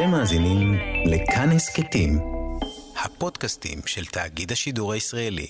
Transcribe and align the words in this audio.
אתם 0.00 0.10
מאזינים 0.10 0.78
לכאן 1.06 1.50
הסכתים, 1.52 2.18
הפודקאסטים 3.04 3.78
של 3.86 4.04
תאגיד 4.04 4.52
השידור 4.52 4.92
הישראלי. 4.92 5.46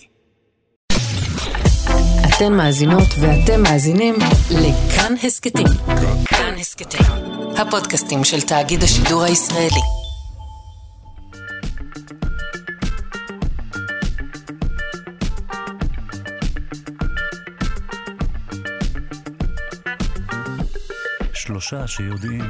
אתן 2.29 2.53
מאזינות 2.53 3.09
ואתם 3.21 3.63
מאזינים 3.63 4.15
לכאן 4.51 5.15
הסכתים. 5.23 5.67
כאן 6.25 6.55
הסכתים, 6.61 7.07
הפודקאסטים 7.57 8.25
של 8.25 8.41
תאגיד 8.41 8.83
השידור 8.83 9.23
הישראלי. 9.23 9.81
שלושה 21.35 21.87
שיודעים. 21.87 22.45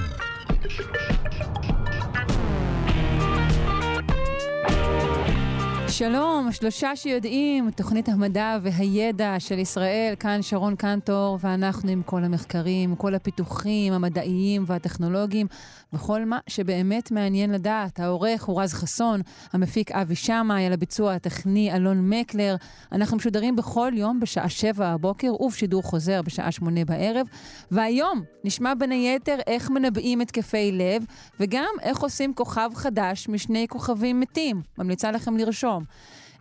שלום, 6.01 6.53
שלושה 6.53 6.97
שיודעים, 6.97 7.71
תוכנית 7.71 8.09
המדע 8.09 8.59
והידע 8.63 9.35
של 9.39 9.59
ישראל, 9.59 10.15
כאן 10.21 10.43
שרון 10.43 10.77
קנטור, 10.77 11.39
ואנחנו 11.41 11.91
עם 11.91 12.03
כל 12.03 12.25
המחקרים, 12.25 12.97
כל 12.97 13.15
הפיתוחים 13.15 13.93
המדעיים 13.93 14.65
והטכנולוגיים, 14.67 15.47
וכל 15.93 16.25
מה 16.25 16.39
שבאמת 16.47 17.11
מעניין 17.11 17.51
לדעת. 17.51 18.01
העורך 18.01 18.45
הוא 18.45 18.63
רז 18.63 18.75
חסון, 18.75 19.21
המפיק 19.53 19.93
אבי 19.93 20.15
שמאי, 20.15 20.67
על 20.67 20.73
הביצוע 20.73 21.15
הטכני 21.15 21.75
אלון 21.75 22.11
מקלר. 22.11 22.57
אנחנו 22.93 23.17
משודרים 23.17 23.57
בכל 23.57 23.93
יום 23.95 24.21
בשעה 24.21 24.49
שבע 24.49 24.87
הבוקר, 24.87 25.43
ובשידור 25.43 25.83
חוזר 25.83 26.23
בשעה 26.23 26.53
שמונה 26.53 26.85
בערב. 26.85 27.27
והיום 27.71 28.23
נשמע 28.45 28.75
בין 28.75 28.91
היתר 28.91 29.37
איך 29.47 29.71
מנבאים 29.71 30.21
התקפי 30.21 30.73
לב, 30.73 31.05
וגם 31.41 31.71
איך 31.83 31.99
עושים 31.99 32.35
כוכב 32.35 32.71
חדש 32.75 33.29
משני 33.29 33.67
כוכבים 33.69 34.21
מתים. 34.21 34.63
ממליצה 34.79 35.11
לכם 35.11 35.37
לרשום. 35.37 35.90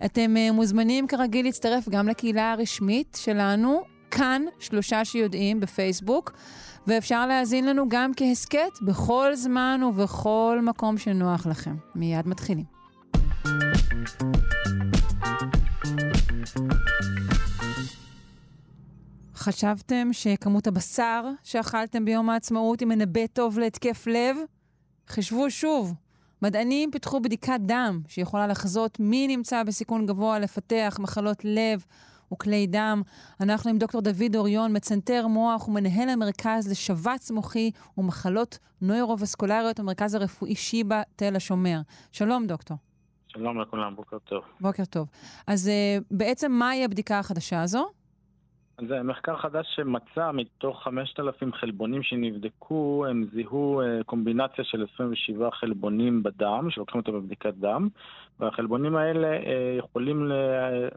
אתם 0.06 0.36
uh, 0.36 0.54
מוזמנים 0.54 1.08
כרגיל 1.08 1.46
להצטרף 1.46 1.90
גם 1.90 2.08
לקהילה 2.08 2.52
הרשמית 2.52 3.18
שלנו, 3.22 3.82
כאן, 4.12 4.42
שלושה 4.60 5.06
שיודעים 5.06 5.60
בפייסבוק, 5.60 6.32
ואפשר 6.88 7.26
להאזין 7.26 7.66
לנו 7.66 7.90
גם 7.90 8.12
כהסכת 8.16 8.82
בכל 8.82 9.36
זמן 9.36 9.82
ובכל 9.84 10.60
מקום 10.64 10.98
שנוח 10.98 11.46
לכם. 11.46 11.76
מיד 11.96 12.28
מתחילים. 12.28 12.66
חשבתם 19.36 20.10
שכמות 20.12 20.68
הבשר 20.68 21.26
שאכלתם 21.44 22.06
ביום 22.06 22.30
העצמאות 22.30 22.80
היא 22.80 22.88
מנבא 22.88 23.28
טוב 23.34 23.60
להתקף 23.60 24.08
לב? 24.08 24.38
חשבו 25.10 25.52
שוב, 25.52 25.94
מדענים 26.42 26.92
פיתחו 26.92 27.20
בדיקת 27.20 27.60
דם 27.60 28.02
שיכולה 28.08 28.48
לחזות 28.48 29.00
מי 29.00 29.28
נמצא 29.28 29.64
בסיכון 29.64 30.06
גבוה 30.06 30.40
לפתח 30.40 30.98
מחלות 31.02 31.46
לב 31.46 31.86
וכלי 32.34 32.68
דם. 32.68 33.02
אנחנו 33.42 33.70
עם 33.70 33.78
דוקטור 33.78 34.02
דוד 34.02 34.36
אוריון, 34.36 34.76
מצנתר 34.76 35.28
מוח 35.28 35.68
ומנהל 35.68 36.10
המרכז 36.10 36.72
לשבץ 36.72 37.32
מוחי 37.32 37.72
ומחלות 37.98 38.60
נוירווסקולריות 38.82 39.80
במרכז 39.80 40.16
הרפואי 40.16 40.56
שיבא 40.56 41.02
תל 41.16 41.36
השומר. 41.36 41.80
שלום, 42.12 42.48
דוקטור. 42.48 42.78
שלום 43.28 43.62
לכולם, 43.62 43.96
בוקר 43.96 44.18
טוב. 44.20 44.44
בוקר 44.62 44.86
טוב. 44.86 45.08
אז 45.48 45.68
uh, 45.68 46.04
בעצם 46.12 46.52
מהי 46.52 46.86
הבדיקה 46.86 47.20
החדשה 47.20 47.62
הזו? 47.62 47.90
זה 48.88 49.04
מחקר 49.04 49.38
חדש 49.38 49.68
שמצא 49.76 50.32
מתוך 50.32 50.84
5,000 50.84 51.54
חלבונים 51.54 52.04
שנבדקו, 52.04 53.06
הם 53.10 53.26
זיהו 53.34 53.82
אה, 53.82 54.04
קומבינציה 54.06 54.64
של 54.64 54.86
27 54.94 55.52
חלבונים 55.52 56.24
בדם, 56.24 56.68
שלוקחים 56.70 57.02
אותם 57.02 57.12
בבדיקת 57.12 57.54
דם, 57.54 57.88
והחלבונים 58.40 58.96
האלה 58.96 59.28
אה, 59.28 59.76
יכולים, 59.78 60.32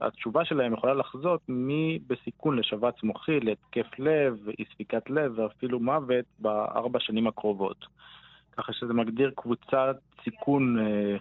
התשובה 0.01 0.45
שלהם 0.45 0.73
יכולה 0.73 0.95
לחזות 0.95 1.41
מי 1.48 1.98
בסיכון 2.07 2.59
לשבץ 2.59 3.03
מוחי, 3.03 3.41
להתקף 3.41 3.98
לב, 3.98 4.48
אי 4.59 4.65
ספיקת 4.75 5.11
לב 5.11 5.33
ואפילו 5.37 5.81
מוות 5.81 6.25
בארבע 6.39 7.01
שנים 7.01 7.27
הקרובות. 7.27 7.87
ככה 8.57 8.73
שזה 8.73 8.92
מגדיר 8.92 9.33
קבוצת 9.37 9.97
סיכון 10.25 10.79
אה, 10.79 11.17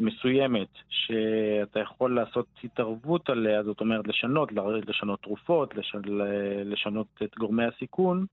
מסוימת 0.00 0.68
שאתה 0.88 1.80
יכול 1.80 2.14
לעשות 2.14 2.46
התערבות 2.64 3.30
עליה, 3.30 3.62
זאת 3.62 3.80
אומרת 3.80 4.08
לשנות, 4.08 4.52
לשנות 4.86 5.22
תרופות, 5.22 5.74
לשנות 6.64 7.06
את 7.22 7.38
גורמי 7.38 7.64
הסיכון, 7.64 8.26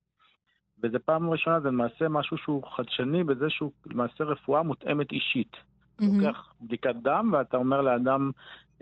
וזו 0.84 0.98
פעם 1.06 1.30
ראשונה, 1.30 1.60
זה 1.60 1.68
למעשה 1.68 2.10
משהו 2.10 2.38
שהוא 2.38 2.64
חדשני 2.76 3.24
בזה 3.24 3.50
שהוא 3.50 3.72
למעשה 3.86 4.24
רפואה 4.24 4.64
מותאמת 4.64 5.12
אישית. 5.12 5.52
Mm-hmm. 5.56 6.06
לוקח 6.18 6.54
בדיקת 6.62 6.96
דם 6.96 7.30
ואתה 7.34 7.58
אומר 7.58 7.82
לאדם 7.82 8.32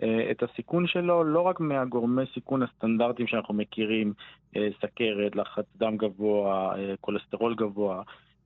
אה, 0.02 0.30
את 0.30 0.42
הסיכון 0.42 0.86
שלו, 0.86 1.24
לא 1.24 1.40
רק 1.40 1.60
מהגורמי 1.60 2.22
סיכון 2.34 2.62
הסטנדרטיים 2.62 3.28
שאנחנו 3.28 3.54
מכירים, 3.54 4.12
אה, 4.56 4.68
סכרת, 4.82 5.36
לחץ 5.36 5.64
דם 5.76 5.96
גבוה, 5.96 6.78
אה, 6.78 6.94
כולסטרול 7.00 7.54
גבוה, 7.54 8.02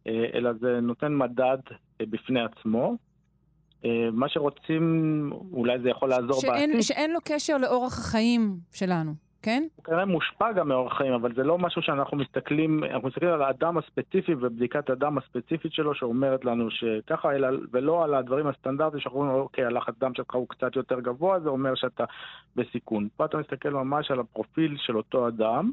אה, 0.06 0.24
אלא 0.34 0.52
זה 0.52 0.80
נותן 0.80 1.16
מדד 1.16 1.58
אה, 2.00 2.06
בפני 2.10 2.40
עצמו. 2.40 2.96
אה, 3.84 4.08
מה 4.12 4.28
שרוצים, 4.28 5.30
אולי 5.52 5.78
זה 5.78 5.90
יכול 5.90 6.08
לעזור 6.08 6.40
שאין, 6.40 6.70
בעתיד. 6.70 6.80
שאין 6.80 7.12
לו 7.12 7.18
קשר 7.24 7.58
לאורח 7.58 7.98
החיים 7.98 8.56
שלנו, 8.72 9.12
כן? 9.42 9.62
הוא 9.76 9.84
כנראה 9.84 10.04
מושפע 10.04 10.52
גם 10.52 10.68
מאורח 10.68 10.96
חיים, 10.96 11.12
אבל 11.12 11.34
זה 11.34 11.42
לא 11.42 11.58
משהו 11.58 11.82
שאנחנו 11.82 12.16
מסתכלים, 12.16 12.84
אנחנו 12.84 13.08
מסתכלים 13.08 13.32
על 13.32 13.42
האדם 13.42 13.78
הספציפי 13.78 14.34
ובדיקת 14.34 14.90
הדם 14.90 15.18
הספציפית 15.18 15.72
שלו 15.72 15.94
שאומרת 15.94 16.44
לנו 16.44 16.70
שככה, 16.70 17.32
אלא, 17.32 17.48
ולא 17.72 18.04
על 18.04 18.14
הדברים 18.14 18.46
הסטנדרטיים 18.46 19.00
שאנחנו 19.00 19.20
אומרים, 19.20 19.40
אוקיי, 19.40 19.64
הלחץ 19.64 19.94
דם 19.98 20.14
שלך 20.14 20.34
הוא 20.34 20.48
קצת 20.48 20.76
יותר 20.76 21.00
גבוה, 21.00 21.40
זה 21.40 21.48
אומר 21.48 21.74
שאתה 21.74 22.04
בסיכון. 22.56 23.08
פה 23.16 23.24
אתה 23.24 23.38
מסתכל 23.38 23.70
ממש 23.70 24.10
על 24.10 24.20
הפרופיל 24.20 24.76
של 24.78 24.96
אותו 24.96 25.28
אדם. 25.28 25.70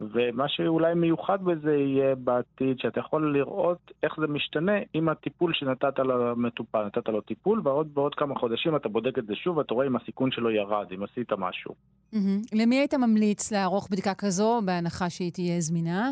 ומה 0.00 0.48
שאולי 0.48 0.94
מיוחד 0.94 1.44
בזה 1.44 1.74
יהיה 1.76 2.14
בעתיד, 2.14 2.78
שאתה 2.78 3.00
יכול 3.00 3.36
לראות 3.36 3.92
איך 4.02 4.12
זה 4.20 4.26
משתנה 4.26 4.72
עם 4.94 5.08
הטיפול 5.08 5.52
שנתת 5.54 5.98
למטופל. 5.98 6.86
נתת 6.86 7.08
לו 7.08 7.20
טיפול, 7.20 7.60
ועוד 7.64 7.94
בעוד 7.94 8.14
כמה 8.14 8.34
חודשים 8.34 8.76
אתה 8.76 8.88
בודק 8.88 9.18
את 9.18 9.26
זה 9.26 9.34
שוב, 9.34 9.56
ואתה 9.56 9.74
רואה 9.74 9.86
אם 9.86 9.96
הסיכון 9.96 10.30
שלו 10.30 10.50
ירד, 10.50 10.86
אם 10.94 11.02
עשית 11.02 11.32
משהו. 11.32 11.74
Mm-hmm. 12.14 12.18
למי 12.52 12.76
היית 12.76 12.94
ממליץ 12.94 13.52
לערוך 13.52 13.88
בדיקה 13.90 14.14
כזו, 14.14 14.60
בהנחה 14.64 15.10
שהיא 15.10 15.32
תהיה 15.32 15.60
זמינה? 15.60 16.10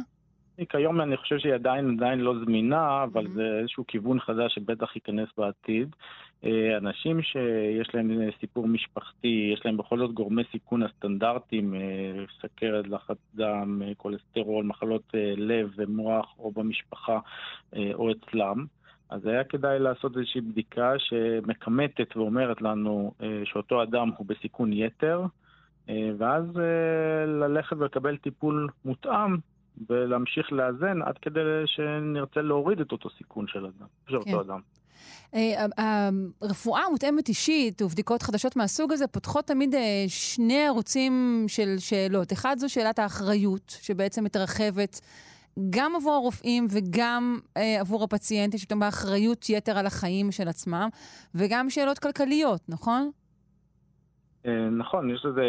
כיום 0.68 1.00
אני 1.00 1.16
חושב 1.16 1.38
שהיא 1.38 1.54
עדיין 1.54 1.96
עדיין 1.98 2.20
לא 2.20 2.34
זמינה, 2.44 3.04
אבל 3.04 3.26
mm-hmm. 3.26 3.34
זה 3.34 3.58
איזשהו 3.60 3.84
כיוון 3.86 4.20
חדש 4.20 4.54
שבטח 4.54 4.96
ייכנס 4.96 5.28
בעתיד. 5.38 5.96
אה, 6.44 6.76
אנשים 6.76 7.22
שיש 7.22 7.94
להם 7.94 8.30
סיפור 8.40 8.68
משפחתי, 8.68 9.50
יש 9.54 9.66
להם 9.66 9.76
בכל 9.76 9.98
זאת 9.98 10.12
גורמי 10.12 10.42
סיכון 10.52 10.82
הסטנדרטיים, 10.82 11.74
אה, 11.74 12.24
סכרת, 12.40 12.88
לחץ 12.88 13.16
דם, 13.34 13.82
אה, 13.84 13.92
כולסטרול, 13.96 14.64
מחלות 14.64 15.14
לב 15.36 15.70
ומוח, 15.76 16.34
או 16.38 16.50
במשפחה 16.50 17.18
או 17.94 18.10
אצלם. 18.10 18.64
אז 19.10 19.26
היה 19.26 19.44
כדאי 19.44 19.78
לעשות 19.78 20.16
איזושהי 20.16 20.40
בדיקה 20.40 20.92
שמכמתת 20.98 22.16
ואומרת 22.16 22.62
לנו 22.62 23.12
שאותו 23.44 23.82
אדם 23.82 24.10
הוא 24.16 24.26
בסיכון 24.26 24.72
יתר, 24.72 25.22
ואז 26.18 26.44
ללכת 27.26 27.76
ולקבל 27.76 28.16
טיפול 28.16 28.68
מותאם 28.84 29.36
ולהמשיך 29.90 30.52
לאזן 30.52 31.02
עד 31.02 31.18
כדי 31.22 31.40
שנרצה 31.66 32.42
להוריד 32.42 32.80
את 32.80 32.92
אותו 32.92 33.08
סיכון 33.18 33.46
של 33.48 33.66
אדם, 33.66 33.86
של 34.08 34.22
כן. 34.24 34.34
אותו 34.34 34.40
אדם. 34.40 34.60
הרפואה 36.42 36.82
מותאמת 36.90 37.28
אישית 37.28 37.82
ובדיקות 37.82 38.22
חדשות 38.22 38.56
מהסוג 38.56 38.92
הזה 38.92 39.06
פותחות 39.06 39.44
תמיד 39.44 39.74
אה, 39.74 40.04
שני 40.08 40.66
ערוצים 40.66 41.44
של 41.48 41.74
שאלות. 41.78 42.32
אחד 42.32 42.56
זו 42.58 42.68
שאלת 42.68 42.98
האחריות, 42.98 43.76
שבעצם 43.82 44.24
מתרחבת 44.24 45.00
גם 45.70 45.96
עבור 45.96 46.12
הרופאים 46.12 46.66
וגם 46.70 47.38
אה, 47.56 47.80
עבור 47.80 48.04
הפציינטים, 48.04 48.60
שאתם 48.60 48.80
באחריות 48.80 49.50
יתר 49.50 49.78
על 49.78 49.86
החיים 49.86 50.32
של 50.32 50.48
עצמם, 50.48 50.88
וגם 51.34 51.70
שאלות 51.70 51.98
כלכליות, 51.98 52.60
נכון? 52.68 53.10
אה, 54.46 54.68
נכון, 54.70 55.10
יש 55.10 55.24
לזה 55.24 55.44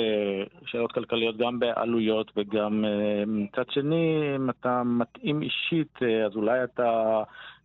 שאלות 0.66 0.92
כלכליות 0.92 1.38
גם 1.38 1.60
בעלויות 1.60 2.32
וגם 2.38 2.86
מצד 3.28 3.70
שני, 3.70 4.36
אם 4.36 4.50
אתה 4.50 4.84
מתאים 4.86 5.42
אישית, 5.42 6.00
אז 6.26 6.36
אולי 6.36 6.64
אתה 6.64 7.24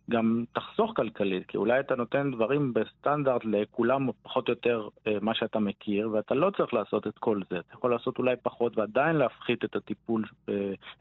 גם 0.09 0.43
תחסוך 0.53 0.91
כלכלית, 0.95 1.43
כי 1.47 1.57
אולי 1.57 1.79
אתה 1.79 1.95
נותן 1.95 2.31
דברים 2.31 2.73
בסטנדרט 2.73 3.41
לכולם 3.45 4.09
פחות 4.23 4.47
או 4.47 4.53
יותר 4.53 4.87
אה, 5.07 5.17
מה 5.21 5.35
שאתה 5.35 5.59
מכיר, 5.59 6.09
ואתה 6.13 6.35
לא 6.35 6.51
צריך 6.57 6.73
לעשות 6.73 7.07
את 7.07 7.17
כל 7.19 7.41
זה. 7.49 7.59
אתה 7.59 7.73
יכול 7.73 7.91
לעשות 7.91 8.17
אולי 8.17 8.35
פחות 8.43 8.77
ועדיין 8.77 9.15
להפחית 9.15 9.63
את 9.65 9.75
הטיפול, 9.75 10.25
אה, 10.49 10.53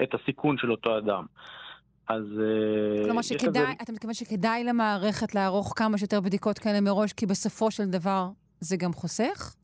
את 0.03 0.15
הסיכון 0.15 0.59
של 0.59 0.71
אותו 0.71 0.99
אדם. 0.99 1.25
אז... 2.09 2.25
אה, 2.41 3.05
כלומר 3.05 3.23
שכדאי, 3.23 3.63
לזה... 3.63 3.73
אתה 3.83 3.93
מתכוון 3.93 4.15
שכדאי 4.15 4.65
למערכת 4.65 5.35
לערוך 5.35 5.73
כמה 5.77 5.99
שיותר 5.99 6.21
בדיקות 6.21 6.59
כאלה 6.59 6.81
מראש, 6.81 7.13
כי 7.13 7.27
בסופו 7.27 7.71
של 7.71 7.85
דבר 7.91 8.29
זה 8.61 8.77
גם 8.77 8.93
חוסך? 8.93 9.55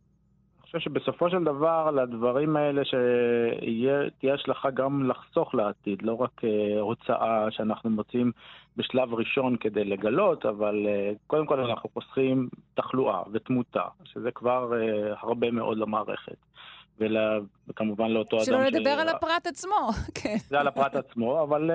חושב 0.78 0.90
שבסופו 0.90 1.30
של 1.30 1.44
דבר, 1.44 1.90
לדברים 1.90 2.56
האלה 2.56 2.82
שתהיה 2.84 4.34
השלכה 4.34 4.70
גם 4.70 5.10
לחסוך 5.10 5.54
לעתיד, 5.54 6.02
לא 6.02 6.22
רק 6.22 6.30
uh, 6.40 6.80
הוצאה 6.80 7.50
שאנחנו 7.50 7.90
מוצאים 7.90 8.32
בשלב 8.76 9.14
ראשון 9.14 9.56
כדי 9.56 9.84
לגלות, 9.84 10.46
אבל 10.46 10.86
uh, 10.86 11.16
קודם 11.26 11.46
כל 11.46 11.60
אנחנו 11.60 11.88
חוסכים 11.88 12.48
תחלואה 12.74 13.22
ותמותה, 13.32 13.84
שזה 14.04 14.30
כבר 14.30 14.72
uh, 14.72 15.18
הרבה 15.20 15.50
מאוד 15.50 15.78
למערכת. 15.78 16.36
וכמובן 17.68 18.10
לאותו 18.10 18.36
אדם... 18.36 18.44
שלא 18.44 18.64
לדבר 18.64 18.96
ש... 18.96 19.00
על 19.00 19.08
הפרט 19.08 19.46
עצמו, 19.46 19.88
כן. 20.22 20.36
זה 20.48 20.60
על 20.60 20.68
הפרט 20.68 20.94
עצמו, 20.94 21.42
אבל, 21.42 21.70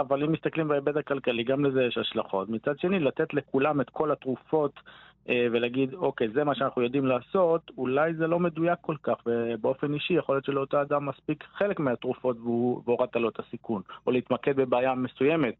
אבל 0.00 0.24
אם 0.24 0.32
מסתכלים 0.32 0.68
בהיבט 0.68 0.96
הכלכלי, 0.96 1.44
גם 1.44 1.64
לזה 1.64 1.84
יש 1.84 1.98
השלכות. 1.98 2.48
מצד 2.48 2.78
שני, 2.78 2.98
לתת 2.98 3.34
לכולם 3.34 3.80
את 3.80 3.90
כל 3.90 4.12
התרופות 4.12 4.72
אה, 4.76 4.90
ולהגיד, 5.28 5.94
אוקיי, 5.94 6.28
זה 6.34 6.44
מה 6.44 6.54
שאנחנו 6.54 6.82
יודעים 6.82 7.06
לעשות, 7.06 7.70
אולי 7.78 8.14
זה 8.14 8.26
לא 8.26 8.40
מדויק 8.40 8.78
כל 8.80 8.96
כך, 9.02 9.14
ובאופן 9.26 9.94
אישי 9.94 10.14
יכול 10.14 10.34
להיות 10.34 10.44
שלאותו 10.44 10.82
אדם 10.82 11.06
מספיק 11.06 11.44
חלק 11.58 11.80
מהתרופות 11.80 12.36
והורדת 12.84 13.16
לו 13.16 13.28
את 13.28 13.40
הסיכון, 13.40 13.82
או 14.06 14.12
להתמקד 14.12 14.56
בבעיה 14.56 14.94
מסוימת. 14.94 15.54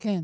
כן. 0.00 0.20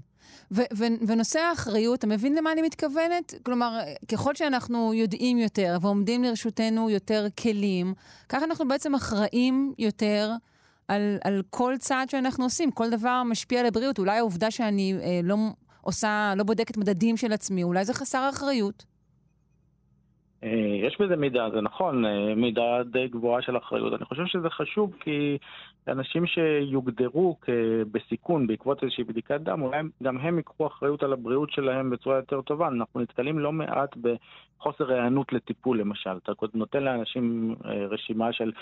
ו- 0.52 0.76
ו- 0.78 1.06
ונושא 1.08 1.38
האחריות, 1.38 1.98
אתה 1.98 2.06
מבין 2.06 2.34
למה 2.34 2.52
אני 2.52 2.62
מתכוונת? 2.62 3.34
כלומר, 3.42 3.78
ככל 4.12 4.34
שאנחנו 4.34 4.94
יודעים 4.94 5.38
יותר 5.38 5.76
ועומדים 5.80 6.24
לרשותנו 6.24 6.90
יותר 6.90 7.26
כלים, 7.42 7.94
ככה 8.28 8.44
אנחנו 8.44 8.68
בעצם 8.68 8.94
אחראים 8.94 9.74
יותר 9.78 10.30
על, 10.88 11.18
על 11.24 11.42
כל 11.50 11.74
צעד 11.78 12.10
שאנחנו 12.10 12.44
עושים. 12.44 12.70
כל 12.70 12.90
דבר 12.90 13.22
משפיע 13.22 13.60
על 13.60 13.66
הבריאות. 13.66 13.98
אולי 13.98 14.18
העובדה 14.18 14.50
שאני 14.50 14.94
אה, 15.02 15.20
לא 15.22 15.36
עושה, 15.82 16.32
לא 16.36 16.44
בודקת 16.44 16.76
מדדים 16.76 17.16
של 17.16 17.32
עצמי, 17.32 17.62
אולי 17.62 17.84
זה 17.84 17.94
חסר 17.94 18.28
אחריות. 18.30 18.84
אה, 20.44 20.86
יש 20.86 21.00
בזה 21.00 21.16
מידה, 21.16 21.48
זה 21.54 21.60
נכון, 21.60 22.04
אה, 22.04 22.34
מידה 22.36 22.82
די 22.92 23.08
גבוהה 23.08 23.42
של 23.42 23.56
אחריות. 23.56 23.92
אני 23.92 24.04
חושב 24.04 24.26
שזה 24.26 24.50
חשוב 24.50 24.96
כי 25.00 25.38
אנשים 25.88 26.26
שיוגדרו 26.26 27.36
בסיכון 27.92 28.46
בעקבות 28.46 28.82
איזושהי 28.82 29.04
בדיקת 29.04 29.40
דם, 29.40 29.62
אולי 29.62 29.78
גם 30.02 30.18
הם 30.18 30.36
ייקחו 30.36 30.66
אחריות 30.66 31.02
על 31.02 31.12
הבריאות 31.12 31.50
שלהם 31.50 31.90
בצורה 31.90 32.16
יותר 32.16 32.40
טובה. 32.40 32.68
אנחנו 32.68 33.00
נתקלים 33.00 33.38
לא 33.38 33.52
מעט 33.52 33.96
בחוסר 33.96 34.92
היענות 34.92 35.32
לטיפול, 35.32 35.80
למשל. 35.80 36.16
אתה 36.22 36.32
נותן 36.54 36.82
לאנשים 36.82 37.54
אה, 37.64 37.86
רשימה 37.86 38.32
של 38.32 38.52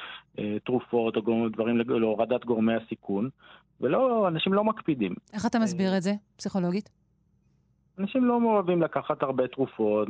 תרופות 0.64 1.16
או 1.16 1.48
דברים 1.48 1.76
להורדת 1.76 2.44
גורמי 2.44 2.74
הסיכון, 2.74 3.28
ואנשים 3.80 4.52
לא 4.52 4.64
מקפידים. 4.64 5.14
איך 5.32 5.46
אתה 5.46 5.58
מסביר 5.58 5.96
את 5.96 6.02
זה, 6.02 6.12
פסיכולוגית? 6.36 6.99
אנשים 8.00 8.24
לא 8.24 8.40
אוהבים 8.44 8.82
לקחת 8.82 9.22
הרבה 9.22 9.48
תרופות, 9.48 10.08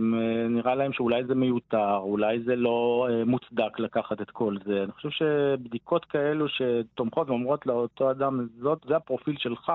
נראה 0.50 0.74
להם 0.74 0.92
שאולי 0.92 1.24
זה 1.24 1.34
מיותר, 1.34 1.96
אולי 1.96 2.42
זה 2.42 2.56
לא 2.56 3.08
אה, 3.10 3.24
מוצדק 3.24 3.78
לקחת 3.78 4.20
את 4.20 4.30
כל 4.30 4.56
זה. 4.66 4.82
אני 4.82 4.92
חושב 4.92 5.08
שבדיקות 5.10 6.04
כאלו 6.04 6.46
שתומכות 6.48 7.28
ואומרות 7.28 7.66
לאותו 7.66 8.10
אדם, 8.10 8.46
זאת, 8.60 8.78
זה 8.88 8.96
הפרופיל 8.96 9.36
שלך, 9.38 9.72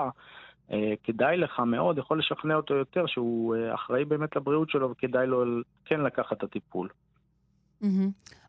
אה, 0.72 0.94
כדאי 1.04 1.38
לך 1.38 1.60
מאוד, 1.60 1.98
יכול 1.98 2.20
לשכנע 2.20 2.56
אותו 2.56 2.74
יותר 2.74 3.06
שהוא 3.06 3.56
אה, 3.56 3.74
אחראי 3.76 4.06
באמת 4.06 4.36
לבריאות 4.36 4.70
שלו 4.70 4.92
וכדאי 4.92 5.28
לו 5.28 5.44
כן 5.86 6.02
לקחת 6.02 6.38
את 6.38 6.44
הטיפול. 6.44 6.90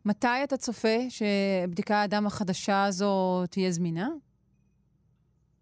מתי 0.05 0.43
אתה 0.43 0.57
צופה 0.57 0.97
שבדיקת 1.09 1.95
הדם 2.03 2.25
החדשה 2.27 2.83
הזו 2.83 3.43
תהיה 3.49 3.71
זמינה? 3.71 4.07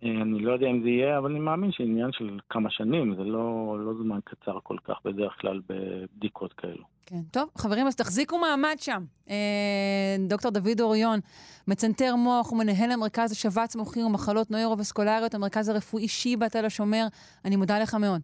אה, 0.04 0.22
אני 0.22 0.40
לא 0.40 0.54
יודע 0.54 0.68
אם 0.68 0.82
זה 0.84 0.90
יהיה, 0.90 1.18
אבל 1.18 1.32
אני 1.32 1.40
מאמין 1.40 1.72
שעניין 1.72 2.12
של 2.12 2.40
כמה 2.50 2.70
שנים, 2.70 3.16
זה 3.16 3.24
לא, 3.24 3.76
לא 3.86 3.94
זמן 4.04 4.20
קצר 4.24 4.60
כל 4.64 4.78
כך 4.84 4.96
בדרך 5.06 5.34
כלל 5.42 5.62
בבדיקות 5.70 6.54
כאלו. 6.54 6.84
כן, 7.06 7.22
טוב, 7.32 7.50
חברים, 7.58 7.88
אז 7.88 7.96
תחזיקו 7.96 8.40
מעמד 8.40 8.76
שם. 8.80 9.04
אה, 9.30 10.16
דוקטור 10.30 10.52
דוד 10.52 10.82
אוריון, 10.82 11.20
מצנתר 11.68 12.16
מוח 12.16 12.52
ומנהל 12.52 12.92
המרכז 12.92 13.32
לשבץ 13.32 13.76
מוחי 13.76 14.04
ומחלות 14.04 14.52
נוירו-וסקולריות, 14.52 15.34
המרכז 15.34 15.70
הרפואי 15.70 16.08
שיבא 16.08 16.48
תל 16.48 16.66
השומר. 16.66 17.06
אני 17.46 17.56
מודה 17.56 17.80
לך 17.80 17.94
מאוד. 17.94 18.22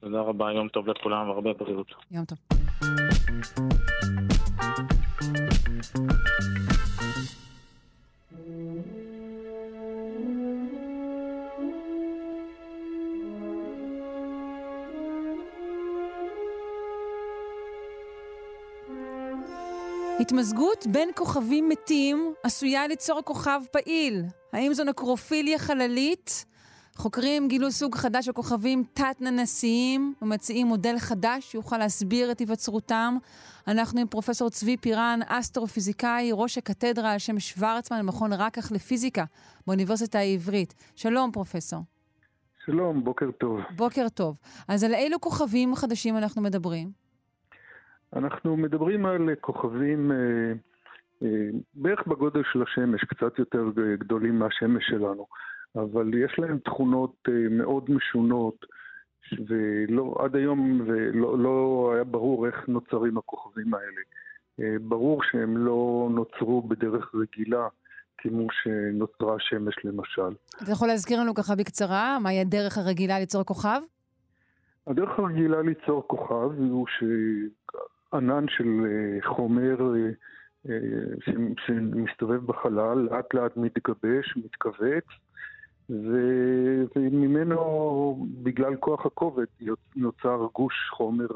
תודה 0.00 0.20
רבה, 0.20 0.52
יום 0.52 0.68
טוב 0.68 0.88
לכולם 0.88 1.28
והרבה 1.28 1.52
בריאות. 1.52 1.92
יום 2.10 2.24
טוב. 2.24 2.38
התמזגות 20.20 20.86
בין 20.86 21.08
כוכבים 21.14 21.68
מתים 21.68 22.34
עשויה 22.42 22.86
ליצור 22.86 23.22
כוכב 23.22 23.60
פעיל. 23.72 24.24
האם 24.52 24.74
זו 24.74 24.84
נקרופיליה 24.84 25.58
חללית? 25.58 26.44
חוקרים 26.96 27.48
גילו 27.48 27.70
סוג 27.70 27.94
חדש 27.94 28.26
של 28.26 28.32
כוכבים 28.32 28.84
תת-ננסיים 28.92 30.14
ומציעים 30.22 30.66
מודל 30.66 30.98
חדש 30.98 31.50
שיוכל 31.50 31.78
להסביר 31.78 32.30
את 32.30 32.38
היווצרותם. 32.38 33.16
אנחנו 33.68 34.00
עם 34.00 34.06
פרופסור 34.06 34.50
צבי 34.50 34.76
פירן, 34.76 35.20
אסטרופיזיקאי, 35.26 36.30
ראש 36.32 36.58
הקתדרה 36.58 37.12
על 37.12 37.18
שם 37.18 37.40
שוורצמן 37.40 37.98
במכון 37.98 38.32
רקח 38.32 38.72
לפיזיקה 38.72 39.24
באוניברסיטה 39.66 40.18
העברית. 40.18 40.74
שלום, 40.96 41.32
פרופסור. 41.32 41.80
שלום, 42.64 43.04
בוקר 43.04 43.30
טוב. 43.30 43.60
בוקר 43.76 44.08
טוב. 44.08 44.36
אז 44.68 44.84
על 44.84 44.94
אילו 44.94 45.20
כוכבים 45.20 45.74
חדשים 45.74 46.16
אנחנו 46.16 46.42
מדברים? 46.42 47.01
אנחנו 48.16 48.56
מדברים 48.56 49.06
על 49.06 49.28
כוכבים 49.40 50.12
אה, 50.12 50.16
אה, 51.22 51.28
בערך 51.74 52.06
בגודל 52.06 52.42
של 52.52 52.62
השמש, 52.62 53.04
קצת 53.04 53.38
יותר 53.38 53.64
גדולים 53.98 54.38
מהשמש 54.38 54.84
שלנו, 54.86 55.26
אבל 55.76 56.14
יש 56.14 56.38
להם 56.38 56.58
תכונות 56.58 57.14
אה, 57.28 57.48
מאוד 57.50 57.90
משונות, 57.90 58.66
ועד 59.48 60.36
היום 60.36 60.80
ולא 60.86 61.38
לא 61.38 61.90
היה 61.94 62.04
ברור 62.04 62.46
איך 62.46 62.68
נוצרים 62.68 63.18
הכוכבים 63.18 63.74
האלה. 63.74 64.00
ברור 64.80 65.22
שהם 65.22 65.56
לא 65.56 66.08
נוצרו 66.10 66.62
בדרך 66.62 67.14
רגילה, 67.14 67.68
כמו 68.18 68.46
שנוצרה 68.62 69.34
השמש 69.34 69.74
למשל. 69.84 70.34
אתה 70.62 70.72
יכול 70.72 70.88
להזכיר 70.88 71.20
לנו 71.20 71.34
ככה 71.34 71.54
בקצרה, 71.54 72.18
מהי 72.18 72.40
הדרך 72.40 72.78
הרגילה 72.78 73.18
ליצור 73.18 73.44
כוכב? 73.44 73.80
הדרך 74.86 75.18
הרגילה 75.18 75.62
ליצור 75.62 76.08
כוכב 76.08 76.50
הוא 76.58 76.86
ש... 76.86 77.04
ענן 78.14 78.44
של 78.48 78.86
אה, 78.86 79.28
חומר 79.28 79.76
אה, 79.80 80.10
אה, 80.68 80.78
שמסתובב 81.66 82.46
בחלל, 82.46 82.98
לאט 82.98 83.34
לאט 83.34 83.56
מתגבש, 83.56 84.36
מתכווץ, 84.36 85.04
וממנו, 86.96 88.26
בגלל 88.42 88.76
כוח 88.76 89.06
הכובד, 89.06 89.44
נוצר 89.96 90.46
גוש 90.54 90.74
חומר 90.90 91.26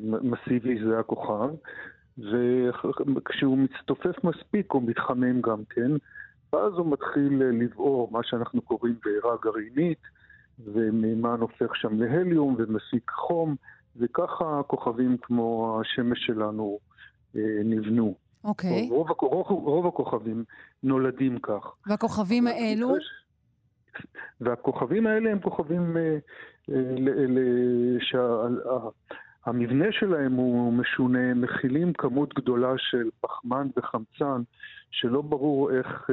מסיבי, 0.00 0.84
זה 0.84 0.98
הכוכב, 0.98 1.50
וכשהוא 3.16 3.58
מצטופף 3.58 4.24
מספיק 4.24 4.72
הוא 4.72 4.82
מתחמם 4.86 5.40
גם 5.40 5.64
כן, 5.70 5.90
ואז 6.52 6.72
הוא 6.72 6.92
מתחיל 6.92 7.42
לבעור, 7.42 8.08
מה 8.12 8.20
שאנחנו 8.22 8.62
קוראים 8.62 8.94
בעירה 9.04 9.36
גרעינית, 9.42 10.02
ומימן 10.64 11.40
הופך 11.40 11.76
שם 11.76 12.02
להליום 12.02 12.56
ומסיק 12.58 13.10
חום. 13.10 13.56
וככה 13.98 14.60
כוכבים 14.66 15.16
כמו 15.22 15.78
השמש 15.80 16.26
שלנו 16.26 16.78
אה, 17.36 17.42
נבנו. 17.64 18.14
אוקיי. 18.44 18.88
רוב, 18.90 19.10
רוב, 19.20 19.46
רוב 19.50 19.86
הכוכבים 19.86 20.44
נולדים 20.82 21.38
כך. 21.38 21.74
והכוכבים 21.86 22.46
האלו? 22.46 22.94
והכוכבים 24.40 25.06
האלה 25.06 25.30
הם 25.30 25.40
כוכבים 25.40 25.96
אה, 25.96 26.16
אה, 26.70 26.76
שהמבנה 29.44 29.86
שלהם 29.90 30.32
הוא 30.32 30.72
משונה, 30.72 31.34
מכילים 31.34 31.92
כמות 31.92 32.34
גדולה 32.34 32.72
של 32.76 33.10
פחמן 33.20 33.68
וחמצן, 33.76 34.42
שלא 34.90 35.22
ברור 35.22 35.70
איך... 35.70 36.10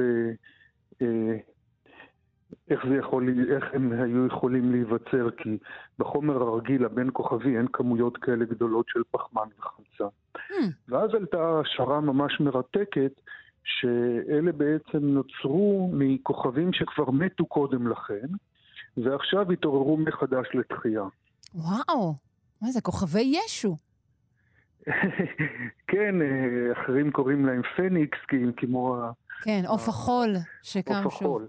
איך, 2.70 2.86
זה 2.88 2.94
יכול, 2.96 3.28
איך 3.54 3.64
הם 3.72 3.92
היו 3.92 4.26
יכולים 4.26 4.72
להיווצר, 4.72 5.30
כי 5.36 5.58
בחומר 5.98 6.42
הרגיל 6.42 6.84
הבין 6.84 7.10
כוכבי 7.12 7.56
אין 7.56 7.66
כמויות 7.72 8.16
כאלה 8.16 8.44
גדולות 8.44 8.86
של 8.88 9.00
פחמן 9.10 9.48
וחמצן. 9.58 10.04
Mm. 10.36 10.40
ואז 10.88 11.14
עלתה 11.14 11.60
השערה 11.60 12.00
ממש 12.00 12.40
מרתקת, 12.40 13.20
שאלה 13.64 14.52
בעצם 14.52 14.98
נוצרו 14.98 15.90
מכוכבים 15.92 16.72
שכבר 16.72 17.10
מתו 17.10 17.46
קודם 17.46 17.88
לכן, 17.88 18.26
ועכשיו 18.96 19.52
התעוררו 19.52 19.96
מחדש 19.96 20.46
לתחייה. 20.54 21.04
וואו, 21.54 22.14
מה 22.62 22.70
זה, 22.70 22.80
כוכבי 22.80 23.20
ישו. 23.46 23.76
כן, 25.90 26.22
אה, 26.22 26.72
אחרים 26.72 27.10
קוראים 27.10 27.46
להם 27.46 27.62
פניקס, 27.76 28.18
כמו 28.56 29.02
כן, 29.42 29.62
עוף 29.66 29.88
החול 29.88 30.34
שקם 30.62 30.94
שוב. 30.94 31.04
עוף 31.04 31.14
החול 31.14 31.46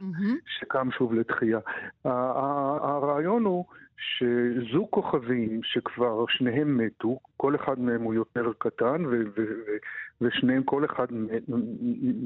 שקם 0.59 0.91
שוב 0.91 1.13
לתחייה. 1.13 1.59
הרעיון 2.05 3.45
הוא 3.45 3.65
שזוג 3.97 4.87
כוכבים 4.89 5.59
שכבר 5.63 6.25
שניהם 6.27 6.77
מתו, 6.77 7.19
כל 7.37 7.55
אחד 7.55 7.79
מהם 7.79 8.01
הוא 8.01 8.13
יותר 8.13 8.51
קטן, 8.57 9.05
ו- 9.05 9.09
ו- 9.09 9.41
ו- 9.67 9.77
ושניהם, 10.21 10.63
כל 10.63 10.85
אחד 10.85 11.07
מת, 11.11 11.43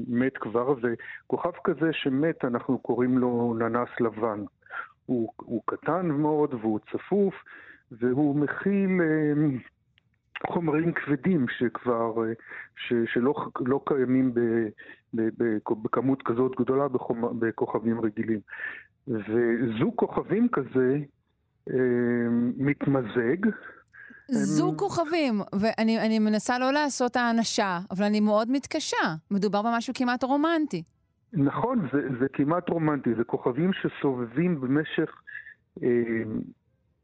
מת 0.08 0.36
כבר, 0.36 0.74
וכוכב 0.82 1.52
כזה 1.64 1.92
שמת, 1.92 2.44
אנחנו 2.44 2.78
קוראים 2.78 3.18
לו 3.18 3.54
ננס 3.58 3.88
לבן. 4.00 4.44
הוא, 5.06 5.32
הוא 5.36 5.62
קטן 5.66 6.06
מאוד 6.06 6.54
והוא 6.54 6.80
צפוף, 6.92 7.34
והוא 7.92 8.36
מכיל 8.36 9.00
אה, 9.00 9.32
חומרים 10.46 10.92
כבדים 10.92 11.46
שכבר, 11.58 12.24
אה, 12.24 12.32
ש, 12.76 12.92
שלא 13.12 13.34
לא 13.60 13.80
קיימים 13.86 14.34
ב, 14.34 14.40
בכמות 15.82 16.22
כזאת 16.22 16.52
גדולה 16.60 16.88
בכוכבים 17.38 18.00
רגילים. 18.00 18.40
וזוג 19.08 19.94
כוכבים 19.96 20.48
כזה 20.48 20.98
אה, 21.70 21.74
מתמזג. 22.56 23.50
זוג 24.28 24.78
כוכבים, 24.78 25.40
ואני 25.60 26.18
מנסה 26.18 26.58
לא 26.58 26.72
לעשות 26.72 27.16
האנשה, 27.16 27.78
אבל 27.90 28.04
אני 28.04 28.20
מאוד 28.20 28.50
מתקשה. 28.50 29.14
מדובר 29.30 29.62
במשהו 29.62 29.94
כמעט 29.94 30.24
רומנטי. 30.24 30.82
נכון, 31.32 31.88
זה, 31.92 31.98
זה 32.20 32.26
כמעט 32.32 32.68
רומנטי. 32.68 33.14
זה 33.14 33.24
כוכבים 33.24 33.70
שסובבים 33.72 34.60
במשך 34.60 35.10
אה, 35.82 35.88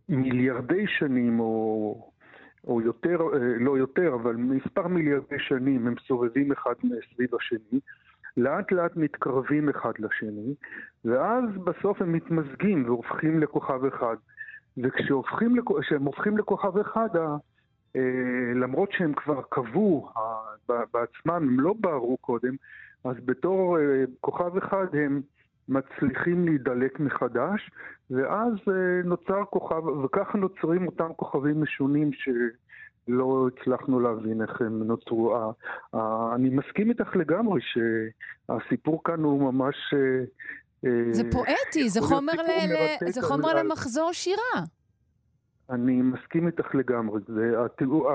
מיליארדי 0.09 0.85
שנים, 0.99 1.41
או, 1.41 2.11
או 2.67 2.81
יותר, 2.81 3.21
אה, 3.35 3.39
לא 3.61 3.79
יותר, 3.79 4.15
אבל 4.15 4.37
מספר 4.37 4.87
מיליארדי 4.89 5.39
שנים 5.39 5.87
הם 5.87 5.95
סובבים 6.07 6.53
אחד 6.53 6.75
סביב 7.15 7.35
השני. 7.35 7.81
לאט 8.37 8.73
לאט 8.73 8.97
מתקרבים 8.97 9.69
אחד 9.69 9.93
לשני, 9.99 10.55
ואז 11.05 11.45
בסוף 11.65 12.03
הם 12.03 12.13
מתמזגים 12.13 12.85
והופכים 12.87 13.41
לכוכב 13.41 13.85
אחד. 13.85 14.17
וכשהם 14.79 16.03
הופכים 16.05 16.39
לכוכב 16.39 16.79
אחד, 16.79 17.09
אה, 17.97 18.01
למרות 18.55 18.93
שהם 18.93 19.13
כבר 19.15 19.41
קבעו 19.49 20.09
בעצמם, 20.69 21.33
הם 21.35 21.61
לא 21.61 21.75
בערו 21.81 22.17
קודם, 22.17 22.55
אז 23.05 23.17
בתור 23.25 23.79
אה, 23.79 24.05
כוכב 24.21 24.57
אחד 24.57 24.87
הם 24.93 25.21
מצליחים 25.69 26.45
להידלק 26.45 27.01
מחדש, 27.01 27.71
ואז 28.11 28.53
אה, 28.69 29.03
נוצר 29.05 29.45
כוכב, 29.51 29.87
וככה 29.87 30.39
נוצרים 30.39 30.87
אותם 30.87 31.09
כוכבים 31.17 31.63
משונים 31.63 32.11
שלא 32.13 33.49
הצלחנו 33.49 34.01
להבין 34.01 34.43
איך 34.43 34.61
הם 34.61 34.83
נוצרו. 34.83 35.53
אני 36.35 36.49
מסכים 36.49 36.91
איתך 36.91 37.17
לגמרי 37.17 37.61
שהסיפור 37.61 39.05
כאן 39.05 39.21
הוא 39.21 39.53
ממש... 39.53 39.77
זה 41.11 41.23
פואטי, 41.33 41.89
זה 41.89 42.01
חומר, 42.01 42.33
ל... 42.33 43.11
זה 43.11 43.23
חומר 43.23 43.55
למחזור 43.55 44.13
שירה. 44.13 44.65
אני 45.71 46.03
מסכים 46.03 46.47
איתך 46.47 46.75
לגמרי. 46.75 47.21
זה, 47.29 47.65
התיאור, 47.65 48.11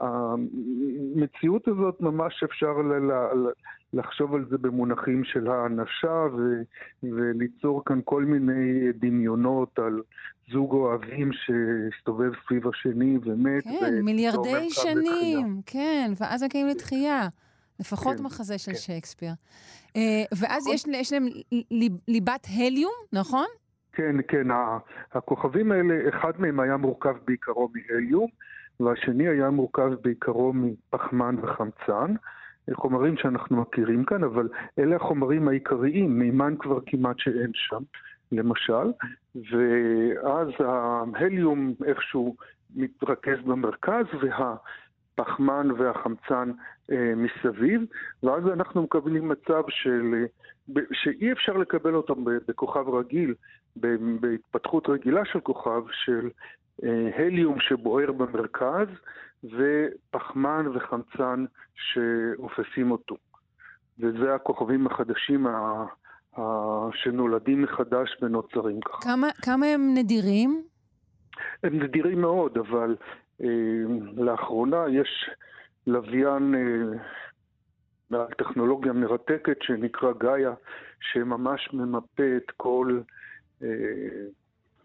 המציאות 0.00 1.68
הזאת 1.68 2.00
ממש 2.00 2.42
אפשר 2.44 2.72
ל, 2.72 3.12
ל, 3.12 3.48
לחשוב 3.94 4.34
על 4.34 4.44
זה 4.50 4.58
במונחים 4.58 5.24
של 5.24 5.50
האנשה 5.50 6.26
ו, 6.36 6.62
וליצור 7.02 7.84
כאן 7.84 8.00
כל 8.04 8.24
מיני 8.24 8.92
דמיונות 8.92 9.78
על 9.78 10.02
זוג 10.52 10.72
אוהבים 10.72 11.30
שהסתובב 11.32 12.30
סביב 12.46 12.68
השני 12.68 13.18
ומת. 13.22 13.64
כן, 13.64 14.00
מיליארדי 14.02 14.70
שנים, 14.70 15.60
כן, 15.66 16.12
ואז 16.20 16.42
מגיעים 16.42 16.68
לתחייה. 16.68 17.28
לפחות 17.80 18.16
כן, 18.16 18.22
מחזה 18.22 18.58
של 18.58 18.72
כן. 18.72 18.78
שייקספיר. 18.78 19.32
Uh, 19.88 19.96
ואז. 20.38 20.66
יש, 20.66 20.84
יש 20.92 21.12
להם 21.12 21.26
ליבת 22.08 22.46
הליום, 22.50 22.92
נכון? 23.12 23.46
כן, 23.92 24.16
כן. 24.28 24.46
הכוכבים 25.12 25.72
האלה, 25.72 26.08
אחד 26.08 26.32
מהם 26.38 26.60
היה 26.60 26.76
מורכב 26.76 27.16
בעיקרו 27.26 27.70
מהליום, 27.74 28.28
והשני 28.80 29.28
היה 29.28 29.50
מורכב 29.50 29.90
בעיקרו 30.02 30.52
מפחמן 30.52 31.36
וחמצן. 31.42 32.14
חומרים 32.72 33.16
שאנחנו 33.16 33.56
מכירים 33.56 34.04
כאן, 34.04 34.24
אבל 34.24 34.48
אלה 34.78 34.96
החומרים 34.96 35.48
העיקריים, 35.48 36.18
מימן 36.18 36.54
כבר 36.58 36.78
כמעט 36.86 37.18
שאין 37.18 37.50
שם, 37.54 37.82
למשל, 38.32 38.92
ואז 39.34 40.48
ההליום 40.58 41.74
איכשהו 41.84 42.36
מתרכז 42.76 43.38
במרכז, 43.44 44.04
והפחמן 44.22 45.70
והחמצן 45.70 46.50
אה, 46.92 47.12
מסביב, 47.16 47.82
ואז 48.22 48.46
אנחנו 48.52 48.82
מקבלים 48.82 49.28
מצב 49.28 49.62
של, 49.68 50.24
שאי 50.92 51.32
אפשר 51.32 51.52
לקבל 51.52 51.94
אותם 51.94 52.24
בכוכב 52.24 52.88
רגיל, 52.88 53.34
בהתפתחות 54.20 54.88
רגילה 54.88 55.24
של 55.24 55.40
כוכב, 55.40 55.82
של 55.90 56.28
הליום 57.16 57.60
שבוער 57.60 58.12
במרכז 58.12 58.88
ופחמן 59.44 60.66
וחמצן 60.74 61.44
שאופסים 61.74 62.90
אותו. 62.90 63.16
וזה 63.98 64.34
הכוכבים 64.34 64.86
החדשים 64.86 65.46
ה... 65.46 65.84
ה... 66.38 66.42
שנולדים 66.94 67.62
מחדש 67.62 68.16
ונוצרים 68.22 68.80
ככה. 68.80 69.02
כמה, 69.02 69.28
כמה 69.42 69.66
הם 69.66 69.94
נדירים? 69.94 70.62
הם 71.62 71.82
נדירים 71.82 72.20
מאוד, 72.20 72.58
אבל 72.58 72.96
אה, 73.42 73.48
לאחרונה 74.16 74.84
יש 74.90 75.30
לוויין 75.86 76.54
אה, 76.54 78.24
טכנולוגיה 78.38 78.92
מרתקת 78.92 79.56
שנקרא 79.62 80.12
גאיה, 80.12 80.52
שממש 81.00 81.68
ממפה 81.72 82.36
את 82.36 82.50
כל, 82.56 83.00
אה, 83.62 83.68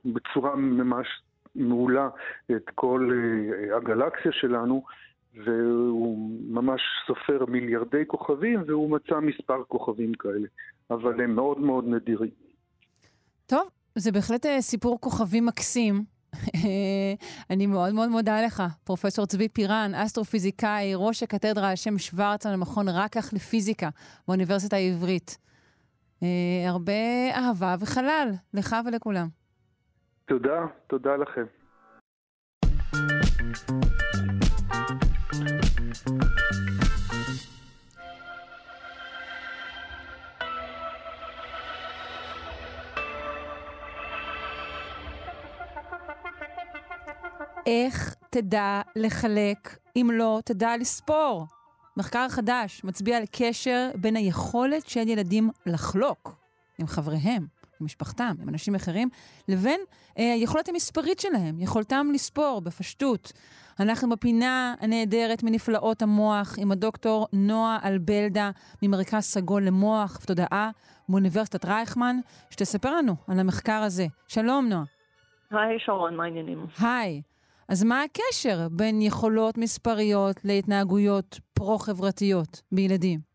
בצורה 0.06 0.56
ממש 0.56 1.08
מעולה 1.56 2.10
את 2.52 2.70
כל 2.76 3.12
אה, 3.14 3.78
הגלקסיה 3.78 4.32
שלנו, 4.32 4.84
והוא 5.46 6.32
ממש 6.50 6.82
סופר 7.08 7.46
מיליארדי 7.46 8.04
כוכבים, 8.08 8.64
והוא 8.68 8.92
מצא 8.92 9.20
מספר 9.20 9.64
כוכבים 9.68 10.14
כאלה, 10.14 10.48
אבל 10.92 11.22
הם 11.22 11.36
מאוד 11.36 11.60
מאוד 11.60 11.88
נדירים. 11.88 12.32
טוב, 13.46 13.70
זה 13.96 14.12
בהחלט 14.12 14.46
אה, 14.46 14.62
סיפור 14.62 15.02
כוכבים 15.02 15.46
מקסים. 15.46 16.04
אני 17.50 17.68
מאוד 17.68 17.94
מאוד 17.94 18.10
מודה 18.10 18.42
לך, 18.42 18.64
פרופסור 18.84 19.26
צבי 19.26 19.50
פירן, 19.50 19.92
אסטרופיזיקאי, 19.96 20.92
ראש 20.96 21.24
הקתדרה 21.24 21.70
על 21.70 21.76
שם 21.76 21.98
שוורצמן 21.98 22.54
למכון 22.54 22.90
רקח 22.90 23.34
לפיזיקה 23.34 23.90
באוניברסיטה 24.28 24.76
העברית. 24.76 25.38
אה, 26.24 26.70
הרבה 26.70 27.32
אהבה 27.34 27.76
וחלל, 27.80 28.32
לך 28.54 28.76
ולכולם. 28.86 29.39
תודה, 30.30 30.66
תודה 30.88 31.16
לכם. 31.16 31.46
איך 47.66 48.16
תדע 48.30 48.82
לחלק 48.96 49.78
אם 49.96 50.10
לא 50.14 50.40
תדע 50.46 50.78
לספור? 50.78 51.46
מחקר 51.98 52.30
חדש 52.30 52.84
מצביע 52.84 53.18
על 53.18 53.24
קשר 53.32 53.90
בין 53.96 54.16
היכולת 54.16 54.90
של 54.90 55.08
ילדים 55.08 55.50
לחלוק 55.66 56.36
עם 56.80 56.88
חבריהם 56.88 57.59
משפחתם, 57.82 58.34
עם 58.42 58.50
אנשים 58.50 58.76
אחרים, 58.76 59.10
לבין 59.48 59.80
אה, 60.20 60.34
היכולת 60.34 60.70
המספרית 60.70 61.20
שלהם, 61.20 61.60
יכולתם 61.60 62.08
לספור 62.14 62.62
בפשטות. 62.62 63.34
אנחנו 63.80 64.10
בפינה 64.10 64.76
הנהדרת 64.80 65.44
מנפלאות 65.44 66.02
המוח 66.02 66.56
עם 66.58 66.72
הדוקטור 66.72 67.28
נועה 67.34 67.80
אלבלדה 67.84 68.52
ממרכז 68.82 69.24
סגול 69.24 69.64
למוח 69.64 70.20
ותודעה 70.24 70.70
באוניברסיטת 71.10 71.66
רייכמן, 71.66 72.16
שתספר 72.50 72.96
לנו 72.96 73.16
על 73.28 73.40
המחקר 73.40 73.82
הזה. 73.86 74.06
שלום, 74.28 74.70
נועה. 74.70 74.84
היי, 75.52 75.80
שרון, 75.80 76.16
מה 76.16 76.24
העניינים? 76.24 76.66
היי. 76.80 77.22
אז 77.70 77.84
מה 77.84 78.04
הקשר 78.04 78.68
בין 78.72 79.02
יכולות 79.02 79.58
מספריות 79.58 80.36
להתנהגויות 80.44 81.40
פרו-חברתיות 81.54 82.62
בילדים? 82.72 83.29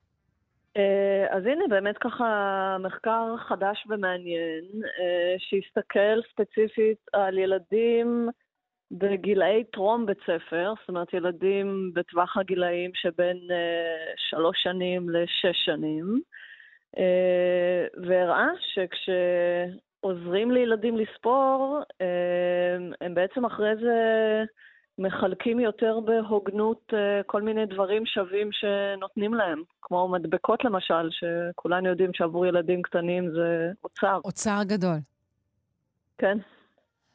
אה, 0.77 1.37
אז 1.37 1.47
הנה 1.47 1.65
באמת 1.69 1.99
ככה 1.99 2.77
מחקר 2.81 3.37
חדש 3.39 3.87
ומעניין, 3.89 4.65
אה, 4.83 5.35
שהסתכל 5.39 6.21
ספציפית 6.33 6.99
על 7.13 7.39
ילדים 7.39 8.29
בגילאי 8.91 9.65
טרום 9.65 10.07
בית 10.07 10.19
ספר, 10.21 10.73
זאת 10.81 10.89
אומרת 10.89 11.15
ילדים 11.15 11.91
בטווח 11.95 12.37
הגילאים 12.37 12.91
שבין 12.95 13.37
אה, 13.51 14.13
שלוש 14.17 14.63
שנים 14.63 15.11
לשש 15.11 15.65
שנים, 15.65 16.21
והראה 18.07 18.49
שכשעוזרים 18.75 20.51
לילדים 20.51 20.97
לספור, 20.97 21.81
הם 23.01 23.15
בעצם 23.15 23.45
אחרי 23.45 23.77
זה 23.77 23.95
מחלקים 24.99 25.61
יותר 25.61 26.01
בהוגנות 26.05 26.93
אה, 26.93 27.23
כל 27.27 27.43
מיני 27.43 27.67
דברים 27.67 28.07
שווים 28.07 28.49
שנותנים 28.53 29.35
להם, 29.35 29.63
כמו 29.83 30.09
מדבקות 30.09 30.65
למשל, 30.65 31.09
שכולנו 31.11 31.89
יודעים 31.89 32.11
שעבור 32.15 32.47
ילדים 32.47 32.83
קטנים 32.83 33.31
זה 33.31 33.73
אוצר. 33.85 34.21
אוצר 34.25 34.61
גדול. 34.67 34.97
כן. 36.19 36.39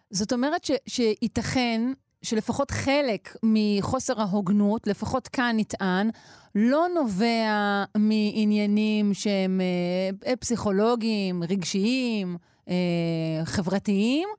זאת 0.10 0.34
אומרת 0.34 0.64
ש, 0.64 0.72
שייתכן 0.88 1.82
שלפחות 2.22 2.72
חלק 2.72 3.36
מחוסר 3.44 4.22
ההוגנות, 4.22 4.88
לפחות 4.88 5.28
כאן 5.28 5.56
נטען, 5.58 6.10
לא 6.56 6.86
נובע 6.96 7.84
מעניינים 7.98 9.14
שהם 9.14 9.62
אה, 9.62 10.36
פסיכולוגיים, 10.36 11.44
רגשיים, 11.44 12.38
אה, 12.70 13.46
חברתיים, 13.46 14.30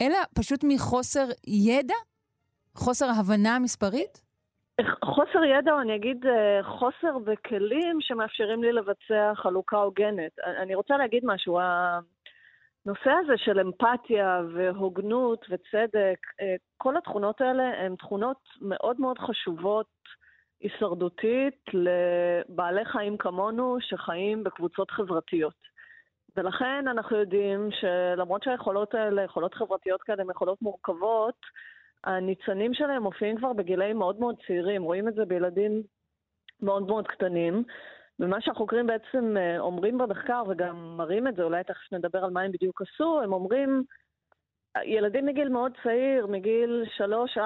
אלא 0.00 0.18
פשוט 0.34 0.64
מחוסר 0.64 1.28
ידע? 1.46 1.94
חוסר 2.74 3.06
הבנה 3.20 3.58
מספרית? 3.58 4.22
חוסר 5.04 5.44
ידע, 5.44 5.72
או 5.72 5.80
אני 5.80 5.96
אגיד 5.96 6.26
אה, 6.26 6.62
חוסר 6.62 7.18
בכלים 7.24 8.00
שמאפשרים 8.00 8.62
לי 8.62 8.72
לבצע 8.72 9.32
חלוקה 9.34 9.76
הוגנת. 9.76 10.38
אני 10.62 10.74
רוצה 10.74 10.96
להגיד 10.96 11.22
משהו, 11.26 11.58
הנושא 11.60 13.10
הזה 13.10 13.32
של 13.36 13.60
אמפתיה 13.60 14.40
והוגנות 14.54 15.46
וצדק, 15.50 16.18
אה, 16.40 16.54
כל 16.76 16.96
התכונות 16.96 17.40
האלה 17.40 17.62
הן 17.62 17.96
תכונות 17.96 18.38
מאוד 18.60 19.00
מאוד 19.00 19.18
חשובות 19.18 19.86
הישרדותית 20.60 21.64
לבעלי 21.72 22.84
חיים 22.84 23.16
כמונו 23.16 23.76
שחיים 23.80 24.44
בקבוצות 24.44 24.90
חברתיות. 24.90 25.72
ולכן 26.36 26.88
אנחנו 26.88 27.16
יודעים 27.16 27.68
שלמרות 27.80 28.42
שהיכולות 28.42 28.94
האלה, 28.94 29.22
יכולות 29.22 29.54
חברתיות 29.54 30.02
כאלה, 30.02 30.22
הן 30.22 30.30
יכולות 30.30 30.62
מורכבות, 30.62 31.36
הניצנים 32.04 32.74
שלהם 32.74 33.02
מופיעים 33.02 33.36
כבר 33.36 33.52
בגילאים 33.52 33.98
מאוד 33.98 34.20
מאוד 34.20 34.36
צעירים. 34.46 34.82
רואים 34.82 35.08
את 35.08 35.14
זה 35.14 35.24
בילדים 35.24 35.82
מאוד 36.62 36.86
מאוד 36.86 37.08
קטנים. 37.08 37.64
ומה 38.20 38.40
שהחוקרים 38.40 38.86
בעצם 38.86 39.36
אה, 39.36 39.58
אומרים 39.58 39.98
במחקר, 39.98 40.42
וגם 40.48 40.96
מראים 40.96 41.28
את 41.28 41.36
זה, 41.36 41.42
אולי 41.42 41.64
תכף 41.64 41.92
נדבר 41.92 42.24
על 42.24 42.30
מה 42.30 42.40
הם 42.40 42.52
בדיוק 42.52 42.82
עשו, 42.82 43.20
הם 43.22 43.32
אומרים, 43.32 43.84
ילדים 44.84 45.26
מגיל 45.26 45.48
מאוד 45.48 45.72
צעיר, 45.82 46.26
מגיל 46.26 46.84
3-4, 47.36 47.40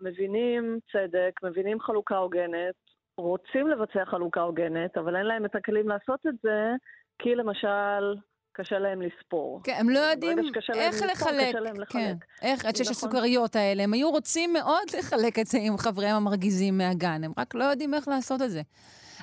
מבינים 0.00 0.78
צדק, 0.92 1.32
מבינים 1.42 1.80
חלוקה 1.80 2.16
הוגנת, 2.16 2.74
רוצים 3.18 3.68
לבצע 3.68 4.04
חלוקה 4.04 4.40
הוגנת, 4.40 4.98
אבל 4.98 5.16
אין 5.16 5.26
להם 5.26 5.44
את 5.44 5.54
הכלים 5.54 5.88
לעשות 5.88 6.26
את 6.26 6.34
זה, 6.42 6.72
כי 7.18 7.34
למשל 7.34 8.14
קשה 8.60 8.78
להם 8.78 9.02
לספור. 9.02 9.60
כן, 9.64 9.76
הם 9.78 9.90
לא 9.90 9.98
יודעים 9.98 10.38
איך 10.38 10.46
לספור, 10.56 11.06
לחלק. 11.10 11.48
קשה 11.48 11.60
להם 11.60 11.80
לחלק. 11.80 11.92
כן, 11.92 12.14
איך, 12.42 12.64
עד 12.64 12.76
שיש 12.76 12.90
נכון. 12.90 13.08
הסוכריות 13.08 13.56
האלה. 13.56 13.82
הם 13.82 13.92
היו 13.92 14.10
רוצים 14.10 14.52
מאוד 14.52 14.82
לחלק 14.98 15.38
את 15.38 15.46
זה 15.46 15.58
עם 15.60 15.76
חבריהם 15.76 16.16
המרגיזים 16.16 16.78
מהגן, 16.78 17.24
הם 17.24 17.32
רק 17.38 17.54
לא 17.54 17.64
יודעים 17.64 17.94
איך 17.94 18.08
לעשות 18.08 18.42
את 18.42 18.50
זה. 18.50 18.62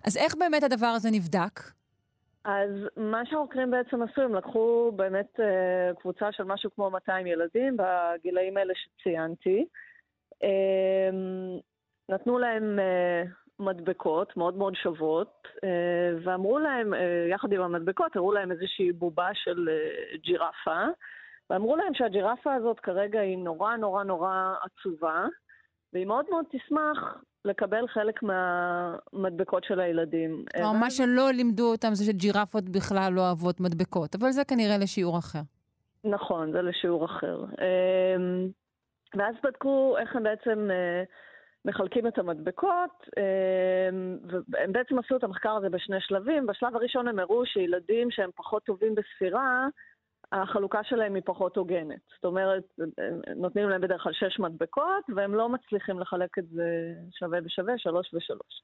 אז 0.05 0.17
איך 0.17 0.35
באמת 0.35 0.63
הדבר 0.63 0.87
הזה 0.87 1.09
נבדק? 1.11 1.59
אז 2.45 2.69
מה 2.97 3.25
שהחוקרים 3.25 3.71
בעצם 3.71 4.01
עשו, 4.01 4.21
הם 4.21 4.35
לקחו 4.35 4.91
באמת 4.95 5.39
אה, 5.39 5.95
קבוצה 5.99 6.31
של 6.31 6.43
משהו 6.43 6.69
כמו 6.75 6.89
200 6.89 7.27
ילדים 7.27 7.77
בגילאים 7.77 8.57
האלה 8.57 8.73
שציינתי. 8.75 9.65
אה, 10.43 11.09
נתנו 12.09 12.39
להם 12.39 12.79
אה, 12.79 13.23
מדבקות 13.59 14.37
מאוד 14.37 14.57
מאוד 14.57 14.75
שוות, 14.75 15.47
אה, 15.63 15.69
ואמרו 16.23 16.59
להם, 16.59 16.93
אה, 16.93 17.27
יחד 17.31 17.53
עם 17.53 17.61
המדבקות, 17.61 18.15
הראו 18.15 18.31
להם 18.31 18.51
איזושהי 18.51 18.91
בובה 18.91 19.29
של 19.33 19.69
אה, 19.69 20.17
ג'ירפה, 20.17 20.85
ואמרו 21.49 21.75
להם 21.75 21.93
שהג'ירפה 21.93 22.53
הזאת 22.53 22.79
כרגע 22.79 23.19
היא 23.19 23.37
נורא 23.37 23.75
נורא 23.75 24.03
נורא 24.03 24.53
עצובה, 24.63 25.25
והיא 25.93 26.05
מאוד 26.05 26.25
מאוד 26.29 26.45
תשמח 26.51 27.17
לקבל 27.45 27.87
חלק 27.87 28.23
מהמדבקות 28.23 29.63
של 29.63 29.79
הילדים. 29.79 30.45
כלומר, 30.55 30.79
מה 30.79 30.91
שלא 30.91 31.31
לימדו 31.31 31.71
אותם 31.71 31.93
זה 31.93 32.05
שג'ירפות 32.05 32.69
בכלל 32.69 33.13
לא 33.13 33.21
אוהבות 33.21 33.59
מדבקות, 33.59 34.15
אבל 34.15 34.31
זה 34.31 34.45
כנראה 34.45 34.77
לשיעור 34.77 35.17
אחר. 35.17 35.39
נכון, 36.03 36.51
זה 36.51 36.61
לשיעור 36.61 37.05
אחר. 37.05 37.43
ואז 39.17 39.35
בדקו 39.43 39.95
איך 39.97 40.15
הם 40.15 40.23
בעצם 40.23 40.69
מחלקים 41.67 42.07
את 42.07 42.17
המדבקות, 42.17 43.09
אמ, 43.17 44.17
והם 44.49 44.71
בעצם 44.71 44.99
עשו 44.99 45.15
את 45.15 45.23
המחקר 45.23 45.51
הזה 45.51 45.69
בשני 45.69 46.01
שלבים. 46.01 46.47
בשלב 46.47 46.75
הראשון 46.75 47.07
הם 47.07 47.19
הראו 47.19 47.45
שילדים 47.45 48.11
שהם 48.11 48.29
פחות 48.35 48.63
טובים 48.63 48.95
בספירה, 48.95 49.67
החלוקה 50.31 50.83
שלהם 50.83 51.15
היא 51.15 51.23
פחות 51.25 51.57
הוגנת. 51.57 51.99
זאת 52.15 52.25
אומרת, 52.25 52.63
נותנים 53.35 53.69
להם 53.69 53.81
בדרך 53.81 54.01
כלל 54.01 54.13
שש 54.13 54.39
מדבקות, 54.39 55.03
והם 55.15 55.35
לא 55.35 55.49
מצליחים 55.49 55.99
לחלק 55.99 56.37
את 56.37 56.47
זה 56.47 56.93
שווה 57.11 57.41
בשווה, 57.41 57.77
שלוש 57.77 58.13
ושלוש. 58.13 58.61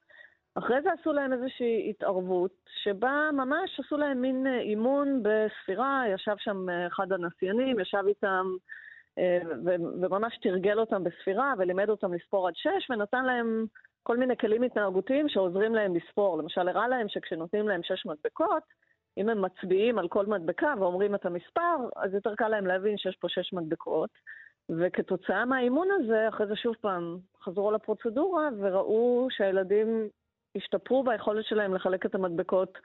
אחרי 0.54 0.82
זה 0.82 0.88
עשו 1.00 1.12
להם 1.12 1.32
איזושהי 1.32 1.90
התערבות, 1.90 2.52
שבה 2.82 3.30
ממש 3.32 3.80
עשו 3.80 3.96
להם 3.96 4.20
מין 4.20 4.46
אימון 4.60 5.22
בספירה, 5.22 6.04
ישב 6.14 6.34
שם 6.38 6.66
אחד 6.86 7.12
הנסיינים, 7.12 7.80
ישב 7.80 8.02
איתם 8.08 8.46
אה, 8.46 8.83
וממש 10.00 10.38
תרגל 10.42 10.78
אותם 10.78 11.04
בספירה 11.04 11.54
ולימד 11.58 11.88
אותם 11.88 12.14
לספור 12.14 12.48
עד 12.48 12.54
שש, 12.56 12.90
ונתן 12.90 13.24
להם 13.24 13.66
כל 14.02 14.16
מיני 14.16 14.36
כלים 14.36 14.62
התנהגותיים 14.62 15.28
שעוזרים 15.28 15.74
להם 15.74 15.94
לספור. 15.96 16.38
למשל, 16.38 16.68
הראה 16.68 16.88
להם 16.88 17.08
שכשנותנים 17.08 17.68
להם 17.68 17.80
שש 17.82 18.06
מדבקות, 18.06 18.62
אם 19.18 19.28
הם 19.28 19.42
מצביעים 19.42 19.98
על 19.98 20.08
כל 20.08 20.26
מדבקה 20.26 20.74
ואומרים 20.78 21.14
את 21.14 21.26
המספר, 21.26 21.76
אז 21.96 22.14
יותר 22.14 22.34
קל 22.34 22.48
להם 22.48 22.66
להבין 22.66 22.98
שיש 22.98 23.16
פה 23.16 23.28
שש 23.28 23.52
מדבקות. 23.52 24.10
וכתוצאה 24.68 25.44
מהאימון 25.44 25.88
הזה, 25.90 26.28
אחרי 26.28 26.46
זה 26.46 26.56
שוב 26.56 26.74
פעם 26.80 27.18
חזרו 27.42 27.70
לפרוצדורה 27.70 28.48
וראו 28.58 29.26
שהילדים 29.30 30.08
השתפרו 30.56 31.02
ביכולת 31.02 31.44
שלהם 31.44 31.74
לחלק 31.74 32.06
את 32.06 32.14
המדבקות 32.14 32.78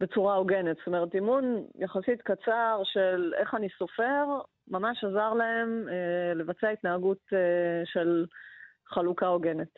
בצורה 0.00 0.34
הוגנת. 0.34 0.76
זאת 0.76 0.86
אומרת, 0.86 1.14
אימון 1.14 1.64
יחסית 1.78 2.22
קצר 2.22 2.80
של 2.84 3.32
איך 3.36 3.54
אני 3.54 3.68
סופר, 3.78 4.24
ממש 4.68 5.04
עזר 5.04 5.34
להם 5.34 5.86
אה, 5.88 6.34
לבצע 6.34 6.68
התנהגות 6.68 7.20
אה, 7.32 7.38
של 7.84 8.26
חלוקה 8.86 9.26
הוגנת. 9.26 9.68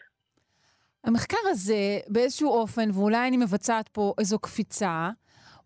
המחקר 1.04 1.36
הזה, 1.50 1.98
באיזשהו 2.08 2.50
אופן, 2.50 2.90
ואולי 2.94 3.28
אני 3.28 3.36
מבצעת 3.36 3.88
פה 3.88 4.14
איזו 4.18 4.38
קפיצה, 4.38 5.10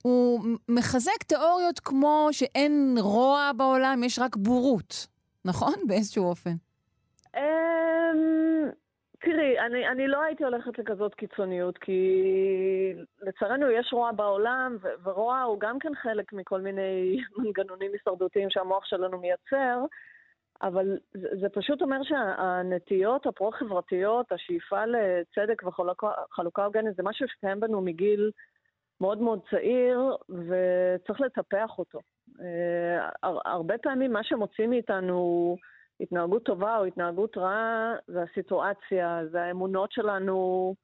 הוא 0.03 0.45
מחזק 0.69 1.23
תיאוריות 1.27 1.81
כמו 1.81 2.29
שאין 2.33 2.95
רוע 3.01 3.51
בעולם, 3.57 4.05
יש 4.05 4.19
רק 4.19 4.37
בורות, 4.37 5.07
נכון? 5.45 5.75
באיזשהו 5.89 6.25
אופן. 6.25 6.55
תראי, 9.25 9.59
אני, 9.59 9.89
אני 9.89 10.09
לא 10.09 10.23
הייתי 10.23 10.45
הולכת 10.45 10.79
לכזאת 10.79 11.15
קיצוניות, 11.15 11.79
כי 11.79 12.23
לצערנו 13.21 13.71
יש 13.71 13.93
רוע 13.93 14.13
בעולם, 14.13 14.77
ו- 14.83 15.09
ורוע 15.09 15.41
הוא 15.41 15.61
גם 15.61 15.79
כן 15.79 15.95
חלק 15.95 16.33
מכל 16.33 16.61
מיני 16.61 17.17
מנגנונים 17.39 17.93
הישרדותיים 17.93 18.51
שהמוח 18.51 18.85
שלנו 18.85 19.19
מייצר, 19.19 19.85
אבל 20.63 20.99
זה, 21.15 21.29
זה 21.41 21.49
פשוט 21.49 21.83
אומר 21.83 22.03
שהנטיות 22.03 23.27
הפרו-חברתיות, 23.27 24.33
השאיפה 24.33 24.85
לצדק 24.87 25.63
וחלוקה 25.67 26.65
הוגנת, 26.65 26.97
זה 26.97 27.03
משהו 27.03 27.29
שקיים 27.29 27.61
בנו 27.61 27.81
מגיל 27.81 28.31
מאוד 29.01 29.19
מאוד 29.19 29.41
צעיר, 29.51 30.17
וצריך 30.29 31.21
לטפח 31.21 31.79
אותו. 31.79 31.99
אה, 32.41 33.09
הרבה 33.45 33.79
פעמים 33.79 34.13
מה 34.13 34.25
שמוציא 34.25 34.67
מאיתנו 34.67 35.57
התנהגות 36.03 36.45
טובה 36.45 36.79
או 36.79 36.85
התנהגות 36.85 37.37
רעה 37.39 37.95
זה 38.07 38.23
הסיטואציה, 38.23 39.21
זה 39.31 39.43
האמונות 39.43 39.93
שלנו 39.93 40.75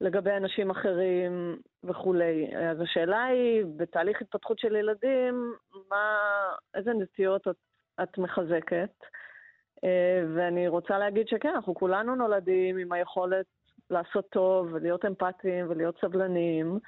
לגבי 0.00 0.30
אנשים 0.30 0.70
אחרים 0.70 1.58
וכולי. 1.84 2.56
אז 2.56 2.80
השאלה 2.80 3.24
היא, 3.24 3.64
בתהליך 3.76 4.22
התפתחות 4.22 4.58
של 4.58 4.76
ילדים, 4.76 5.54
מה, 5.90 6.18
איזה 6.74 6.92
נטיות 6.92 7.48
את, 7.48 7.56
את 8.02 8.18
מחזקת? 8.18 8.92
אה, 9.84 10.24
ואני 10.34 10.68
רוצה 10.68 10.98
להגיד 10.98 11.28
שכן, 11.28 11.48
אנחנו 11.54 11.74
כולנו 11.74 12.14
נולדים 12.14 12.76
עם 12.76 12.92
היכולת 12.92 13.46
לעשות 13.90 14.28
טוב 14.30 14.68
ולהיות 14.72 15.04
אמפתיים 15.04 15.66
ולהיות 15.68 15.98
סבלניים. 16.00 16.78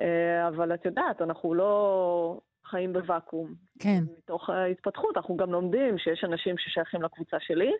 אה, 0.00 0.48
אבל 0.48 0.74
את 0.74 0.84
יודעת, 0.84 1.22
אנחנו 1.22 1.54
לא 1.54 2.40
חיים 2.70 2.92
בוואקום. 2.92 3.54
כן. 3.78 4.02
מתוך 4.18 4.50
ההתפתחות, 4.50 5.16
אנחנו 5.16 5.36
גם 5.36 5.52
לומדים 5.52 5.98
שיש 5.98 6.24
אנשים 6.24 6.58
ששייכים 6.58 7.02
לקבוצה 7.02 7.36
שלי, 7.40 7.72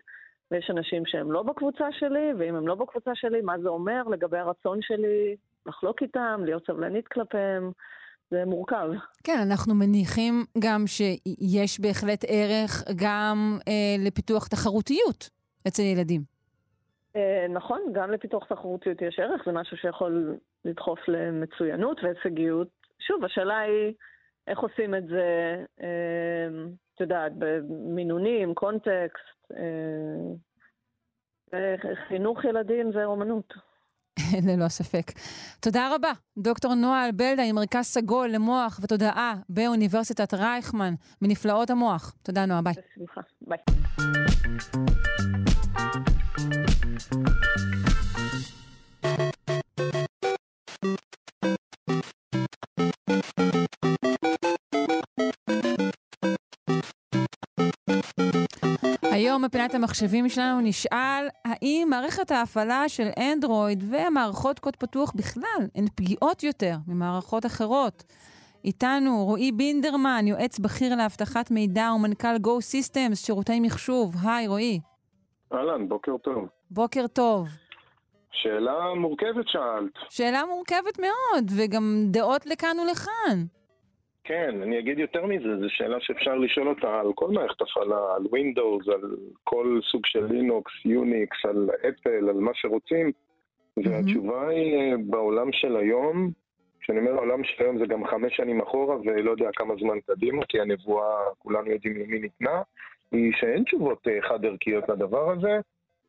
ויש 0.51 0.69
אנשים 0.69 1.03
שהם 1.05 1.31
לא 1.31 1.43
בקבוצה 1.43 1.85
שלי, 1.91 2.33
ואם 2.39 2.55
הם 2.55 2.67
לא 2.67 2.75
בקבוצה 2.75 3.11
שלי, 3.15 3.41
מה 3.41 3.59
זה 3.59 3.69
אומר 3.69 4.03
לגבי 4.03 4.37
הרצון 4.37 4.79
שלי 4.81 5.35
לחלוק 5.65 6.01
איתם, 6.01 6.41
להיות 6.45 6.65
סבלנית 6.67 7.07
כלפיהם. 7.07 7.71
זה 8.31 8.45
מורכב. 8.45 8.89
כן, 9.23 9.37
אנחנו 9.47 9.75
מניחים 9.75 10.45
גם 10.59 10.83
שיש 10.87 11.79
בהחלט 11.79 12.25
ערך 12.27 12.83
גם 12.95 13.57
אה, 13.67 14.05
לפיתוח 14.05 14.47
תחרותיות 14.47 15.29
אצל 15.67 15.81
ילדים. 15.81 16.21
אה, 17.15 17.45
נכון, 17.49 17.81
גם 17.93 18.11
לפיתוח 18.11 18.45
תחרותיות 18.45 19.01
יש 19.01 19.19
ערך, 19.19 19.41
זה 19.45 19.51
משהו 19.51 19.77
שיכול 19.77 20.37
לדחוף 20.65 20.99
למצוינות 21.07 21.97
והישגיות. 22.03 22.67
שוב, 22.99 23.25
השאלה 23.25 23.59
היא 23.59 23.93
איך 24.49 24.59
עושים 24.59 24.95
את 24.95 25.07
זה, 25.07 25.55
אה, 25.81 26.47
את 26.95 27.01
יודעת, 27.01 27.31
במינונים, 27.37 28.53
קונטקסט. 28.53 29.51
אה, 31.53 31.75
חינוך 32.07 32.45
ילדים 32.45 32.91
זה 32.91 33.05
אומנות. 33.05 33.53
ללא 34.47 34.67
ספק. 34.67 35.11
תודה 35.59 35.95
רבה, 35.95 36.11
דוקטור 36.37 36.73
נועה 36.73 37.05
אלבלדה 37.05 37.43
ממרכז 37.51 37.85
סגול 37.85 38.29
למוח 38.29 38.79
ותודעה 38.83 39.35
באוניברסיטת 39.49 40.33
רייכמן, 40.33 40.93
מנפלאות 41.21 41.69
המוח. 41.69 42.15
תודה, 42.23 42.45
נועה, 42.45 42.61
ביי. 42.61 42.73
בשמחה, 42.73 43.21
ביי. 43.41 43.59
היום 59.39 59.47
בפינת 59.47 59.75
המחשבים 59.75 60.29
שלנו 60.29 60.61
נשאל 60.61 61.27
האם 61.45 61.87
מערכת 61.89 62.31
ההפעלה 62.31 62.89
של 62.89 63.07
אנדרואיד 63.19 63.83
ומערכות 63.91 64.59
קוד 64.59 64.75
פתוח 64.75 65.11
בכלל 65.15 65.67
הן 65.75 65.85
פגיעות 65.95 66.43
יותר 66.43 66.75
ממערכות 66.87 67.45
אחרות. 67.45 68.03
איתנו 68.65 69.25
רועי 69.25 69.51
בינדרמן, 69.51 70.27
יועץ 70.27 70.59
בכיר 70.59 70.95
לאבטחת 70.95 71.51
מידע 71.51 71.89
ומנכ"ל 71.95 72.35
Go 72.35 72.49
Systems, 72.49 73.15
שירותי 73.15 73.59
מחשוב. 73.59 74.15
היי 74.23 74.47
רועי. 74.47 74.79
אהלן, 75.53 75.89
בוקר 75.89 76.17
טוב. 76.17 76.47
בוקר 76.71 77.07
טוב. 77.07 77.47
שאלה 78.31 78.93
מורכבת 78.95 79.47
שאלת. 79.47 79.93
שאלה 80.09 80.45
מורכבת 80.45 80.99
מאוד, 80.99 81.45
וגם 81.57 82.03
דעות 82.11 82.45
לכאן 82.45 82.77
ולכאן. 82.79 83.45
כן, 84.29 84.61
אני 84.61 84.79
אגיד 84.79 84.99
יותר 84.99 85.25
מזה, 85.25 85.57
זו 85.59 85.69
שאלה 85.69 85.97
שאפשר 85.99 86.35
לשאול 86.35 86.67
אותה 86.67 86.99
על 86.99 87.13
כל 87.15 87.31
מערכת 87.31 87.61
הפעלה, 87.61 88.15
על 88.15 88.23
Windows, 88.23 88.93
על 88.93 89.15
כל 89.43 89.79
סוג 89.91 90.05
של 90.05 90.25
לינוקס, 90.25 90.71
יוניקס, 90.85 91.45
על 91.45 91.69
אפל, 91.89 92.29
על 92.29 92.35
מה 92.35 92.51
שרוצים. 92.53 93.11
והתשובה 93.77 94.47
היא, 94.47 94.77
אה, 94.77 94.97
בעולם 95.07 95.51
של 95.51 95.75
היום, 95.77 96.31
כשאני 96.79 96.99
אומר 96.99 97.11
העולם 97.11 97.43
של 97.43 97.63
היום 97.63 97.79
זה 97.79 97.85
גם 97.85 98.07
חמש 98.07 98.35
שנים 98.35 98.61
אחורה 98.61 98.95
ולא 98.95 99.31
יודע 99.31 99.49
כמה 99.55 99.73
זמן 99.79 99.99
קדימה, 99.99 100.45
כי 100.45 100.61
הנבואה, 100.61 101.15
כולנו 101.37 101.71
יודעים 101.71 101.95
למי 101.95 102.19
ניתנה, 102.19 102.61
היא 103.11 103.31
שאין 103.39 103.63
תשובות 103.63 104.07
אה, 104.07 104.21
חד 104.29 104.45
ערכיות 104.45 104.89
לדבר 104.89 105.31
הזה, 105.31 105.59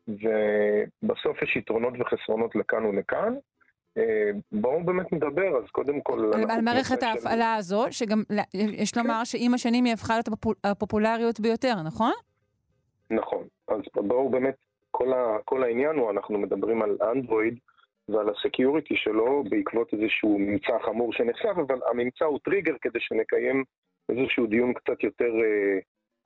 ובסוף 0.07 1.41
יש 1.41 1.55
יתרונות 1.55 1.93
וחסרונות 1.99 2.55
לכאן 2.55 2.85
ולכאן. 2.85 3.33
אה, 3.97 4.31
בואו 4.51 4.83
באמת 4.83 5.13
נדבר, 5.13 5.57
אז 5.57 5.69
קודם 5.71 6.01
כל... 6.01 6.31
על, 6.49 6.61
מערכת 6.61 7.03
ההפעלה 7.03 7.55
הזו, 7.55 7.85
שגם 7.91 8.23
יש 8.53 8.97
לומר 8.97 9.23
שעם 9.23 9.53
השנים 9.53 9.85
היא 9.85 9.93
הפכה 9.93 10.13
להיות 10.13 10.27
הפופול- 10.27 10.55
הפופולריות 10.63 11.39
ביותר, 11.39 11.73
נכון? 11.85 12.11
נכון. 13.09 13.43
אז 13.67 13.81
בואו 13.95 14.29
באמת, 14.29 14.55
כל, 14.91 15.13
ה, 15.13 15.37
כל 15.45 15.63
העניין 15.63 15.95
הוא, 15.95 16.11
אנחנו 16.11 16.39
מדברים 16.39 16.81
על 16.81 16.97
אנדרואיד 17.11 17.59
ועל 18.09 18.29
ה 18.29 18.36
security 18.36 18.95
שלו 18.95 19.43
בעקבות 19.49 19.93
איזשהו 19.93 20.39
ממצא 20.39 20.79
חמור 20.85 21.13
שנחשף, 21.13 21.53
אבל 21.67 21.79
הממצא 21.91 22.25
הוא 22.25 22.39
טריגר 22.43 22.73
כדי 22.81 22.99
שנקיים 22.99 23.63
איזשהו 24.09 24.47
דיון 24.47 24.73
קצת 24.73 25.03
יותר 25.03 25.31
אה, 25.43 25.79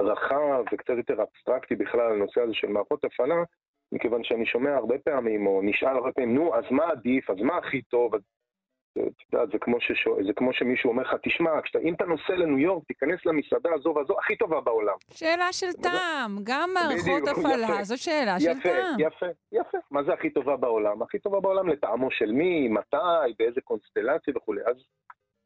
רחב 0.05 0.63
וקצת 0.73 0.93
יותר 0.97 1.13
אבסטרקטי 1.23 1.75
בכלל 1.75 2.01
על 2.01 2.11
הנושא 2.11 2.41
הזה 2.41 2.53
של 2.53 2.67
מערכות 2.67 3.03
הפעלה, 3.05 3.43
מכיוון 3.91 4.23
שאני 4.23 4.45
שומע 4.45 4.75
הרבה 4.75 4.95
פעמים, 4.97 5.47
או 5.47 5.61
נשאל 5.63 5.95
הרבה 5.95 6.11
פעמים, 6.11 6.35
נו, 6.35 6.55
אז 6.55 6.63
מה 6.71 6.85
עדיף, 6.91 7.29
אז 7.29 7.37
מה 7.39 7.57
הכי 7.57 7.81
טוב? 7.81 8.15
אז, 8.15 8.21
את 8.97 9.33
יודעת, 9.33 9.51
זה 9.51 9.57
כמו, 9.61 9.81
ששו, 9.81 10.17
זה 10.27 10.33
כמו 10.33 10.53
שמישהו 10.53 10.89
אומר 10.89 11.03
לך, 11.03 11.13
תשמע, 11.23 11.61
כשאתה, 11.61 11.79
אם 11.79 11.93
אתה 11.93 12.05
נוסע 12.05 12.35
לניו 12.35 12.59
יורק, 12.59 12.83
תיכנס 12.87 13.25
למסעדה 13.25 13.69
הזו 13.73 13.93
והזו, 13.95 14.19
הכי 14.19 14.35
טובה 14.35 14.61
בעולם. 14.61 14.95
שאלה 15.11 15.53
של 15.53 15.73
טעם, 15.83 16.37
גם 16.43 16.69
מערכות 16.73 17.27
הפעלה, 17.27 17.67
יפה. 17.67 17.83
זו 17.83 18.03
שאלה 18.03 18.39
של 18.39 18.51
יפה, 18.51 18.69
טעם. 18.69 18.99
יפה, 18.99 19.25
יפה. 19.51 19.77
מה 19.91 20.03
זה 20.03 20.13
הכי 20.13 20.29
טובה 20.29 20.57
בעולם? 20.57 21.01
הכי 21.01 21.19
טובה 21.19 21.39
בעולם 21.39 21.69
לטעמו 21.69 22.11
של 22.11 22.31
מי, 22.31 22.67
מתי, 22.67 23.33
באיזה 23.39 23.61
קונסטלציה 23.61 24.33
וכולי. 24.37 24.61
אז 24.65 24.75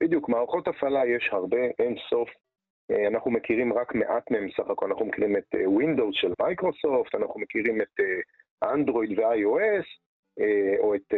בדיוק, 0.03 0.29
מערכות 0.29 0.67
הפעלה 0.67 1.05
יש 1.05 1.29
הרבה, 1.31 1.57
אין 1.79 1.95
סוף. 2.09 2.29
אה, 2.91 3.07
אנחנו 3.07 3.31
מכירים 3.31 3.73
רק 3.73 3.95
מעט 3.95 4.31
מהם 4.31 4.49
סך 4.51 4.69
הכל, 4.69 4.85
אנחנו 4.85 5.05
מכירים 5.05 5.37
את 5.37 5.55
אה, 5.55 5.65
Windows 5.65 6.11
של 6.11 6.33
מייקרוסופט, 6.41 7.15
אנחנו 7.15 7.39
מכירים 7.39 7.81
את 7.81 7.99
אנדרואיד 8.63 9.19
ו-iOS, 9.19 9.85
אה, 10.39 10.75
או 10.79 10.95
את, 10.95 11.13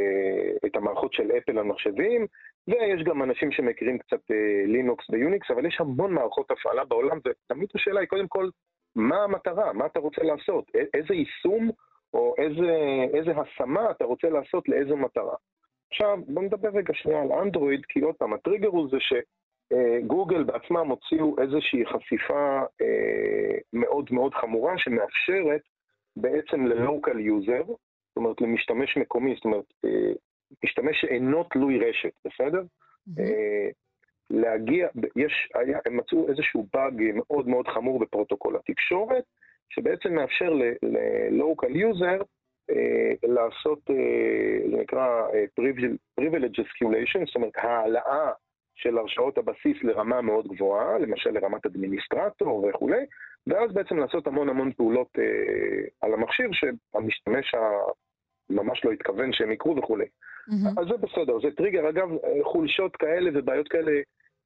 את 0.66 0.76
המערכות 0.76 1.14
של 1.14 1.32
אפל 1.38 1.58
על 1.58 1.66
מחשבים, 1.66 2.26
ויש 2.68 3.04
גם 3.04 3.24
אנשים 3.24 3.52
שמכירים 3.52 3.98
קצת 3.98 4.22
לינוקס 4.66 5.10
ויוניקס, 5.10 5.52
אבל 5.52 5.66
יש 5.66 5.78
המון 5.80 6.14
מערכות 6.14 6.52
הפעלה 6.52 6.86
בעולם, 6.86 7.18
ותמיד 7.18 7.70
השאלה 7.76 8.00
היא 8.00 8.08
קודם 8.08 8.28
כל, 8.28 8.50
מה 8.96 9.24
המטרה? 9.24 9.74
מה 9.74 9.86
אתה 9.86 10.00
רוצה 10.00 10.24
לעשות? 10.24 10.72
איזה 10.94 11.14
יישום 11.14 11.70
או 12.14 12.36
איזה, 12.38 12.72
איזה 13.14 13.32
השמה 13.32 13.92
אתה 13.92 14.06
רוצה 14.06 14.30
לעשות 14.30 14.70
לאיזו 14.70 14.98
מטרה. 14.98 15.36
עכשיו, 15.92 16.18
בוא 16.28 16.44
נדבר 16.44 16.70
רגע 16.70 16.94
שנייה 16.94 17.22
על 17.22 17.32
אנדרואיד, 17.32 17.86
כי 17.90 18.00
עוד 18.00 18.16
פעם, 18.16 18.34
הטריגר 18.34 18.68
הוא 18.68 18.90
זה 18.92 18.98
שגוגל 19.72 20.44
בעצמם 20.44 20.88
הוציאו 20.90 21.36
איזושהי 21.42 21.86
חשיפה 21.86 22.62
אה, 22.82 23.58
מאוד 23.74 24.10
מאוד 24.12 24.34
חמורה 24.34 24.78
שמאפשרת 24.78 25.62
בעצם 26.16 26.66
ל-local 26.66 27.16
user, 27.16 27.66
זאת 27.68 28.18
אומרת 28.18 28.42
למשתמש 28.42 28.98
מקומי, 28.98 29.36
זאת 29.36 29.46
אומרת, 29.46 29.66
אה, 29.86 30.12
משתמש 30.64 31.02
שאינו 31.02 31.44
תלוי 31.44 31.80
רשת, 31.80 32.14
בסדר? 32.26 32.64
אה, 33.20 33.70
להגיע, 34.30 34.88
יש, 35.16 35.50
היה, 35.56 35.80
הם 35.86 35.98
מצאו 35.98 36.30
איזשהו 36.30 36.68
באג 36.74 37.04
מאוד 37.14 37.48
מאוד 37.48 37.68
חמור 37.68 38.00
בפרוטוקול 38.00 38.56
התקשורת, 38.56 39.24
שבעצם 39.70 40.14
מאפשר 40.14 40.50
ל-local 40.50 41.74
user 41.76 42.24
אה, 42.70 43.14
לעשות, 43.24 43.80
אה, 43.90 44.70
זה 44.72 44.78
נקרא 44.78 45.28
אה, 45.34 45.46
privilege 46.20 46.60
escalation, 46.60 47.26
זאת 47.26 47.36
אומרת 47.36 47.54
העלאה 47.56 48.32
של 48.82 48.98
הרשאות 48.98 49.38
הבסיס 49.38 49.78
לרמה 49.84 50.22
מאוד 50.22 50.48
גבוהה, 50.48 51.00
למשל 51.00 51.30
לרמת 51.30 51.66
אדמיניסטרטור 51.66 52.66
וכולי, 52.70 53.06
ואז 53.48 53.74
בעצם 53.74 53.98
לעשות 53.98 54.28
המון 54.28 54.50
המון 54.50 54.72
פעולות 54.74 55.08
אה, 55.20 55.24
על 56.02 56.14
המכשיר 56.14 56.50
שהמשתמש 56.52 57.56
ממש 58.50 58.86
לא 58.86 58.92
התכוון 58.92 59.34
שהם 59.34 59.52
יקרו 59.52 59.76
וכולי. 59.78 60.06
מהמם. 60.48 60.80
אז 60.80 60.86
זה 60.88 60.98
בסדר, 60.98 61.40
זה 61.42 61.56
טריגר. 61.58 61.90
אגב, 61.90 62.10
חולשות 62.44 62.96
כאלה 62.96 63.30
ובעיות 63.34 63.68
כאלה 63.68 63.92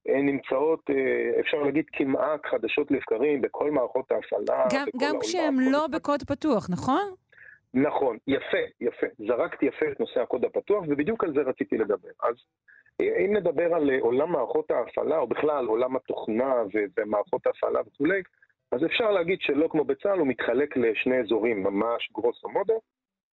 אה, 0.10 0.22
נמצאות, 0.22 0.80
אה, 0.90 1.40
אפשר 1.40 1.58
להגיד, 1.58 1.86
כמעט 1.94 2.46
חדשות 2.46 2.92
לבקרים 2.92 3.42
בכל 3.42 3.72
מערכות 3.72 4.12
ההפעלה. 4.12 4.64
גם- 4.74 4.88
גם 5.00 5.16
כשהם 5.22 5.56
לא. 5.72 5.88
בקוד 5.92 6.24
פתוח, 6.24 6.70
נכון? 6.70 7.02
נכון, 7.74 8.18
יפה, 8.28 8.58
יפה. 8.82 9.08
זרקת 9.28 9.64
יפה 9.64 9.86
את 9.92 10.00
נושא 10.00 10.20
הקוד 10.22 10.46
הפתוח, 10.46 10.84
ובדיוק 10.88 11.24
על 11.24 11.34
זה 11.34 11.42
רציתי 11.42 11.78
לדבר. 11.78 12.10
אז 12.24 12.36
אם 13.02 13.36
נדבר 13.36 13.76
על 13.76 13.90
אה, 13.90 13.98
עולם 14.00 14.32
מערכות 14.32 14.72
ההפעלה, 14.72 15.18
או 15.18 15.28
בכלל 15.28 15.66
עולם 15.68 15.96
התוכנה 15.96 16.54
ומערכות 16.98 17.48
ההפעלה 17.48 17.80
וכולי, 17.88 18.22
אז 18.72 18.86
אפשר 18.86 19.12
להגיד 19.12 19.38
שלא 19.42 19.68
כמו 19.68 19.84
בצה"ל, 19.84 20.20
הוא 20.20 20.28
מתחלק 20.28 20.78
לשני 20.78 21.20
אזורים, 21.20 21.64
ממש 21.64 22.10
גרוסו 22.14 22.50
מודו, 22.50 22.82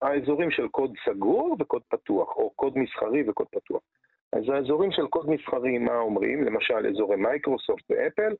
האזורים 0.03 0.51
של 0.51 0.68
קוד 0.68 0.92
סגור 1.05 1.57
וקוד 1.61 1.83
פתוח, 1.88 2.37
או 2.37 2.51
קוד 2.51 2.79
מסחרי 2.79 3.29
וקוד 3.29 3.46
פתוח. 3.51 3.83
אז 4.33 4.48
האזורים 4.48 4.92
של 4.92 5.07
קוד 5.07 5.31
מסחרי, 5.31 5.79
מה 5.79 5.98
אומרים? 5.98 6.44
למשל, 6.44 6.87
אזורי 6.87 7.16
מייקרוסופט 7.16 7.90
ואפל, 7.90 8.35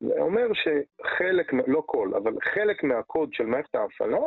זה 0.00 0.20
אומר 0.20 0.48
שחלק, 0.54 1.52
לא 1.66 1.82
כל, 1.86 2.10
אבל 2.16 2.32
חלק 2.42 2.84
מהקוד 2.84 3.32
של 3.32 3.46
מערכת 3.46 3.74
ההפעלה 3.74 4.18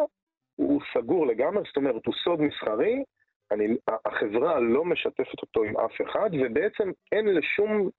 הוא 0.56 0.82
סגור 0.94 1.28
לגמרי, 1.28 1.64
זאת 1.68 1.78
אומרת, 1.78 2.06
הוא 2.06 2.14
סוד 2.24 2.42
מסחרי, 2.42 3.04
אני, 3.52 3.68
החברה 4.06 4.60
לא 4.60 4.86
משתפת 4.86 5.42
אותו 5.42 5.64
עם 5.64 5.78
אף 5.78 6.02
אחד, 6.02 6.30
ובעצם 6.34 6.92
אין 7.12 7.26
לשום 7.26 7.90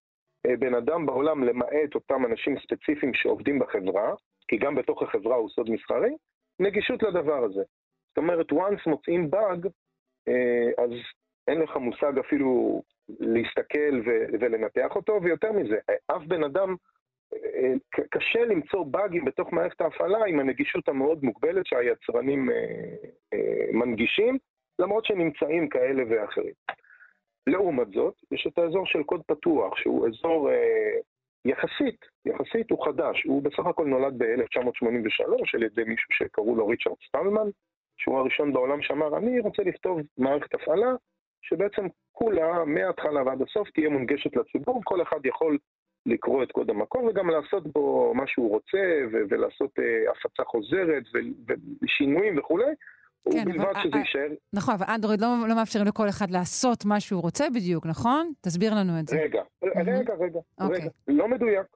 אה, 0.46 0.56
בן 0.56 0.74
אדם 0.74 1.06
בעולם, 1.06 1.44
למעט 1.44 1.94
אותם 1.94 2.26
אנשים 2.26 2.58
ספציפיים 2.58 3.14
שעובדים 3.14 3.58
בחברה, 3.58 4.14
כי 4.48 4.56
גם 4.56 4.74
בתוך 4.74 5.02
החברה 5.02 5.36
הוא 5.36 5.48
סוד 5.48 5.70
מסחרי, 5.70 6.16
נגישות 6.60 7.02
לדבר 7.02 7.44
הזה. 7.44 7.62
זאת 8.08 8.18
אומרת, 8.18 8.52
once 8.52 8.82
מוצאים 8.86 9.30
באג, 9.30 9.66
אה, 10.28 10.84
אז 10.84 10.90
אין 11.48 11.60
לך 11.60 11.76
מושג 11.76 12.18
אפילו 12.18 12.82
להסתכל 13.08 14.00
ולנתח 14.40 14.96
אותו, 14.96 15.20
ויותר 15.22 15.52
מזה, 15.52 15.76
אף 16.06 16.22
בן 16.26 16.44
אדם, 16.44 16.76
אה, 17.34 17.72
קשה 18.10 18.44
למצוא 18.44 18.84
באגים 18.84 19.24
בתוך 19.24 19.52
מערכת 19.52 19.80
ההפעלה 19.80 20.24
עם 20.26 20.40
הנגישות 20.40 20.88
המאוד 20.88 21.24
מוגבלת 21.24 21.66
שהיצרנים 21.66 22.48
מנגישים, 23.72 24.38
למרות 24.78 25.04
שנמצאים 25.04 25.68
כאלה 25.68 26.02
ואחרים. 26.10 26.52
לעומת 27.46 27.88
זאת, 27.88 28.14
יש 28.32 28.46
את 28.46 28.58
האזור 28.58 28.86
של 28.86 29.02
קוד 29.02 29.22
פתוח, 29.26 29.76
שהוא 29.76 30.08
אזור 30.08 30.50
אה, 30.50 31.00
יחסית, 31.44 32.06
יחסית 32.26 32.70
הוא 32.70 32.84
חדש, 32.84 33.24
הוא 33.24 33.42
בסך 33.42 33.66
הכל 33.66 33.86
נולד 33.86 34.18
ב-1983 34.18 35.24
על 35.54 35.62
ידי 35.62 35.84
מישהו 35.84 36.12
שקראו 36.12 36.56
לו 36.56 36.66
ריצ'רד 36.66 36.96
סטלמן, 37.08 37.48
שהוא 37.98 38.18
הראשון 38.18 38.52
בעולם 38.52 38.82
שאמר, 38.82 39.16
אני 39.16 39.40
רוצה 39.40 39.62
לכתוב 39.62 40.00
מערכת 40.18 40.54
הפעלה 40.54 40.92
שבעצם 41.42 41.86
כולה, 42.12 42.64
מההתחלה 42.64 43.22
ועד 43.22 43.42
הסוף, 43.42 43.70
תהיה 43.70 43.88
מונגשת 43.88 44.36
לציבור, 44.36 44.80
כל 44.84 45.02
אחד 45.02 45.26
יכול 45.26 45.58
לקרוא 46.06 46.42
את 46.42 46.52
קוד 46.52 46.70
המקור 46.70 47.04
וגם 47.04 47.30
לעשות 47.30 47.66
בו 47.72 48.14
מה 48.14 48.26
שהוא 48.26 48.50
רוצה 48.50 48.78
ולעשות 49.10 49.70
uh, 49.78 50.10
הפצה 50.10 50.44
חוזרת 50.44 51.02
ושינויים 51.82 52.38
וכולי. 52.38 52.72
כן, 53.32 53.42
ובלבד 53.46 53.60
אבל- 53.64 53.82
שזה 53.82 53.98
יישאר... 53.98 54.28
נכון, 54.54 54.74
אבל 54.74 54.86
אנדרואיד 54.94 55.20
לא, 55.20 55.28
לא 55.48 55.54
מאפשרים 55.56 55.86
לכל 55.86 56.08
אחד 56.08 56.30
לעשות 56.30 56.84
מה 56.84 57.00
שהוא 57.00 57.22
רוצה 57.22 57.50
בדיוק, 57.50 57.86
נכון? 57.86 58.32
תסביר 58.40 58.74
לנו 58.74 59.00
את 59.00 59.08
זה. 59.08 59.16
רגע, 59.16 59.42
רגע, 59.64 60.14
רגע, 60.14 60.40
אוקיי. 60.60 60.80
רגע, 60.80 60.90
לא 61.08 61.28
מדויק. 61.28 61.66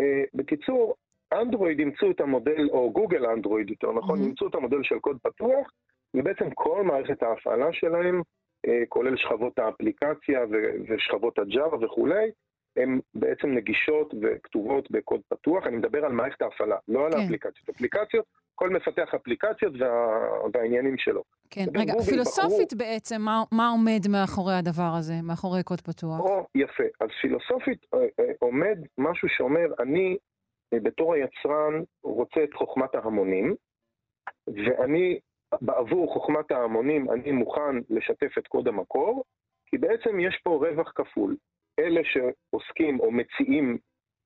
אה, 0.00 0.22
בקיצור, 0.34 0.94
אנדרואיד 1.32 1.78
אימצו 1.78 2.10
את 2.10 2.20
המודל, 2.20 2.68
או 2.70 2.92
גוגל 2.92 3.26
אנדרואיד 3.26 3.70
יותר 3.70 3.92
נכון. 3.92 4.20
אימצו 4.20 4.46
את 4.46 4.54
המודל 4.54 4.82
של 4.82 4.98
קוד 4.98 5.18
פתוח, 5.22 5.66
ובעצם 6.14 6.50
כל 6.54 6.82
מערכת 6.84 7.22
ההפעלה 7.22 7.66
שלהם, 7.72 8.22
אה, 8.66 8.82
כולל 8.88 9.16
שכבות 9.16 9.58
האפליקציה 9.58 10.40
ושכבות 10.88 11.38
הג'אווה 11.38 11.84
וכולי, 11.86 12.30
הן 12.76 13.00
בעצם 13.14 13.48
נגישות 13.48 14.14
וכתובות 14.22 14.90
בקוד 14.90 15.20
פתוח. 15.28 15.66
אני 15.66 15.76
מדבר 15.76 16.04
על 16.04 16.12
מערכת 16.12 16.42
ההפעלה, 16.42 16.76
לא 16.88 17.06
על 17.06 17.12
כן. 17.12 17.18
האפליקציות. 17.18 17.68
אפליקציות, 17.68 18.24
כל 18.54 18.70
מפתח 18.70 19.14
אפליקציות 19.14 19.72
וה- 19.80 20.48
והעניינים 20.52 20.98
שלו. 20.98 21.22
כן, 21.50 21.64
רגע, 21.76 21.92
פילוסופית 22.10 22.74
בעצם, 22.74 23.20
מה, 23.20 23.42
מה 23.52 23.68
עומד 23.68 24.00
מאחורי 24.08 24.54
הדבר 24.54 24.92
הזה, 24.98 25.14
מאחורי 25.22 25.62
קוד 25.62 25.80
פתוח? 25.80 26.20
או, 26.20 26.46
יפה. 26.54 26.84
אז 27.00 27.08
פילוסופית 27.20 27.86
אה, 27.94 27.98
אה, 28.20 28.32
עומד 28.38 28.78
משהו 28.98 29.28
שאומר, 29.28 29.66
אני 29.80 30.16
אה, 30.74 30.80
בתור 30.80 31.14
היצרן 31.14 31.82
רוצה 32.02 32.44
את 32.44 32.54
חוכמת 32.54 32.94
ההמונים, 32.94 33.54
ואני, 34.46 35.18
בעבור 35.60 36.12
חוכמת 36.12 36.50
ההמונים, 36.50 37.10
אני 37.10 37.32
מוכן 37.32 37.76
לשתף 37.90 38.38
את 38.38 38.46
קוד 38.46 38.68
המקור, 38.68 39.24
כי 39.66 39.78
בעצם 39.78 40.20
יש 40.20 40.40
פה 40.42 40.50
רווח 40.50 40.92
כפול. 40.94 41.36
אלה 41.78 42.00
שעוסקים 42.04 43.00
או 43.00 43.10
מציעים 43.10 43.78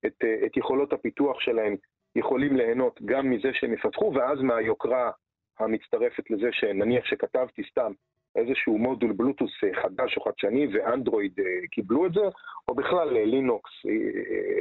את, 0.07 0.25
את 0.47 0.57
יכולות 0.57 0.93
הפיתוח 0.93 1.41
שלהם 1.41 1.77
יכולים 2.17 2.57
ליהנות 2.57 3.01
גם 3.05 3.31
מזה 3.31 3.49
שהם 3.53 3.73
יפתחו, 3.73 4.13
ואז 4.15 4.41
מהיוקרה 4.41 5.11
המצטרפת 5.59 6.31
לזה 6.31 6.49
שנניח 6.53 7.05
שכתבתי 7.05 7.63
סתם 7.71 7.93
איזשהו 8.37 8.79
מודול 8.79 9.13
בלוטוס 9.13 9.51
אה, 9.65 9.83
חדש 9.83 10.17
או 10.17 10.23
חדשני 10.23 10.67
ואנדרואיד 10.73 11.41
אה, 11.41 11.67
קיבלו 11.71 12.07
את 12.07 12.13
זה, 12.13 12.21
או 12.69 12.75
בכלל 12.75 13.17
אה, 13.17 13.25
לינוקס, 13.25 13.71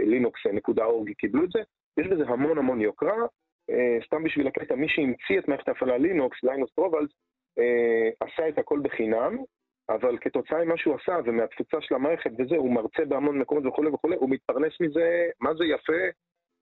לינוקס 0.06 0.46
נקודה 0.54 0.86
org 0.86 1.12
קיבלו 1.12 1.44
את 1.44 1.50
זה, 1.52 1.60
יש 1.98 2.08
בזה 2.08 2.24
המון 2.28 2.58
המון 2.58 2.82
יוקרה. 2.82 3.26
סתם 4.06 4.24
בשביל 4.24 4.48
הקטע, 4.48 4.76
מי 4.76 4.90
שהמציא 4.90 5.40
את 5.40 5.48
מערכת 5.48 5.68
ההפעלה 5.68 5.98
לינוקס, 5.98 6.44
ליינוס 6.44 6.72
טורבלדס, 6.76 7.10
עשה 8.20 8.50
את 8.50 8.58
הכל 8.58 8.80
בחינם, 8.84 9.38
אבל 9.90 10.18
כתוצאה 10.22 10.66
ממה 10.66 10.78
שהוא 10.78 10.96
עשה 10.96 11.20
ומהתפוצה 11.26 11.78
של 11.82 11.96
המערכת 11.96 12.32
וזה, 12.40 12.56
הוא 12.56 12.74
מרצה 12.74 13.06
בהמון 13.06 13.40
מקומות 13.40 13.66
וכולי 13.66 13.90
וכולי, 13.90 14.16
הוא 14.16 14.30
מתפרנס 14.30 14.82
מזה, 14.82 15.30
מה 15.42 15.54
זה 15.54 15.66
יפה, 15.66 16.04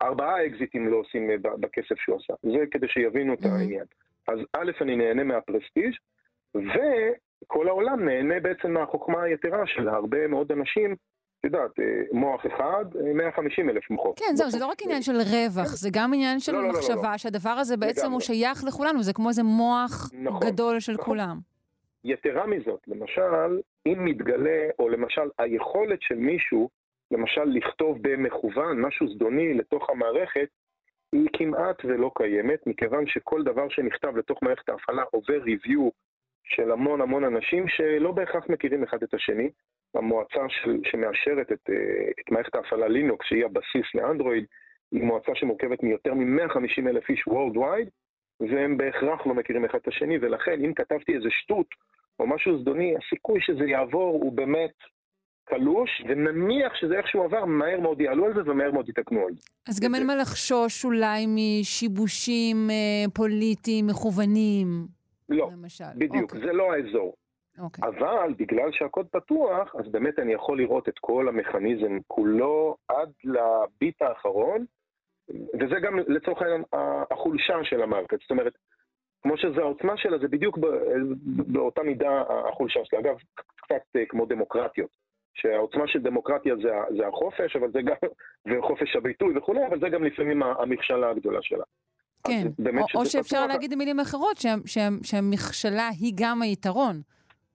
ארבעה 0.01 0.45
אקזיטים 0.45 0.87
לא 0.87 0.97
עושים 0.97 1.29
אה, 1.29 1.35
בכסף 1.59 1.95
שהוא 1.99 2.17
עשה. 2.17 2.33
זה 2.43 2.65
כדי 2.71 2.87
שיבינו 2.87 3.33
את. 3.33 3.45
העניין. 3.45 3.85
אז 4.27 4.39
א', 4.53 4.71
אני 4.81 4.95
נהנה 4.95 5.23
מהפרסטיג', 5.23 5.93
וכל 6.55 7.67
העולם 7.67 8.05
נהנה 8.05 8.39
בעצם 8.39 8.71
מהחוכמה 8.71 9.23
היתרה 9.23 9.67
של 9.67 9.89
הרבה 9.89 10.27
מאוד 10.27 10.51
אנשים, 10.51 10.95
את 11.39 11.43
יודעת, 11.43 11.79
אה, 11.79 12.01
מוח 12.11 12.45
אחד, 12.45 12.85
אה, 12.95 13.13
150 13.13 13.69
אלף 13.69 13.89
מוחות. 13.89 14.19
כן, 14.19 14.35
זהו, 14.35 14.49
זה 14.49 14.59
לא 14.59 14.65
רק 14.65 14.81
עניין 14.83 15.01
של 15.01 15.15
רווח, 15.15 15.67
זה 15.67 15.89
גם 15.93 16.13
עניין 16.13 16.39
של 16.39 16.51
לא, 16.51 16.61
לא, 16.61 16.67
לא, 16.67 16.73
מחשבה, 16.73 17.17
שהדבר 17.17 17.49
הזה 17.49 17.77
בעצם 17.77 18.11
הוא. 18.11 18.21
שייך 18.21 18.63
לכולנו, 18.67 19.03
זה 19.03 19.13
כמו 19.13 19.29
איזה 19.29 19.43
מוח 19.43 20.11
נכון, 20.13 20.39
גדול 20.47 20.79
של 20.79 20.93
נכון. 20.93 21.05
כולם. 21.05 21.39
יתרה 22.03 22.47
מזאת, 22.47 22.79
למשל, 22.87 23.59
אם 23.85 24.05
מתגלה, 24.05 24.69
או 24.79 24.89
למשל 24.89 25.29
היכולת 25.39 26.01
של 26.01 26.15
מישהו, 26.15 26.69
למשל 27.11 27.43
לכתוב 27.43 27.97
במכוון 28.01 28.81
משהו 28.81 29.07
זדוני 29.07 29.53
לתוך 29.53 29.89
המערכת, 29.89 30.47
היא 31.11 31.27
כמעט 31.33 31.85
ולא 31.85 32.11
קיימת, 32.15 32.67
מכיוון 32.67 33.07
שכל 33.07 33.43
דבר 33.43 33.69
שנכתב 33.69 34.17
לתוך 34.17 34.43
מערכת 34.43 34.69
ההפעלה 34.69 35.03
עובר 35.11 35.41
ריוויו 35.41 35.89
של 36.43 36.71
המון 36.71 37.01
המון 37.01 37.23
אנשים 37.23 37.67
שלא 37.67 38.11
בהכרח 38.11 38.49
מכירים 38.49 38.83
אחד 38.83 39.03
את 39.03 39.13
השני. 39.13 39.49
המועצה 39.95 40.49
של, 40.49 40.79
שמאשרת 40.83 41.51
את, 41.51 41.69
אה, 41.69 42.09
את 42.19 42.31
מערכת 42.31 42.55
ההפעלה 42.55 42.87
לינוקס, 42.87 43.25
שהיא 43.27 43.45
הבסיס 43.45 43.95
לאנדרואיד, 43.95 44.45
היא 44.91 45.03
מועצה 45.03 45.31
שמורכבת 45.35 45.83
מיותר 45.83 46.13
מ-150 46.13 46.87
אלף 46.89 47.09
איש 47.09 47.23
Worldwide, 47.29 47.89
והם 48.39 48.77
בהכרח 48.77 49.27
לא 49.27 49.33
מכירים 49.33 49.65
אחד 49.65 49.79
את 49.81 49.87
השני, 49.87 50.17
ולכן 50.21 50.65
אם 50.65 50.73
כתבתי 50.73 51.15
איזה 51.15 51.29
שטות 51.31 51.67
או 52.19 52.27
משהו 52.27 52.59
זדוני, 52.59 52.95
הסיכוי 52.97 53.41
שזה 53.41 53.65
יעבור 53.65 54.13
הוא 54.23 54.31
באמת 54.31 54.73
קלוש, 55.45 56.03
ונניח 56.07 56.75
שזה 56.75 56.97
איכשהו 56.97 57.23
עבר, 57.23 57.45
מהר 57.45 57.79
מאוד 57.79 58.01
יעלו 58.01 58.25
על 58.25 58.33
זה 58.33 58.51
ומהר 58.51 58.71
מאוד 58.71 58.89
יתקנו 58.89 59.27
על 59.27 59.33
זה. 59.33 59.47
אז 59.69 59.79
גם 59.79 59.95
אין 59.95 60.07
מה 60.07 60.15
לחשוש 60.15 60.85
אולי 60.85 61.25
משיבושים 61.27 62.69
אה, 62.69 63.09
פוליטיים 63.13 63.87
מכוונים, 63.87 64.67
לא, 65.29 65.49
למשל. 65.51 65.83
בדיוק, 65.95 66.33
אוקיי, 66.33 66.47
זה 66.47 66.53
לא 66.53 66.73
האזור. 66.73 67.15
אוקיי. 67.59 67.89
אבל 67.89 68.33
בגלל 68.37 68.71
שהקוד 68.71 69.07
פתוח, 69.07 69.75
אז 69.75 69.91
באמת 69.91 70.19
אני 70.19 70.33
יכול 70.33 70.57
לראות 70.57 70.89
את 70.89 70.99
כל 70.99 71.27
המכניזם 71.29 71.97
כולו 72.07 72.77
עד 72.87 73.11
לביט 73.23 74.01
האחרון, 74.01 74.65
וזה 75.29 75.75
גם 75.83 75.99
לצורך 75.99 76.41
העניין 76.41 76.63
החולשה 77.11 77.63
של 77.63 77.81
המערכת. 77.81 78.19
זאת 78.21 78.31
אומרת, 78.31 78.53
כמו 79.23 79.37
שזה 79.37 79.61
העוצמה 79.61 79.97
שלה, 79.97 80.17
זה 80.17 80.27
בדיוק 80.27 80.57
באותה 81.27 81.83
מידה 81.83 82.23
החולשה 82.49 82.79
שלה. 82.83 82.99
אגב, 82.99 83.15
קצת 83.35 83.95
אה, 83.95 84.05
כמו 84.05 84.25
דמוקרטיות. 84.25 84.89
שהעוצמה 85.35 85.87
של 85.87 85.99
דמוקרטיה 86.01 86.55
זה, 86.55 86.69
זה 86.97 87.07
החופש, 87.07 87.55
אבל 87.55 87.71
זה 87.71 87.79
גם, 87.81 87.95
וחופש 88.59 88.95
הביטוי 88.95 89.37
וכולי, 89.37 89.59
אבל 89.67 89.79
זה 89.79 89.89
גם 89.89 90.03
לפעמים 90.03 90.43
המכשלה 90.43 91.09
הגדולה 91.09 91.39
שלה. 91.41 91.63
כן, 92.27 92.47
או, 92.77 92.99
או 92.99 93.05
שאפשר 93.05 93.37
פתוח, 93.37 93.47
להגיד 93.49 93.73
במילים 93.73 93.99
אחרות 93.99 94.37
שה- 94.37 94.55
שה- 94.65 94.89
שהמכשלה 95.03 95.87
היא 95.99 96.13
גם 96.15 96.41
היתרון. 96.41 97.01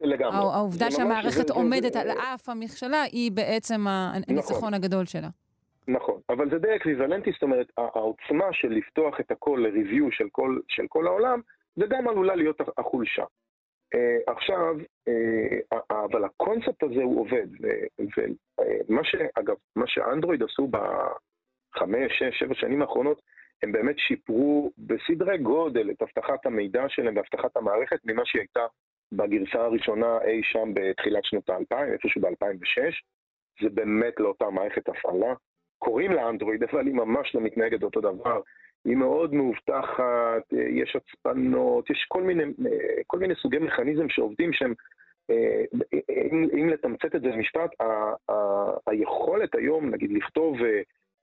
לגמרי. 0.01 0.37
הע- 0.37 0.55
העובדה 0.55 0.90
שהמערכת 0.90 1.47
זה- 1.47 1.53
עומדת 1.55 1.93
זה- 1.93 2.01
על 2.01 2.11
אף 2.11 2.49
המכשלה 2.49 3.03
היא 3.03 3.33
בעצם 3.33 3.85
הניצחון 3.88 4.75
הגדול 4.75 5.07
שלה. 5.07 5.29
נכון, 5.88 6.21
אבל 6.29 6.51
זה 6.51 6.59
די 6.59 6.77
אקוויוולנטי, 6.77 7.31
זאת 7.33 7.43
אומרת, 7.43 7.66
הע- 7.79 7.88
העוצמה 7.95 8.45
של 8.53 8.69
לפתוח 8.69 9.21
את 9.21 9.31
הכל 9.31 9.61
לריוויו 9.62 10.12
של 10.12 10.25
כל, 10.33 10.59
של 10.69 10.83
כל 10.88 11.07
העולם, 11.07 11.40
זה 11.77 11.85
גם 11.88 12.09
עלולה 12.09 12.35
להיות 12.35 12.61
הח- 12.61 12.79
החולשה. 12.79 13.25
Uh, 13.94 14.33
עכשיו, 14.33 14.76
uh, 15.09 15.76
אבל 15.90 16.24
הקונספט 16.24 16.83
הזה 16.83 17.03
הוא 17.03 17.20
עובד, 17.20 17.46
ומה 17.98 19.05
ש... 19.05 19.14
אגב, 19.35 19.55
מה 19.76 19.87
שאנדרואיד 19.87 20.42
עשו 20.42 20.68
בחמש, 20.68 22.12
שש, 22.18 22.38
שבע 22.38 22.55
שנים 22.55 22.83
האחרונות, 22.83 23.22
הם 23.62 23.72
באמת 23.72 23.98
שיפרו 23.98 24.72
בסדרי 24.79 25.38
גודל 25.38 25.90
את 25.90 26.03
אבטחת 26.03 26.46
המידע 26.46 26.85
שלהם 26.88 27.16
ואבטחת 27.16 27.57
המערכת 27.57 27.98
ממה 28.05 28.22
שהיא 28.24 28.40
הייתה 28.40 28.66
בגרסה 29.12 29.64
הראשונה 29.64 30.18
אי 30.24 30.40
שם 30.42 30.74
בתחילת 30.74 31.24
שנות 31.24 31.50
האלפיים, 31.50 31.92
איפשהו 31.92 32.20
ב-2006. 32.20 32.92
זה 33.62 33.68
באמת 33.70 34.14
לא 34.20 34.29
אותה 34.29 34.50
מערכת 34.50 34.88
הפעלה. 34.88 35.35
קוראים 35.79 36.12
לה 36.12 36.29
אנדרואיד, 36.29 36.62
אבל 36.62 36.87
היא 36.87 36.94
ממש 36.94 37.35
לא 37.35 37.40
מתנהגת 37.40 37.83
אותו 37.83 38.00
דבר. 38.00 38.40
היא 38.85 38.97
מאוד 38.97 39.35
מאובטחת, 39.35 40.53
אה, 40.55 40.62
יש 40.71 40.97
הצפנות, 40.97 41.90
יש 41.90 42.05
כל 42.09 42.23
מיני, 42.23 42.43
אה, 42.43 43.03
כל 43.07 43.19
מיני 43.19 43.35
סוגי 43.35 43.59
מכניזם 43.59 44.09
שעובדים 44.09 44.53
שהם, 44.53 44.75
אה, 45.31 45.64
אם, 46.31 46.49
אם 46.61 46.69
לתמצת 46.69 47.14
את 47.14 47.23
זה 47.23 47.29
במשפט, 47.29 47.81
ה- 47.81 48.33
ה- 48.33 48.77
היכולת 48.87 49.55
היום, 49.55 49.90
נגיד, 49.90 50.12
לכתוב 50.12 50.57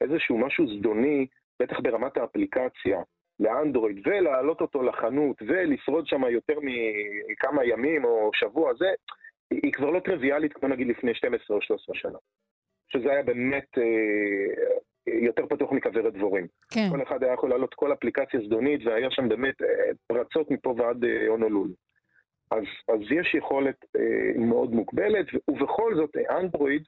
איזשהו 0.02 0.38
משהו 0.38 0.68
זדוני, 0.68 1.28
בטח 1.62 1.80
ברמת 1.80 2.18
האפליקציה, 2.18 3.02
לאנדרואיד, 3.40 4.08
ולהעלות 4.08 4.62
אותו 4.62 4.84
לחנות, 4.84 5.42
ולשרוד 5.48 6.08
שם 6.08 6.24
יותר 6.24 6.58
מכמה 6.62 7.66
ימים 7.66 8.06
או 8.06 8.30
שבוע, 8.34 8.74
זה, 8.74 8.90
היא 9.52 9.74
כבר 9.74 9.90
לא 9.90 10.00
טריוויאלית, 10.00 10.54
כמו 10.54 10.70
נגיד 10.70 10.88
לפני 10.88 11.14
12 11.14 11.58
או 11.58 11.62
13 11.62 11.96
שנה. 11.96 12.18
שזה 12.90 13.12
היה 13.12 13.24
באמת 13.24 13.78
יותר 15.08 15.46
פתוח 15.46 15.72
מכוורת 15.72 16.14
דבורים. 16.14 16.48
כן. 16.72 16.88
כל 16.92 17.04
אחד 17.04 17.24
היה 17.24 17.34
יכול 17.34 17.50
להעלות 17.50 17.74
כל 17.74 17.94
אפליקציה 17.94 18.40
זדונית, 18.46 18.82
והיה 18.86 19.12
שם 19.12 19.30
באמת 19.30 19.62
אה, 19.62 19.68
פרצות 20.08 20.52
מפה 20.52 20.76
ועד 20.78 21.06
אה, 21.06 21.28
הונולול. 21.28 21.70
אז, 22.52 22.64
אז 22.88 23.00
יש 23.12 23.36
יכולת 23.36 23.86
אה, 23.96 24.40
מאוד 24.40 24.72
מוגבלת, 24.72 25.26
ובכל 25.48 25.96
זאת 25.96 26.16
אנדרואיד 26.30 26.84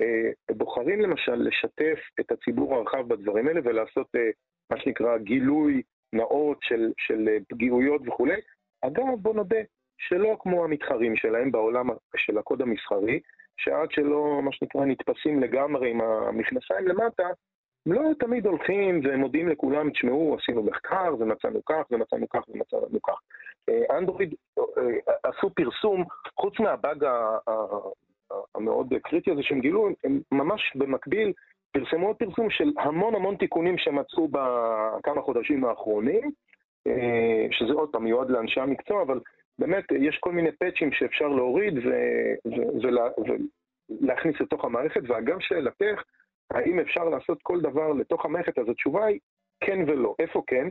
אה, 0.00 0.54
בוחרים 0.56 1.00
למשל 1.00 1.34
לשתף 1.34 1.98
את 2.20 2.32
הציבור 2.32 2.74
הרחב 2.74 3.08
בדברים 3.08 3.48
האלה 3.48 3.60
ולעשות 3.64 4.06
אה, 4.16 4.30
מה 4.70 4.80
שנקרא 4.80 5.18
גילוי 5.18 5.82
נאות 6.12 6.58
של, 6.62 6.92
של 6.98 7.28
אה, 7.28 7.36
פגיעויות 7.48 8.02
וכולי. 8.08 8.40
אגב, 8.82 9.04
בוא 9.18 9.34
נודה, 9.34 9.60
שלא 9.98 10.36
כמו 10.40 10.64
המתחרים 10.64 11.16
שלהם 11.16 11.52
בעולם 11.52 11.88
של 12.16 12.38
הקוד 12.38 12.62
המסחרי, 12.62 13.20
שעד 13.56 13.90
שלא, 13.90 14.40
מה 14.42 14.52
שנקרא, 14.52 14.84
נתפסים 14.84 15.40
לגמרי 15.40 15.90
עם 15.90 16.00
המכנסיים 16.00 16.88
למטה, 16.88 17.28
לא 17.86 18.00
תמיד 18.18 18.46
הולכים 18.46 19.00
ומודיעים 19.04 19.48
לכולם, 19.48 19.90
תשמעו, 19.90 20.36
עשינו 20.40 20.62
מחקר 20.62 21.14
ומצאנו 21.18 21.64
כך 21.64 21.82
ומצאנו 21.90 22.28
כך 22.28 22.48
ומצאנו 22.48 23.02
כך. 23.02 23.20
אה, 23.68 23.98
אנדרואיד 23.98 24.34
אה, 24.58 24.62
עשו 25.22 25.50
פרסום, 25.50 26.04
חוץ 26.40 26.60
מהבאג 26.60 27.06
המאוד 28.54 28.94
קריטי 29.02 29.30
הזה 29.30 29.42
שהם 29.42 29.60
גילו, 29.60 29.88
הם 30.04 30.20
ממש 30.32 30.72
במקביל 30.74 31.32
פרסמו 31.72 32.06
עוד 32.06 32.16
פרסום 32.16 32.50
של 32.50 32.72
המון 32.78 33.14
המון 33.14 33.36
תיקונים 33.36 33.78
שמצאו 33.78 34.28
בכמה 34.28 35.22
חודשים 35.22 35.64
האחרונים, 35.64 36.30
אה, 36.86 37.46
שזה 37.50 37.72
עוד 37.72 37.88
פעם 37.92 38.04
מיועד 38.04 38.30
לאנשי 38.30 38.60
המקצוע, 38.60 39.02
אבל 39.02 39.20
באמת 39.58 39.84
יש 39.92 40.18
כל 40.20 40.32
מיני 40.32 40.52
פאצ'ים 40.52 40.92
שאפשר 40.92 41.28
להוריד 41.28 41.74
ולהכניס 44.00 44.40
לתוך 44.40 44.64
המערכת, 44.64 45.00
ואגב 45.06 45.36
שאלתך, 45.40 46.02
האם 46.50 46.80
אפשר 46.80 47.04
לעשות 47.04 47.38
כל 47.42 47.60
דבר 47.60 47.92
לתוך 47.92 48.24
המערכת, 48.24 48.58
אז 48.58 48.68
התשובה 48.68 49.04
היא 49.06 49.20
כן 49.60 49.78
ולא. 49.86 50.14
איפה 50.18 50.42
כן? 50.46 50.68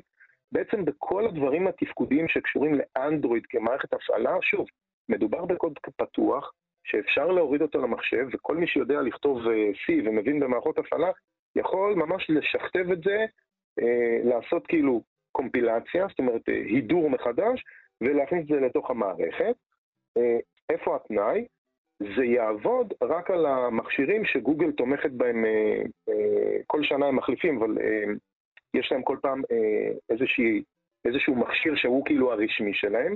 בעצם 0.51 0.85
בכל 0.85 1.27
הדברים 1.27 1.67
התפקודיים 1.67 2.27
שקשורים 2.27 2.75
לאנדרואיד 2.75 3.45
כמערכת 3.45 3.93
הפעלה, 3.93 4.37
שוב, 4.41 4.67
מדובר 5.09 5.45
בקוד 5.45 5.79
פתוח, 5.97 6.51
שאפשר 6.83 7.27
להוריד 7.27 7.61
אותו 7.61 7.81
למחשב, 7.81 8.27
וכל 8.33 8.57
מי 8.57 8.67
שיודע 8.67 9.01
לכתוב 9.01 9.47
אה, 9.47 9.69
C 9.71 9.93
ומבין 10.05 10.39
במערכות 10.39 10.77
הפעלה, 10.77 11.11
יכול 11.55 11.93
ממש 11.95 12.29
לשכתב 12.29 12.91
את 12.91 13.03
זה, 13.03 13.25
אה, 13.79 14.19
לעשות 14.23 14.67
כאילו 14.67 15.03
קומפילציה, 15.31 16.07
זאת 16.09 16.19
אומרת 16.19 16.49
אה, 16.49 16.53
הידור 16.53 17.09
מחדש, 17.09 17.63
ולהכניס 18.01 18.43
את 18.43 18.47
זה 18.47 18.59
לתוך 18.59 18.89
המערכת. 18.89 19.55
איפה 20.69 20.95
התנאי? 20.95 21.45
זה 21.99 22.25
יעבוד 22.25 22.93
רק 23.03 23.31
על 23.31 23.45
המכשירים 23.45 24.25
שגוגל 24.25 24.71
תומכת 24.71 25.11
בהם, 25.11 25.45
כל 26.67 26.83
שנה 26.83 27.05
הם 27.05 27.15
מחליפים, 27.15 27.57
אבל 27.57 27.77
יש 28.73 28.91
להם 28.91 29.03
כל 29.03 29.17
פעם 29.21 29.41
איזושהי, 30.09 30.63
איזשהו 31.05 31.35
מכשיר 31.35 31.75
שהוא 31.75 32.05
כאילו 32.05 32.31
הרשמי 32.31 32.73
שלהם, 32.73 33.15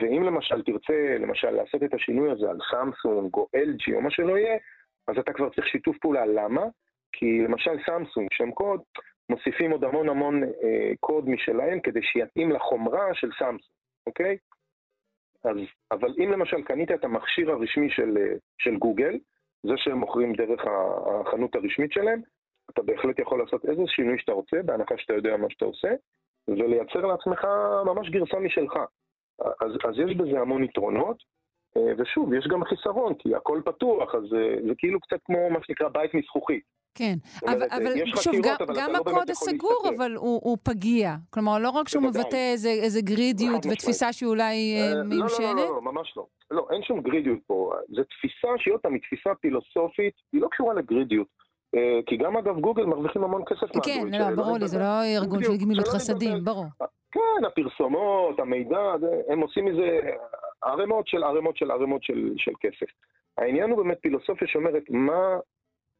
ואם 0.00 0.22
למשל 0.22 0.62
תרצה, 0.62 1.16
למשל, 1.20 1.50
לעשות 1.50 1.82
את 1.82 1.94
השינוי 1.94 2.30
הזה 2.30 2.50
על 2.50 2.58
סמסונג 2.70 3.34
או 3.34 3.46
LG 3.56 3.94
או 3.94 4.00
מה 4.00 4.10
שלא 4.10 4.38
יהיה, 4.38 4.58
אז 5.08 5.18
אתה 5.18 5.32
כבר 5.32 5.50
צריך 5.50 5.66
שיתוף 5.66 5.98
פעולה. 5.98 6.26
למה? 6.26 6.62
כי 7.12 7.42
למשל 7.42 7.70
סמסונג, 7.86 8.28
שם 8.32 8.50
קוד, 8.50 8.80
מוסיפים 9.30 9.70
עוד 9.70 9.84
המון 9.84 10.08
המון 10.08 10.44
אה, 10.44 10.92
קוד 11.00 11.28
משלהם 11.28 11.80
כדי 11.80 12.02
שיתאים 12.02 12.52
לחומרה 12.52 13.14
של 13.14 13.30
סמסונג, 13.38 13.60
אוקיי? 14.06 14.36
אז, 15.44 15.56
אבל 15.90 16.14
אם 16.18 16.32
למשל 16.32 16.62
קנית 16.62 16.90
את 16.90 17.04
המכשיר 17.04 17.50
הרשמי 17.50 17.90
של, 17.90 18.18
אה, 18.18 18.36
של 18.58 18.76
גוגל, 18.76 19.18
זה 19.62 19.72
שהם 19.76 19.98
מוכרים 19.98 20.32
דרך 20.32 20.60
החנות 20.66 21.54
הרשמית 21.54 21.92
שלהם, 21.92 22.20
אתה 22.70 22.82
בהחלט 22.82 23.18
יכול 23.18 23.38
לעשות 23.38 23.64
איזה 23.64 23.82
שינוי 23.86 24.18
שאתה 24.18 24.32
רוצה, 24.32 24.56
בהנחה 24.64 24.98
שאתה 24.98 25.14
יודע 25.14 25.36
מה 25.36 25.50
שאתה 25.50 25.64
עושה, 25.64 25.88
ולייצר 26.48 27.06
לעצמך 27.06 27.46
ממש 27.86 28.10
גרסה 28.10 28.38
משלך. 28.38 28.72
אז, 29.40 29.70
אז 29.84 29.98
יש 29.98 30.16
בזה 30.16 30.40
המון 30.40 30.64
יתרונות, 30.64 31.16
אה, 31.76 31.92
ושוב, 31.98 32.34
יש 32.34 32.46
גם 32.46 32.64
חיסרון, 32.64 33.14
כי 33.14 33.34
הכל 33.34 33.60
פתוח, 33.64 34.14
אז 34.14 34.22
זה, 34.22 34.56
זה 34.66 34.74
כאילו 34.78 35.00
קצת 35.00 35.20
כמו 35.24 35.50
מה 35.50 35.58
שנקרא 35.62 35.88
בית 35.88 36.14
מזכוכית. 36.14 36.73
כן, 36.94 37.14
אבל, 37.46 37.66
אבל 37.70 37.92
שוב, 38.22 38.34
גם, 38.42 38.54
אבל 38.60 38.74
גם 38.80 38.92
לא 38.92 38.98
הקוד 38.98 39.30
הסגור, 39.30 39.84
אבל 39.96 40.14
הוא, 40.14 40.40
הוא 40.44 40.58
פגיע. 40.62 41.14
כלומר, 41.30 41.58
לא 41.58 41.70
רק 41.70 41.88
שהוא 41.88 42.02
מבטא 42.02 42.52
איזה, 42.52 42.68
איזה 42.68 43.00
גרידיות 43.00 43.66
ותפיסה 43.66 44.12
שאולי 44.12 44.76
אה, 44.76 45.02
מיושנת? 45.04 45.40
לא, 45.40 45.54
לא, 45.54 45.68
לא, 45.68 45.74
לא, 45.74 45.82
ממש 45.82 46.12
לא. 46.16 46.26
לא, 46.50 46.66
אין 46.72 46.82
שום 46.82 47.00
גרידיות 47.00 47.38
פה. 47.46 47.72
זו 47.88 48.02
תפיסה 48.04 48.48
שהיא 48.58 48.74
אותה, 48.74 48.88
היא 48.88 49.00
תפיסה 49.00 49.34
פילוסופית, 49.34 50.14
היא 50.32 50.40
לא 50.40 50.48
קשורה 50.50 50.74
לגרידיות. 50.74 51.44
כי 52.06 52.16
גם 52.16 52.36
אגב 52.36 52.60
גוגל 52.60 52.84
מרוויחים 52.84 53.24
המון 53.24 53.42
כסף 53.44 53.76
מהגרידיות. 53.76 54.10
כן, 54.10 54.30
לא, 54.30 54.36
ברור 54.36 54.58
לי, 54.58 54.68
זה 54.68 54.78
לא 54.78 55.04
ארגון 55.16 55.44
של 55.44 55.56
גמילות 55.56 55.88
חסדים, 55.88 56.44
ברור. 56.44 56.66
כן, 57.12 57.44
הפרסומות, 57.46 58.40
המידע, 58.40 58.94
הם 59.28 59.40
עושים 59.40 59.64
מזה 59.64 60.00
ערימות 60.62 61.06
של 61.06 61.24
ערימות 61.24 61.56
של 61.56 61.70
ערימות 61.70 62.02
של, 62.02 62.32
של 62.36 62.52
כסף. 62.60 62.86
העניין 63.38 63.70
הוא 63.70 63.82
באמת 63.82 63.98
פילוסופיה 64.00 64.48
שאומרת 64.48 64.82
מה, 64.90 65.38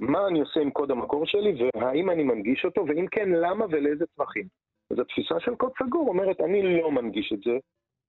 מה 0.00 0.26
אני 0.26 0.40
עושה 0.40 0.60
עם 0.60 0.70
קוד 0.70 0.90
המקור 0.90 1.26
שלי 1.26 1.54
והאם 1.74 2.10
אני 2.10 2.22
מנגיש 2.22 2.64
אותו, 2.64 2.84
ואם 2.88 3.06
כן, 3.06 3.28
למה 3.28 3.64
ולאיזה 3.70 4.04
צרכים. 4.16 4.44
אז 4.90 4.98
התפיסה 4.98 5.40
של 5.40 5.54
קוד 5.54 5.72
סגור 5.82 6.08
אומרת, 6.08 6.40
אני 6.40 6.80
לא 6.80 6.92
מנגיש 6.92 7.32
את 7.32 7.38
זה, 7.38 7.58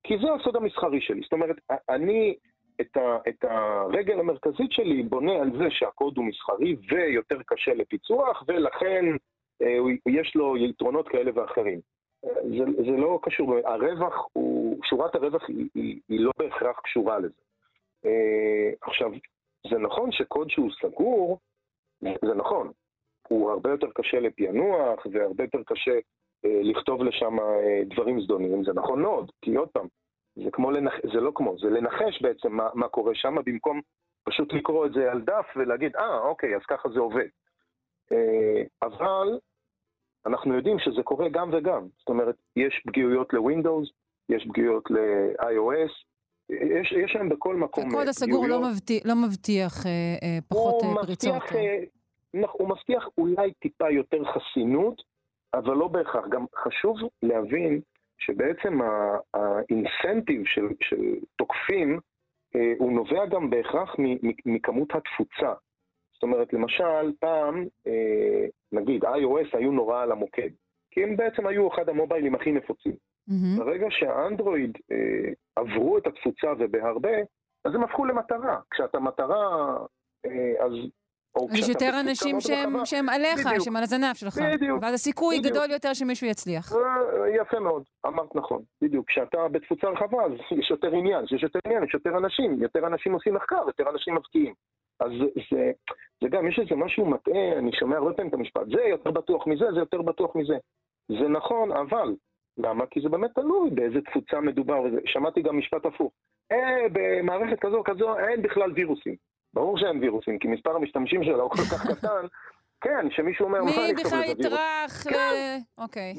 כי 0.03 0.17
זה 0.17 0.33
הסוד 0.33 0.55
המסחרי 0.55 1.01
שלי. 1.01 1.21
זאת 1.21 1.33
אומרת, 1.33 1.55
אני 1.89 2.35
את, 2.81 2.97
ה, 2.97 3.17
את 3.29 3.43
הרגל 3.43 4.19
המרכזית 4.19 4.71
שלי 4.71 5.03
בונה 5.03 5.31
על 5.31 5.51
זה 5.57 5.65
שהקוד 5.69 6.17
הוא 6.17 6.25
מסחרי 6.25 6.75
ויותר 6.89 7.37
קשה 7.45 7.73
לפיצוח, 7.73 8.43
ולכן 8.47 9.05
אה, 9.61 9.77
יש 10.09 10.35
לו 10.35 10.57
יתרונות 10.57 11.07
כאלה 11.07 11.31
ואחרים. 11.35 11.79
זה, 12.23 12.83
זה 12.85 12.91
לא 12.97 13.19
קשור, 13.21 13.55
הרווח 13.65 14.27
הוא, 14.33 14.77
שורת 14.83 15.15
הרווח 15.15 15.43
היא, 15.47 15.69
היא, 15.75 15.99
היא 16.09 16.19
לא 16.19 16.31
בהכרח 16.39 16.79
קשורה 16.79 17.19
לזה. 17.19 17.41
אה, 18.05 18.71
עכשיו, 18.81 19.11
זה 19.69 19.77
נכון 19.77 20.11
שקוד 20.11 20.49
שהוא 20.49 20.71
סגור, 20.81 21.39
זה 22.01 22.33
נכון, 22.35 22.71
הוא 23.27 23.51
הרבה 23.51 23.69
יותר 23.71 23.87
קשה 23.95 24.19
לפענוח 24.19 25.05
והרבה 25.11 25.43
יותר 25.43 25.63
קשה 25.65 25.99
אה, 26.45 26.59
לכתוב 26.63 27.03
לשם 27.03 27.39
אה, 27.39 27.81
דברים 27.85 28.21
זדוניים, 28.21 28.63
זה 28.63 28.73
נכון 28.73 29.01
מאוד, 29.01 29.31
כי 29.41 29.55
עוד 29.55 29.69
פעם, 29.69 29.87
זה 30.35 30.51
כמו, 30.51 30.71
לנח... 30.71 30.93
זה 31.13 31.21
לא 31.21 31.31
כמו, 31.35 31.57
זה 31.57 31.69
לנחש 31.69 32.21
בעצם 32.21 32.51
מה, 32.51 32.69
מה 32.73 32.87
קורה 32.87 33.15
שם, 33.15 33.35
במקום 33.45 33.81
פשוט 34.23 34.53
לקרוא 34.53 34.85
את 34.85 34.91
זה 34.93 35.11
על 35.11 35.21
דף 35.21 35.47
ולהגיד, 35.55 35.95
אה, 35.95 36.19
אוקיי, 36.19 36.55
אז 36.55 36.61
ככה 36.67 36.89
זה 36.89 36.99
עובד. 36.99 37.27
אה, 38.11 38.63
אבל 38.81 39.39
אנחנו 40.25 40.55
יודעים 40.55 40.79
שזה 40.79 41.03
קורה 41.03 41.29
גם 41.29 41.49
וגם. 41.53 41.87
זאת 41.99 42.09
אומרת, 42.09 42.35
יש 42.55 42.81
פגיעויות 42.87 43.33
לווינדוס, 43.33 43.91
יש 44.29 44.47
פגיעויות 44.49 44.91
ל-iOS, 44.91 45.93
יש, 46.49 46.91
יש 46.91 47.15
להם 47.15 47.29
בכל 47.29 47.55
מקום 47.55 47.89
הקוד 47.89 48.07
הסגור 48.07 48.47
לא 48.47 48.61
מבטיח, 48.61 49.03
לא 49.05 49.13
מבטיח 49.15 49.85
אה, 49.85 49.91
אה, 50.23 50.37
פחות 50.47 50.83
הוא 50.83 50.97
אה, 50.97 51.05
פריצות. 51.05 51.35
מבטיח, 51.35 51.55
אה, 51.55 51.83
אה 52.35 52.47
הוא 52.51 52.69
מבטיח 52.69 53.09
אולי 53.17 53.53
טיפה 53.53 53.89
יותר 53.89 54.23
חסינות, 54.25 55.01
אבל 55.53 55.73
לא 55.73 55.87
בהכרח. 55.87 56.27
גם 56.29 56.45
חשוב 56.55 56.97
להבין 57.23 57.81
שבעצם 58.17 58.79
האינסנטיב 59.33 60.45
של, 60.45 60.67
של 60.81 61.15
תוקפים, 61.35 61.99
אה, 62.55 62.73
הוא 62.77 62.91
נובע 62.91 63.25
גם 63.25 63.49
בהכרח 63.49 63.95
מכמות 64.45 64.89
התפוצה. 64.95 65.53
זאת 66.13 66.23
אומרת, 66.23 66.53
למשל, 66.53 67.13
פעם, 67.19 67.65
אה, 67.87 68.45
נגיד, 68.71 69.05
iOS 69.05 69.57
היו 69.57 69.71
נורא 69.71 70.01
על 70.01 70.11
המוקד, 70.11 70.49
כי 70.91 71.03
הם 71.03 71.17
בעצם 71.17 71.47
היו 71.47 71.73
אחד 71.73 71.89
המוביילים 71.89 72.35
הכי 72.35 72.51
נפוצים. 72.51 72.95
Mm-hmm. 73.29 73.57
ברגע 73.59 73.87
שהאנדרואיד 73.89 74.77
אה, 74.91 75.33
עברו 75.55 75.97
את 75.97 76.07
התפוצה 76.07 76.47
ובהרבה, 76.59 77.17
אז 77.65 77.75
הם 77.75 77.83
הפכו 77.83 78.05
למטרה. 78.05 78.59
כשאתה 78.71 78.99
מטרה, 78.99 79.77
אה, 80.25 80.65
אז... 80.65 80.71
יש 81.53 81.69
יותר 81.69 81.91
אנשים 81.99 82.41
שהם, 82.41 82.85
שהם 82.85 83.09
עליך, 83.09 83.45
בדיוק. 83.45 83.63
שהם 83.63 83.75
על 83.75 83.83
הזנב 83.83 84.13
שלך. 84.13 84.37
בדיוק. 84.53 84.79
ואז 84.81 84.93
הסיכוי 84.93 85.39
בדיוק. 85.39 85.53
גדול 85.53 85.71
יותר 85.71 85.93
שמישהו 85.93 86.27
יצליח. 86.27 86.73
אה, 86.73 87.29
יפה 87.41 87.59
מאוד, 87.59 87.83
אמרת 88.05 88.35
נכון, 88.35 88.63
בדיוק. 88.81 89.07
כשאתה 89.07 89.47
בתפוצה 89.47 89.87
רחבה, 89.87 90.23
אז 90.23 90.31
יש 90.51 90.71
יותר 90.71 90.87
עניין, 90.87 91.25
כשיש 91.25 91.43
יותר 91.43 91.59
עניין, 91.65 91.83
יש 91.83 91.93
יותר 91.93 92.17
אנשים, 92.17 92.61
יותר 92.63 92.87
אנשים 92.87 93.13
עושים 93.13 93.33
מחקר, 93.33 93.63
יותר 93.67 93.89
אנשים 93.89 94.15
מבקיעים. 94.15 94.53
אז 94.99 95.11
זה, 95.51 95.71
זה 96.21 96.29
גם, 96.29 96.47
יש 96.47 96.59
איזה 96.59 96.75
משהו 96.75 97.05
מטעה, 97.05 97.57
אני 97.57 97.71
שומע 97.79 97.97
הרבה 97.97 98.13
פעמים 98.13 98.29
את 98.29 98.33
המשפט, 98.33 98.65
זה 98.75 98.81
יותר 98.81 99.11
בטוח 99.11 99.47
מזה, 99.47 99.65
זה 99.73 99.79
יותר 99.79 100.01
בטוח 100.01 100.35
מזה. 100.35 100.57
זה 101.07 101.27
נכון, 101.27 101.71
אבל, 101.71 102.15
למה? 102.57 102.85
כי 102.85 103.01
זה 103.01 103.09
באמת 103.09 103.31
תלוי 103.35 103.69
באיזה 103.69 104.01
תפוצה 104.01 104.41
מדובר, 104.41 104.83
שמעתי 105.05 105.41
גם 105.41 105.57
משפט 105.57 105.85
הפוך. 105.85 106.13
אה, 106.51 106.87
במערכת 106.91 107.59
כזו 107.59 107.81
כזו 107.85 108.19
אין 108.19 108.41
בכלל 108.41 108.71
וירוסים. 108.71 109.15
ברור 109.53 109.77
שאין 109.77 109.99
וירוסים, 109.99 110.39
כי 110.39 110.47
מספר 110.47 110.75
המשתמשים 110.75 111.23
שלה 111.23 111.43
הוא 111.43 111.51
כל 111.51 111.57
כך 111.57 111.87
קטן, 111.91 112.27
כן, 112.81 113.07
שמישהו 113.11 113.45
אומר, 113.45 113.63
מי 113.63 113.93
בכלל 113.93 114.23
יטרח. 114.23 115.03
כן. 115.09 115.59
אוקיי. 115.77 116.13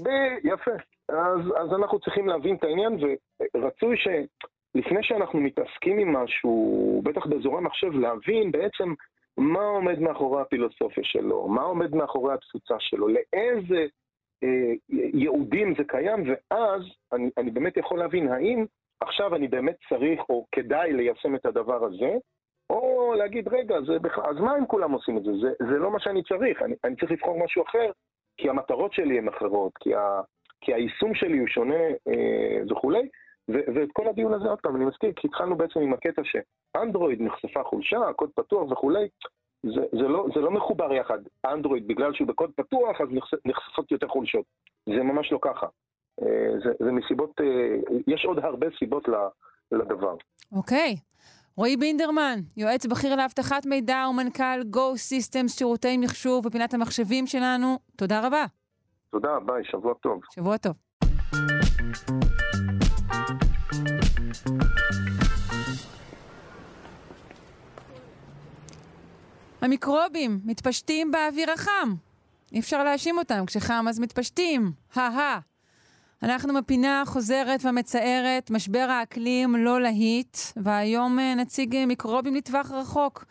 יפה. 0.44 0.70
אז, 1.08 1.40
אז 1.56 1.72
אנחנו 1.80 2.00
צריכים 2.00 2.28
להבין 2.28 2.56
את 2.56 2.64
העניין, 2.64 2.98
ורצוי 3.54 3.96
ש... 3.96 4.08
לפני 4.76 5.02
שאנחנו 5.02 5.40
מתעסקים 5.40 5.98
עם 5.98 6.16
משהו, 6.16 7.02
בטח 7.04 7.26
באזורי 7.26 7.58
המחשב, 7.58 7.92
להבין 7.92 8.52
בעצם 8.52 8.94
מה 9.36 9.62
עומד 9.62 9.98
מאחורי 9.98 10.42
הפילוסופיה 10.42 11.04
שלו, 11.04 11.48
מה 11.48 11.62
עומד 11.62 11.94
מאחורי 11.94 12.34
התפוצה 12.34 12.74
שלו, 12.78 13.08
לאיזה 13.08 13.86
אה, 14.44 14.72
ייעודים 14.88 15.74
זה 15.78 15.84
קיים, 15.84 16.24
ואז 16.26 16.82
אני, 17.12 17.30
אני 17.38 17.50
באמת 17.50 17.76
יכול 17.76 17.98
להבין 17.98 18.28
האם 18.28 18.64
עכשיו 19.00 19.34
אני 19.34 19.48
באמת 19.48 19.76
צריך 19.88 20.20
או 20.28 20.46
כדאי 20.52 20.92
ליישם 20.92 21.34
את 21.34 21.46
הדבר 21.46 21.84
הזה, 21.84 22.10
או 22.70 23.14
להגיד, 23.18 23.48
רגע, 23.48 23.76
בכלל, 24.02 24.24
אז 24.24 24.36
מה 24.36 24.58
אם 24.58 24.66
כולם 24.66 24.92
עושים 24.92 25.18
את 25.18 25.22
זה? 25.22 25.32
זה, 25.40 25.48
זה 25.58 25.78
לא 25.78 25.90
מה 25.90 26.00
שאני 26.00 26.22
צריך, 26.22 26.62
אני, 26.62 26.74
אני 26.84 26.96
צריך 26.96 27.12
לבחור 27.12 27.44
משהו 27.44 27.62
אחר, 27.62 27.90
כי 28.36 28.48
המטרות 28.48 28.92
שלי 28.92 29.18
הן 29.18 29.28
אחרות, 29.28 29.72
כי, 29.80 29.94
ה, 29.94 30.20
כי 30.60 30.74
היישום 30.74 31.14
שלי 31.14 31.38
הוא 31.38 31.48
שונה 31.48 31.84
אה, 32.08 32.62
וכולי. 32.70 33.08
ואת 33.48 33.88
כל 33.92 34.08
הדיון 34.08 34.34
הזה, 34.34 34.48
עוד 34.48 34.60
פעם, 34.60 34.76
אני 34.76 34.84
מזכיר, 34.84 35.12
כי 35.16 35.28
התחלנו 35.28 35.56
בעצם 35.56 35.80
עם 35.80 35.92
הקטע 35.92 36.22
שאנדרואיד 36.24 37.22
נחשפה 37.22 37.62
חולשה, 37.62 38.12
קוד 38.16 38.30
פתוח 38.34 38.70
וכולי, 38.70 39.08
זה, 39.74 39.80
זה, 39.92 40.08
לא, 40.08 40.26
זה 40.34 40.40
לא 40.40 40.50
מחובר 40.50 40.92
יחד. 40.92 41.18
אנדרואיד, 41.44 41.88
בגלל 41.88 42.14
שהוא 42.14 42.28
בקוד 42.28 42.50
פתוח, 42.56 43.00
אז 43.00 43.08
נחשפות 43.44 43.90
יותר 43.90 44.08
חולשות. 44.08 44.44
זה 44.86 45.02
ממש 45.02 45.32
לא 45.32 45.38
ככה. 45.42 45.66
אה, 46.22 46.52
זה, 46.64 46.72
זה 46.78 46.92
מסיבות, 46.92 47.40
אה, 47.40 47.76
יש 48.06 48.24
עוד 48.24 48.38
הרבה 48.38 48.66
סיבות 48.78 49.08
לדבר. 49.72 50.14
אוקיי. 50.52 50.96
Okay. 50.98 51.06
רועי 51.56 51.76
בינדרמן, 51.76 52.38
יועץ 52.56 52.86
בכיר 52.86 53.16
לאבטחת 53.16 53.66
מידע 53.66 54.04
ומנכ"ל 54.10 54.60
Go 54.72 54.94
Systems 54.94 55.48
שירותי 55.48 55.98
מחשוב 55.98 56.44
בפינת 56.44 56.74
המחשבים 56.74 57.26
שלנו, 57.26 57.78
תודה 57.96 58.26
רבה. 58.26 58.44
תודה, 59.10 59.38
ביי, 59.46 59.64
שבוע 59.64 59.94
טוב. 59.94 60.20
שבוע 60.34 60.56
טוב. 60.56 60.72
המיקרובים 69.60 70.40
מתפשטים 70.44 71.10
באוויר 71.10 71.50
החם. 71.50 71.94
אי 72.52 72.60
אפשר 72.60 72.84
להאשים 72.84 73.18
אותם, 73.18 73.46
כשחם 73.46 73.86
אז 73.88 73.98
מתפשטים. 73.98 74.72
הא-הא. 74.94 75.38
אנחנו 76.22 76.54
בפינה 76.54 77.02
החוזרת 77.02 77.64
והמצערת, 77.64 78.50
משבר 78.50 78.86
האקלים 78.90 79.56
לא 79.56 79.80
להיט, 79.80 80.36
והיום 80.56 81.18
אה, 81.18 81.34
נציג 81.34 81.76
אה, 81.76 81.86
מיקרובים 81.86 82.34
לטווח 82.34 82.70
רחוק. 82.70 83.24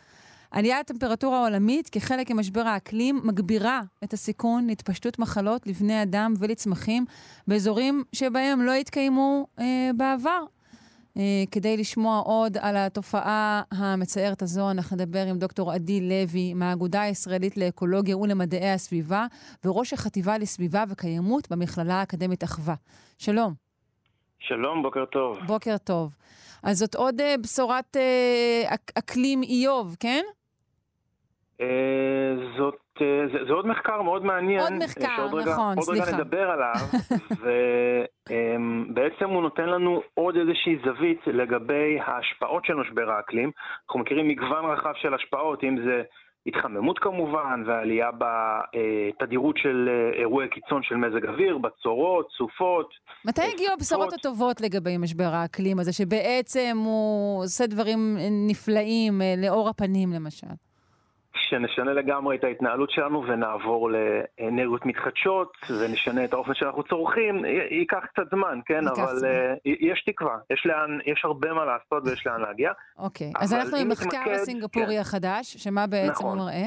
עליית 0.51 0.89
הטמפרטורה 0.89 1.37
העולמית 1.37 1.89
כחלק 1.89 2.31
ממשבר 2.31 2.67
האקלים 2.67 3.21
מגבירה 3.23 3.81
את 4.03 4.13
הסיכון 4.13 4.67
להתפשטות 4.67 5.19
מחלות 5.19 5.67
לבני 5.67 6.03
אדם 6.03 6.33
ולצמחים 6.39 7.05
באזורים 7.47 8.03
שבהם 8.13 8.61
לא 8.61 8.73
התקיימו 8.73 9.47
אה, 9.59 9.89
בעבר. 9.97 10.43
אה, 11.17 11.21
כדי 11.51 11.77
לשמוע 11.77 12.19
עוד 12.19 12.57
על 12.57 12.77
התופעה 12.77 13.61
המצערת 13.71 14.41
הזו, 14.41 14.71
אנחנו 14.71 14.95
נדבר 14.95 15.25
עם 15.27 15.37
דוקטור 15.39 15.71
עדי 15.71 16.01
לוי 16.01 16.53
מהאגודה 16.53 17.01
הישראלית 17.01 17.57
לאקולוגיה 17.57 18.17
ולמדעי 18.17 18.71
הסביבה, 18.71 19.25
וראש 19.65 19.93
החטיבה 19.93 20.37
לסביבה 20.37 20.83
וקיימות 20.89 21.51
במכללה 21.51 21.93
האקדמית 21.95 22.43
אחווה. 22.43 22.75
שלום. 23.17 23.53
שלום, 24.39 24.83
בוקר 24.83 25.05
טוב. 25.05 25.37
בוקר 25.47 25.77
טוב. 25.77 26.15
אז 26.63 26.77
זאת 26.77 26.95
עוד 26.95 27.21
אה, 27.21 27.35
בשורת 27.43 27.97
אה, 27.97 28.73
אק- 28.73 28.91
אקלים 28.95 29.43
איוב, 29.43 29.95
כן? 29.99 30.23
אה, 31.61 32.35
זאת, 32.57 32.79
אה, 33.01 33.25
זה, 33.33 33.45
זה 33.47 33.53
עוד 33.53 33.67
מחקר 33.67 34.01
מאוד 34.01 34.25
מעניין. 34.25 34.59
עוד 34.59 34.71
אה, 34.71 34.77
מחקר, 34.77 35.15
שעוד 35.15 35.33
רגע, 35.33 35.51
נכון, 35.51 35.77
עוד 35.77 35.85
סליחה. 35.85 36.07
רגע 36.07 36.17
נדבר 36.17 36.49
עליו, 36.49 36.75
ובעצם 37.41 39.29
הוא 39.29 39.41
נותן 39.41 39.69
לנו 39.69 40.01
עוד 40.13 40.35
איזושהי 40.35 40.77
זווית 40.85 41.21
לגבי 41.27 41.99
ההשפעות 41.99 42.65
של 42.65 42.73
משבר 42.73 43.11
האקלים. 43.11 43.51
אנחנו 43.87 43.99
מכירים 43.99 44.27
מגוון 44.27 44.65
רחב 44.65 44.93
של 44.95 45.13
השפעות, 45.13 45.63
אם 45.63 45.77
זה 45.85 46.03
התחממות 46.47 46.99
כמובן, 46.99 47.63
ועלייה 47.67 48.09
בתדירות 48.11 49.57
של 49.57 49.89
אה, 49.89 50.19
אירועי 50.19 50.49
קיצון 50.49 50.83
של 50.83 50.95
מזג 50.95 51.25
אוויר, 51.25 51.57
בצורות, 51.57 52.27
סופות. 52.37 52.89
מתי 53.25 53.41
הגיעו 53.53 53.73
הבשורות. 53.73 54.13
הטובות 54.13 54.61
לגבי 54.61 54.97
משבר 54.97 55.29
האקלים 55.33 55.79
הזה, 55.79 55.93
שבעצם 55.93 56.77
הוא 56.85 57.43
עושה 57.43 57.67
דברים 57.67 58.17
נפלאים 58.47 59.21
אה, 59.21 59.33
לאור 59.37 59.69
הפנים, 59.69 60.13
למשל? 60.13 60.47
שנשנה 61.35 61.93
לגמרי 61.93 62.35
את 62.35 62.43
ההתנהלות 62.43 62.89
שלנו 62.91 63.23
ונעבור 63.27 63.89
לאנרגיות 63.91 64.85
מתחדשות 64.85 65.51
ונשנה 65.79 66.23
את 66.25 66.33
האופן 66.33 66.53
שאנחנו 66.53 66.83
צורכים, 66.83 67.45
י- 67.45 67.49
ייקח 67.75 68.05
קצת 68.13 68.23
זמן, 68.31 68.59
כן? 68.65 68.87
אבל 68.87 69.15
זמן. 69.19 69.29
י- 69.65 69.77
יש 69.91 70.03
תקווה, 70.05 70.37
יש, 70.53 70.65
לאן, 70.65 70.99
יש 71.05 71.21
הרבה 71.25 71.53
מה 71.53 71.65
לעשות 71.65 72.03
ויש 72.07 72.27
לאן 72.27 72.41
להגיע. 72.41 72.71
אוקיי, 72.99 73.31
אז 73.39 73.53
אנחנו 73.53 73.77
עם 73.77 73.89
מחקר 73.89 74.31
הסינגפורי 74.33 74.95
כן. 74.95 75.01
החדש, 75.01 75.57
שמה 75.57 75.87
בעצם 75.87 76.11
נכון. 76.11 76.37
הוא 76.39 76.45
מראה? 76.45 76.65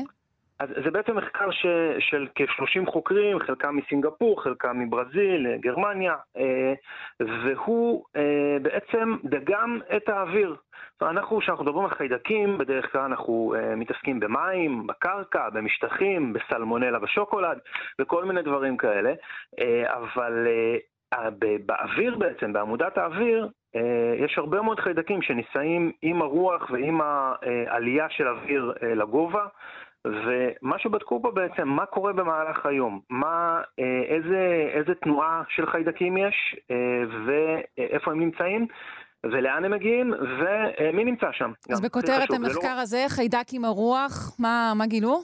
אז 0.61 0.69
זה 0.85 0.91
בעצם 0.91 1.17
מחקר 1.17 1.51
ש, 1.51 1.67
של 1.99 2.27
כ-30 2.35 2.91
חוקרים, 2.91 3.39
חלקם 3.39 3.77
מסינגפור, 3.77 4.43
חלקם 4.43 4.81
מברזיל, 4.81 5.47
אה, 5.47 5.57
גרמניה, 5.57 6.15
אה, 6.37 6.75
והוא 7.21 8.05
אה, 8.17 8.57
בעצם 8.63 9.17
דגם 9.25 9.81
את 9.97 10.09
האוויר. 10.09 10.57
אנחנו, 11.03 11.39
כשאנחנו 11.39 11.65
מדברים 11.65 11.85
על 11.85 11.91
חיידקים, 11.91 12.59
בדרך 12.59 12.93
כלל 12.93 13.01
אנחנו 13.01 13.55
מתעסקים 13.77 14.21
במים, 14.21 14.87
בקרקע, 14.87 15.51
במשטחים, 15.51 16.33
בסלמונלה 16.33 16.99
בשוקולד, 16.99 17.59
וכל 18.01 18.25
מיני 18.25 18.43
דברים 18.43 18.77
כאלה, 18.77 19.13
אבל 19.85 20.47
באוויר 21.67 22.17
בעצם, 22.17 22.53
בעמודת 22.53 22.99
האוויר, 22.99 23.49
יש 24.17 24.39
הרבה 24.39 24.63
מאוד 24.63 24.81
חיידקים 24.81 25.23
שנישאים 25.23 25.93
עם 26.03 26.23
הרוח 26.23 26.71
ועם 26.71 27.01
העלייה 27.01 28.07
של 28.11 28.29
אוויר 28.29 28.73
לגובה. 28.83 29.47
ומה 30.07 30.79
שבדקו 30.79 31.23
פה 31.23 31.31
בעצם, 31.31 31.69
מה 31.69 31.87
קורה 31.87 32.13
במהלך 32.13 32.67
היום, 32.67 33.01
מה, 33.11 33.63
אה, 33.79 33.85
איזה, 34.09 34.39
איזה 34.75 34.95
תנועה 34.95 35.43
של 35.49 35.67
חיידקים 35.67 36.17
יש, 36.17 36.57
אה, 36.71 36.77
ואיפה 37.27 38.11
הם 38.11 38.21
נמצאים, 38.21 38.67
ולאן 39.25 39.65
הם 39.65 39.71
מגיעים, 39.71 40.13
ומי 40.39 41.05
נמצא 41.05 41.27
שם. 41.33 41.53
אז 41.73 41.81
בכותרת 41.81 42.29
זה 42.31 42.39
לא- 42.39 42.47
המחקר 42.47 42.79
הזה, 42.83 43.05
חיידק 43.09 43.47
עם 43.53 43.65
הרוח, 43.65 44.37
מה 44.39 44.73
מה 44.77 44.87
גילו? 44.87 45.19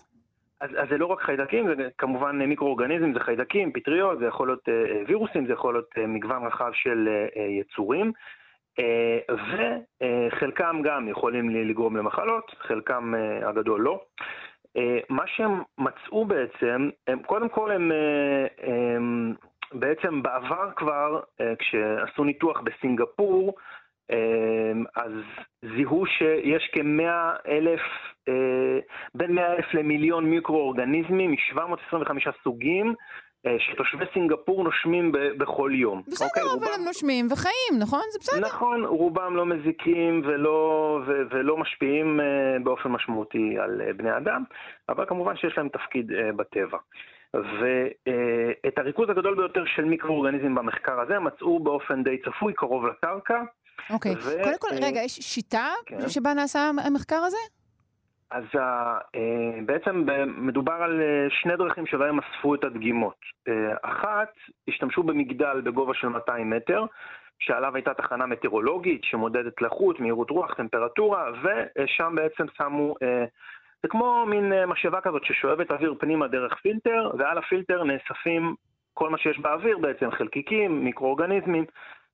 אז, 0.60 0.70
אז 0.78 0.88
זה 0.90 0.98
לא 0.98 1.06
רק 1.06 1.20
חיידקים, 1.20 1.66
זה 1.76 1.88
כמובן 1.98 2.38
מיקרואורגניזם, 2.42 3.12
זה 3.14 3.20
חיידקים, 3.20 3.72
פטריות, 3.72 4.18
זה 4.18 4.26
יכול 4.26 4.48
להיות 4.48 4.68
אה, 4.68 4.74
וירוסים, 5.08 5.46
זה 5.46 5.52
יכול 5.52 5.74
להיות 5.74 5.88
אה, 5.98 6.06
מגוון 6.06 6.46
רחב 6.46 6.70
של 6.72 7.08
אה, 7.36 7.42
יצורים. 7.42 8.12
אה, 8.78 9.18
וחלקם 10.30 10.80
גם 10.84 11.08
יכולים 11.08 11.50
לי- 11.50 11.64
לגרום 11.64 11.96
למחלות, 11.96 12.52
חלקם 12.60 13.14
אה, 13.14 13.48
הגדול 13.48 13.80
לא. 13.80 14.00
אה, 14.20 14.26
מה 15.08 15.26
שהם 15.26 15.62
מצאו 15.78 16.24
בעצם, 16.24 16.90
הם, 17.06 17.22
קודם 17.22 17.48
כל 17.48 17.70
הם, 17.70 17.92
אה, 17.92 18.46
הם 18.94 19.34
בעצם 19.72 20.22
בעבר 20.22 20.70
כבר, 20.76 21.20
אה, 21.40 21.56
כשעשו 21.58 22.24
ניתוח 22.24 22.60
בסינגפור, 22.60 23.54
אה, 24.10 24.72
אז 24.96 25.12
זיהו 25.76 26.06
שיש 26.06 26.70
כמאה 26.72 27.36
אלף, 27.48 27.80
אה, 28.28 28.78
בין 29.14 29.34
מאה 29.34 29.52
אלף 29.52 29.74
למיליון 29.74 30.24
מיקרואורגניזמים 30.24 31.30
מ-725 31.30 32.30
סוגים, 32.44 32.88
אה, 32.88 32.94
שתושבי 33.58 34.04
סינגפור 34.12 34.64
נושמים 34.64 35.12
בכל 35.38 35.70
יום. 35.74 36.02
בסדר, 36.06 36.26
אוקיי, 36.28 36.42
אבל 36.42 36.50
רובם- 36.50 36.66
הם 36.78 36.84
נושמים 36.84 37.28
וחיים, 37.30 37.78
נכון? 37.80 38.00
זה 38.12 38.18
בסדר. 38.18 38.40
נכון, 38.40 38.84
רובם 38.84 39.36
לא 39.36 39.46
מזיקים 39.46 40.22
ולא, 40.24 40.58
ו, 41.06 41.12
ולא 41.30 41.56
משפיעים 41.56 42.20
uh, 42.20 42.62
באופן 42.64 42.88
משמעותי 42.88 43.56
על 43.58 43.80
uh, 43.80 43.92
בני 43.96 44.16
אדם, 44.16 44.44
אבל 44.88 45.06
כמובן 45.06 45.36
שיש 45.36 45.54
להם 45.58 45.68
תפקיד 45.68 46.06
בטבע. 46.36 46.78
ואת 47.34 48.78
הריכוז 48.78 49.10
הגדול 49.10 49.34
ביותר 49.34 49.64
של 49.76 49.84
מיקרואורגניזם 49.84 50.54
במחקר 50.54 51.00
הזה 51.00 51.18
מצאו 51.18 51.58
באופן 51.60 52.02
די 52.02 52.16
צפוי, 52.24 52.52
קרוב 52.52 52.86
לקרקע. 52.86 53.42
אוקיי. 53.90 54.12
ו- 54.14 54.42
קודם 54.44 54.56
כל, 54.58 54.68
אה, 54.72 54.86
רגע, 54.88 55.00
יש 55.00 55.12
שיטה 55.12 55.68
כן. 55.86 56.08
שבה 56.08 56.34
נעשה 56.34 56.70
המחקר 56.84 57.16
הזה? 57.16 57.36
אז 58.34 58.44
uh, 58.44 58.58
uh, 58.58 59.64
בעצם 59.66 60.06
מדובר 60.26 60.72
על 60.72 61.00
uh, 61.00 61.34
שני 61.34 61.56
דרכים 61.56 61.86
שבהם 61.86 62.18
אספו 62.18 62.54
את 62.54 62.64
הדגימות. 62.64 63.16
Uh, 63.48 63.52
אחת, 63.82 64.32
השתמשו 64.68 65.02
במגדל 65.02 65.60
בגובה 65.60 65.94
של 65.94 66.08
200 66.08 66.50
מטר, 66.50 66.86
שעליו 67.38 67.74
הייתה 67.74 67.94
תחנה 67.94 68.26
מטאורולוגית 68.26 69.04
שמודדת 69.04 69.62
לחות, 69.62 70.00
מהירות 70.00 70.30
רוח, 70.30 70.54
טמפרטורה, 70.54 71.30
ושם 71.42 72.12
בעצם 72.16 72.44
שמו, 72.56 72.94
אה, 73.02 73.24
זה 73.82 73.88
כמו 73.88 74.26
מין 74.26 74.52
אה, 74.52 74.66
משאבה 74.66 75.00
כזאת 75.00 75.24
ששואבת 75.24 75.70
אוויר 75.70 75.94
פנימה 76.00 76.28
דרך 76.28 76.54
פילטר, 76.54 77.10
ועל 77.18 77.38
הפילטר 77.38 77.84
נאספים 77.84 78.54
כל 78.94 79.10
מה 79.10 79.18
שיש 79.18 79.38
באוויר 79.38 79.78
בעצם, 79.78 80.10
חלקיקים, 80.10 80.84
מיקרואורגניזמים, 80.84 81.64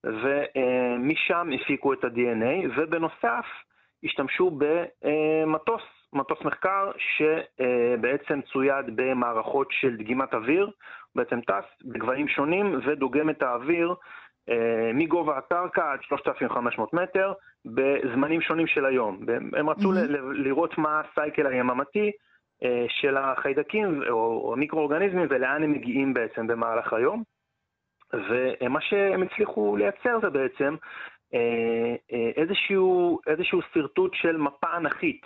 ומשם 0.04 1.50
הפיקו 1.54 1.92
את 1.92 2.04
ה-DNA, 2.04 2.68
ובנוסף 2.76 3.46
השתמשו 4.04 4.50
במטוס, 4.58 5.82
מטוס 6.12 6.38
מחקר 6.44 6.90
שבעצם 6.98 8.40
צויד 8.52 8.86
במערכות 8.96 9.68
של 9.70 9.96
דגימת 9.96 10.34
אוויר, 10.34 10.70
בעצם 11.14 11.40
טס 11.40 11.82
בגבהים 11.84 12.28
שונים 12.28 12.80
ודוגם 12.86 13.30
את 13.30 13.42
האוויר 13.42 13.94
אה, 14.48 14.90
מגובה 14.94 15.38
הקרקע 15.38 15.92
עד 15.92 16.02
3,500 16.02 16.92
מטר, 16.94 17.32
בזמנים 17.64 18.40
שונים 18.40 18.66
של 18.66 18.86
היום. 18.86 19.20
הם 19.56 19.70
רצו 19.70 19.92
לראות 20.34 20.78
מה 20.78 21.00
הסייקל 21.00 21.46
היממתי 21.46 22.10
אה, 22.64 22.84
של 22.88 23.16
החיידקים 23.16 24.02
או, 24.08 24.14
או 24.14 24.52
המיקרואורגניזמים 24.52 25.26
ולאן 25.30 25.62
הם 25.62 25.72
מגיעים 25.72 26.14
בעצם 26.14 26.46
במהלך 26.46 26.92
היום. 26.92 27.22
ומה 28.12 28.80
שהם 28.80 29.22
הצליחו 29.22 29.76
לייצר 29.76 30.20
זה 30.22 30.30
בעצם 30.30 30.76
אה, 31.34 31.94
איזשהו, 32.36 33.18
איזשהו 33.26 33.60
שרטוט 33.72 34.14
של 34.14 34.36
מפה 34.36 34.76
אנכית 34.76 35.22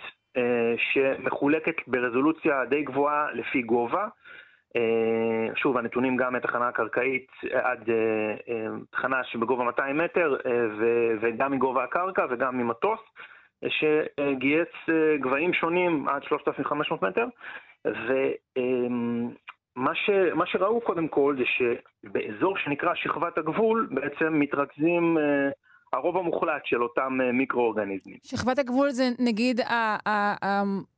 שמחולקת 0.77 1.75
ברזולוציה 1.87 2.65
די 2.65 2.83
גבוהה 2.83 3.27
לפי 3.33 3.61
גובה. 3.61 4.07
אה, 4.75 5.55
שוב, 5.55 5.77
הנתונים 5.77 6.17
גם 6.17 6.33
מתחנה 6.33 6.67
הקרקעית 6.67 7.31
עד 7.53 7.89
אה, 7.89 7.95
אה, 8.49 8.67
תחנה 8.91 9.23
שבגובה 9.23 9.63
200 9.63 9.97
מטר 9.97 10.35
אה, 10.45 10.51
וגם 11.21 11.51
מגובה 11.51 11.83
הקרקע 11.83 12.25
וגם 12.29 12.57
ממטוס, 12.57 12.99
אה, 13.63 13.69
שגייס 13.69 14.89
אה, 14.89 15.17
גבהים 15.17 15.53
שונים 15.53 16.09
עד 16.09 16.23
3,500 16.23 17.01
מטר. 17.01 17.25
ומה 17.85 19.95
ש, 19.95 20.09
מה 20.33 20.45
שראו 20.45 20.81
קודם 20.81 21.07
כל 21.07 21.35
זה 21.37 21.43
שבאזור 21.45 22.57
שנקרא 22.57 22.95
שכבת 22.95 23.37
הגבול 23.37 23.87
בעצם 23.91 24.39
מתרכזים 24.39 25.17
אה, 25.17 25.49
הרוב 25.95 26.17
המוחלט 26.17 26.65
של 26.65 26.83
אותם 26.83 27.17
אה, 27.21 27.31
מיקרואורגניזמים. 27.31 28.17
שכבת 28.23 28.59
הגבול 28.59 28.89
זה 28.89 29.09
נגיד 29.19 29.59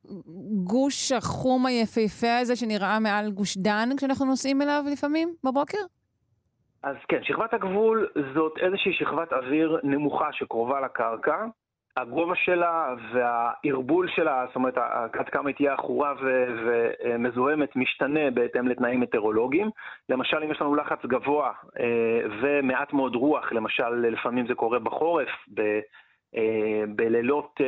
הגוש 0.08 1.12
החום 1.12 1.66
היפהפה 1.66 2.38
הזה 2.40 2.56
שנראה 2.56 3.00
מעל 3.00 3.30
גוש 3.30 3.56
דן 3.56 3.88
כשאנחנו 3.96 4.26
נוסעים 4.26 4.62
אליו 4.62 4.84
לפעמים 4.92 5.28
בבוקר? 5.44 5.78
אז 6.82 6.96
כן, 7.08 7.20
שכבת 7.22 7.54
הגבול 7.54 8.08
זאת 8.34 8.52
איזושהי 8.62 8.92
שכבת 8.92 9.32
אוויר 9.32 9.80
נמוכה 9.82 10.32
שקרובה 10.32 10.80
לקרקע. 10.80 11.46
הגובה 11.96 12.34
שלה 12.34 12.94
והערבול 13.12 14.08
שלה, 14.08 14.44
זאת 14.46 14.56
אומרת, 14.56 14.78
עד 15.12 15.28
כמה 15.28 15.48
היא 15.48 15.56
תהיה 15.56 15.72
עכורה 15.72 16.14
ומזוהמת, 16.20 17.76
משתנה 17.76 18.30
בהתאם 18.30 18.68
לתנאים 18.68 19.00
מטאורולוגיים. 19.00 19.70
למשל, 20.08 20.42
אם 20.44 20.50
יש 20.50 20.60
לנו 20.60 20.74
לחץ 20.74 21.06
גבוה 21.06 21.52
אה, 21.80 22.20
ומעט 22.40 22.92
מאוד 22.92 23.14
רוח, 23.14 23.52
למשל, 23.52 23.88
לפעמים 23.88 24.46
זה 24.46 24.54
קורה 24.54 24.78
בחורף, 24.78 25.28
אה, 26.36 26.82
בלילות 26.88 27.60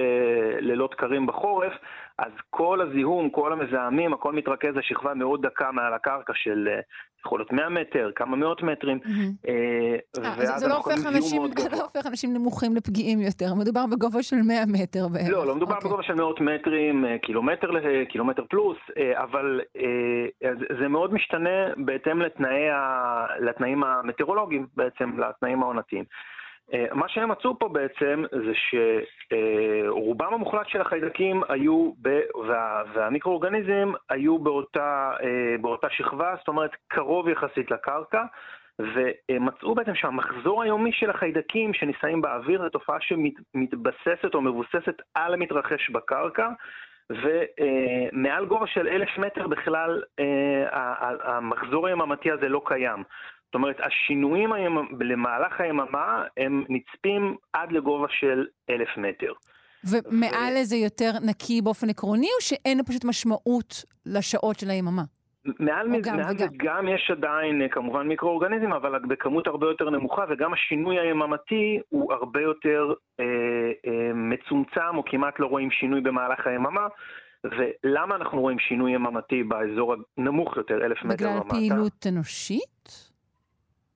אה, 0.92 0.96
קרים 0.96 1.26
בחורף, 1.26 1.72
אז 2.20 2.32
כל 2.50 2.80
הזיהום, 2.80 3.30
כל 3.30 3.52
המזהמים, 3.52 4.12
הכל 4.12 4.32
מתרכז 4.32 4.74
לשכבה 4.74 5.14
מאוד 5.14 5.46
דקה 5.46 5.72
מעל 5.72 5.94
הקרקע 5.94 6.32
של 6.36 6.68
אה, 6.70 6.80
יכול 7.26 7.38
להיות 7.38 7.52
100 7.52 7.68
מטר, 7.68 8.10
כמה 8.14 8.36
מאות 8.36 8.62
מטרים. 8.62 8.98
זה 10.56 10.68
לא 10.68 10.76
הופך, 10.76 11.06
אנשים, 11.06 11.42
לא 11.72 11.82
הופך 11.82 12.06
אנשים 12.06 12.34
נמוכים 12.34 12.76
לפגיעים 12.76 13.20
יותר, 13.20 13.54
מדובר 13.54 13.84
בגובה 13.92 14.22
של 14.22 14.36
100 14.36 14.56
מטר 14.66 15.08
בערך. 15.08 15.28
לא, 15.30 15.46
לא 15.46 15.54
מדובר. 15.54 15.74
אוקיי. 15.74 15.88
בגובה 15.88 16.02
של 16.02 16.14
מאות 16.14 16.40
מטרים, 16.40 17.04
קילומטר, 17.22 17.70
קילומטר 18.08 18.42
פלוס, 18.50 18.78
אבל 19.14 19.60
זה 20.80 20.88
מאוד 20.88 21.14
משתנה 21.14 21.74
בהתאם 21.76 22.22
לתנאי, 22.22 22.62
לתנאים 23.40 23.84
המטאורולוגיים 23.84 24.66
בעצם, 24.76 25.10
לתנאים 25.18 25.62
העונתיים. 25.62 26.04
אה, 26.74 26.84
מה 26.92 27.08
שהם 27.08 27.28
מצאו 27.28 27.58
פה 27.58 27.68
בעצם 27.68 28.24
זה 28.30 28.52
שרובם 28.54 30.34
המוחלט 30.34 30.68
של 30.68 30.80
החיידקים 30.80 31.42
היו, 31.48 31.92
ב, 32.02 32.20
וה, 32.48 32.82
והמיקרואורגניזם 32.94 33.92
היו 34.10 34.38
באותה, 34.38 35.12
אה, 35.22 35.58
באותה 35.60 35.90
שכבה, 35.90 36.34
זאת 36.38 36.48
אומרת 36.48 36.70
קרוב 36.88 37.28
יחסית 37.28 37.70
לקרקע, 37.70 38.24
ומצאו 38.78 39.74
בעצם 39.74 39.94
שהמחזור 39.94 40.62
היומי 40.62 40.92
של 40.92 41.10
החיידקים 41.10 41.74
שנישאים 41.74 42.20
באוויר 42.20 42.62
זו 42.62 42.68
תופעה 42.68 42.96
שמתבססת 43.00 44.34
או 44.34 44.40
מבוססת 44.40 45.02
על 45.14 45.34
המתרחש 45.34 45.90
בקרקע, 45.90 46.48
ומעל 47.10 48.46
גובה 48.46 48.66
של 48.66 48.88
אלף 48.88 49.18
מטר 49.18 49.46
בכלל 49.46 50.02
אה, 50.18 50.64
המחזור 51.22 51.86
היממתי 51.86 52.30
הזה 52.30 52.48
לא 52.48 52.62
קיים. 52.64 53.04
זאת 53.50 53.54
אומרת, 53.54 53.76
השינויים 53.80 54.50
למהלך 55.00 55.60
היממה 55.60 56.24
הם 56.36 56.64
נצפים 56.68 57.36
עד 57.52 57.72
לגובה 57.72 58.06
של 58.10 58.46
אלף 58.70 58.88
מטר. 58.96 59.32
ומעל 59.90 60.52
ו... 60.60 60.64
זה 60.64 60.76
יותר 60.76 61.10
נקי 61.26 61.62
באופן 61.62 61.90
עקרוני, 61.90 62.26
או 62.26 62.40
שאין 62.40 62.84
פשוט 62.84 63.04
משמעות 63.04 63.84
לשעות 64.06 64.58
של 64.58 64.70
היממה? 64.70 65.02
מעל, 65.44 65.88
מ... 65.88 66.00
גם, 66.00 66.18
זה 66.38 66.46
גם 66.56 66.88
יש 66.88 67.10
עדיין 67.10 67.68
כמובן 67.70 68.08
מיקרואורגניזם, 68.08 68.72
אבל 68.72 68.98
בכמות 69.08 69.46
הרבה 69.46 69.66
יותר 69.66 69.90
נמוכה, 69.90 70.24
וגם 70.30 70.52
השינוי 70.52 70.98
היממתי 70.98 71.80
הוא 71.88 72.12
הרבה 72.12 72.40
יותר 72.40 72.92
אה, 73.20 73.24
אה, 73.86 74.12
מצומצם, 74.14 74.96
או 74.96 75.02
כמעט 75.06 75.40
לא 75.40 75.46
רואים 75.46 75.70
שינוי 75.70 76.00
במהלך 76.00 76.46
היממה. 76.46 76.86
ולמה 77.44 78.16
אנחנו 78.16 78.40
רואים 78.40 78.58
שינוי 78.58 78.92
יממתי 78.92 79.42
באזור 79.42 79.94
הנמוך 80.18 80.56
יותר, 80.56 80.84
אלף 80.84 81.04
מטר 81.04 81.28
ומטה? 81.28 81.44
בגלל 81.44 81.50
פעילות 81.50 82.06
אנושית? 82.08 83.09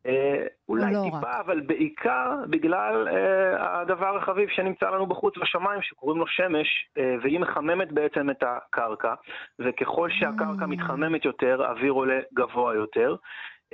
אה, 0.06 0.46
אולי 0.68 0.92
לא 0.92 1.02
טיפה, 1.04 1.18
רק. 1.18 1.46
אבל 1.46 1.60
בעיקר 1.60 2.30
בגלל 2.50 3.08
אה, 3.08 3.80
הדבר 3.80 4.16
החביב 4.16 4.48
שנמצא 4.48 4.90
לנו 4.90 5.06
בחוץ 5.06 5.34
בשמיים, 5.38 5.82
שקוראים 5.82 6.18
לו 6.18 6.26
שמש, 6.26 6.88
אה, 6.98 7.14
והיא 7.22 7.40
מחממת 7.40 7.92
בעצם 7.92 8.30
את 8.30 8.42
הקרקע, 8.42 9.14
וככל 9.58 10.10
שהקרקע 10.10 10.64
mm. 10.64 10.66
מתחממת 10.66 11.24
יותר, 11.24 11.62
האוויר 11.62 11.92
עולה 11.92 12.20
גבוה 12.34 12.74
יותר. 12.74 13.16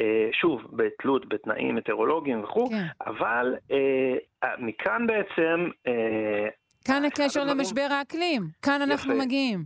אה, 0.00 0.28
שוב, 0.32 0.62
בתלות 0.72 1.28
בתנאים 1.28 1.74
מטאורולוגיים 1.74 2.44
וכו', 2.44 2.70
כן. 2.70 2.86
אבל 3.06 3.54
אה, 3.70 4.16
מכאן 4.58 5.06
בעצם... 5.06 5.70
אה, 5.86 6.48
כאן 6.84 7.04
הקשר 7.04 7.40
הדברים... 7.40 7.58
למשבר 7.58 7.86
האקלים, 7.90 8.42
כאן 8.62 8.82
אנחנו 8.82 9.14
יפה. 9.14 9.24
מגיעים. 9.24 9.64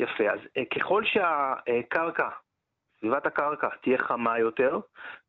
יפה, 0.00 0.24
אז 0.24 0.38
אה, 0.56 0.62
ככל 0.64 1.02
שהקרקע 1.04 2.28
סביבת 3.04 3.26
הקרקע 3.26 3.68
תהיה 3.82 3.98
חמה 3.98 4.38
יותר, 4.38 4.78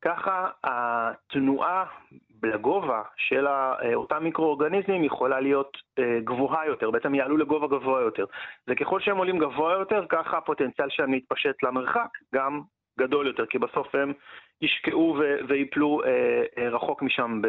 ככה 0.02 0.50
התנועה 0.64 1.86
לגובה 2.44 3.02
של 3.16 3.48
אותם 3.96 4.24
מיקרואורגניזמים 4.24 5.04
יכולה 5.04 5.40
להיות 5.40 5.78
אה, 6.00 6.20
גבוהה 6.24 6.68
יותר, 6.68 6.92
בעצם 6.92 7.16
יעלו 7.16 7.38
לגובה 7.38 7.68
גבוה 7.68 8.02
יותר. 8.02 8.26
וככל 8.68 9.00
שהם 9.00 9.18
עולים 9.18 9.40
גבוה 9.40 9.74
יותר, 9.74 10.06
ככה 10.10 10.38
הפוטנציאל 10.38 10.90
שלהם 10.90 11.12
להתפשט 11.14 11.64
למרחק 11.64 12.10
גם 12.36 12.62
גדול 13.00 13.28
יותר, 13.28 13.46
כי 13.46 13.60
בסוף 13.60 13.96
הם 13.96 14.14
ישקעו 14.62 15.18
ויפלו 15.48 16.02
אה, 16.06 16.44
אה, 16.58 16.70
רחוק 16.70 17.02
משם, 17.02 17.42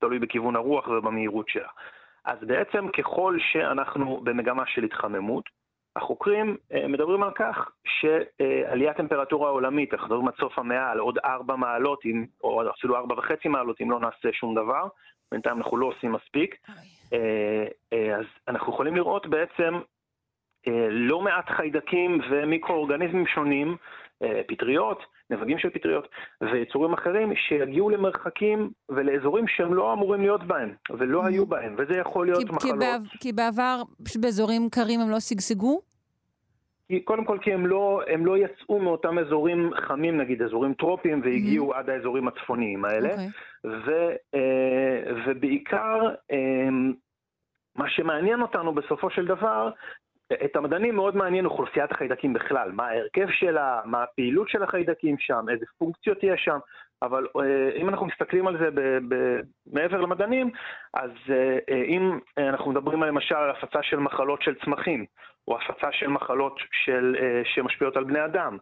תלוי 0.00 0.18
בכיוון 0.18 0.56
הרוח 0.56 0.88
ובמהירות 0.88 1.48
שלה. 1.48 1.68
אז 2.24 2.38
בעצם 2.40 2.88
ככל 2.88 3.36
שאנחנו 3.52 4.20
במגמה 4.24 4.66
של 4.66 4.84
התחממות, 4.84 5.44
החוקרים 5.96 6.56
אה, 6.72 6.88
מדברים 6.88 7.22
על 7.22 7.30
כך 7.34 7.70
שעליית 7.84 8.96
טמפרטורה 8.96 9.48
העולמית, 9.48 9.94
אנחנו 9.94 10.06
מדברים 10.06 10.28
עד 10.28 10.34
סוף 10.40 10.58
המאה 10.58 10.90
על 10.90 10.98
עוד 10.98 11.18
4 11.18 11.56
מעלות, 11.56 12.02
או 12.44 12.70
אפילו 12.70 12.96
4.5 12.96 13.48
מעלות, 13.48 13.80
אם 13.80 13.90
לא 13.90 14.00
נעשה 14.00 14.32
שום 14.32 14.54
דבר, 14.54 14.88
בינתיים 15.32 15.56
אנחנו 15.56 15.76
לא 15.76 15.86
עושים 15.86 16.12
מספיק, 16.12 16.56
אה, 17.12 17.64
אה, 17.92 18.16
אז 18.16 18.24
אנחנו 18.48 18.72
יכולים 18.72 18.96
לראות 18.96 19.26
בעצם 19.26 19.74
לא 20.90 21.20
מעט 21.20 21.50
חיידקים 21.50 22.20
ומיקרואורגניזמים 22.30 23.26
שונים, 23.26 23.76
פטריות, 24.46 25.02
נבגים 25.30 25.58
של 25.58 25.70
פטריות 25.70 26.08
ויצורים 26.40 26.92
אחרים 26.92 27.32
שיגיעו 27.36 27.90
למרחקים 27.90 28.70
ולאזורים 28.88 29.48
שהם 29.48 29.74
לא 29.74 29.92
אמורים 29.92 30.20
להיות 30.20 30.44
בהם 30.44 30.74
ולא 30.90 31.22
mm-hmm. 31.22 31.26
היו 31.26 31.46
בהם, 31.46 31.74
וזה 31.78 31.98
יכול 31.98 32.26
להיות 32.26 32.38
כי, 32.38 32.44
מחלות. 32.44 32.62
כי, 32.62 32.78
בעבר, 32.78 33.04
כי 33.20 33.32
בעבר 33.32 33.82
באזורים 34.20 34.68
קרים 34.70 35.00
הם 35.00 35.10
לא 35.10 35.20
שגשגו? 35.20 35.80
כי, 36.88 37.00
קודם 37.00 37.24
כל 37.24 37.38
כי 37.42 37.52
הם 37.52 37.66
לא, 37.66 38.00
הם 38.06 38.26
לא 38.26 38.38
יצאו 38.38 38.78
מאותם 38.78 39.18
אזורים 39.18 39.70
חמים, 39.86 40.16
נגיד 40.16 40.42
אזורים 40.42 40.74
טרופיים, 40.74 41.20
והגיעו 41.24 41.72
mm-hmm. 41.72 41.76
עד 41.76 41.90
האזורים 41.90 42.28
הצפוניים 42.28 42.84
האלה. 42.84 43.08
Okay. 43.08 43.12
אוקיי. 43.12 43.28
ו, 43.64 44.10
אה, 44.34 45.12
ובעיקר, 45.26 46.00
אה, 46.30 46.68
מה 47.76 47.90
שמעניין 47.90 48.42
אותנו 48.42 48.74
בסופו 48.74 49.10
של 49.10 49.26
דבר, 49.26 49.70
את 50.32 50.56
המדענים 50.56 50.96
מאוד 50.96 51.16
מעניין 51.16 51.44
אוכלוסיית 51.46 51.92
החיידקים 51.92 52.32
בכלל, 52.32 52.72
מה 52.72 52.88
ההרכב 52.88 53.26
שלה, 53.30 53.80
מה 53.84 54.02
הפעילות 54.02 54.48
של 54.48 54.62
החיידקים 54.62 55.16
שם, 55.18 55.44
איזה 55.50 55.64
פונקציות 55.78 56.18
יש 56.22 56.40
שם, 56.44 56.58
אבל 57.02 57.26
אה, 57.36 57.70
אם 57.76 57.88
אנחנו 57.88 58.06
מסתכלים 58.06 58.46
על 58.46 58.58
זה 58.58 58.70
ב- 58.70 59.14
ב- 59.14 59.40
מעבר 59.66 60.00
למדענים, 60.00 60.50
אז 60.94 61.10
אה, 61.30 61.58
אה, 61.70 61.84
אם 61.84 62.18
אנחנו 62.38 62.70
מדברים 62.70 63.02
למשל 63.02 63.34
על 63.34 63.50
הפצה 63.50 63.82
של 63.82 63.98
מחלות 63.98 64.42
של 64.42 64.54
צמחים, 64.64 65.04
או 65.48 65.56
הפצה 65.56 65.92
של 65.92 66.08
מחלות 66.08 66.58
של, 66.84 67.16
שמשפיעות 67.44 67.96
על 67.96 68.04
בני 68.04 68.24
אדם, 68.24 68.58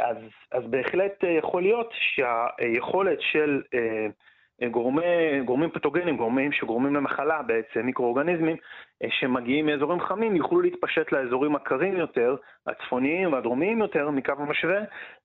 אז, 0.00 0.16
אז 0.52 0.62
בהחלט 0.70 1.24
יכול 1.38 1.62
להיות 1.62 1.90
שהיכולת 1.92 3.18
של 3.20 3.62
גורמי, 4.64 5.40
גורמים 5.44 5.70
פתוגנים, 5.70 6.16
גורמים 6.16 6.52
שגורמים 6.52 6.96
למחלה 6.96 7.42
בעצם, 7.42 7.80
מיקרואורגניזמים, 7.80 8.56
אה, 9.02 9.08
שמגיעים 9.10 9.66
מאזורים 9.66 10.00
חמים, 10.00 10.36
יוכלו 10.36 10.60
להתפשט 10.60 11.12
לאזורים 11.12 11.56
הקרים 11.56 11.96
יותר, 11.96 12.36
הצפוניים 12.66 13.32
והדרומיים 13.32 13.78
יותר 13.78 14.10
מקו 14.10 14.32
המשווה, 14.38 14.80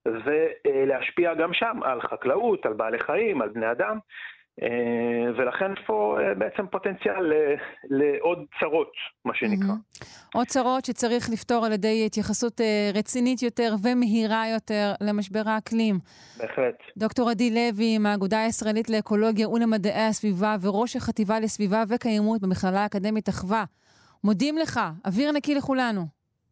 ולהשפיע 0.06 1.34
גם 1.34 1.52
שם 1.52 1.80
על 1.82 2.00
חקלאות, 2.00 2.66
על 2.66 2.72
בעלי 2.72 2.98
חיים, 2.98 3.42
על 3.42 3.48
בני 3.48 3.70
אדם. 3.70 3.98
אה, 4.62 5.32
ולכן 5.36 5.74
פה 5.86 6.18
אה, 6.20 6.34
בעצם 6.34 6.66
פוטנציאל 6.66 7.32
לעוד 7.90 8.44
צרות, 8.60 8.92
מה 9.24 9.34
שנקרא. 9.34 9.74
עוד 10.34 10.46
צרות 10.46 10.84
שצריך 10.84 11.30
לפתור 11.32 11.66
על 11.66 11.72
ידי 11.72 12.02
התייחסות 12.06 12.60
אה, 12.60 12.90
רצינית 12.94 13.42
יותר 13.42 13.74
ומהירה 13.82 14.44
יותר 14.52 14.92
למשבר 15.00 15.42
האקלים. 15.46 15.98
בהחלט. 16.38 16.76
דוקטור 16.96 17.30
עדי 17.30 17.50
לוי 17.50 17.98
מהאגודה 17.98 18.42
הישראלית 18.42 18.90
לאקולוגיה 18.90 19.48
ולמדעי 19.48 20.06
הסביבה 20.06 20.56
וראש 20.62 20.96
החטיבה 20.96 21.40
לסביבה 21.40 21.82
וקיימות 21.88 22.40
במכללה 22.40 22.82
האקדמית 22.82 23.28
אחווה. 23.28 23.64
מודים 24.24 24.58
לך, 24.58 24.80
אוויר 25.06 25.32
נקי 25.32 25.54
לכולנו. 25.54 26.02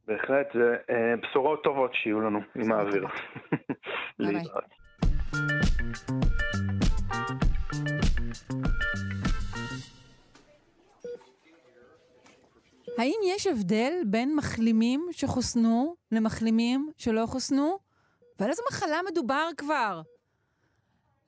בהחלט, 0.09 0.47
זה 0.55 0.77
בשורות 1.23 1.65
טובות 1.65 1.95
שיהיו 1.95 2.21
לנו 2.21 2.41
עם 2.55 2.73
האוויר. 2.73 3.07
להתראות. 4.19 4.65
האם 12.99 13.15
יש 13.27 13.47
הבדל 13.47 13.93
בין 14.07 14.37
מחלימים 14.37 15.07
שחוסנו 15.13 15.95
למחלימים 16.13 16.91
שלא 16.97 17.27
חוסנו? 17.27 17.79
ועל 18.39 18.51
איזו 18.51 18.63
מחלה 18.71 19.01
מדובר 19.11 19.49
כבר? 19.57 20.03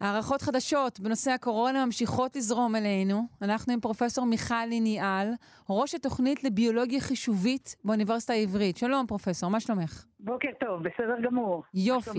הערכות 0.00 0.42
חדשות 0.42 1.00
בנושא 1.00 1.30
הקורונה 1.30 1.86
ממשיכות 1.86 2.36
לזרום 2.36 2.76
אלינו. 2.76 3.22
אנחנו 3.42 3.72
עם 3.72 3.80
פרופסור 3.80 4.26
מיכל 4.26 4.64
ליניאל, 4.68 5.32
ראש 5.70 5.94
התוכנית 5.94 6.44
לביולוגיה 6.44 7.00
חישובית 7.00 7.76
באוניברסיטה 7.84 8.32
העברית. 8.32 8.76
שלום, 8.76 9.07
פרופסור, 9.07 9.50
מה 9.50 9.61
שלומך? 9.61 10.05
בוקר 10.20 10.48
טוב, 10.61 10.82
בסדר 10.82 11.20
גמור. 11.22 11.62
יופי. 11.74 12.18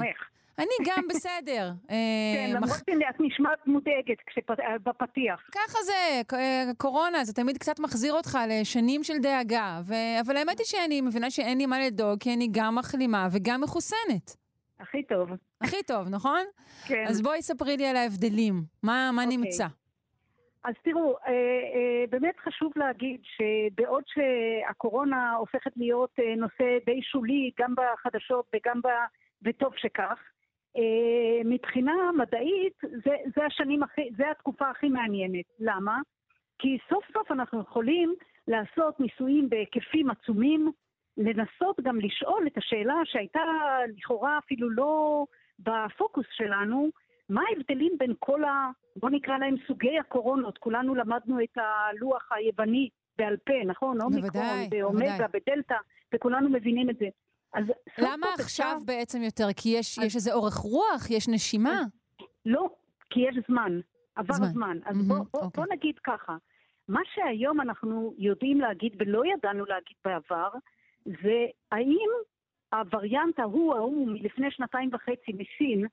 אני 0.60 0.68
גם 0.86 1.04
בסדר. 1.10 1.72
כן, 1.88 1.94
אה, 1.94 2.48
למרות 2.56 2.70
מח- 2.70 2.78
שאת 2.78 3.16
נשמעת 3.20 3.68
מודאגת 3.68 4.18
כשפ- 4.28 4.54
בפתיח. 4.84 5.50
ככה 5.52 5.78
זה, 5.86 5.94
אה, 6.38 6.64
קורונה, 6.78 7.24
זה 7.24 7.34
תמיד 7.34 7.58
קצת 7.58 7.80
מחזיר 7.80 8.14
אותך 8.14 8.38
לשנים 8.50 9.04
של 9.04 9.18
דאגה. 9.22 9.80
אבל 10.26 10.38
האמת 10.38 10.60
היא 10.60 10.66
שאני 10.66 11.02
מבינה 11.02 11.30
שאין 11.32 11.58
לי 11.58 11.66
מה 11.66 11.80
לדאוג, 11.80 12.20
כי 12.20 12.34
אני 12.34 12.48
גם 12.52 12.76
מחלימה 12.76 13.28
וגם 13.32 13.62
מחוסנת. 13.62 14.36
הכי 14.80 15.04
טוב. 15.04 15.30
הכי 15.62 15.84
טוב, 15.84 16.08
נכון? 16.10 16.42
כן. 16.88 17.06
אז 17.08 17.22
בואי 17.22 17.42
ספרי 17.42 17.78
לי 17.78 17.86
על 17.88 17.96
ההבדלים. 17.96 18.54
מה, 18.84 19.10
מה 19.14 19.24
אוקיי. 19.24 19.38
נמצא? 19.38 19.66
אז 20.64 20.74
תראו, 20.84 21.16
אה, 21.18 21.32
אה, 21.32 21.34
באמת 22.10 22.36
חשוב 22.40 22.72
להגיד 22.76 23.20
שבעוד 23.24 24.04
שהקורונה 24.08 25.34
הופכת 25.34 25.72
להיות 25.78 26.10
אה, 26.20 26.36
נושא 26.38 26.64
די 26.86 27.00
שולי, 27.02 27.52
גם 27.60 27.74
בחדשות 27.78 28.46
וגם 28.56 28.82
ב... 28.84 28.88
וטוב 29.46 29.74
שכך, 29.78 30.02
אה, 30.04 30.16
מבחינה 31.46 31.94
מדעית 32.18 32.74
זה, 32.82 33.16
זה 33.36 33.46
השנים 33.46 33.84
הכי, 33.84 34.10
זה 34.18 34.32
התקופה 34.32 34.70
הכי 34.70 34.90
מעניינת. 34.90 35.46
למה? 35.60 36.00
כי 36.60 36.78
סוף 36.90 37.04
סוף 37.14 37.32
אנחנו 37.32 37.62
יכולים 37.62 38.16
לעשות 38.48 39.00
ניסויים 39.00 39.50
בהיקפים 39.50 40.10
עצומים, 40.10 40.72
לנסות 41.18 41.80
גם 41.82 42.00
לשאול 42.00 42.48
את 42.48 42.58
השאלה 42.58 42.96
שהייתה 43.04 43.40
לכאורה 43.98 44.38
אפילו 44.38 44.70
לא 44.70 45.26
בפוקוס 45.60 46.26
שלנו, 46.32 46.90
מה 47.30 47.42
ההבדלים 47.50 47.92
בין 47.98 48.14
כל 48.20 48.44
ה... 48.44 48.70
בוא 48.96 49.10
נקרא 49.10 49.38
להם 49.38 49.56
סוגי 49.68 50.00
הקורונות, 50.00 50.58
כולנו 50.58 50.96
למדנו 50.96 51.44
את 51.44 51.58
הלוח 51.58 52.32
היווני 52.32 52.90
בעל 53.18 53.38
פה, 53.46 53.54
נכון? 53.66 54.02
אומיקרון, 54.02 54.32
בוודאי, 54.32 54.82
ואומגה, 54.82 55.18
בוודאי. 55.18 55.42
ודלתא, 55.48 55.76
וכולנו 56.14 56.50
מבינים 56.50 56.90
את 56.90 56.98
זה. 56.98 57.08
אז 57.54 57.64
למה 57.98 58.28
עכשיו 58.40 58.46
אפשר- 58.76 58.86
בעצם 58.86 59.22
יותר? 59.22 59.48
כי 59.56 59.70
יש, 59.70 60.00
אז- 60.00 60.06
יש 60.06 60.16
איזה 60.16 60.34
אורך 60.34 60.54
רוח, 60.56 61.10
יש 61.10 61.30
נשימה. 61.30 61.82
לא, 62.46 62.70
כי 63.10 63.20
יש 63.20 63.36
זמן. 63.48 63.80
עבר 64.16 64.34
זמן. 64.34 64.48
זמן. 64.48 64.78
אז 64.86 64.96
מהמם, 64.98 65.08
בוא, 65.08 65.18
בוא, 65.34 65.42
אוקיי. 65.42 65.64
בוא 65.64 65.74
נגיד 65.74 65.96
ככה, 66.04 66.36
מה 66.88 67.00
שהיום 67.14 67.62
אנחנו 67.62 68.14
יודעים 68.18 68.62
להגיד 68.62 68.94
ולא 69.00 69.22
ידענו 69.26 69.66
להגיד 69.66 69.98
בעבר, 70.06 70.50
זה 71.06 71.46
האם 71.72 72.10
הווריאנט 72.74 73.40
ההוא, 73.40 73.76
ההוא 73.76 74.08
מלפני 74.08 74.52
שנתיים 74.52 74.90
וחצי 74.94 75.32
מסין, 75.34 75.86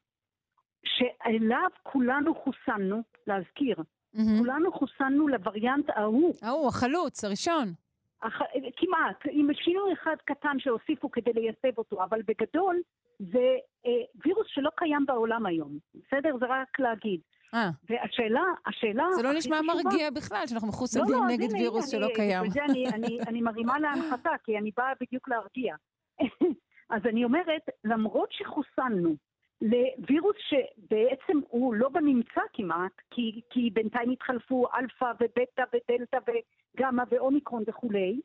שאליו 0.85 1.69
כולנו 1.83 2.35
חוסנו, 2.35 3.03
להזכיר, 3.27 3.77
מהמם. 4.15 4.39
כולנו 4.39 4.73
חוסנו 4.73 5.29
לווריאנט 5.29 5.91
ההוא, 5.95 6.35
ההוא, 6.43 6.69
החלוץ, 6.69 7.25
הראשון. 7.25 7.73
אח... 8.21 8.39
כמעט, 8.77 9.17
עם 9.31 9.49
שינוי 9.55 9.93
אחד 9.93 10.17
קטן 10.25 10.57
שהוסיפו 10.59 11.11
כדי 11.11 11.33
לייצב 11.33 11.79
אותו, 11.79 12.05
אבל 12.05 12.21
בגדול 12.23 12.81
זה 13.19 13.57
אה, 13.87 13.91
וירוס 14.25 14.47
שלא 14.49 14.71
קיים 14.77 15.07
בעולם 15.07 15.47
היום, 15.47 15.79
בסדר? 15.95 16.37
זה 16.41 16.47
רק 16.49 16.81
להגיד. 16.81 17.21
אה, 17.55 17.69
והשאלה, 17.91 18.43
השאלה... 18.67 19.05
זה 19.17 19.23
לא 19.23 19.33
נשמע 19.33 19.57
מרגיע 19.63 20.11
בכלל, 20.11 20.47
שאנחנו 20.47 20.69
לא, 20.69 20.73
מחוסנים 20.73 21.05
לא, 21.09 21.17
אז 21.25 21.31
נגד 21.33 21.53
וירוס 21.53 21.95
הנה, 21.95 22.01
שלא 22.01 22.07
אני- 22.07 22.15
קיים. 22.15 22.45
בזה 22.45 22.65
אני, 22.65 22.87
אני, 22.89 23.19
אני 23.29 23.43
מרימה 23.43 23.79
להנחתה, 23.79 24.31
כי 24.45 24.59
אני 24.59 24.71
באה 24.77 24.93
בדיוק 25.01 25.29
להרגיע. 25.29 25.75
אז 26.95 27.03
אני 27.07 27.25
אומרת, 27.25 27.63
למרות 27.85 28.33
שחוסנו 28.33 29.15
לווירוס 29.61 30.37
שבעצם 30.39 31.41
הוא 31.49 31.75
לא 31.75 31.89
בנמצא 31.89 32.41
כמעט, 32.53 32.93
כי, 33.11 33.41
כי 33.51 33.71
בינתיים 33.73 34.11
התחלפו 34.11 34.67
אלפא 34.75 35.13
ובטא 35.21 35.65
ודלתא 35.73 36.19
וגמא 36.27 37.03
ואומיקרון 37.11 37.63
וכולי, 37.67 38.21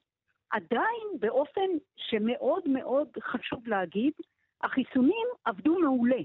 עדיין 0.52 1.08
באופן 1.20 1.70
שמאוד 1.96 2.70
מאוד 2.70 3.08
חשוב 3.22 3.68
להגיד, 3.68 4.14
החיסונים 4.64 5.28
עבדו 5.46 5.80
מעולה. 5.80 6.22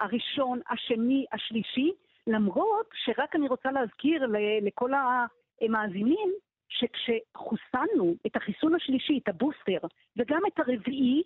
הראשון, 0.00 0.60
השני, 0.70 1.26
השלישי, 1.32 1.92
למרות 2.26 2.86
שרק 2.94 3.36
אני 3.36 3.48
רוצה 3.48 3.72
להזכיר 3.72 4.26
לכל 4.62 4.92
המאזינים, 4.94 6.32
שכשחוסנו 6.68 8.14
את 8.26 8.36
החיסון 8.36 8.74
השלישי, 8.74 9.20
את 9.22 9.28
הבוסטר, 9.28 9.78
וגם 10.16 10.40
את 10.46 10.58
הרביעי, 10.58 11.22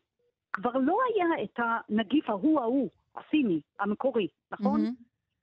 כבר 0.52 0.72
לא 0.76 0.98
היה 1.08 1.44
את 1.44 1.58
הנגיף 1.58 2.30
ההוא 2.30 2.60
ההוא, 2.60 2.88
הסיני, 3.16 3.60
המקורי, 3.80 4.28
נכון? 4.52 4.80
מהמם. 4.80 4.94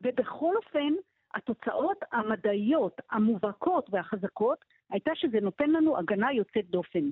ובכל 0.01 0.53
אופן, 0.55 0.93
התוצאות 1.35 1.97
המדעיות 2.11 3.01
המובהקות 3.11 3.85
והחזקות 3.89 4.57
הייתה 4.91 5.11
שזה 5.15 5.39
נותן 5.41 5.69
לנו 5.69 5.97
הגנה 5.97 6.33
יוצאת 6.33 6.69
דופן. 6.69 7.09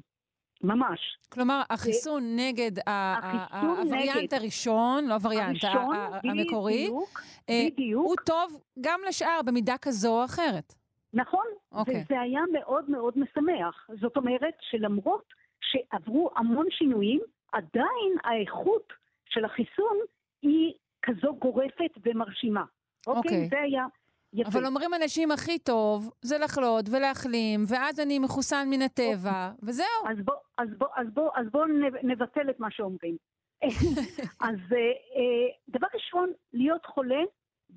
ממש. 0.64 1.00
כלומר, 1.30 1.62
החיסון 1.70 2.24
נגד 2.36 2.72
ה- 2.80 2.92
ה- 2.92 3.18
החיסון 3.20 3.78
הווריאנט 3.78 4.18
נגד. 4.18 4.34
הראשון, 4.34 5.06
לא 5.08 5.14
הווריאנט, 5.14 5.64
הראשון, 5.64 5.96
ה- 5.96 6.20
המקורי, 6.24 6.84
בדיוק, 6.84 7.22
אה, 7.50 7.68
בדיוק. 7.72 8.06
הוא 8.06 8.16
טוב 8.26 8.62
גם 8.82 9.00
לשאר 9.08 9.40
במידה 9.46 9.78
כזו 9.82 10.20
או 10.20 10.26
אחרת. 10.26 10.74
נכון, 11.14 11.46
אוקיי. 11.72 12.04
וזה 12.04 12.20
היה 12.22 12.42
מאוד 12.54 12.90
מאוד 12.90 13.14
משמח. 13.18 13.88
זאת 14.02 14.18
אומרת 14.18 14.54
שלמרות 14.62 15.34
שעברו 15.62 16.30
המון 16.36 16.66
שינויים, 16.70 17.22
עדיין 17.52 18.14
האיכות 18.24 18.94
של 19.26 19.46
החיסון 19.46 19.98
היא 20.44 20.74
כזו 21.02 21.36
גורפת 21.36 21.92
ומרשימה. 22.06 22.64
אוקיי? 23.08 23.18
אוקיי. 23.20 23.48
זה 23.50 23.60
היה 23.62 23.86
יפה. 24.34 24.50
אבל 24.50 24.66
אומרים 24.66 24.94
אנשים 24.94 25.32
הכי 25.32 25.60
טוב 25.60 26.12
זה 26.22 26.38
לחלות 26.38 26.86
ולהחלים, 26.92 27.60
ואז 27.70 28.00
אני 28.00 28.20
מחוסן 28.20 28.68
מן 28.70 28.82
הטבע, 28.82 29.50
אוקיי. 29.52 29.70
וזהו. 29.70 29.86
אז 30.10 30.18
בוא, 30.26 30.36
אז 30.58 30.68
בוא, 30.78 30.88
אז 30.96 31.08
בוא, 31.14 31.30
אז 31.36 31.46
בוא 31.52 31.66
נבטל 32.04 32.50
את 32.50 32.60
מה 32.60 32.72
שאומרים. 32.72 33.18
אז 34.48 34.60
אה, 34.72 34.78
אה, 35.16 35.48
דבר 35.70 35.88
ראשון, 35.94 36.32
להיות 36.54 36.86
חולה 36.86 37.22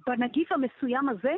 בנגיף 0.07 0.53
המסוים 0.53 1.09
הזה, 1.09 1.33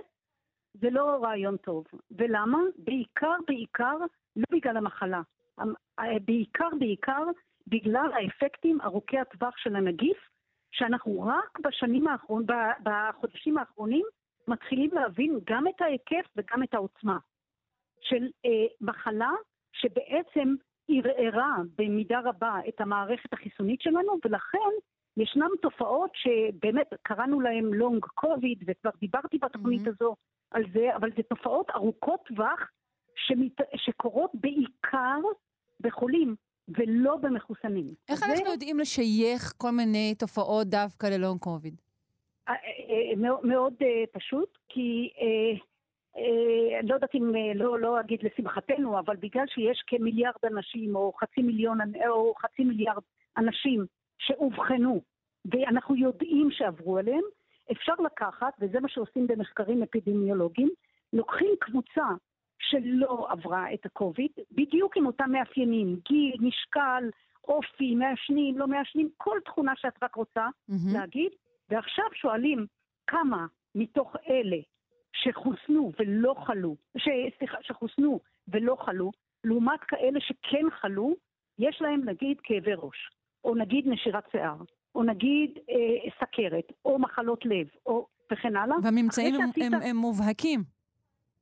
זה 0.74 0.90
לא 0.90 1.18
רעיון 1.22 1.56
טוב. 1.56 1.84
ולמה? 2.10 2.58
בעיקר, 2.78 3.34
בעיקר, 3.46 3.96
לא 4.36 4.44
בגלל 4.52 4.76
המחלה. 4.76 5.20
המ- 5.58 5.74
אה, 5.98 6.04
בעיקר, 6.24 6.68
בעיקר, 6.78 7.22
בגלל 7.66 8.10
האפקטים 8.12 8.80
ארוכי 8.80 9.18
הטווח 9.18 9.56
של 9.56 9.76
הנגיף, 9.76 10.18
שאנחנו 10.70 11.20
רק 11.20 11.58
בשנים 11.60 12.08
האחרונים, 12.08 12.46
בחודשים 12.82 13.58
האחרונים, 13.58 14.04
מתחילים 14.48 14.90
להבין 14.92 15.38
גם 15.46 15.68
את 15.68 15.80
ההיקף 15.80 16.26
וגם 16.36 16.62
את 16.62 16.74
העוצמה 16.74 17.18
של 18.00 18.28
אה, 18.44 18.66
מחלה 18.80 19.30
שבעצם 19.72 20.54
ערערה 20.88 21.56
במידה 21.78 22.20
רבה 22.24 22.60
את 22.68 22.80
המערכת 22.80 23.32
החיסונית 23.32 23.80
שלנו, 23.80 24.18
ולכן 24.24 24.72
ישנן 25.16 25.46
תופעות 25.62 26.10
שבאמת 26.14 26.94
קראנו 27.02 27.40
להן 27.40 27.64
לונג 27.64 28.04
קוביד, 28.04 28.64
וכבר 28.66 28.90
דיברתי 29.00 29.38
בתוכנית 29.38 29.80
מהמם. 29.80 29.94
הזו 30.00 30.14
על 30.50 30.62
זה, 30.72 30.96
אבל 30.96 31.10
זה 31.16 31.22
תופעות 31.22 31.70
ארוכות 31.70 32.20
טווח 32.26 32.70
שמת... 33.16 33.60
שקורות 33.76 34.30
בעיקר 34.34 35.20
בחולים 35.80 36.36
ולא 36.68 37.16
במחוסנים. 37.16 37.94
איך 38.08 38.18
זה- 38.18 38.26
אנחנו 38.26 38.52
יודעים 38.52 38.78
לשייך 38.78 39.52
כל 39.56 39.70
מיני 39.70 40.14
תופעות 40.18 40.66
דווקא 40.66 41.06
ללונג 41.06 41.40
קוביד? 41.40 41.80
אה, 42.48 42.54
אה, 42.54 43.16
מאוד, 43.16 43.46
מאוד 43.46 43.74
אה, 43.82 44.04
פשוט, 44.12 44.58
כי 44.68 45.10
אה, 45.20 45.58
אה, 46.16 46.80
לא 46.82 46.94
יודעת 46.94 47.14
אם, 47.14 47.32
אה, 47.36 47.54
לא, 47.54 47.78
לא 47.80 48.00
אגיד 48.00 48.20
לשמחתנו, 48.22 48.98
אבל 48.98 49.16
בגלל 49.16 49.44
שיש 49.46 49.82
כמיליארד 49.86 50.34
אנשים 50.44 50.96
או 50.96 51.12
חצי 51.20 51.42
מיליון, 51.42 51.78
או 52.08 52.34
חצי 52.34 52.64
מיליארד 52.64 53.02
אנשים 53.36 53.86
שאובחנו, 54.18 55.00
ואנחנו 55.52 55.96
יודעים 55.96 56.48
שעברו 56.50 56.98
עליהם, 56.98 57.22
אפשר 57.72 57.92
לקחת, 58.04 58.52
וזה 58.60 58.80
מה 58.80 58.88
שעושים 58.88 59.26
במחקרים 59.26 59.82
אפידמיולוגיים, 59.82 60.68
לוקחים 61.12 61.50
קבוצה 61.60 62.04
שלא 62.58 63.26
עברה 63.30 63.74
את 63.74 63.86
הקוביד, 63.86 64.30
בדיוק 64.52 64.96
עם 64.96 65.06
אותם 65.06 65.30
מאפיינים, 65.32 65.96
גיל, 66.08 66.36
משקל, 66.40 67.04
אופי, 67.48 67.94
מעשנים, 67.94 68.58
לא 68.58 68.66
מעשנים, 68.66 69.08
כל 69.16 69.38
תכונה 69.44 69.72
שאת 69.76 70.02
רק 70.02 70.14
רוצה 70.14 70.46
מהמם. 70.68 70.92
להגיד, 70.92 71.32
ועכשיו 71.70 72.04
שואלים 72.14 72.66
כמה 73.06 73.46
מתוך 73.74 74.16
אלה 74.28 74.56
שחוסנו 75.12 75.92
ולא 75.98 76.34
חלו, 76.46 76.76
ש, 76.96 77.08
סליחה, 77.38 77.56
שחוסנו 77.62 78.20
ולא 78.48 78.76
חלו, 78.80 79.10
לעומת 79.44 79.80
כאלה 79.80 80.20
שכן 80.20 80.70
חלו, 80.80 81.14
יש 81.58 81.78
להם 81.82 82.04
נגיד 82.04 82.36
כאבי 82.42 82.70
ראש, 82.76 83.10
או 83.44 83.54
נגיד 83.54 83.84
נשירת 83.88 84.24
שיער, 84.32 84.56
או 84.94 85.02
נגיד 85.02 85.58
אה, 85.70 85.74
סכרת, 86.20 86.72
או 86.84 86.98
מחלות 86.98 87.46
לב, 87.46 87.66
או 87.86 88.06
וכן 88.32 88.56
הלאה. 88.56 88.76
והממצאים 88.82 89.34
הם- 89.34 89.40
שעשית- 89.46 89.72
הם- 89.74 89.82
הם 89.82 89.96
מובהקים. 89.96 90.60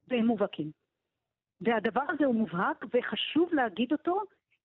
והם 0.09 0.27
מובהקים. 0.27 0.71
והדבר 1.61 2.03
הזה 2.09 2.25
הוא 2.25 2.35
מובהק 2.35 2.85
וחשוב 2.95 3.55
להגיד 3.55 3.93
אותו, 3.93 4.21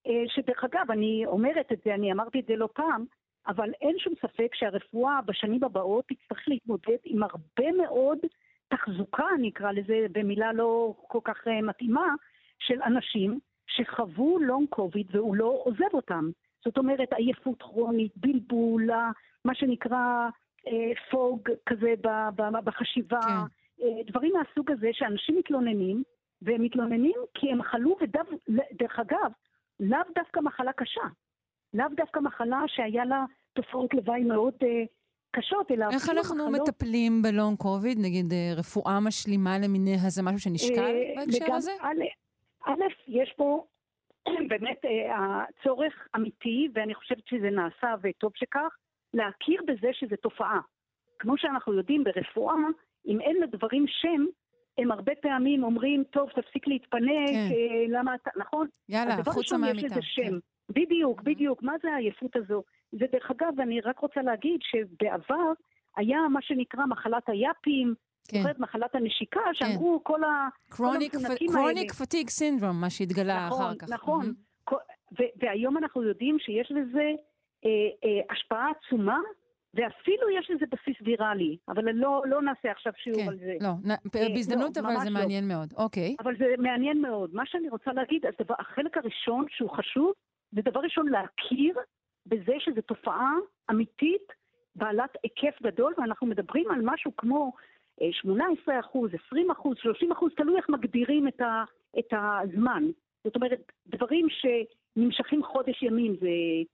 אה, 0.07 0.23
שדרך 0.27 0.63
אגב, 0.63 0.91
אני 0.91 1.23
אומרת 1.25 1.71
את 1.71 1.81
זה, 1.85 1.93
אני 1.93 2.11
אמרתי 2.11 2.39
את 2.39 2.45
זה 2.45 2.55
לא 2.55 2.69
פעם, 2.73 3.05
אבל 3.47 3.71
אין 3.81 3.99
שום 3.99 4.13
ספק 4.21 4.55
שהרפואה 4.55 5.19
בשנים 5.25 5.63
הבאות 5.63 6.05
תצטרך 6.07 6.47
להתמודד 6.47 6.97
עם 7.03 7.23
הרבה 7.23 7.71
מאוד 7.71 8.17
תחזוקה, 8.67 9.25
אני 9.35 9.49
אקרא 9.49 9.71
לזה 9.71 10.05
במילה 10.11 10.53
לא 10.53 10.93
כל 11.07 11.19
כך 11.23 11.47
אה, 11.47 11.61
מתאימה, 11.61 12.15
של 12.59 12.81
אנשים 12.81 13.39
שחוו 13.67 14.39
לונג 14.39 14.67
קוביד 14.69 15.07
והוא 15.15 15.35
לא 15.35 15.61
עוזב 15.63 15.93
אותם. 15.93 16.29
זאת 16.65 16.77
אומרת, 16.77 17.13
עייפות 17.13 17.61
כרונית, 17.61 18.11
בלבול, 18.17 18.89
מה 19.45 19.55
שנקרא 19.55 20.29
אה, 20.67 20.91
פוג 21.09 21.49
כזה 21.65 21.93
בחשיבה, 22.63 23.19
כן. 23.21 23.83
אה, 23.83 24.03
דברים 24.07 24.33
מהסוג 24.33 24.71
הזה 24.71 24.89
שאנשים 24.93 25.37
מתלוננים, 25.37 26.03
והם 26.41 26.61
מתלוננים 26.61 27.19
כי 27.33 27.51
הם 27.51 27.63
חלו, 27.63 27.97
ודרך 28.01 28.99
אגב, 28.99 29.31
לאו 29.79 29.99
דווקא 30.15 30.39
מחלה 30.39 30.73
קשה. 30.73 31.01
לאו 31.73 31.87
דווקא 31.95 32.19
מחלה 32.19 32.61
שהיה 32.67 33.05
לה 33.05 33.25
תופעות 33.53 33.93
לוואי 33.93 34.23
מאוד 34.23 34.53
אה, 34.63 34.83
קשות, 35.31 35.71
אלא 35.71 35.85
איך 35.93 36.09
אנחנו 36.09 36.49
מחלות... 36.49 36.69
מטפלים 36.69 37.21
בלונג 37.21 37.57
קוביד? 37.57 37.97
נגיד 38.01 38.33
אה, 38.33 38.53
רפואה 38.57 38.99
משלימה 38.99 39.59
למיניה, 39.59 39.97
זה 40.07 40.23
משהו 40.23 40.39
שנשקל 40.39 40.79
אה, 40.79 41.13
בהקשר 41.15 41.45
לגמ- 41.45 41.53
הזה? 41.55 41.71
א', 41.81 42.03
א', 42.65 42.83
יש 43.07 43.33
פה 43.37 43.65
באמת 44.49 44.85
אה, 44.85 45.43
הצורך 45.43 46.07
אמיתי, 46.15 46.67
ואני 46.73 46.95
חושבת 46.95 47.27
שזה 47.27 47.49
נעשה 47.49 47.95
וטוב 48.03 48.31
שכך, 48.35 48.75
להכיר 49.13 49.61
בזה 49.67 49.87
שזה 49.93 50.15
תופעה. 50.15 50.59
כמו 51.19 51.37
שאנחנו 51.37 51.73
יודעים 51.73 52.03
ברפואה, 52.03 52.55
אם 53.07 53.21
אין 53.21 53.37
לדברים 53.43 53.85
שם, 53.87 54.25
הם 54.78 54.91
הרבה 54.91 55.11
פעמים 55.22 55.63
אומרים, 55.63 56.03
טוב, 56.11 56.30
תפסיק 56.30 56.67
להתפנק, 56.67 57.30
כן. 57.30 57.49
אה, 57.51 57.86
למה 57.99 58.15
אתה, 58.15 58.30
נכון? 58.38 58.67
יאללה, 58.89 59.13
אז 59.13 59.19
דבר 59.19 59.32
החוצה 59.32 59.55
ראשון, 59.55 59.63
יש 59.63 59.67
מהמיטה. 59.69 59.88
לזה 59.88 60.01
שם. 60.01 60.22
כן. 60.24 60.34
בדיוק, 60.69 61.22
בדיוק. 61.22 61.63
מה 61.63 61.74
זה 61.84 61.93
העייפות 61.93 62.36
הזו? 62.36 62.63
ודרך 62.93 63.32
אגב, 63.32 63.59
אני 63.59 63.82
רק 63.82 63.99
רוצה 63.99 64.22
להגיד 64.22 64.59
שבעבר 64.61 65.51
היה 65.97 66.19
מה 66.34 66.41
שנקרא 66.41 66.86
מחלת 66.86 67.30
היאפים, 67.30 67.93
כן. 68.28 68.38
זוכרת 68.38 68.59
מחלת 68.59 68.95
הנשיקה, 68.95 69.39
שאמרו 69.53 69.99
כל 70.03 70.24
ה... 70.24 70.47
קרוניק 70.69 71.15
המפונקים 71.15 71.49
האלה. 71.49 71.61
קרוניק 71.61 71.93
פטיג 71.93 72.30
סינדרום, 72.30 72.82
מה 72.82 72.89
שהתגלה 72.89 73.47
נכון, 73.47 73.65
אחר 73.65 73.76
כך. 73.76 73.89
נכון. 73.89 74.34
כל- 74.63 74.76
ו- 75.19 75.32
והיום 75.43 75.78
אנחנו 75.78 76.03
יודעים 76.03 76.38
שיש 76.39 76.72
לזה 76.72 77.09
אה, 77.65 77.69
אה, 78.03 78.34
השפעה 78.36 78.67
עצומה, 78.72 79.17
ואפילו 79.74 80.30
יש 80.39 80.51
לזה 80.51 80.65
בסיס 80.72 80.95
ויראלי, 81.01 81.57
אבל 81.67 81.91
לא, 81.93 82.24
לא 82.26 82.41
נעשה 82.41 82.72
עכשיו 82.72 82.93
שיעור 82.95 83.22
כן, 83.22 83.28
על 83.28 83.38
זה. 83.38 83.53
לא, 83.61 83.69
נ- 83.84 83.91
אה, 83.91 84.30
בהזדמנות 84.36 84.78
לא, 84.78 84.82
אבל 84.82 84.95
זה 85.03 85.09
לא. 85.09 85.19
מעניין 85.19 85.47
מאוד. 85.47 85.74
אוקיי. 85.78 86.15
אבל 86.19 86.38
זה 86.38 86.45
מעניין 86.57 87.01
מאוד. 87.01 87.30
מה 87.34 87.45
שאני 87.45 87.69
רוצה 87.69 87.93
להגיד, 87.93 88.26
אז 88.26 88.34
דבר, 88.39 88.55
החלק 88.59 88.97
הראשון 88.97 89.45
שהוא 89.49 89.69
חשוב, 89.69 90.11
זה 90.51 90.61
דבר 90.61 90.80
ראשון 90.80 91.09
להכיר 91.09 91.76
בזה 92.26 92.53
שזו 92.59 92.82
תופעה 92.82 93.32
אמיתית, 93.72 94.28
בעלת 94.76 95.09
היקף 95.24 95.61
גדול, 95.63 95.93
ואנחנו 95.97 96.28
מדברים 96.28 96.72
על 96.72 96.82
משהו 96.84 97.11
כמו 97.17 97.51
אה, 98.01 98.07
18 98.11 98.80
אחוז, 98.80 99.11
20 99.28 99.51
אחוז, 99.51 99.78
30 99.82 100.11
אחוז, 100.11 100.32
תלוי 100.38 100.57
איך 100.57 100.69
מגדירים 100.69 101.28
את, 101.28 101.41
ה, 101.41 101.63
את 101.99 102.13
הזמן. 102.13 102.84
זאת 103.24 103.36
אומרת, 103.36 103.72
דברים 103.88 104.28
שנמשכים 104.95 105.43
חודש 105.43 105.83
ימים 105.83 106.15
זה 106.21 106.27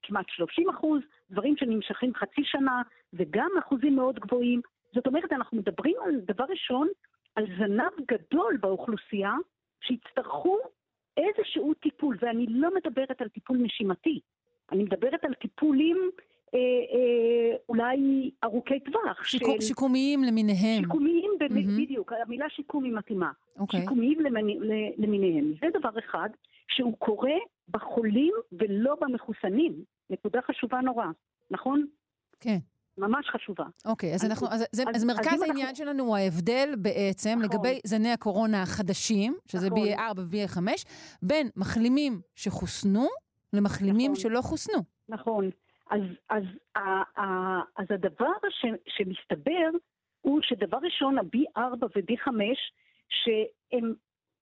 כמעט 0.04 0.26
30 0.30 0.70
אחוז, 0.70 1.02
דברים 1.32 1.58
שנמשכים 1.58 2.14
חצי 2.16 2.42
שנה, 2.44 2.82
וגם 3.14 3.50
אחוזים 3.60 3.96
מאוד 3.96 4.20
גבוהים. 4.20 4.62
זאת 4.96 5.08
אומרת, 5.08 5.32
אנחנו 5.34 5.58
מדברים 5.58 5.96
על 6.06 6.16
דבר 6.28 6.46
ראשון, 6.50 6.88
על 7.36 7.46
זנב 7.60 7.92
גדול 8.12 8.58
באוכלוסייה 8.58 9.34
שיצטרכו 9.82 10.58
איזשהו 11.18 11.74
טיפול, 11.74 12.18
ואני 12.22 12.46
לא 12.50 12.70
מדברת 12.76 13.22
על 13.22 13.28
טיפול 13.28 13.58
נשימתי, 13.58 14.20
אני 14.72 14.84
מדברת 14.84 15.24
על 15.24 15.34
טיפולים 15.34 15.98
אה, 16.54 16.60
אה, 16.60 17.56
אולי 17.70 17.98
ארוכי 18.44 18.80
טווח. 18.80 19.24
שיקו- 19.24 19.62
שיקומיים 19.62 20.24
למיניהם. 20.24 20.82
שיקומיים, 20.84 21.32
מהמם. 21.40 21.78
בדיוק, 21.84 22.14
המילה 22.26 22.46
שיקום 22.50 22.84
היא 22.84 22.94
מתאימה. 22.94 23.32
אוקיי. 23.60 23.80
שיקומיים 23.80 24.20
למני- 24.20 24.60
למיניהם. 24.98 25.54
זה 25.62 25.80
דבר 25.80 26.00
אחד 26.00 26.30
שהוא 26.68 26.98
קורה 26.98 27.34
בחולים 27.70 28.34
ולא 28.52 28.96
במחוסנים. 29.02 29.74
נקודה 30.10 30.40
חשובה 30.42 30.82
נורא, 30.82 31.06
נכון? 31.52 31.86
כן. 32.40 32.58
ממש 32.98 33.30
חשובה. 33.30 33.64
אוקיי, 33.86 34.14
אז 34.14 34.24
אז- 34.24 34.30
אנחנו, 34.30 34.48
אז, 34.48 34.62
אז- 34.74 34.84
אז 34.96 35.04
מרכז 35.06 35.42
העניין 35.42 35.68
אנחנו- 35.68 35.76
שלנו 35.76 36.04
הוא 36.04 36.18
ההבדל 36.18 36.74
בעצם 36.78 37.30
נכון. 37.30 37.44
לגבי 37.44 37.80
זני 37.84 38.10
הקורונה 38.12 38.62
החדשים, 38.62 39.36
שזה 39.48 39.68
נכון. 39.70 39.80
BA4 39.88 40.20
ו-BA5, 40.20 40.86
בין 41.22 41.50
מחלימים 41.56 42.22
שחוסנו 42.36 43.08
למחלימים 43.54 44.12
נכון. 44.12 44.22
שלא 44.24 44.42
חוסנו. 44.42 44.80
נכון. 45.10 45.50
אז, 45.90 46.02
אז, 46.30 46.44
ה- 46.76 47.22
ה- 47.22 47.62
אז 47.78 47.86
הדבר 47.90 48.32
ש, 48.50 48.66
שמסתבר 48.88 49.70
הוא 50.22 50.40
שדבר 50.44 50.78
ראשון, 50.82 51.18
ה-B4 51.18 51.60
ו-B5, 51.96 52.32
שהם 53.10 53.94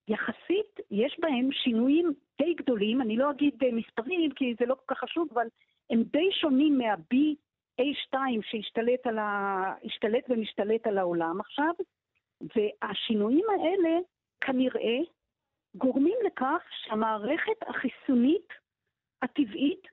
יחסית, 0.07 0.79
יש 0.91 1.17
בהם 1.19 1.51
שינויים 1.51 2.13
די 2.41 2.53
גדולים, 2.53 3.01
אני 3.01 3.17
לא 3.17 3.31
אגיד 3.31 3.63
אה, 3.63 3.71
מספרים 3.71 4.31
כי 4.31 4.55
זה 4.59 4.65
לא 4.65 4.75
כל 4.75 4.95
כך 4.95 5.01
חשוב, 5.01 5.27
אבל 5.33 5.47
הם 5.89 6.03
די 6.03 6.31
שונים 6.31 6.77
מה-BA2 6.77 8.17
שהשתלט 8.41 9.07
על 9.07 9.17
ה... 9.17 9.73
השתלט 9.83 10.23
ומשתלט 10.29 10.87
על 10.87 10.97
העולם 10.97 11.39
עכשיו, 11.39 11.73
והשינויים 12.55 13.45
האלה 13.49 13.99
כנראה 14.41 14.97
גורמים 15.75 16.17
לכך 16.25 16.61
שהמערכת 16.83 17.63
החיסונית 17.67 18.47
הטבעית 19.21 19.87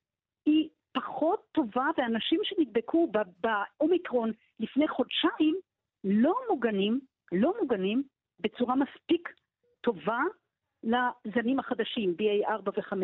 היא 0.47 0.69
פחות 0.93 1.45
טובה, 1.53 1.87
ואנשים 1.97 2.41
שנדבקו 2.43 3.13
באומיקרון 3.41 4.31
לפני 4.61 4.89
חודשיים 4.89 5.57
לא 6.05 6.35
מוגנים, 6.51 7.01
לא 7.33 7.55
מוגנים 7.61 8.03
בצורה 8.41 8.75
מספיק 8.77 9.29
טובה 9.83 10.20
לזנים 10.85 11.59
החדשים, 11.59 12.14
BA4 12.18 12.68
ו-5. 12.76 12.97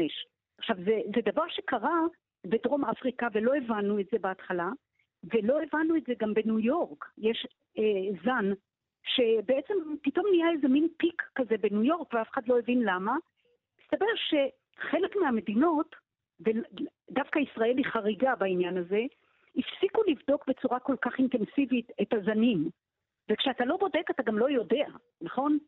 עכשיו, 0.59 0.77
זה, 0.85 1.01
זה 1.15 1.33
דבר 1.33 1.49
שקרה 1.49 2.01
בדרום 2.47 2.85
אפריקה 2.85 3.29
ולא 3.33 3.55
הבנו 3.57 4.01
את 4.01 4.07
זה 4.13 4.19
בהתחלה, 4.19 4.69
ולא 5.25 5.59
הבנו 5.63 5.97
את 5.97 6.03
זה 6.07 6.13
גם 6.19 6.35
בניו 6.35 6.59
יורק. 6.59 7.05
יש 7.19 7.47
אה, 7.79 8.21
זן 8.25 8.53
שבעצם 9.03 9.75
פתאום 10.03 10.27
נהיה 10.31 10.51
איזה 10.51 10.69
מין 10.69 10.89
פיק 10.97 11.23
כזה 11.35 11.57
בניו 11.61 11.85
יורק 11.85 12.15
ואף 12.15 12.31
אחד 12.31 12.49
לא 12.49 12.59
הבין 12.59 12.83
למה. 12.83 13.17
מסתבר 13.83 14.07
שחלק 14.17 15.17
מהמדינות, 15.17 15.97
ודווקא 16.41 17.39
ישראל 17.39 17.77
היא 17.77 17.85
חריגה 17.85 18.35
בעניין 18.37 18.77
הזה, 18.77 19.01
הפסיקו 19.57 20.03
לבדוק 20.07 20.49
בצורה 20.49 20.81
כל 20.81 20.97
כך 21.01 21.19
אינטנסיבית 21.19 21.91
את 22.03 22.13
הזנים. 22.13 22.71
וכשאתה 23.31 23.65
לא 23.65 23.77
בודק 23.77 24.11
אתה 24.11 24.23
גם 24.23 24.39
לא 24.39 24.51
יודע, 24.51 24.87
נכון? 25.21 25.59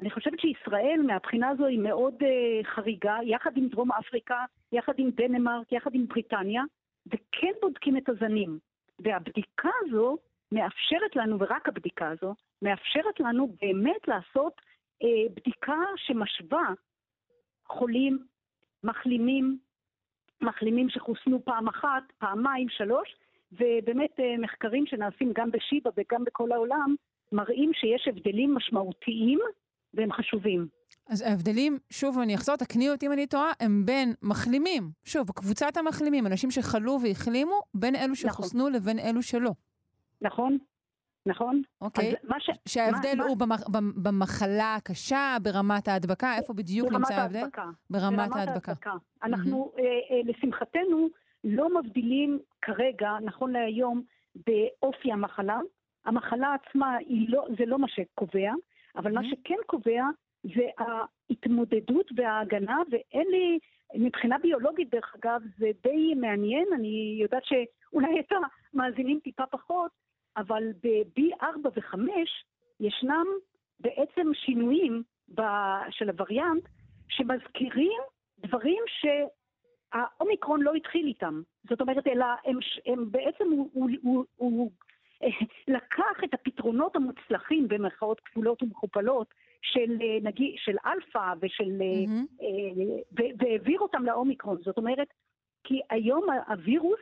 אני 0.00 0.10
חושבת 0.10 0.40
שישראל 0.40 1.00
מהבחינה 1.06 1.48
הזו 1.48 1.66
היא 1.66 1.78
מאוד 1.78 2.14
uh, 2.22 2.66
חריגה, 2.66 3.18
יחד 3.22 3.56
עם 3.56 3.68
דרום 3.68 3.92
אפריקה, 3.92 4.44
יחד 4.72 4.92
עם 4.98 5.10
דנמרק, 5.10 5.72
יחד 5.72 5.94
עם 5.94 6.06
בריטניה, 6.06 6.62
וכן 7.06 7.52
בודקים 7.62 7.96
את 7.96 8.08
הזנים. 8.08 8.58
והבדיקה 8.98 9.68
הזו 9.80 10.16
מאפשרת 10.52 11.16
לנו, 11.16 11.36
ורק 11.40 11.68
הבדיקה 11.68 12.08
הזו, 12.08 12.34
מאפשרת 12.62 13.20
לנו 13.20 13.56
באמת 13.62 14.08
לעשות 14.08 14.60
uh, 15.02 15.06
בדיקה 15.34 15.78
שמשווה 15.96 16.68
חולים, 17.66 18.18
מחלימים, 18.84 19.58
מחלימים 20.40 20.88
שחוסנו 20.88 21.44
פעם 21.44 21.68
אחת, 21.68 22.02
פעמיים, 22.18 22.68
שלוש, 22.68 23.16
ובאמת 23.52 24.20
uh, 24.20 24.40
מחקרים 24.40 24.86
שנעשים 24.86 25.32
גם 25.32 25.50
בשיבא 25.50 25.90
וגם 25.96 26.24
בכל 26.24 26.52
העולם, 26.52 26.94
מראים 27.32 27.72
שיש 27.74 28.08
הבדלים 28.08 28.54
משמעותיים 28.54 29.38
והם 29.94 30.12
חשובים. 30.12 30.66
אז 31.08 31.22
ההבדלים, 31.22 31.78
שוב, 31.90 32.18
אני 32.18 32.34
אחזור, 32.34 32.56
תקני 32.56 32.90
אותי 32.90 33.06
אם 33.06 33.12
אני 33.12 33.26
טועה, 33.26 33.52
הם 33.60 33.86
בין 33.86 34.12
מחלימים, 34.22 34.90
שוב, 35.04 35.30
קבוצת 35.30 35.76
המחלימים, 35.76 36.26
אנשים 36.26 36.50
שחלו 36.50 36.98
והחלימו, 37.02 37.60
בין 37.74 37.96
אלו 37.96 38.14
שחוסנו 38.14 38.60
נכון. 38.60 38.72
לבין 38.72 38.98
אלו 38.98 39.22
שלא. 39.22 39.50
נכון, 40.22 40.58
נכון. 41.26 41.62
אוקיי, 41.80 42.14
ש... 42.38 42.50
שההבדל 42.68 43.14
מה, 43.16 43.24
הוא 43.24 43.36
מה... 43.38 43.46
במח... 43.46 43.68
במחלה 44.02 44.74
הקשה, 44.74 45.36
ברמת 45.42 45.88
ההדבקה, 45.88 46.36
איפה 46.36 46.52
בדיוק 46.52 46.92
נמצא 46.92 47.14
ההבדל? 47.14 47.38
ההדבקה. 47.38 47.64
ברמת, 47.90 48.18
ברמת 48.18 48.36
ההדבקה. 48.36 48.72
ההדבקה. 48.72 48.92
אנחנו, 49.22 49.72
mm-hmm. 49.74 49.80
אה, 49.80 49.84
אה, 49.84 50.20
לשמחתנו, 50.24 51.08
לא 51.44 51.80
מבדילים 51.80 52.38
כרגע, 52.62 53.10
נכון 53.22 53.52
להיום, 53.52 54.02
באופי 54.34 55.12
המחלה. 55.12 55.58
המחלה 56.04 56.54
עצמה, 56.54 56.96
לא, 57.28 57.46
זה 57.58 57.64
לא 57.66 57.78
מה 57.78 57.88
שקובע, 57.88 58.52
אבל. 58.96 59.12
מה 59.12 59.20
שכן 59.24 59.54
קובע 59.66 60.02
זה 60.44 60.66
ההתמודדות 60.78 62.10
וההגנה, 62.16 62.78
ואין 62.90 63.26
לי, 63.30 63.58
מבחינה 63.94 64.38
ביולוגית 64.38 64.90
דרך 64.90 65.14
אגב, 65.14 65.42
זה 65.58 65.70
די 65.82 66.14
מעניין, 66.14 66.68
אני 66.74 67.18
יודעת 67.22 67.42
שאולי 67.44 68.20
את 68.20 68.32
המאזינים 68.74 69.20
טיפה 69.24 69.46
פחות, 69.46 69.90
אבל 70.36 70.62
ב-B4 70.82 71.68
ו-5 71.74 71.98
ישנם 72.80 73.26
בעצם 73.80 74.30
שינויים 74.34 75.02
של 75.90 76.08
הווריאנט 76.08 76.62
שמזכירים 77.08 78.00
דברים 78.38 78.82
שהאומיקרון 78.86 80.62
לא 80.62 80.74
התחיל 80.74 81.06
איתם. 81.06 81.42
זאת 81.68 81.80
אומרת, 81.80 82.06
אלא 82.06 82.26
הם, 82.44 82.58
הם 82.86 83.10
בעצם, 83.10 83.44
הוא, 83.50 83.70
הוא, 83.72 83.90
הוא, 84.02 84.24
הוא 84.36 84.70
לקח 85.68 86.24
את 86.24 86.34
הפתרונות 86.34 86.96
המוצלחים 86.96 87.68
במרכאות 87.68 88.20
כפולות 88.20 88.62
ומכופלות 88.62 89.34
של 89.62 89.98
נגיד, 90.22 90.54
של 90.56 90.76
אלפא 90.86 91.32
ושל, 91.42 91.64
mm-hmm. 91.64 92.42
והעביר 93.38 93.80
אותם 93.80 94.04
לאומיקרון. 94.04 94.58
זאת 94.64 94.76
אומרת, 94.76 95.08
כי 95.64 95.80
היום 95.90 96.26
הווירוס 96.48 97.00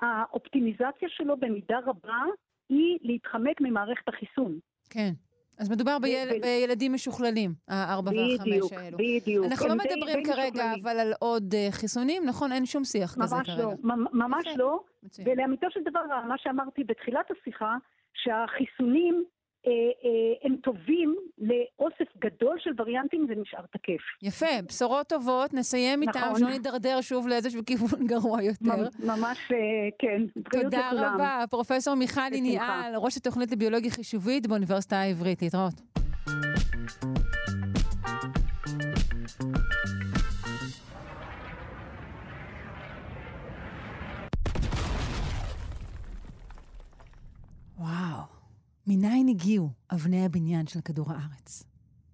האופטימיזציה 0.00 1.08
שלו 1.08 1.36
במידה 1.36 1.78
רבה 1.86 2.22
היא 2.68 2.98
להתחמק 3.02 3.60
ממערכת 3.60 4.08
החיסון. 4.08 4.58
כן. 4.90 5.12
אז 5.58 5.70
מדובר 5.70 5.98
ביל... 5.98 6.28
ו... 6.28 6.40
בילדים 6.42 6.92
משוכללים, 6.92 7.54
הארבע 7.68 8.10
והחמש 8.10 8.72
האלו. 8.72 8.96
בדיוק, 8.96 9.22
בדיוק. 9.22 9.46
אנחנו 9.46 9.68
לא 9.68 9.74
מדברים 9.74 10.24
כרגע 10.24 10.72
אבל 10.82 10.98
על 10.98 11.12
עוד 11.18 11.54
חיסונים, 11.70 12.22
נכון? 12.26 12.52
אין 12.52 12.66
שום 12.66 12.84
שיח 12.84 13.14
כזה 13.14 13.36
ממש 13.36 13.46
כרגע. 13.46 13.62
לא, 13.62 13.94
ממש. 14.12 14.46
לא. 14.56 14.80
מצוין. 15.06 15.28
ולאמיתו 15.28 15.66
של 15.70 15.80
דבר, 15.84 16.00
מה 16.28 16.34
שאמרתי 16.38 16.84
בתחילת 16.84 17.26
השיחה, 17.30 17.74
שהחיסונים 18.14 19.24
אה, 19.66 19.70
אה, 19.72 20.48
הם 20.48 20.56
טובים 20.56 21.16
לאוסף 21.38 22.16
גדול 22.18 22.56
של 22.58 22.70
וריאנטים, 22.78 23.26
זה 23.28 23.34
נשאר 23.40 23.60
תקף. 23.72 24.02
יפה, 24.22 24.62
בשורות 24.68 25.06
טובות, 25.06 25.54
נסיים 25.54 26.02
איתם, 26.02 26.18
נכון. 26.18 26.38
שלא 26.38 26.50
נידרדר 26.50 27.00
שוב 27.00 27.28
לאיזשהו 27.28 27.64
כיוון 27.66 28.06
גרוע 28.12 28.42
יותר. 28.42 28.64
ממ- 28.76 29.06
ממש, 29.10 29.38
אה, 29.52 29.56
כן. 29.98 30.22
תודה. 30.62 30.90
רבה, 30.92 31.44
פרופסור 31.50 31.94
מיכלי 31.94 32.24
בשמחה. 32.30 32.40
ניהל, 32.40 32.96
ראש 32.96 33.16
התוכנית 33.16 33.52
לביולוגיה 33.52 33.90
חישובית 33.90 34.46
באוניברסיטה 34.46 34.96
העברית. 34.96 35.42
להתראות. 35.42 35.74
וואו, 47.78 48.22
מניין 48.86 49.28
הגיעו 49.28 49.70
אבני 49.90 50.24
הבניין 50.24 50.66
של 50.66 50.80
כדור 50.80 51.12
הארץ? 51.12 51.62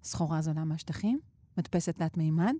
סחורה 0.05 0.43
זולה 0.43 0.65
מהשטחים? 0.65 1.21
מדפסת 1.59 1.97
תלת 1.97 2.17
מימד? 2.17 2.55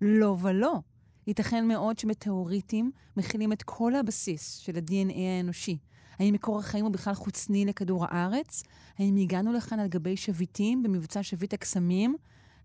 לא 0.00 0.36
ולא. 0.40 0.80
ייתכן 1.26 1.68
מאוד 1.68 1.98
שמטאוריטים 1.98 2.90
מכילים 3.16 3.52
את 3.52 3.62
כל 3.62 3.94
הבסיס 3.94 4.56
של 4.56 4.76
ה-DNA 4.76 5.18
האנושי. 5.18 5.78
האם 6.18 6.34
מקור 6.34 6.58
החיים 6.58 6.84
הוא 6.84 6.92
בכלל 6.92 7.14
חוצני 7.14 7.64
לכדור 7.64 8.04
הארץ? 8.04 8.62
האם 8.98 9.16
הגענו 9.16 9.52
לכאן 9.52 9.78
על 9.78 9.88
גבי 9.88 10.16
שביטים 10.16 10.82
במבצע 10.82 11.22
שביט 11.22 11.54
הקסמים? 11.54 12.16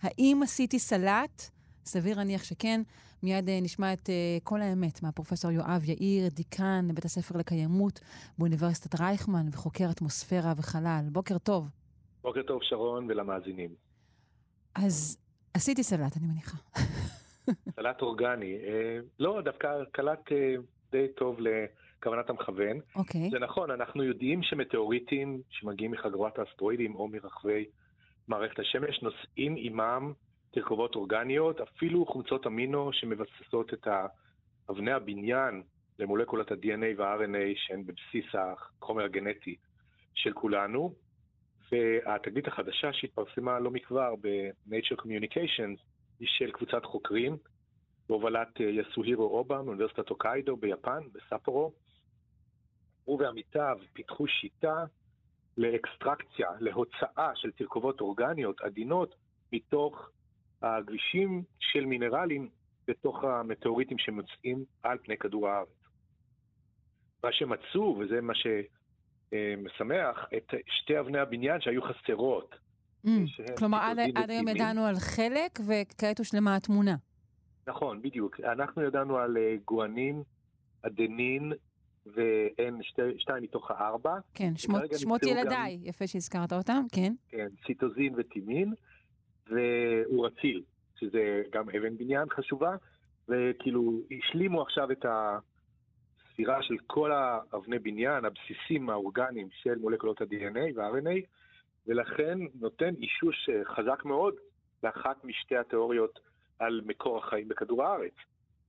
האם 0.02 0.40
עשיתי 0.44 0.80
סלט? 0.80 1.50
סביר 1.86 2.18
להניח 2.18 2.44
שכן. 2.44 2.82
מיד 3.24 3.50
אה, 3.50 3.60
נשמע 3.62 3.94
את 3.94 4.10
אה, 4.10 4.38
כל 4.44 4.62
האמת 4.62 5.04
מהפרופסור 5.04 5.52
יואב 5.52 5.82
יאיר, 5.86 6.30
דיקן 6.30 6.86
בית 6.94 7.06
הספר 7.06 7.38
לקיימות 7.38 8.00
באוניברסיטת 8.38 9.00
רייכמן 9.02 9.46
וחוקר 9.52 9.86
אטמוספירה 9.92 10.54
וחלל. 10.58 11.06
בוקר 11.12 11.38
טוב. 11.38 11.70
בוקר 12.22 12.42
טוב 12.44 12.64
שרון 12.64 13.06
ולמאזינים. 13.10 13.70
אז 14.76 15.18
עשיתי 15.54 15.84
סלט, 15.84 16.18
אני 16.18 16.28
מניחה. 16.28 16.58
סלט 17.76 18.02
אורגני. 18.02 18.56
אה, 18.56 19.00
לא, 19.20 19.42
דווקא 19.42 19.84
קלט 19.92 20.32
די 20.92 21.08
טוב 21.18 21.38
לכוונת 21.40 22.30
המכוון. 22.30 22.80
אוקיי. 22.96 23.30
זה 23.30 23.40
נכון, 23.40 23.72
אנחנו 23.72 24.04
יודעים 24.04 24.44
שמטאוריטים 24.44 25.42
שמגיעים 25.50 25.92
מחגורת 25.92 26.40
האסטרואידים 26.40 26.96
או 26.96 27.08
מרחבי 27.08 27.66
מערכת 28.28 28.60
השמש 28.60 29.02
נושאים 29.02 29.56
עימם 29.56 30.14
תרכובות 30.52 30.96
אורגניות, 30.96 31.62
אפילו 31.62 32.06
חומצות 32.06 32.48
אמינו 32.48 32.94
שמבססות 32.94 33.74
את 33.74 33.88
אבני 34.70 34.92
הבניין 34.92 35.64
למולקולת 36.00 36.52
ה-DNA 36.52 36.98
וה-RNA 36.98 37.56
שהן 37.56 37.86
בבסיס 37.86 38.26
החומר 38.34 39.04
הגנטי 39.04 39.56
של 40.14 40.34
כולנו. 40.34 40.94
והתגלית 41.72 42.48
החדשה 42.48 42.94
שהתפרסמה 42.94 43.60
לא 43.60 43.72
מכבר 43.72 44.16
ב-Nature 44.22 45.02
Communications 45.02 45.80
היא 46.20 46.28
של 46.28 46.52
קבוצת 46.52 46.86
חוקרים 46.86 47.38
בהובלת 48.10 48.62
אה, 48.62 48.66
יסוהירו 48.66 49.24
אובה 49.24 49.62
מאוניברסיטת 49.62 50.10
הוקיידו 50.10 50.58
ביפן, 50.58 51.00
בספורו. 51.14 51.72
הוא 53.04 53.22
ועמיתיו 53.22 53.78
פיתחו 53.94 54.28
שיטה 54.28 54.86
לאקסטרקציה, 55.58 56.50
להוצאה 56.60 57.32
של 57.36 57.52
תרכובות 57.52 58.02
אורגניות 58.02 58.62
עדינות 58.62 59.16
מתוך 59.54 60.10
הגבישים 60.62 61.44
של 61.60 61.86
מינרלים 61.86 62.50
בתוך 62.88 63.24
המטאוריטים 63.24 63.98
שמוצאים 63.98 64.66
על 64.84 64.98
פני 65.04 65.18
כדור 65.18 65.50
הארץ. 65.50 65.70
מה 67.24 67.30
שמצאו, 67.32 67.98
וזה 68.00 68.22
מה 68.22 68.34
שמשמח, 68.36 70.26
את 70.38 70.54
שתי 70.68 71.00
אבני 71.00 71.20
הבניין 71.20 71.62
שהיו 71.62 71.82
חסרות. 71.82 72.56
Mm, 73.06 73.10
כלומר, 73.58 73.78
עד, 73.78 74.00
עד 74.16 74.30
היום 74.30 74.48
ידענו 74.48 74.86
על 74.86 74.96
חלק, 74.96 75.60
וכעת 75.68 76.20
הושלמה 76.20 76.56
התמונה. 76.56 76.96
נכון, 77.68 78.02
בדיוק. 78.02 78.40
אנחנו 78.40 78.82
ידענו 78.82 79.18
על 79.18 79.38
אה, 79.38 79.56
גואנין, 79.66 80.24
אדנין 80.82 81.54
ו-N, 82.06 82.74
שתי, 82.82 83.02
שתיים 83.18 83.44
מתוך 83.44 83.72
הארבע. 83.72 84.20
כן, 84.34 84.58
שמות, 84.58 84.82
שמות 84.98 85.24
ילדיי, 85.24 85.78
גם, 85.78 85.86
יפה 85.86 86.08
שהזכרת 86.08 86.54
אותם, 86.54 86.84
כן. 86.92 87.14
כן, 87.30 87.48
ציטוזין 87.66 88.14
וטימין, 88.18 88.74
ואורציל, 89.52 90.64
שזה 91.00 91.44
גם 91.52 91.70
אבן 91.70 91.98
בניין 91.98 92.30
חשובה, 92.30 92.76
וכאילו 93.30 94.02
השלימו 94.12 94.62
עכשיו 94.62 94.92
את 94.92 95.06
הספירה 95.06 96.64
של 96.64 96.76
כל 96.88 97.12
האבני 97.12 97.80
בניין, 97.80 98.26
הבסיסים 98.26 98.90
האורגניים 98.90 99.48
של 99.52 99.76
מולקולות 99.76 100.22
ה-DNA 100.22 100.76
וה-RNA, 100.76 101.26
ולכן 101.88 102.40
נותן 102.60 102.94
אישוש 102.96 103.50
אה, 103.50 103.76
חזק 103.76 104.06
מאוד 104.06 104.36
לאחת 104.84 105.24
משתי 105.24 105.58
התיאוריות 105.58 106.20
על 106.60 106.82
מקור 106.86 107.18
החיים 107.18 107.48
בכדור 107.48 107.84
הארץ. 107.84 108.14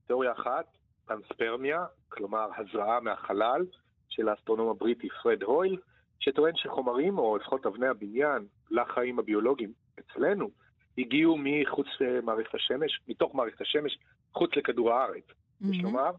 תיאוריה 0.06 0.32
אחת, 0.32 0.66
פנספרמיה, 1.06 1.84
כלומר 2.08 2.48
הזרעה 2.56 3.00
מהחלל, 3.00 3.66
של 4.08 4.28
האסטרונום 4.28 4.68
הבריטי 4.68 5.08
פרד 5.22 5.42
הויל, 5.42 5.76
שטוען 6.20 6.56
שחומרים, 6.56 7.18
או 7.18 7.36
לפחות 7.36 7.66
אבני 7.66 7.86
הבניין, 7.86 8.46
לחיים 8.70 9.18
הביולוגיים 9.18 9.72
אצלנו, 9.98 10.50
הגיעו 10.98 11.38
מחוץ 11.38 11.86
למערכת 12.00 12.54
השמש, 12.54 13.00
מתוך 13.08 13.34
מערכת 13.34 13.60
השמש, 13.60 13.98
חוץ 14.32 14.50
לכדור 14.56 14.92
הארץ. 14.92 15.24
Mm-hmm. 15.28 15.66
יש 15.70 15.82
לומר, 15.82 16.10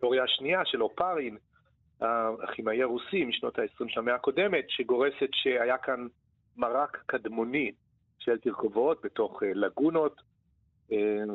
תיאוריה 0.00 0.24
השנייה 0.24 0.64
של 0.64 0.82
אופרין, 0.82 1.36
הכימאי 2.00 2.82
הרוסי 2.82 3.24
משנות 3.24 3.58
ה-20 3.58 3.84
של 3.88 4.00
המאה 4.00 4.14
הקודמת, 4.14 4.64
שגורסת 4.68 5.28
שהיה 5.32 5.78
כאן 5.78 6.06
מרק 6.56 7.02
קדמוני 7.06 7.72
של 8.18 8.38
תרכובות 8.38 9.00
בתוך 9.04 9.42
לגונות, 9.42 10.20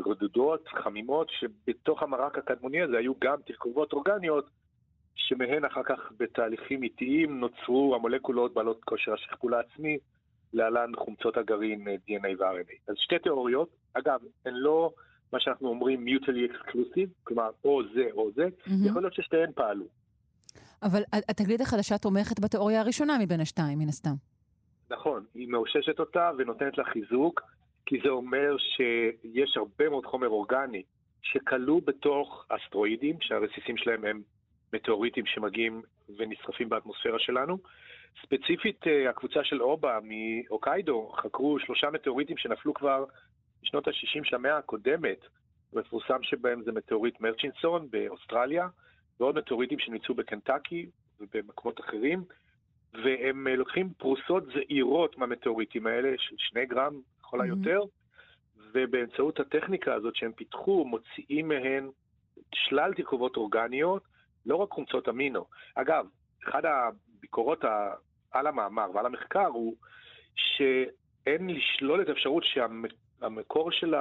רדודות, 0.05 0.67
חמימות, 0.67 1.29
שבתוך 1.29 2.03
המרק 2.03 2.37
הקדמוני 2.37 2.81
הזה 2.81 2.97
היו 2.97 3.13
גם 3.19 3.37
תרכובות 3.45 3.93
אורגניות, 3.93 4.49
שמהן 5.15 5.65
אחר 5.65 5.83
כך 5.83 6.11
בתהליכים 6.17 6.83
איטיים 6.83 7.39
נוצרו 7.39 7.95
המולקולות 7.95 8.53
בעלות 8.53 8.83
כושר 8.83 9.13
השכפול 9.13 9.53
העצמי, 9.53 9.97
להלן 10.53 10.91
חומצות 10.95 11.37
הגרעין 11.37 11.87
DNA 11.87 12.39
ו-RNA. 12.39 12.91
אז 12.91 12.95
שתי 12.97 13.19
תיאוריות, 13.19 13.69
אגב, 13.93 14.19
הן 14.45 14.53
לא 14.53 14.93
מה 15.33 15.39
שאנחנו 15.39 15.69
אומרים 15.69 16.05
mutually 16.07 16.51
exclusive, 16.51 17.09
כלומר 17.23 17.49
או 17.63 17.81
זה 17.93 18.07
או 18.13 18.31
זה, 18.31 18.45
mm-hmm. 18.45 18.87
יכול 18.87 19.01
להיות 19.01 19.13
ששתיהן 19.13 19.51
פעלו. 19.55 19.85
אבל 20.83 21.01
התגלית 21.29 21.61
החדשה 21.61 21.97
תומכת 21.97 22.39
בתיאוריה 22.39 22.81
הראשונה 22.81 23.17
מבין 23.21 23.41
השתיים, 23.41 23.79
מן 23.79 23.89
הסתם. 23.89 24.13
נכון, 24.89 25.25
היא 25.35 25.47
מאוששת 25.47 25.99
אותה 25.99 26.31
ונותנת 26.37 26.77
לה 26.77 26.83
חיזוק, 26.83 27.41
כי 27.85 27.99
זה 28.03 28.09
אומר 28.09 28.57
שיש 28.57 29.57
הרבה 29.57 29.89
מאוד 29.89 30.05
חומר 30.05 30.27
אורגני 30.27 30.83
שכלוא 31.21 31.81
בתוך 31.85 32.45
אסטרואידים, 32.49 33.15
שהרסיסים 33.21 33.77
שלהם 33.77 34.05
הם 34.05 34.21
מטאוריטים 34.73 35.25
שמגיעים 35.25 35.81
ונשרפים 36.17 36.69
באטמוספירה 36.69 37.19
שלנו. 37.19 37.57
ספציפית, 38.21 38.81
הקבוצה 39.09 39.43
של 39.43 39.61
אובה 39.61 39.99
מאוקיידו 40.03 41.11
חקרו 41.15 41.59
שלושה 41.59 41.89
מטאוריטים 41.89 42.37
שנפלו 42.37 42.73
כבר 42.73 43.05
בשנות 43.63 43.87
ה-60 43.87 44.23
של 44.23 44.35
המאה 44.35 44.57
הקודמת. 44.57 45.25
המפורסם 45.73 46.23
שבהם 46.23 46.63
זה 46.63 46.71
מטאוריט 46.71 47.19
מרצ'ינסון 47.19 47.87
באוסטרליה, 47.89 48.67
ועוד 49.19 49.35
מטאוריטים 49.35 49.79
שנמצאו 49.79 50.15
בקנטקי 50.15 50.89
ובמקומות 51.19 51.79
אחרים, 51.79 52.23
והם 52.93 53.47
לוקחים 53.47 53.89
פרוסות 53.97 54.43
זעירות 54.45 55.17
מהמטאוריטים 55.17 55.87
האלה, 55.87 56.13
של 56.17 56.35
שני 56.37 56.65
גרם 56.65 57.01
לכל 57.19 57.41
היותר, 57.41 57.81
mm-hmm. 57.81 58.61
ובאמצעות 58.73 59.39
הטכניקה 59.39 59.93
הזאת 59.93 60.15
שהם 60.15 60.31
פיתחו, 60.31 60.85
מוציאים 60.85 61.47
מהן 61.47 61.89
שלל 62.55 62.93
תרכובות 62.93 63.37
אורגניות, 63.37 64.03
לא 64.45 64.55
רק 64.55 64.69
חומצות 64.69 65.09
אמינו. 65.09 65.45
אגב, 65.75 66.05
אחת 66.49 66.63
הביקורות 67.21 67.59
על 68.31 68.47
המאמר 68.47 68.87
ועל 68.93 69.05
המחקר 69.05 69.47
הוא 69.47 69.75
שאין 70.35 71.49
לשלול 71.49 72.01
את 72.01 72.09
האפשרות 72.09 72.43
שהמקור 72.45 73.71
של 73.71 73.95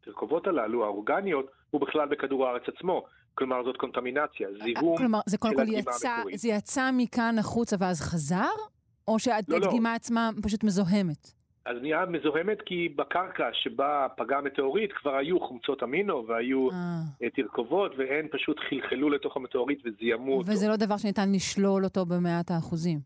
התרכובות 0.00 0.46
הללו, 0.46 0.84
האורגניות, 0.84 1.46
הוא 1.70 1.80
בכלל 1.80 2.08
בכדור 2.08 2.46
הארץ 2.46 2.62
עצמו. 2.76 3.04
כלומר, 3.34 3.64
זאת 3.64 3.76
קונטמינציה, 3.76 4.48
זיהום 4.64 4.96
כלומר, 4.98 5.20
זה 5.26 5.38
קודם 5.38 5.54
כל 5.54 5.68
יצא, 5.68 6.16
זה 6.34 6.48
יצא 6.48 6.90
מכאן 6.92 7.38
החוצה 7.38 7.76
ואז 7.78 8.00
חזר? 8.00 8.50
או 9.08 9.18
שהדגימה 9.18 9.88
לא, 9.88 9.90
לא. 9.90 9.94
עצמה 9.94 10.30
פשוט 10.42 10.64
מזוהמת? 10.64 11.43
אז 11.64 11.76
נהיה 11.80 12.06
מזוהמת 12.06 12.62
כי 12.62 12.88
בקרקע 12.96 13.48
שבה 13.52 14.06
פגע 14.16 14.38
המטאוריט 14.38 14.92
כבר 14.92 15.14
היו 15.14 15.40
חומצות 15.40 15.82
אמינו 15.82 16.26
והיו 16.26 16.70
אה. 16.70 16.76
אה, 17.22 17.30
תרכובות, 17.30 17.92
והן 17.98 18.26
פשוט 18.30 18.60
חלחלו 18.68 19.10
לתוך 19.10 19.36
המטאוריט 19.36 19.78
וזיהמו 19.84 20.36
אותו. 20.38 20.50
וזה 20.50 20.68
לא 20.68 20.76
דבר 20.76 20.96
שניתן 20.96 21.32
לשלול 21.32 21.84
אותו 21.84 22.06
במאת 22.06 22.50
האחוזים. 22.50 22.98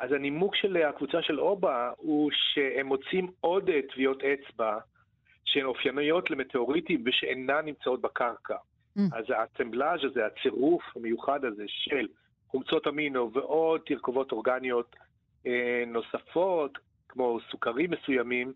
אז 0.00 0.12
הנימוק 0.12 0.56
של 0.56 0.76
הקבוצה 0.76 1.22
של 1.22 1.40
אובה 1.40 1.90
הוא 1.96 2.30
שהם 2.32 2.86
מוצאים 2.86 3.30
עוד 3.40 3.68
אה, 3.68 3.80
טביעות 3.92 4.22
אצבע 4.22 4.78
שהן 5.44 5.64
אופייניות 5.64 6.30
למטאוריטים 6.30 7.02
ושאינן 7.06 7.64
נמצאות 7.64 8.00
בקרקע. 8.00 8.56
Mm. 8.98 9.00
אז 9.12 9.24
האסמבלאז' 9.28 10.00
הזה, 10.10 10.26
הצירוף 10.26 10.82
המיוחד 10.96 11.44
הזה 11.44 11.64
של 11.66 12.06
חומצות 12.48 12.86
אמינו 12.86 13.32
ועוד 13.32 13.80
תרכובות 13.86 14.32
אורגניות 14.32 14.96
אה, 15.46 15.84
נוספות, 15.86 16.78
כמו 17.12 17.38
סוכרים 17.50 17.90
מסוימים, 17.90 18.52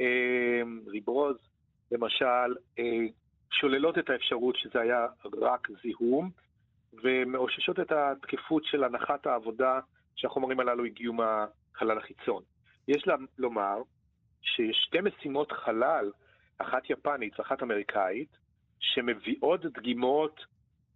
אה, 0.00 0.62
ריברוז 0.86 1.36
למשל, 1.92 2.54
אה, 2.78 3.06
שוללות 3.50 3.98
את 3.98 4.10
האפשרות 4.10 4.56
שזה 4.56 4.80
היה 4.80 5.06
רק 5.40 5.68
זיהום, 5.82 6.30
ומאוששות 7.02 7.80
את 7.80 7.92
התקפות 7.92 8.64
של 8.64 8.84
הנחת 8.84 9.26
העבודה 9.26 9.80
שהחומרים 10.16 10.60
הללו 10.60 10.84
הגיעו 10.84 11.14
מהחלל 11.14 11.98
החיצון. 11.98 12.42
יש 12.88 13.06
לה 13.06 13.14
לומר 13.38 13.82
שיש 14.42 14.76
שתי 14.86 14.98
משימות 15.00 15.52
חלל, 15.52 16.10
אחת 16.58 16.90
יפנית 16.90 17.40
ואחת 17.40 17.62
אמריקאית, 17.62 18.36
שמביאות 18.80 19.66
דגימות 19.66 20.40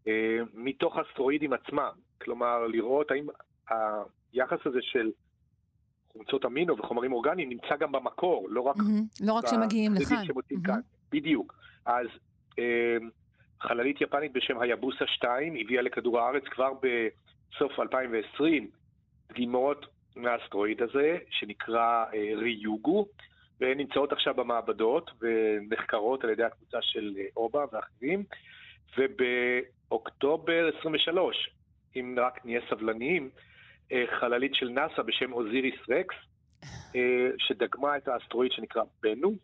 אה, 0.09 0.39
מתוך 0.55 0.99
אסטרואידים 0.99 1.53
עצמם. 1.53 1.93
כלומר, 2.21 2.67
לראות 2.67 3.11
האם 3.11 3.27
היחס 4.33 4.67
הזה 4.67 4.79
של 4.83 5.11
חומצות 6.17 6.45
אמינו 6.45 6.79
וחומרים 6.79 7.13
אורגניים 7.13 7.49
נמצא 7.49 7.77
גם 7.77 7.93
במקור, 7.93 8.47
לא 8.51 8.61
רק... 8.61 8.77
לא 9.21 9.33
רק 9.33 9.45
כשמגיעים 9.45 9.95
בצדדים 9.95 10.35
לכאן. 10.63 10.81
בדיוק. 11.13 11.55
אז 11.87 12.07
אה, 12.59 12.97
חללית 13.61 14.01
יפנית 14.01 14.33
בשם 14.33 14.61
היבוסה 14.61 15.07
2 15.07 15.57
הביאה 15.61 15.83
לכדור 15.83 16.21
הארץ 16.21 16.43
כבר 16.45 16.73
בסוף 16.73 17.81
2020 17.81 18.71
דגימות 19.29 19.87
מהאסטרואיד 20.17 20.83
הזה, 20.83 21.19
שנקרא 21.31 22.05
אה, 22.15 22.31
ריוגו, 22.37 23.07
והן 23.61 23.79
נמצאות 23.79 24.13
עכשיו 24.13 24.35
במעבדות 24.35 25.11
ונחקרות 25.21 26.25
על 26.25 26.31
ידי 26.31 26.45
הקבוצה 26.45 26.79
של 26.83 27.15
אה, 27.19 27.25
אובה 27.37 27.65
ואחרים, 27.73 28.25
ובאוקטובר 28.99 30.71
23, 30.81 31.51
אם 31.97 32.17
רק 32.19 32.47
נהיה 32.47 32.61
סבלניים, 32.71 33.31
חללית 34.21 34.55
של 34.55 34.69
נאסא 34.69 35.03
בשם 35.03 35.33
אוזיריס 35.33 35.75
רקס, 35.89 36.15
אה, 36.97 37.31
שדגמה 37.39 37.97
את 37.97 38.09
האסטרואיד 38.09 38.53
שנקרא 38.53 38.83
בנו, 39.03 39.35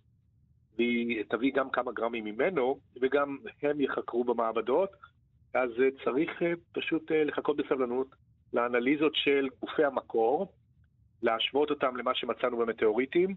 והיא 0.76 1.22
תביא 1.28 1.52
גם 1.54 1.70
כמה 1.70 1.92
גרמים 1.92 2.24
ממנו, 2.24 2.78
וגם 3.00 3.38
הם 3.62 3.80
יחקרו 3.80 4.24
במעבדות, 4.24 4.90
אז 5.54 5.70
אה, 5.80 5.88
צריך 6.04 6.42
אה, 6.42 6.52
פשוט 6.72 7.12
אה, 7.12 7.24
לחכות 7.24 7.56
בסבלנות 7.56 8.06
לאנליזות 8.52 9.12
של 9.14 9.48
גופי 9.60 9.84
המקור, 9.84 10.52
להשוות 11.22 11.70
אותם 11.70 11.96
למה 11.96 12.14
שמצאנו 12.14 12.56
במטאוריטים, 12.56 13.34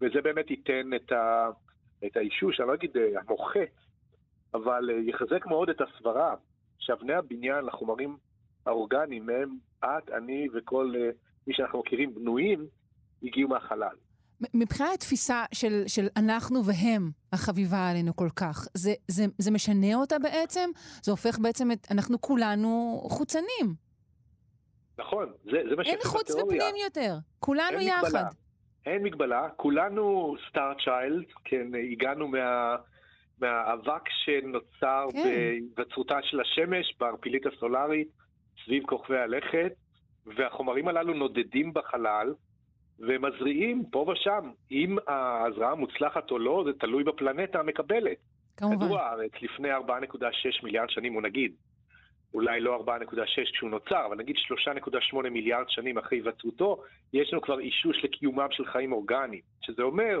וזה 0.00 0.22
באמת 0.22 0.50
ייתן 0.50 0.90
את, 0.96 1.12
ה, 1.12 1.48
את 2.06 2.16
האישוש, 2.16 2.60
אני 2.60 2.68
לא 2.68 2.74
אגיד 2.74 2.96
אה, 2.96 3.20
המוחץ, 3.20 3.72
אבל 4.54 4.90
אה, 4.90 4.96
יחזק 4.96 5.46
מאוד 5.46 5.70
את 5.70 5.80
הסברה. 5.80 6.34
שאבני 6.78 7.12
הבניין 7.12 7.64
לחומרים 7.64 8.16
האורגניים, 8.66 9.26
מהם 9.26 9.56
את, 9.84 10.10
אני 10.10 10.46
וכל 10.54 10.92
אה, 10.96 11.10
מי 11.46 11.54
שאנחנו 11.54 11.78
מכירים 11.78 12.14
בנויים, 12.14 12.66
הגיעו 13.22 13.48
מהחלל. 13.48 13.96
מבחינת 14.54 14.90
התפיסה 14.94 15.44
של, 15.54 15.82
של 15.86 16.06
אנחנו 16.16 16.64
והם, 16.64 17.10
החביבה 17.32 17.90
עלינו 17.90 18.16
כל 18.16 18.28
כך, 18.36 18.68
זה, 18.74 18.94
זה, 19.08 19.24
זה 19.38 19.50
משנה 19.50 19.94
אותה 19.94 20.18
בעצם? 20.18 20.70
זה 21.02 21.10
הופך 21.10 21.38
בעצם 21.38 21.72
את, 21.72 21.86
אנחנו 21.90 22.20
כולנו 22.20 23.00
חוצנים. 23.10 23.74
נכון, 24.98 25.32
זה, 25.44 25.58
זה 25.70 25.76
מה 25.76 25.82
אין 25.82 25.96
שיפה 25.96 26.08
חוץ. 26.08 26.30
ופנים 26.30 26.76
יותר. 26.84 27.14
כולנו 27.38 27.78
אין 27.78 27.88
יחד. 27.88 28.06
מגבלה. 28.06 28.28
אין 28.86 29.02
מגבלה, 29.02 29.48
כולנו 29.56 30.34
סטאר 30.48 30.72
צ'יילד, 30.84 31.24
כן, 31.44 31.66
הגענו 31.92 32.28
מה, 32.28 32.76
מהאבק 33.40 34.02
שנוצר 34.24 35.06
כן. 35.12 35.22
בהיווצרותה 35.22 36.18
של 36.22 36.40
השמש 36.40 36.94
בערפילית 37.00 37.46
הסולארית 37.46 38.08
סביב 38.64 38.86
כוכבי 38.86 39.18
הלכת, 39.18 39.72
והחומרים 40.26 40.88
הללו 40.88 41.14
נודדים 41.14 41.72
בחלל 41.74 42.34
ומזריעים 42.98 43.84
פה 43.90 44.06
ושם. 44.12 44.50
אם 44.70 44.96
ההזרעה 45.06 45.74
מוצלחת 45.74 46.30
או 46.30 46.38
לא, 46.38 46.62
זה 46.66 46.72
תלוי 46.72 47.04
בפלנטה 47.04 47.60
המקבלת. 47.60 48.16
כמובן. 48.56 48.76
כדור 48.76 48.98
הארץ 48.98 49.32
לפני 49.42 49.74
4.6 49.74 49.78
מיליארד 50.62 50.90
שנים, 50.90 51.14
הוא 51.14 51.22
נגיד, 51.22 51.52
אולי 52.34 52.60
לא 52.60 52.84
4.6 52.86 53.52
כשהוא 53.52 53.70
נוצר, 53.70 54.06
אבל 54.06 54.16
נגיד 54.16 54.36
3.8 54.36 55.28
מיליארד 55.30 55.68
שנים 55.68 55.98
אחרי 55.98 56.18
היווצרותו, 56.18 56.82
יש 57.12 57.32
לנו 57.32 57.42
כבר 57.42 57.58
אישוש 57.58 58.04
לקיומם 58.04 58.48
של 58.50 58.66
חיים 58.66 58.92
אורגניים. 58.92 59.40
שזה 59.60 59.82
אומר 59.82 60.20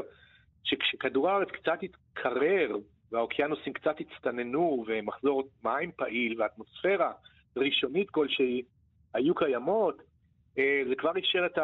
שכשכדור 0.64 1.30
הארץ 1.30 1.48
קצת 1.48 1.78
התקרר, 1.82 2.76
והאוקיינוסים 3.12 3.72
קצת 3.72 3.96
הצטננו, 4.00 4.84
ומחזור 4.86 5.48
מים 5.64 5.92
פעיל, 5.96 6.42
ואטמוספירה 6.42 7.12
ראשונית 7.56 8.10
כלשהי 8.10 8.62
היו 9.14 9.34
קיימות, 9.34 10.02
אה, 10.58 10.82
זה 10.88 10.94
כבר 10.94 11.10
אפשר 11.18 11.46
את 11.46 11.58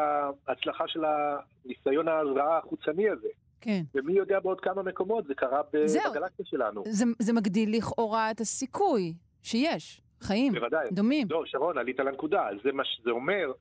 ההצלחה 0.47 0.87
של 0.87 1.03
הניסיון 1.05 2.07
ההזרעה 2.07 2.57
החוצני 2.57 3.09
הזה. 3.09 3.27
כן. 3.61 3.81
ומי 3.95 4.13
יודע 4.13 4.39
בעוד 4.39 4.61
כמה 4.61 4.83
מקומות 4.83 5.25
זה 5.27 5.35
קרה. 5.35 5.61
בגלקסיה 5.73 6.45
שלנו. 6.45 6.83
זה, 6.87 7.05
זה 7.19 7.33
מגדיל 7.33 7.77
לכאורה 7.77 8.31
את 8.31 8.41
הסיכוי 8.41 9.13
שיש 9.43 10.01
חיים 10.21 10.53
בוודאי. 10.53 10.87
דומים. 10.91 11.27
לא, 11.29 11.43
שרון, 11.45 11.77
עלית 11.77 11.99
על 11.99 12.07
הנקודה. 12.07 12.47
זה 12.63 12.71
מה 12.71 12.83
שזה 12.85 13.11
אומר, 13.11 13.51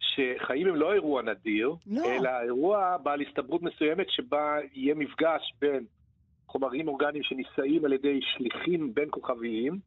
שחיים 0.00 0.66
הם 0.66 0.76
לא 0.76 0.92
אירוע 0.92 1.22
נדיר, 1.22 1.74
לא. 1.86 2.02
אלא 2.04 2.30
אירוע 2.42 2.96
בעל 3.02 3.20
הסתברות 3.20 3.62
מסוימת 3.62 4.06
שבה 4.10 4.56
יהיה 4.72 4.94
מפגש 4.94 5.54
בין 5.60 5.84
חומרים 6.46 6.88
אורגניים 6.88 7.22
שנישאים 7.22 7.84
על 7.84 7.92
ידי 7.92 8.20
שליחים 8.22 8.94
בין 8.94 9.08
כוכביים, 9.10 9.78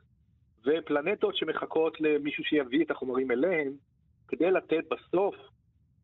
ופלנטות 0.65 1.35
שמחכות 1.35 2.01
למישהו 2.01 2.43
שיביא 2.43 2.83
את 2.83 2.91
החומרים 2.91 3.31
אליהם, 3.31 3.73
כדי 4.27 4.51
לתת 4.51 4.83
בסוף 4.91 5.35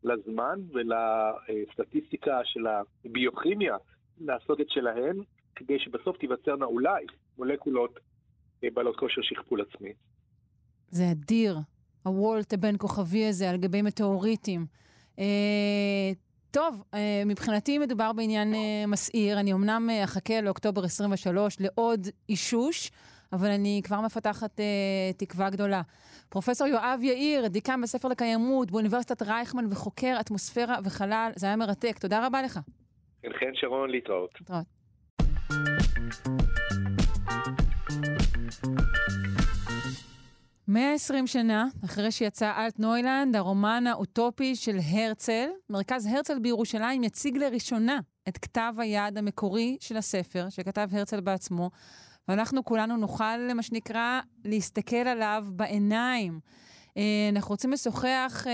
לזמן 0.04 0.60
ולסטטיסטיקה 0.72 2.40
של 2.44 2.66
הביוכימיה 3.04 3.76
לעשות 4.20 4.60
את 4.60 4.70
שלהם, 4.70 5.16
כדי 5.56 5.78
שבסוף 5.78 6.16
תיווצרנה 6.16 6.64
אולי 6.64 7.04
מולקולות 7.38 8.00
אה, 8.64 8.68
בעלות 8.74 8.96
כושר 8.96 9.22
שכפול 9.22 9.60
עצמי. 9.60 9.92
זה 10.88 11.04
אדיר, 11.10 11.56
הוולט 12.02 12.52
הבין 12.52 12.74
כוכבי 12.78 13.26
הזה 13.26 13.50
על 13.50 13.56
גבי 13.56 13.82
מטאוריטים. 13.82 14.66
אה, 15.18 16.10
טוב, 16.50 16.82
אה, 16.94 17.22
מבחינתי 17.26 17.78
מדובר 17.78 18.12
בעניין 18.12 18.54
אה, 18.54 18.84
מסעיר. 18.88 19.40
אני 19.40 19.52
אמנם 19.52 19.88
אחכה 20.04 20.40
לאוקטובר 20.40 20.84
23 20.84 21.56
לעוד 21.60 22.06
אישוש, 22.28 22.90
אבל 23.32 23.50
אני 23.50 23.80
כבר 23.84 24.00
מפתחת 24.00 24.60
אה, 24.60 24.64
תקווה 25.16 25.50
גדולה. 25.50 25.82
פרופסור 26.28 26.66
יואב 26.66 27.00
יאיר, 27.02 27.48
דיקן 27.48 27.80
בספר 27.80 28.08
לקיימות 28.08 28.70
באוניברסיטת 28.70 29.22
רייכמן 29.22 29.64
וחוקר 29.70 30.16
אטמוספירה 30.20 30.76
וחלל, 30.84 31.30
זה 31.36 31.46
היה 31.46 31.56
מרתק. 31.56 31.98
תודה 31.98 32.26
רבה 32.26 32.42
לך. 32.42 32.60
כן, 33.22 33.28
כן, 33.40 33.50
שרון, 33.54 33.90
להתראות. 33.90 34.30
להתראות. 34.40 34.64
120 40.68 41.26
שנה 41.26 41.66
אחרי 41.84 42.10
שיצא 42.10 42.52
אלטנוילנד, 42.58 43.36
הרומן 43.36 43.84
האוטופי 43.86 44.56
של 44.56 44.76
הרצל, 44.92 45.48
מרכז 45.70 46.06
הרצל 46.06 46.38
בירושלים 46.38 47.04
יציג 47.04 47.36
לראשונה 47.38 47.98
את 48.28 48.38
כתב 48.38 48.74
היד 48.78 49.18
המקורי 49.18 49.76
של 49.80 49.96
הספר, 49.96 50.46
שכתב 50.50 50.88
הרצל 50.92 51.20
בעצמו, 51.20 51.70
ואנחנו 52.30 52.64
כולנו 52.64 52.96
נוכל, 52.96 53.52
מה 53.54 53.62
שנקרא, 53.62 54.20
להסתכל 54.44 54.96
עליו 54.96 55.44
בעיניים. 55.48 56.40
אה, 56.96 57.28
אנחנו 57.32 57.50
רוצים 57.52 57.70
לשוחח 57.72 58.44
אה, 58.46 58.52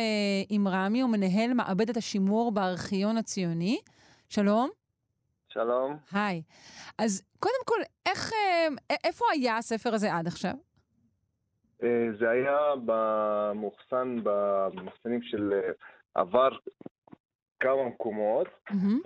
עם 0.48 0.68
רמי, 0.68 1.00
הוא 1.00 1.10
מנהל 1.10 1.54
מעבדת 1.54 1.96
השימור 1.96 2.52
בארכיון 2.52 3.16
הציוני. 3.16 3.78
שלום. 4.28 4.70
שלום. 5.48 5.96
היי. 6.12 6.42
אז 6.98 7.22
קודם 7.38 7.64
כל, 7.64 7.80
איך, 8.06 8.32
אה, 8.32 8.96
איפה 9.04 9.24
היה 9.32 9.56
הספר 9.56 9.94
הזה 9.94 10.14
עד 10.14 10.26
עכשיו? 10.26 10.54
זה 12.18 12.30
היה 12.30 12.58
במאוחסן, 12.84 14.16
במחסנים 14.22 15.22
של 15.22 15.52
עבר 16.14 16.48
כמה 17.60 17.88
מקומות, 17.88 18.48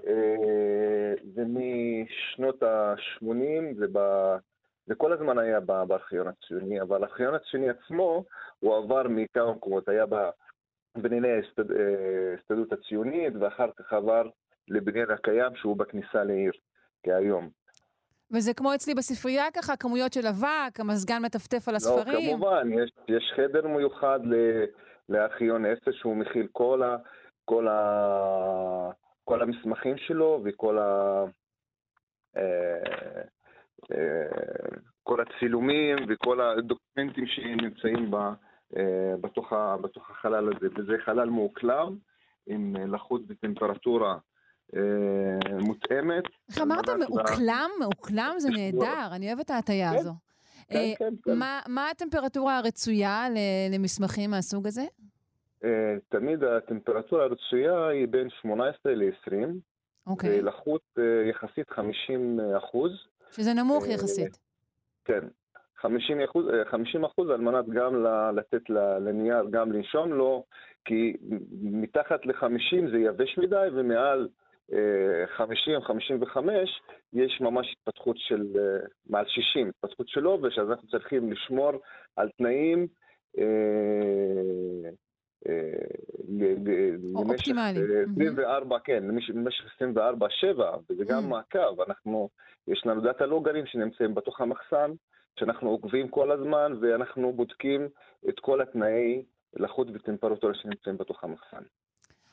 אה, 0.06 1.14
ומשנות 1.34 2.62
ה-80 2.62 3.78
זה, 3.78 3.86
ב... 3.92 3.98
זה 4.90 4.94
כל 4.94 5.12
הזמן 5.12 5.38
היה 5.38 5.60
בארכיון 5.60 6.26
הציוני, 6.28 6.80
אבל 6.80 7.02
הארכיון 7.02 7.34
הציוני 7.34 7.68
עצמו 7.70 8.24
הוא 8.58 8.76
עבר 8.76 9.02
מכמה 9.08 9.52
מקומות, 9.52 9.88
היה 9.88 10.04
בבנייני 10.96 11.28
ההסתדרות 11.28 12.72
הציונית, 12.72 13.32
ואחר 13.40 13.70
כך 13.76 13.92
עבר 13.92 14.22
לבניין 14.68 15.10
הקיים 15.10 15.56
שהוא 15.56 15.76
בכניסה 15.76 16.24
לעיר, 16.24 16.52
כהיום. 17.02 17.50
וזה 18.30 18.54
כמו 18.54 18.74
אצלי 18.74 18.94
בספרייה 18.94 19.50
ככה, 19.50 19.76
כמויות 19.76 20.12
של 20.12 20.26
אבק, 20.26 20.80
המזגן 20.80 21.22
מטפטף 21.22 21.68
על 21.68 21.74
הספרים. 21.74 22.26
לא, 22.26 22.36
כמובן, 22.36 22.68
יש, 22.72 22.90
יש 23.08 23.32
חדר 23.36 23.68
מיוחד 23.68 24.20
לארכיון 25.08 25.64
10 25.64 25.92
שהוא 25.92 26.16
מכיל 26.16 26.46
כל, 26.52 26.82
ה, 26.82 26.96
כל, 27.44 27.68
ה, 27.68 28.90
כל 29.24 29.42
המסמכים 29.42 29.96
שלו 29.96 30.40
וכל 30.44 30.78
ה... 30.78 31.24
אה, 32.36 32.42
אה, 32.42 33.22
כל 35.02 35.20
הצילומים 35.20 35.96
וכל 36.08 36.40
הדוקומנטים 36.40 37.26
שנמצאים 37.26 38.10
ב, 38.10 38.16
אה, 38.76 39.14
בתוך, 39.20 39.52
בתוך 39.82 40.10
החלל 40.10 40.52
הזה, 40.56 40.66
וזה 40.76 40.92
חלל 41.04 41.30
מאוקלם 41.30 41.96
עם 42.46 42.76
לחות 42.76 43.26
בטמפרטורה 43.26 44.18
אה, 44.76 45.58
מותאמת. 45.60 46.24
איך 46.48 46.58
אמרת 46.58 46.88
מאוקלם? 46.88 47.70
מאוקלם 47.80 48.34
זה 48.38 48.48
נהדר, 48.50 49.08
אני 49.12 49.28
אוהבת 49.28 49.44
את 49.44 49.50
ההטייה 49.50 49.90
כן, 49.92 49.98
הזו. 49.98 50.12
כן, 50.68 50.76
אה, 50.76 50.92
כן. 51.24 51.38
מה 51.68 51.90
הטמפרטורה 51.90 52.58
הרצויה 52.58 53.26
למסמכים 53.70 54.30
מהסוג 54.30 54.66
הזה? 54.66 54.84
אה, 55.64 55.96
תמיד 56.08 56.44
הטמפרטורה 56.44 57.24
הרצויה 57.24 57.88
היא 57.88 58.08
בין 58.08 58.30
18 58.30 58.94
ל-20. 58.94 59.32
אוקיי. 60.06 60.42
לחות 60.42 60.98
יחסית 61.30 61.70
50 61.70 62.40
אחוז. 62.58 62.92
שזה 63.32 63.54
נמוך 63.54 63.86
יחסית. 63.86 64.38
כן. 65.04 65.20
50 65.76 66.20
אחוז, 66.20 66.44
50 66.70 67.04
אחוז 67.04 67.30
על 67.30 67.40
מנת 67.40 67.68
גם 67.68 68.04
לתת 68.36 68.70
לנייר 69.00 69.44
גם 69.50 69.72
לנשום 69.72 70.12
לו, 70.12 70.44
כי 70.84 71.16
מתחת 71.62 72.26
ל-50 72.26 72.90
זה 72.90 72.98
יבש 72.98 73.38
מדי, 73.38 73.68
ומעל 73.72 74.28
50-55 74.70 74.72
יש 77.12 77.40
ממש 77.40 77.76
התפתחות 77.78 78.16
של 78.18 78.46
אה, 78.58 78.86
מעל 79.06 79.24
60, 79.28 79.68
התפתחות 79.68 80.08
של 80.08 80.24
עובש, 80.24 80.58
אז 80.58 80.70
אנחנו 80.70 80.88
צריכים 80.88 81.32
לשמור 81.32 81.72
על 82.16 82.28
תנאים 82.38 82.86
אה, 83.38 83.44
אה, 84.84 84.90
למשך 87.14 87.52
24, 88.16 88.78
כן, 88.84 89.04
למשך 89.34 89.64
24-7, 89.82 90.60
וזה 90.90 91.04
גם 91.04 91.28
מעקב. 91.28 91.80
אנחנו, 91.88 92.28
יש 92.68 92.82
לנו 92.86 93.00
דאטה 93.00 93.26
לוגרים 93.26 93.66
שנמצאים 93.66 94.14
בתוך 94.14 94.40
המחסן, 94.40 94.90
שאנחנו 95.38 95.70
עוקבים 95.70 96.08
כל 96.08 96.30
הזמן, 96.30 96.72
ואנחנו 96.80 97.32
בודקים 97.32 97.88
את 98.28 98.40
כל 98.40 98.60
התנאי 98.60 99.22
לחות 99.56 99.88
וטמפרטורה 99.94 100.54
שנמצאים 100.54 100.96
בתוך 100.98 101.24
המחסן. 101.24 101.62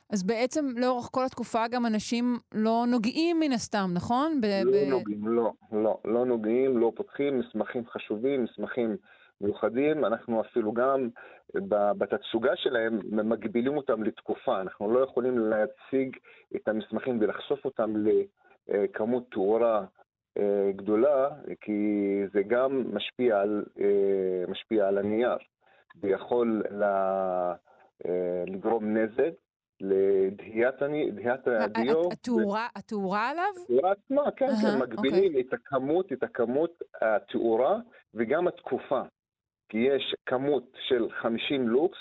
אז 0.09 0.23
בעצם 0.23 0.65
לאורך 0.75 1.09
כל 1.11 1.25
התקופה 1.25 1.67
גם 1.67 1.85
אנשים 1.85 2.37
לא 2.53 2.85
נוגעים 2.91 3.39
מן 3.39 3.51
הסתם, 3.51 3.89
נכון? 3.93 4.41
ב- 4.41 4.45
לא 4.65 4.71
ב- 4.71 4.89
נוגעים, 4.89 5.27
לא, 5.27 5.51
לא, 5.71 5.97
לא 6.05 6.25
נוגעים, 6.25 6.77
לא 6.77 6.91
פותחים 6.95 7.39
מסמכים 7.39 7.83
חשובים, 7.87 8.43
מסמכים 8.43 8.97
מיוחדים. 9.41 10.05
אנחנו 10.05 10.41
אפילו 10.41 10.73
גם 10.73 11.09
בתצוגה 11.97 12.55
שלהם 12.55 12.99
מגבילים 13.11 13.77
אותם 13.77 14.03
לתקופה. 14.03 14.61
אנחנו 14.61 14.93
לא 14.93 14.99
יכולים 14.99 15.39
להציג 15.39 16.17
את 16.55 16.67
המסמכים 16.67 17.17
ולחשוף 17.21 17.65
אותם 17.65 17.93
לכמות 17.97 19.31
תאורה 19.31 19.85
אה, 20.38 20.71
גדולה, 20.75 21.29
כי 21.61 21.81
זה 22.33 22.41
גם 22.47 22.95
משפיע 22.95 23.39
על, 23.39 23.65
אה, 23.79 24.43
משפיע 24.47 24.88
על 24.88 24.97
הנייר 24.97 25.38
ויכול 26.01 26.63
אה, 26.81 27.53
לגרום 28.47 28.97
נזק. 28.97 29.31
לדהיית 29.81 30.81
הדיו. 31.47 32.09
התאורה 32.75 33.29
עליו? 33.29 33.43
התאורה 33.63 33.91
עצמה, 33.91 34.31
כן, 34.31 34.47
כן, 34.47 34.79
מגבילים 34.79 35.25
אוקיי. 35.25 35.41
את 35.41 35.53
הכמות, 35.53 36.13
את 36.13 36.23
הכמות 36.23 36.83
התאורה 37.01 37.79
וגם 38.13 38.47
התקופה. 38.47 39.01
כי 39.70 39.78
יש 39.78 40.15
כמות 40.26 40.63
של 40.88 41.07
50 41.22 41.68
לוקס 41.68 41.99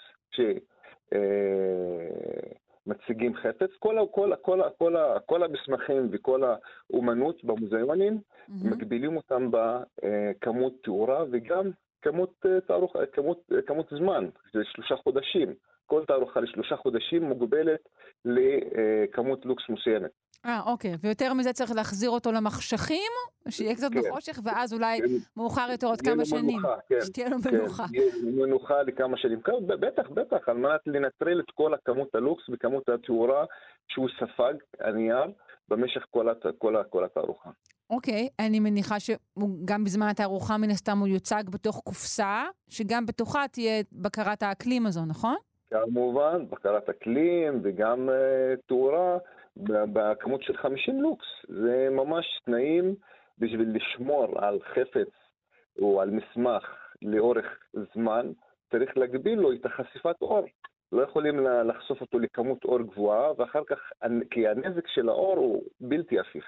שמציגים 2.87 3.37
אה, 3.37 3.41
חפץ. 3.41 3.71
כל, 3.79 3.99
כל, 4.11 4.33
כל, 4.43 4.61
כל, 4.79 4.95
כל 5.27 5.43
המסמכים 5.43 6.09
וכל 6.12 6.43
האומנות 6.45 7.45
במוזיאונים, 7.45 8.21
מגבילים 8.49 9.17
אותם 9.17 9.51
בכמות 9.51 10.73
תאורה 10.83 11.25
וגם 11.31 11.71
כמות, 12.03 12.33
אה, 12.47 12.61
תארוך, 12.61 12.97
כמות, 13.12 13.53
כמות 13.67 13.87
זמן, 13.99 14.29
זה 14.53 14.64
שלושה 14.64 14.97
חודשים. 14.97 15.55
כל 15.87 16.05
תערוכה 16.05 16.41
לשלושה 16.41 16.77
חודשים 16.77 17.23
מוגבלת 17.23 17.89
לכמות 18.25 19.47
לוקס 19.47 19.69
מסוימת. 19.69 20.11
אה, 20.45 20.61
אוקיי. 20.66 20.95
ויותר 21.01 21.34
מזה 21.34 21.53
צריך 21.53 21.72
להחזיר 21.74 22.11
אותו 22.11 22.32
למחשכים, 22.32 23.12
שיהיה 23.49 23.74
קצת 23.74 23.93
כן. 23.93 24.01
בחושך, 24.01 24.39
ואז 24.45 24.72
אולי 24.72 24.99
כן. 24.99 25.07
מאוחר 25.37 25.68
יותר 25.70 25.87
עוד 25.87 26.01
כמה 26.01 26.24
שנים. 26.24 26.59
מנוחה, 26.59 26.74
כן. 26.89 27.01
שתהיה 27.05 27.28
לו 27.28 27.37
כן. 27.45 27.55
מנוחה. 27.55 27.84
כן, 27.93 28.28
מנוחה 28.28 28.82
לכמה 28.82 29.16
שנים. 29.16 29.41
כן, 29.41 29.66
בטח, 29.66 30.09
בטח, 30.11 30.49
על 30.49 30.57
מנת 30.57 30.80
לנטרל 30.87 31.41
את 31.41 31.51
כל 31.55 31.74
הכמות 31.74 32.14
הלוקס 32.14 32.43
וכמות 32.53 32.89
התאורה 32.89 33.45
שהוא 33.89 34.09
ספג, 34.20 34.55
הנייר, 34.80 35.24
במשך 35.68 36.05
כל, 36.11 36.28
הת... 36.28 36.47
כל, 36.59 36.76
כל 36.91 37.05
התערוכה. 37.05 37.51
אוקיי, 37.91 38.28
אני 38.39 38.61
מניחה 38.61 39.01
שגם 39.01 39.84
בזמן 39.84 40.07
התערוכה 40.07 40.57
מן 40.57 40.70
הסתם 40.70 40.99
הוא 40.99 41.09
יוצג 41.09 41.45
בתוך 41.51 41.80
קופסה, 41.84 42.45
שגם 42.68 43.07
בתוכה 43.07 43.45
תהיה 43.53 43.82
בקרת 43.93 44.43
האקלים 44.43 44.87
הזו, 44.87 45.01
נכון? 45.07 45.37
כמובן, 45.70 46.51
בקרת 46.51 46.89
אקלים 46.89 47.61
וגם 47.62 48.09
uh, 48.09 48.61
תאורה 48.66 49.18
בכמות 49.57 50.42
של 50.42 50.57
50 50.57 51.00
לוקס. 51.02 51.26
זה 51.48 51.88
ממש 51.90 52.40
תנאים 52.44 52.94
בשביל 53.38 53.76
לשמור 53.76 54.26
על 54.38 54.59
חפץ 54.74 55.09
או 55.78 56.00
על 56.00 56.11
מסמך 56.11 56.64
לאורך 57.02 57.59
זמן, 57.94 58.32
צריך 58.70 58.96
להגביל 58.96 59.38
לו 59.38 59.52
את 59.52 59.66
החשיפת 59.66 60.22
אור. 60.22 60.44
לא 60.92 61.02
יכולים 61.02 61.46
לחשוף 61.46 62.00
אותו 62.00 62.18
לכמות 62.18 62.64
אור 62.64 62.82
גבוהה, 62.82 63.32
ואחר 63.38 63.62
כך, 63.66 63.78
כי 64.30 64.48
הנזק 64.48 64.86
של 64.88 65.09
האור 65.09 65.36
הוא 65.36 65.62
בלתי 65.80 66.18
הפיך. 66.20 66.44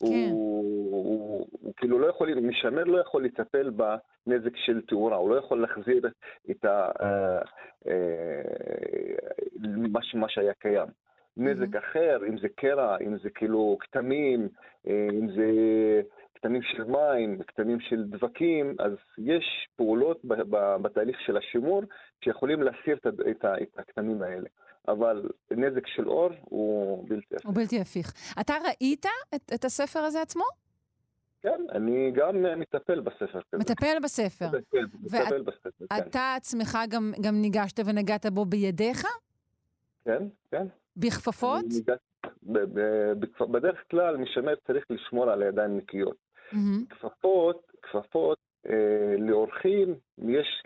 כן. 0.00 0.06
הוא, 0.06 0.90
הוא, 0.90 1.46
הוא 1.52 1.72
כאילו 1.76 1.98
לא 1.98 2.06
יכול, 2.06 2.34
משמר 2.34 2.84
לא 2.84 3.00
יכול 3.00 3.24
לטפל 3.24 3.70
בנזק 3.70 4.56
של 4.56 4.80
תאורה, 4.80 5.16
הוא 5.16 5.30
לא 5.30 5.34
יכול 5.34 5.60
להחזיר 5.60 6.08
את 6.50 6.64
ה, 6.64 6.90
אה, 7.00 7.38
אה, 7.88 8.42
מה, 9.92 10.00
מה 10.14 10.28
שהיה 10.28 10.52
קיים. 10.54 10.88
נזק 11.38 11.74
mm-hmm. 11.74 11.78
אחר, 11.78 12.18
אם 12.28 12.38
זה 12.38 12.48
קרע, 12.48 12.96
אם 13.00 13.18
זה 13.22 13.30
כאילו 13.30 13.76
כתמים, 13.80 14.48
אה, 14.88 15.08
אם 15.12 15.28
זה 15.28 15.50
כתמים 16.34 16.62
של 16.62 16.84
מים, 16.84 17.42
כתמים 17.42 17.80
של 17.80 18.04
דבקים, 18.04 18.76
אז 18.78 18.92
יש 19.18 19.68
פעולות 19.76 20.20
בתהליך 20.82 21.20
של 21.20 21.36
השימור 21.36 21.82
שיכולים 22.24 22.62
להסיר 22.62 22.96
את 23.30 23.44
הכתמים 23.78 24.22
האלה. 24.22 24.48
אבל 24.88 25.28
נזק 25.50 25.86
של 25.86 26.08
אור 26.08 26.30
הוא 26.40 27.08
בלתי 27.08 27.34
הפיך. 27.34 27.46
הוא 27.46 27.54
בלתי 27.54 27.80
הפיך. 27.80 28.12
אתה 28.40 28.54
ראית 28.64 29.06
את, 29.34 29.52
את 29.54 29.64
הספר 29.64 29.98
הזה 29.98 30.22
עצמו? 30.22 30.44
כן, 31.42 31.60
אני 31.72 32.12
גם 32.14 32.60
מטפל 32.60 33.00
בספר 33.00 33.40
כזה. 33.52 33.58
מטפל 33.60 33.98
בספר. 34.02 34.46
כן, 34.50 34.84
מטפל 35.02 35.42
בספר, 35.42 35.86
כן. 35.88 35.96
אתה 35.96 36.34
עצמך 36.36 36.78
גם, 36.88 37.12
גם 37.20 37.34
ניגשת 37.40 37.80
ונגעת 37.86 38.26
בו 38.26 38.44
בידיך? 38.44 39.06
כן, 40.04 40.22
כן. 40.50 40.66
בכפפות? 40.98 41.64
בדרך 43.50 43.78
כלל 43.90 44.16
משמר 44.16 44.54
צריך 44.66 44.84
לשמור 44.90 45.30
על 45.30 45.42
הידיים 45.42 45.76
נקיות. 45.76 46.16
כפפות, 46.90 47.62
כפפות 47.82 48.38
אה, 48.66 49.16
לאורחים, 49.18 49.94
יש 50.28 50.62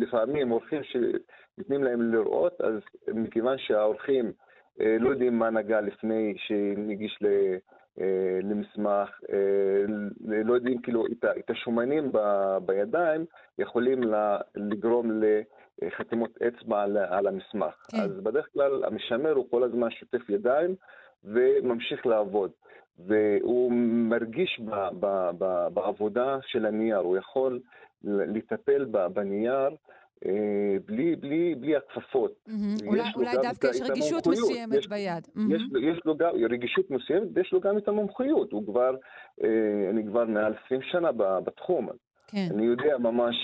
לפעמים 0.00 0.52
אורחים 0.52 0.82
שנותנים 0.84 1.84
להם 1.84 2.12
לראות, 2.12 2.60
אז 2.60 2.74
מכיוון 3.14 3.58
שהאורחים 3.58 4.32
אה, 4.80 4.96
לא 5.00 5.10
יודעים 5.10 5.38
מה 5.38 5.50
נגע 5.50 5.80
לפני 5.80 6.34
שנגיש 6.36 7.18
ל... 7.20 7.26
אה, 8.00 8.38
למסמך, 8.42 9.20
לא 10.26 10.54
יודעים 10.54 10.82
כאילו 10.82 11.06
את 11.38 11.50
השומנים 11.50 12.12
בידיים 12.66 13.24
יכולים 13.58 14.00
לגרום 14.56 15.22
לחתימות 15.82 16.38
אצבע 16.42 16.82
על 17.08 17.26
המסמך. 17.26 17.74
כן. 17.90 18.00
אז 18.00 18.20
בדרך 18.20 18.48
כלל 18.52 18.84
המשמר 18.84 19.32
הוא 19.32 19.50
כל 19.50 19.62
הזמן 19.62 19.90
שוטף 19.90 20.30
ידיים 20.30 20.74
וממשיך 21.24 22.06
לעבוד. 22.06 22.50
והוא 22.98 23.72
מרגיש 24.10 24.60
ב, 24.64 24.74
ב, 25.00 25.30
ב, 25.38 25.66
בעבודה 25.74 26.38
של 26.46 26.66
הנייר, 26.66 26.98
הוא 26.98 27.16
יכול 27.16 27.60
לטפל 28.04 28.84
בנייר 29.12 29.70
אה, 30.26 30.76
בלי, 30.86 31.16
בלי, 31.16 31.54
בלי 31.54 31.76
הכפפות. 31.76 32.32
Mm-hmm. 32.48 32.86
אולי, 32.86 33.02
אולי 33.16 33.36
דווקא 33.42 33.66
יש 33.66 33.80
רגישות 33.90 34.26
מסוימת 34.26 34.74
יש, 34.78 34.88
ביד. 34.88 35.26
Mm-hmm. 35.26 35.54
יש, 35.54 35.62
יש 35.82 36.00
לו 36.04 36.16
גם 36.16 36.30
רגישות 36.50 36.90
מסוימת 36.90 37.28
ויש 37.34 37.52
לו 37.52 37.60
גם 37.60 37.78
את 37.78 37.88
המומחיות. 37.88 38.52
הוא 38.52 38.66
כבר, 38.66 38.94
אה, 39.44 39.90
אני 39.90 40.06
כבר 40.06 40.24
מעל 40.24 40.54
20 40.66 40.80
שנה 40.82 41.12
בתחום. 41.44 41.88
כן. 42.26 42.48
אני 42.50 42.66
יודע 42.66 42.98
ממש 42.98 43.36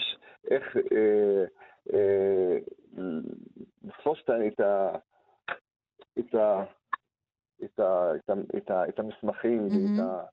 איך 0.51 0.77
אה, 0.77 0.83
אה, 0.93 1.45
לתפוס 3.85 4.19
את 4.25 4.31
ה... 4.61 4.91
את 6.19 6.35
ה 6.35 6.65
את, 7.65 7.81
ה, 7.81 8.13
את, 8.17 8.31
ה, 8.31 8.35
את, 8.57 8.71
ה, 8.71 8.89
את 8.89 8.99
המסמכים 8.99 9.69
מהמם. 9.69 9.99
ואת 9.99 10.07
ה, 10.07 10.25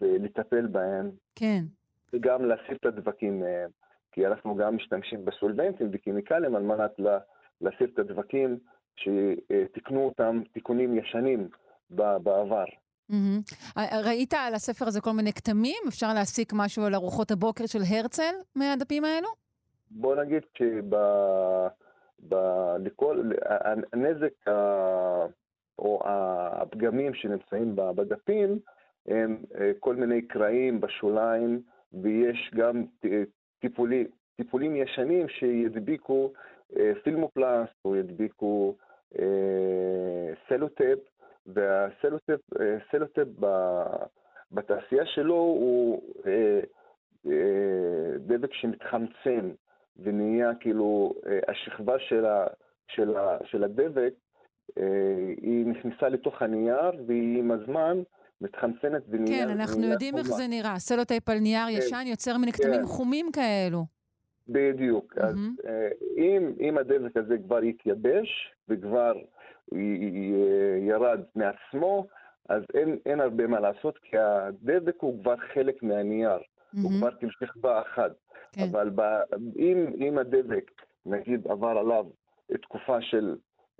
ולטפל 0.00 0.66
בהם, 0.66 1.10
כן. 1.34 1.64
וגם 2.12 2.44
להסיר 2.44 2.76
את 2.80 2.86
הדבקים 2.86 3.40
מהם, 3.40 3.70
כי 4.12 4.26
אנחנו 4.26 4.56
גם 4.56 4.76
משתמשים 4.76 5.24
בסולבנטים 5.24 5.90
וכימיקלים 5.92 6.56
על 6.56 6.62
מנת 6.62 6.90
לה, 6.98 7.18
להסיר 7.60 7.88
את 7.94 7.98
הדבקים 7.98 8.58
שתיקנו 8.96 10.04
אותם 10.04 10.42
תיקונים 10.52 10.98
ישנים 10.98 11.48
בעבר. 11.90 12.64
אה, 13.78 14.00
ראית 14.04 14.34
על 14.34 14.54
הספר 14.54 14.86
הזה 14.86 15.00
כל 15.00 15.12
מיני 15.12 15.32
כתמים? 15.32 15.82
אפשר 15.88 16.14
להסיק 16.14 16.52
משהו 16.52 16.84
על 16.84 16.94
ארוחות 16.94 17.30
הבוקר 17.30 17.66
של 17.66 17.78
הרצל 17.88 18.34
מהדפים 18.56 19.04
האלו? 19.04 19.28
בוא 19.94 20.16
נגיד 20.16 20.42
שב... 20.58 20.94
הנזק. 23.92 24.48
או 25.78 26.00
הפגמים 26.04 27.14
שנמצאים 27.14 27.76
בדפים 27.76 28.58
הם 29.06 29.36
אה, 29.60 29.72
כל 29.80 29.96
מיני 29.96 30.22
קרעים 30.22 30.80
בשוליים, 30.80 31.62
ויש 32.02 32.50
גם 32.54 32.84
ט- 33.00 33.06
טיפולי, 33.60 34.06
טיפולים 34.36 34.76
ישנים 34.76 35.28
שידביקו 35.28 36.32
אה, 36.76 36.92
פילמופלסט 37.02 37.74
או 37.84 37.96
ידביקו 37.96 38.76
אה, 39.18 40.34
סלוטייפ, 40.48 40.98
והסלוטייפ 41.46 43.44
אה, 43.44 43.96
בתעשייה 44.52 45.06
שלו 45.06 45.34
הוא 45.34 46.02
אה, 46.26 46.60
אה, 47.26 48.18
דבק 48.18 48.52
שמתחמצן 48.52 49.50
ונהיה 49.96 50.54
כאילו, 50.60 51.14
אה, 51.26 51.38
השכבה 51.48 51.98
של, 51.98 52.24
ה, 52.26 52.46
של, 52.88 53.16
ה, 53.16 53.38
של 53.44 53.64
הדבק, 53.64 54.12
אה, 54.78 54.84
היא 55.42 55.66
נכנסה 55.66 56.08
לתוך 56.08 56.42
הנייר 56.42 56.90
והיא 57.06 57.38
עם 57.38 57.50
הזמן 57.50 58.02
מתחמצנת 58.40 59.02
ונהיה... 59.08 59.44
כן, 59.44 59.50
אנחנו 59.50 59.76
ונהיה 59.76 59.92
יודעים 59.92 60.16
איך 60.18 60.26
חומה. 60.26 60.36
זה 60.38 60.46
נראה. 60.46 60.78
סלוטייפ 60.78 61.28
על 61.28 61.38
נייר 61.38 61.66
כן, 61.66 61.78
ישן 61.78 62.04
יוצר 62.06 62.36
מיני 62.38 62.52
כתמים 62.52 62.80
כן. 62.80 62.86
חומים 62.86 63.26
כאלו. 63.32 63.84
בדיוק. 64.48 65.14
אז 65.18 65.34
מהמם. 65.34 65.54
אה, 65.66 65.88
אם, 66.16 66.52
אם 66.60 66.78
הדבק 66.78 67.16
הזה 67.16 67.38
כבר 67.38 67.64
יתייבש 67.64 68.52
וכבר 68.68 69.12
י- 69.72 69.76
י- 69.76 70.34
ירד 70.88 71.20
מעצמו, 71.36 72.06
אז 72.48 72.62
אין, 72.74 72.98
אין 73.06 73.20
הרבה 73.20 73.46
מה 73.46 73.60
לעשות, 73.60 73.98
כי 73.98 74.16
הדבק 74.18 74.96
הוא 75.00 75.22
כבר 75.22 75.34
חלק 75.54 75.82
מהנייר, 75.82 76.38
הוא 76.72 76.82
מהמם. 76.82 76.98
כבר 76.98 77.10
כאילו 77.18 77.32
שכבה 77.32 77.80
אחת. 77.82 78.10
כן. 78.52 78.62
אבל 78.70 78.90
ב, 78.94 79.00
אם, 79.56 79.86
אם 79.98 80.18
הדבק, 80.18 80.70
נגיד, 81.06 81.46
עבר 81.48 81.68
עליו 81.78 82.06
תקופה 82.62 83.00
של 83.02 83.36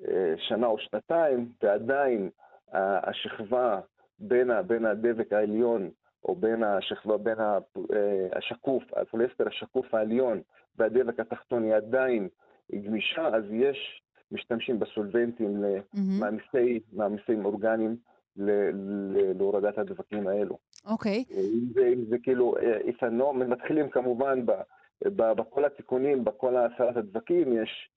אה, 0.09 0.35
שנה 0.39 0.67
או 0.67 0.79
שנתיים, 0.79 1.49
ועדיין 1.63 2.31
ה- 2.73 3.11
השכבה 3.11 3.81
בין, 4.19 4.51
בין 4.67 4.85
הדבק 4.87 5.33
העליון, 5.33 5.91
או 6.25 6.35
בין 6.37 6.63
השכבה, 6.63 7.17
בין 7.19 7.39
ה, 7.39 7.59
אה, 7.95 8.29
השקוף, 8.39 8.83
הפוליסטר 8.97 9.49
השקוף 9.49 9.95
העליון, 9.95 10.41
והדבק 10.77 11.21
התחתון 11.21 11.63
היא 11.65 11.75
עדיין 11.75 12.29
גמישה, 12.75 13.27
אז 13.29 13.45
יש, 13.51 14.03
משתמשים 14.33 14.79
בסולבנטים 14.79 15.61
מהמם. 15.61 15.81
למעמיסי 16.19 16.81
מעמיסים 16.93 17.45
אורגניים 17.45 17.97
להורדת 18.37 19.79
הדבקים 19.79 20.27
האלו. 20.29 20.59
אוקיי. 20.87 21.25
אם 21.31 21.73
זה, 21.75 21.89
אם 21.93 22.05
זה 22.09 22.17
כאילו 22.23 22.57
אה, 22.57 22.79
איתנו, 22.79 23.33
מתחילים 23.33 23.91
כמובן 23.91 24.47
ב, 24.47 24.53
ב, 25.05 25.33
בכל 25.33 25.65
התיקונים, 25.65 26.25
בכל 26.25 26.57
הסרת 26.57 26.97
הדבקים, 26.97 27.63
יש 27.63 27.89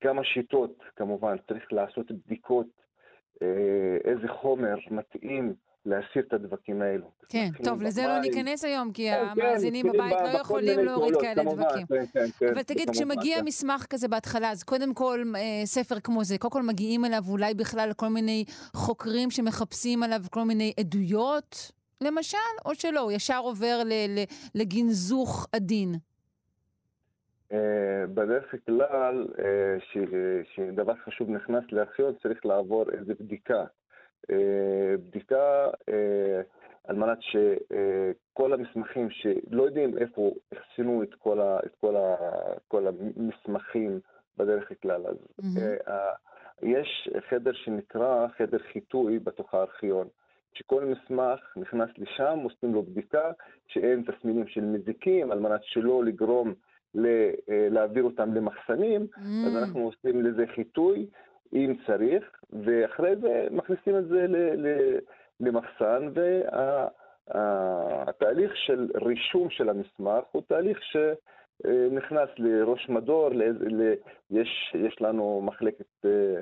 כמה 0.00 0.24
שיטות 0.24 0.78
כמובן, 0.96 1.36
צריך 1.48 1.72
לעשות 1.72 2.12
בדיקות 2.12 2.66
אה, 3.42 3.96
איזה 4.04 4.28
חומר 4.28 4.74
מתאים 4.90 5.54
להסיר 5.86 6.22
את 6.28 6.32
הדבקים 6.32 6.82
האלו. 6.82 7.10
כן, 7.28 7.48
טוב, 7.64 7.82
לזה 7.82 8.06
לא. 8.06 8.18
ניכנס 8.18 8.64
היום, 8.64 8.92
כי 8.92 9.10
כן, 9.10 9.24
כן, 9.34 9.40
המאזינים 9.40 9.86
מתחילים 9.86 10.10
בבית 10.10 10.32
לא 10.32 10.38
יכולים 10.38 10.84
להוריד 10.84 11.14
כאלה 11.20 11.42
כמובן, 11.42 11.62
דבקים. 11.62 11.86
כן, 11.86 12.04
כן, 12.12 12.26
כן, 12.38 12.48
אבל 12.54 12.62
תגיד, 12.62 12.90
כמובן, 12.90 13.14
כשמגיע 13.14 13.38
כן. 13.38 13.44
מסמך 13.44 13.86
כזה 13.90 14.08
בהתחלה, 14.08 14.50
אז 14.50 14.62
קודם 14.62 14.94
כל 14.94 15.22
אה, 15.36 15.66
ספר 15.66 16.00
כמו 16.00 16.24
זה, 16.24 16.38
קודם 16.38 16.52
כל 16.52 16.62
מגיעים 16.62 17.04
אליו 17.04 17.22
אולי 17.28 17.54
בכלל 17.54 17.92
כל 17.96 18.08
מיני 18.08 18.44
חוקרים 18.74 19.30
שמחפשים 19.30 20.02
עליו 20.02 20.20
כל 20.30 20.42
מיני 20.42 20.72
עדויות, 20.80 21.72
למשל, 22.04 22.36
או 22.64 22.74
שלא, 22.74 23.00
הוא 23.00 23.12
ישר 23.12 23.38
עובר 23.42 23.78
לגנזוך 24.54 25.46
עדין. 25.52 25.94
אה, 27.52 27.58
בדרך 28.14 28.54
כלל, 28.66 29.26
אה, 29.38 29.76
ש- 29.80 30.54
שדבר 30.54 30.94
חשוב 31.04 31.30
נכנס 31.30 31.64
לארכיון, 31.72 32.14
צריך 32.22 32.46
לעבור 32.46 32.84
איזו 32.92 33.12
בדיקה. 33.20 33.64
אה, 34.30 34.36
בדיקה 35.08 35.66
אה, 35.88 36.40
על 36.84 36.96
מנת 36.96 37.18
שכל 37.20 38.52
המסמכים 38.52 39.08
שלא 39.10 39.62
יודעים 39.62 39.98
איפה 39.98 40.30
אחסנו 40.52 41.02
את 41.02 41.14
כל, 41.18 41.40
ה, 41.40 41.58
את 41.66 41.74
כל, 41.80 41.96
ה, 41.96 42.16
כל 42.68 42.86
המסמכים 42.86 44.00
בדרך 44.36 44.72
כלל. 44.82 45.06
אז. 45.06 45.16
אה, 45.88 46.12
יש 46.62 47.08
חדר 47.30 47.52
שנקרא 47.52 48.26
חדר 48.38 48.58
חיטוי 48.72 49.18
בתוך 49.18 49.54
הארכיון. 49.54 50.08
שכל 50.54 50.84
מסמך 50.84 51.40
נכנס 51.56 51.88
לשם, 51.98 52.38
עושים 52.44 52.74
לו 52.74 52.82
בדיקה, 52.82 53.30
שאין 53.66 54.02
תסמינים 54.02 54.46
של 54.46 54.60
מזיקים, 54.64 55.32
על 55.32 55.38
מנת 55.38 55.60
שלא 55.64 56.04
לגרום 56.04 56.54
ל- 56.94 57.06
אה, 57.50 57.68
להעביר 57.70 58.04
אותם 58.04 58.34
למחסנים, 58.34 59.06
אז 59.46 59.54
Mm. 59.54 59.58
אנחנו 59.58 59.80
עושים 59.84 60.22
לזה 60.22 60.44
חיטוי, 60.54 61.06
אם 61.52 61.74
צריך, 61.86 62.30
ואחרי 62.64 63.16
זה 63.16 63.46
מכניסים 63.50 63.98
את 63.98 64.08
זה 64.08 64.26
ל- 64.28 64.66
ל- 64.66 64.98
למחסן, 65.40 66.08
והתהליך 67.28 68.56
של 68.56 68.88
רישום 68.94 69.50
של 69.50 69.68
המסמך 69.68 70.24
הוא 70.32 70.42
תהליך 70.48 70.78
שנכנס 70.82 72.28
לראש 72.38 72.88
מדור, 72.88 73.28
לאיזה- 73.28 73.64
ל- 73.68 73.94
יש, 74.30 74.74
יש 74.78 75.02
לנו 75.02 75.40
מחלקת 75.44 75.84
אה, 76.04 76.10
אה, 76.10 76.36
אה, 76.36 76.40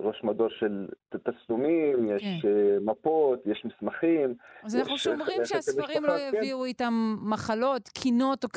ראש 0.00 0.24
מדור 0.24 0.48
של 0.50 0.86
תצלומים, 1.08 2.16
יש 2.16 2.22
כן. 2.42 2.48
אה, 2.48 2.76
מפות, 2.80 3.46
יש 3.46 3.64
מסמכים. 3.64 4.34
אז 4.64 4.76
אנחנו 4.76 4.94
יש 4.94 5.04
שומרים 5.04 5.36
חלק 5.36 5.44
שהספרים 5.44 6.04
לא 6.04 6.12
כן. 6.16 6.30
יביאו 6.36 6.64
איתם 6.64 7.16
מחלות, 7.22 7.88
קינות 7.88 8.44
או 8.44 8.48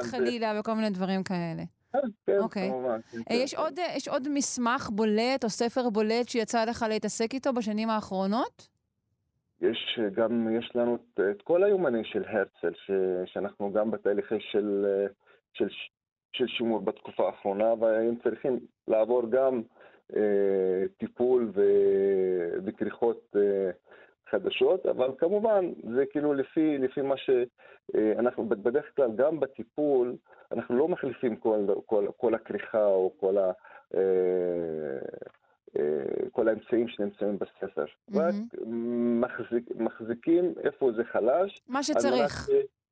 זה- 0.00 0.08
חלילה 0.10 0.52
וכל 0.60 0.74
מיני 0.74 0.90
דברים 0.90 1.22
כאלה. 1.22 1.62
כן, 1.92 1.98
כן, 2.26 2.38
אוקיי. 2.38 2.68
כמובן. 2.70 3.00
כן, 3.10 3.18
אה, 3.18 3.22
כן, 3.24 3.34
יש 3.34 3.54
כן. 3.54 3.60
עוד, 3.60 3.78
אה, 3.78 3.92
יש 3.96 4.08
עוד 4.08 4.28
מסמך 4.28 4.90
בולט 4.92 5.44
או 5.44 5.48
ספר 5.50 5.90
בולט 5.90 6.28
שיצא 6.28 6.64
לך 6.64 6.84
להתעסק 6.88 7.34
איתו 7.34 7.52
בשנים 7.52 7.90
האחרונות? 7.90 8.68
יש 9.60 9.98
גם, 10.14 10.48
יש 10.58 10.70
לנו 10.74 10.94
את, 10.94 11.20
את 11.30 11.42
כל 11.42 11.64
היומנים 11.64 12.04
של 12.04 12.24
הרצל, 12.26 12.74
ש, 12.86 12.90
שאנחנו 13.26 13.72
גם 13.72 13.90
בתהליכי 13.90 14.34
של, 14.52 14.86
אה, 14.88 15.06
של, 15.52 15.68
של 16.34 16.46
שימור 16.46 16.80
בתקופה 16.80 17.26
האחרונה, 17.26 17.74
והם 17.80 18.14
צריכים 18.22 18.58
לעבור 18.88 19.22
גם 19.30 19.62
אה, 20.16 20.84
טיפול 20.98 21.50
ו, 21.54 21.62
וכריכות 22.64 23.36
אה, 23.36 23.70
חדשות, 24.30 24.86
אבל 24.86 25.10
כמובן, 25.18 25.72
זה 25.96 26.04
כאילו 26.10 26.34
לפי, 26.34 26.78
לפי 26.78 27.00
מה 27.00 27.14
שאנחנו, 27.16 28.48
בדרך 28.48 28.84
כלל 28.96 29.10
גם 29.16 29.40
בטיפול, 29.40 30.16
אנחנו 30.52 30.76
לא 30.76 30.88
מחליפים 30.88 31.36
כל, 31.36 31.66
כל, 31.86 32.06
כל 32.16 32.34
הכריכה 32.34 32.86
או 32.86 33.12
כל 33.20 33.38
ה... 33.38 33.52
אה, 33.94 34.00
אה, 35.78 36.30
כל 36.32 36.48
האמצעים 36.48 36.88
שנמצאים 36.88 37.38
בספר. 37.38 37.84
מהמם. 38.08 38.28
רק 38.28 38.60
מחזיק, 39.20 39.64
מחזיקים 39.76 40.54
איפה 40.64 40.90
זה 40.96 41.04
חלש. 41.04 41.60
מה 41.68 41.82
שצריך. 41.82 42.48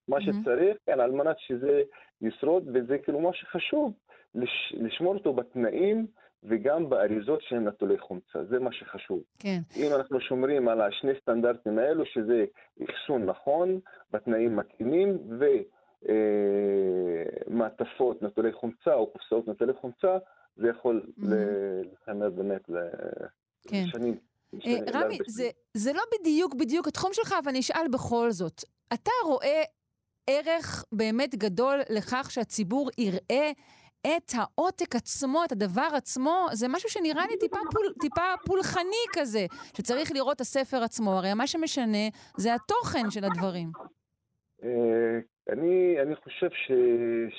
מה. 0.09 0.16
שצריך, 0.20 0.77
כן, 0.87 1.01
על 1.01 1.11
מנת 1.11 1.37
שזה 1.39 1.83
ישרוד, 2.23 2.69
וזה 2.74 2.99
כאילו 2.99 3.20
מה 3.20 3.31
שחשוב, 3.33 3.93
לש, 4.35 4.74
לשמור 4.77 5.15
אותו 5.15 5.33
בתנאים 5.33 6.07
וגם 6.45 6.91
באריזות 6.91 7.43
שהם 7.43 7.69
נטולי 7.69 7.99
חומצה, 7.99 8.45
זה 8.45 8.59
מה 8.59 8.73
שחשוב. 8.73 9.23
כן. 9.39 9.59
אם 9.77 9.87
אנחנו 9.97 10.20
שומרים 10.20 10.69
על 10.69 10.81
השני 10.81 11.12
סטנדרטים 11.20 11.79
האלו, 11.79 12.05
שזה 12.07 12.45
אחסון 12.85 13.24
נכון, 13.27 13.81
בתנאים 14.11 14.57
מתאימים, 14.57 15.19
ומעטפות 17.49 18.23
נטולי 18.23 18.53
חומצה 18.53 18.95
או 18.95 19.07
קופסאות 19.07 19.49
נטולי 19.49 19.73
חומצה, 19.73 20.19
זה 20.57 20.69
יכול 20.69 21.03
מהמם. 21.16 21.35
ל- 21.35 21.83
לשמר 21.93 22.31
באמת 22.31 22.62
כן. 23.69 23.85
לשנים. 23.89 24.15
אה, 24.55 24.59
לשנים- 24.59 24.85
רמי. 24.95 25.19
זה 25.74 25.93
לא 25.93 26.03
בדיוק 26.20 26.55
בדיוק 26.55 26.89
התחום 26.89 27.11
שלך, 27.12 27.35
אבל 27.43 27.49
אני 27.51 27.61
אשאל 27.61 27.89
בכל 27.93 28.31
זאת. 28.31 28.61
אתה 28.95 29.11
רואה 29.24 29.62
ערך 30.33 30.85
באמת 30.93 31.35
גדול 31.35 31.81
לכך 31.91 32.31
שהציבור 32.31 32.91
יראה 32.99 33.51
את 34.01 34.33
העותק 34.37 34.97
עצמו, 34.97 35.45
את 35.45 35.53
הדבר 35.53 35.89
עצמו? 35.97 36.47
זה 36.53 36.69
משהו 36.69 36.89
שנראה 36.89 37.27
לי 37.31 37.37
טיפה, 37.37 37.59
פול, 37.73 37.87
טיפה 38.01 38.23
פולחני 38.47 39.05
כזה, 39.13 39.47
שצריך 39.77 40.13
לראות 40.13 40.37
את 40.37 40.41
הספר 40.41 40.83
עצמו. 40.83 41.11
הרי 41.11 41.35
מה 41.35 41.47
שמשנה 41.47 42.09
זה 42.37 42.55
התוכן 42.55 43.11
של 43.11 43.25
הדברים. 43.25 43.69
אה, 44.65 45.19
אני, 45.49 46.01
אני 46.03 46.17
חושב 46.17 46.49
ש, 46.51 46.73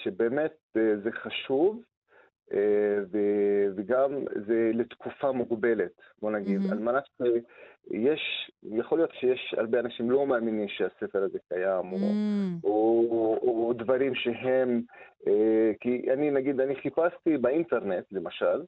שבאמת 0.03 0.53
אה, 0.77 0.81
זה 1.03 1.09
חשוב, 1.11 1.81
וגם 3.75 4.11
זה 4.47 4.71
לתקופה 4.73 5.31
מוגבלת, 5.31 5.91
בוא 6.21 6.31
נגיד, 6.31 6.61
mm-hmm. 6.61 6.71
על 6.71 6.79
מנת 6.79 7.03
שיש, 7.87 8.51
יכול 8.63 8.97
להיות 8.99 9.11
שיש 9.19 9.55
הרבה 9.57 9.79
אנשים 9.79 10.11
לא 10.11 10.27
מאמינים 10.27 10.67
שהספר 10.67 11.23
הזה 11.23 11.37
קיים, 11.49 11.93
mm. 11.93 12.63
או, 12.63 13.05
או, 13.09 13.39
או 13.43 13.73
דברים 13.73 14.15
שהם, 14.15 14.81
כי 15.79 16.05
אני 16.13 16.31
נגיד, 16.31 16.59
אני 16.59 16.75
חיפשתי 16.75 17.37
באינטרנט 17.37 18.05
למשל, 18.11 18.63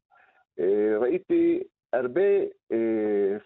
ראיתי 1.00 1.64
הרבה 1.96 2.22
אה, 2.72 2.78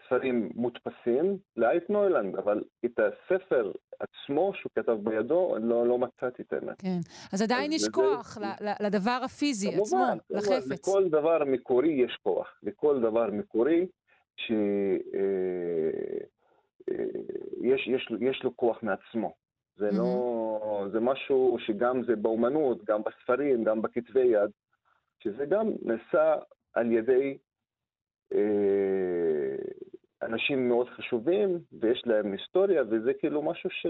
ספרים 0.05 0.49
מודפסים 0.55 1.37
לאייט 1.57 1.89
נוילנד, 1.89 2.35
אבל 2.35 2.63
את 2.85 2.99
הספר 2.99 3.71
עצמו 3.99 4.51
שהוא 4.53 4.71
כתב 4.75 4.97
בידו, 5.03 5.55
לא, 5.61 5.87
לא 5.87 5.97
מצאתי 5.97 6.41
את 6.41 6.53
האמת. 6.53 6.81
כן, 6.81 6.99
אז 7.33 7.41
עדיין 7.41 7.71
יש 7.71 7.89
כוח 7.89 8.37
לדבר 8.79 9.19
הפיזי 9.23 9.71
כמובן, 9.71 10.17
עצמו, 10.31 10.37
לחפץ. 10.37 10.71
לכל 10.71 11.09
דבר 11.09 11.43
מקורי 11.45 11.91
יש 11.91 12.17
כוח, 12.23 12.47
לכל 12.63 13.01
דבר 13.01 13.27
מקורי 13.31 13.85
שיש 14.45 15.01
אה, 15.15 15.89
אה, 16.91 17.05
יש, 17.61 17.87
יש 18.21 18.43
לו 18.43 18.57
כוח 18.57 18.83
מעצמו. 18.83 19.33
זה 19.75 19.89
לא, 19.91 20.85
זה 20.91 20.99
משהו 20.99 21.57
שגם 21.59 22.03
זה 22.03 22.15
באומנות, 22.15 22.83
גם 22.83 23.01
בספרים, 23.03 23.63
גם 23.63 23.81
בכתבי 23.81 24.25
יד, 24.25 24.49
שזה 25.19 25.45
גם 25.45 25.71
נעשה 25.81 26.35
על 26.73 26.91
ידי 26.91 27.37
אה, 28.33 29.55
אנשים 30.21 30.67
מאוד 30.67 30.89
חשובים, 30.89 31.59
ויש 31.79 32.03
להם 32.05 32.31
היסטוריה, 32.31 32.83
וזה 32.89 33.13
כאילו 33.13 33.41
משהו 33.41 33.69
ש... 33.69 33.85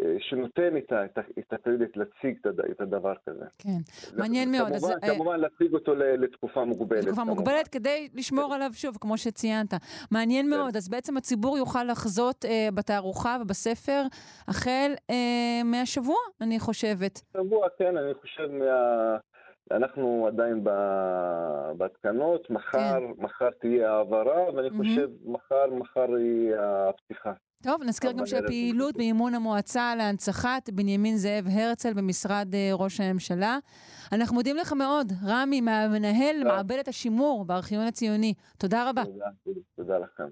אה, 0.00 0.16
שנותן 0.20 0.76
את, 0.76 1.52
הקרדיט 1.52 1.96
להציג 1.96 2.38
את 2.70 2.80
הדבר 2.80 3.14
כזה. 3.26 3.44
כן, 3.58 3.78
מעניין 4.16 4.52
מאוד. 4.52 4.68
כמובן, 4.68 4.94
אז, 5.02 5.10
כמובן 5.10 5.32
אה, 5.32 5.36
להציג 5.36 5.74
אותו 5.74 5.94
לתקופה 5.94 6.64
מוגבלת. 6.64 7.04
לתקופה 7.04 7.22
כמובן. 7.22 7.36
מוגבלת 7.38 7.68
כדי 7.68 8.08
לשמור 8.14 8.54
עליו 8.54 8.70
שוב, 8.72 8.98
כמו 9.00 9.18
שציינת. 9.18 9.74
מעניין 10.10 10.46
כן. 10.46 10.50
מאוד, 10.50 10.76
אז 10.76 10.88
בעצם 10.88 11.16
הציבור 11.16 11.58
יוכל 11.58 11.84
לחזות 11.84 12.44
אה, 12.44 12.68
בתערוכה 12.74 13.36
ובספר 13.40 14.02
החל 14.48 14.92
אה, 15.10 15.62
מהשבוע, 15.64 16.16
אני 16.40 16.60
חושבת. 16.60 17.20
שבוע, 17.36 17.66
כן, 17.78 17.96
אני 17.96 18.14
חושב 18.14 18.46
מה... 18.50 19.16
אנחנו 19.70 20.26
עדיין 20.26 20.64
בהתקנות, 21.76 22.50
מחר, 22.50 22.78
כן. 22.78 23.22
מחר 23.22 23.50
תהיה 23.60 23.92
העברה, 23.92 24.54
ואני 24.54 24.68
mm-hmm. 24.68 24.76
חושב 24.76 25.08
מחר, 25.24 25.66
מחר 25.70 26.14
היא 26.14 26.54
הפתיחה. 26.56 27.32
טוב, 27.64 27.82
נזכיר 27.82 28.12
גם 28.12 28.26
שהפעילות 28.26 28.96
באימון 28.96 29.34
המועצה 29.34 29.94
להנצחת 29.96 30.70
בנימין 30.70 31.16
זאב 31.16 31.46
הרצל 31.52 31.92
במשרד 31.92 32.54
אה, 32.54 32.70
ראש 32.72 33.00
הממשלה. 33.00 33.58
אנחנו 34.12 34.34
מודים 34.34 34.56
לך 34.56 34.72
מאוד, 34.72 35.12
רמי, 35.26 35.60
מנהל 35.60 36.44
מעבדת 36.44 36.88
השימור 36.88 37.44
בארכיון 37.44 37.86
הציוני. 37.86 38.34
תודה 38.58 38.88
רבה. 38.90 39.02
תודה, 39.04 39.26
תודה 39.76 39.98
לכם. 39.98 40.28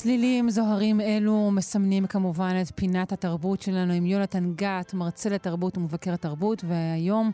צלילים 0.00 0.50
זוהרים 0.50 1.00
אלו 1.00 1.50
מסמנים 1.50 2.06
כמובן 2.06 2.54
את 2.62 2.66
פינת 2.74 3.12
התרבות 3.12 3.60
שלנו 3.60 3.92
עם 3.92 4.06
יונתן 4.06 4.52
גת, 4.54 4.94
מרצה 4.94 5.30
לתרבות 5.30 5.78
ומבקר 5.78 6.12
התרבות, 6.12 6.64
והיום 6.64 7.30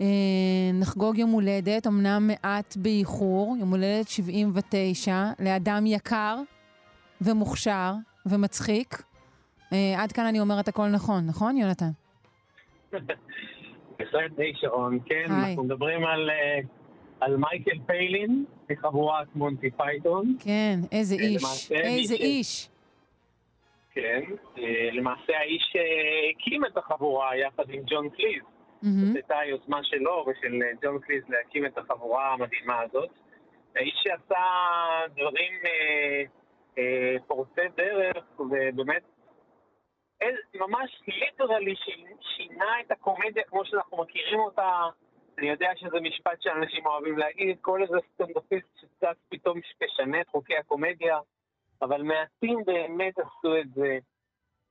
אה, 0.00 0.06
נחגוג 0.74 1.18
יום 1.18 1.30
הולדת, 1.30 1.86
אמנם 1.86 2.26
מעט 2.26 2.76
באיחור, 2.76 3.56
יום 3.60 3.70
הולדת 3.70 4.08
79, 4.08 5.24
לאדם 5.40 5.86
יקר 5.86 6.36
ומוכשר 7.20 7.92
ומצחיק. 8.26 9.02
אה, 9.72 10.02
עד 10.02 10.12
כאן 10.12 10.26
אני 10.26 10.40
אומרת 10.40 10.68
הכל 10.68 10.88
נכון, 10.88 11.26
נכון 11.26 11.56
יונתן? 11.56 11.90
בהחלט 13.98 14.32
די 14.36 14.52
שרון, 14.54 14.98
כן, 15.06 15.32
אנחנו 15.32 15.64
מדברים 15.64 16.04
על... 16.04 16.30
אה... 16.30 16.85
על 17.20 17.36
מייקל 17.36 17.78
פיילין 17.86 18.44
מחבורת 18.70 19.26
מונטי 19.34 19.70
פייתון. 19.70 20.36
כן, 20.44 20.78
איזה 20.92 21.14
אה, 21.14 21.20
איש, 21.20 21.72
איזה 21.72 22.14
איש. 22.14 22.68
כן, 23.92 24.22
אה, 24.58 24.88
למעשה 24.92 25.38
האיש 25.38 25.72
שהקים 25.72 26.64
את 26.64 26.76
החבורה 26.76 27.36
יחד 27.36 27.70
עם 27.70 27.82
ג'ון 27.86 28.08
קליז. 28.08 28.42
זאת 28.82 29.14
הייתה 29.16 29.38
היוזמה 29.38 29.84
שלו 29.84 30.26
ושל 30.26 30.62
אה, 30.62 30.70
ג'ון 30.82 30.98
קליז 30.98 31.22
להקים 31.28 31.66
את 31.66 31.78
החבורה 31.78 32.32
המדהימה 32.32 32.80
הזאת. 32.80 33.10
האיש 33.76 33.94
שעשה 34.02 34.44
דברים 35.14 35.52
אה, 35.66 36.22
אה, 36.78 37.16
פורצי 37.26 37.60
דרך, 37.76 38.40
ובאמת 38.40 39.02
ממש 40.54 41.02
literally 41.08 41.74
שינה 42.20 42.80
את 42.86 42.90
הקומדיה 42.90 43.42
כמו 43.42 43.64
שאנחנו 43.64 43.96
מכירים 43.96 44.40
אותה 44.40 44.82
אני 45.38 45.48
יודע 45.48 45.68
שזה 45.76 46.00
משפט 46.00 46.42
שאנשים 46.42 46.86
אוהבים 46.86 47.18
להגיד, 47.18 47.56
כל 47.60 47.82
איזה 47.82 47.96
סטנדאפיסט 48.14 48.66
שצץ 48.80 49.16
פתאום 49.28 49.58
משנה 49.84 50.20
את 50.20 50.28
חוקי 50.28 50.56
הקומדיה, 50.56 51.18
אבל 51.82 52.02
מעטים 52.02 52.58
באמת 52.66 53.18
עשו 53.18 53.60
את 53.60 53.74
זה. 53.74 53.98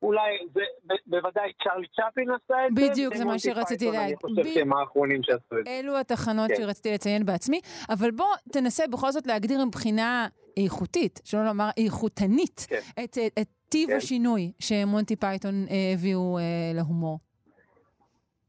אולי, 0.01 0.37
זה, 0.53 0.61
בוודאי 1.07 1.51
צ'רלי 1.63 1.87
צ'פלין 1.87 2.29
עשה 2.29 2.67
את 2.67 2.75
זה. 2.75 2.89
בדיוק, 2.89 3.15
זה 3.15 3.25
מה 3.25 3.39
שרציתי 3.39 3.85
להגיד. 3.91 4.17
אני 4.25 4.35
חושב 4.35 4.53
שהם 4.53 4.73
האחרונים 4.73 5.23
שעשו 5.23 5.59
את 5.59 5.65
זה. 5.65 5.71
אלו 5.71 5.97
התחנות 5.97 6.47
כן. 6.47 6.55
שרציתי 6.55 6.93
לציין 6.93 7.25
בעצמי, 7.25 7.61
אבל 7.89 8.11
בוא 8.11 8.35
תנסה 8.51 8.87
בכל 8.87 9.11
זאת 9.11 9.27
להגדיר 9.27 9.65
מבחינה 9.65 10.27
איכותית, 10.57 11.21
שלא 11.23 11.45
לומר 11.45 11.69
איכותנית, 11.77 12.65
כן. 12.69 13.03
את, 13.03 13.17
את 13.41 13.47
טיב 13.69 13.89
כן. 13.89 13.95
השינוי 13.97 14.51
שמונטי 14.59 15.15
פייתון 15.15 15.53
אה, 15.69 15.75
הביאו 15.93 16.37
אה, 16.37 16.43
להומור. 16.75 17.19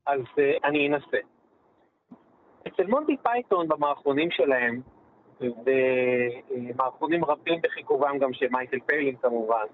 אז 0.07 0.21
אה, 0.39 0.69
אני 0.69 0.89
אנסה. 0.89 1.36
אצל 2.67 2.87
מונטי 2.87 3.17
פייתון 3.17 3.69
במערכונים 3.69 4.31
שלהם, 4.31 4.81
ומערכונים 5.41 7.25
רבים 7.25 7.61
בכיכובם 7.63 8.19
גם 8.19 8.33
של 8.33 8.47
מייקל 8.51 8.81
פיילין 8.87 9.17
כמובן, 9.17 9.67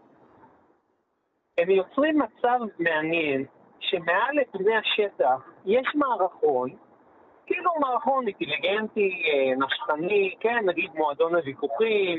הם 1.59 1.71
יוצרים 1.71 2.19
מצב 2.19 2.59
מעניין 2.79 3.45
שמעל 3.81 4.37
לפני 4.41 4.77
השטח 4.77 5.51
יש 5.65 5.87
מערכון, 5.95 6.71
כאילו 7.47 7.71
מערכון 7.81 8.27
אינטליגנטי, 8.27 9.23
אה, 9.25 9.67
נשכני, 9.67 10.35
כן, 10.41 10.69
נגיד 10.69 10.91
מועדון 10.95 11.35
הוויכוחים, 11.35 12.19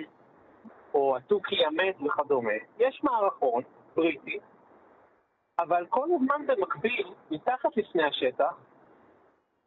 או 0.93 1.17
התוכי 1.17 1.65
המת 1.65 1.95
וכדומה. 2.01 2.53
יש 2.79 3.01
מערכון 3.03 3.63
בריטי, 3.95 4.39
אבל 5.59 5.85
כל 5.89 6.07
הזמן 6.15 6.47
במקביל, 6.47 7.07
מתחת 7.31 7.77
לפני 7.77 8.03
השטח, 8.03 8.55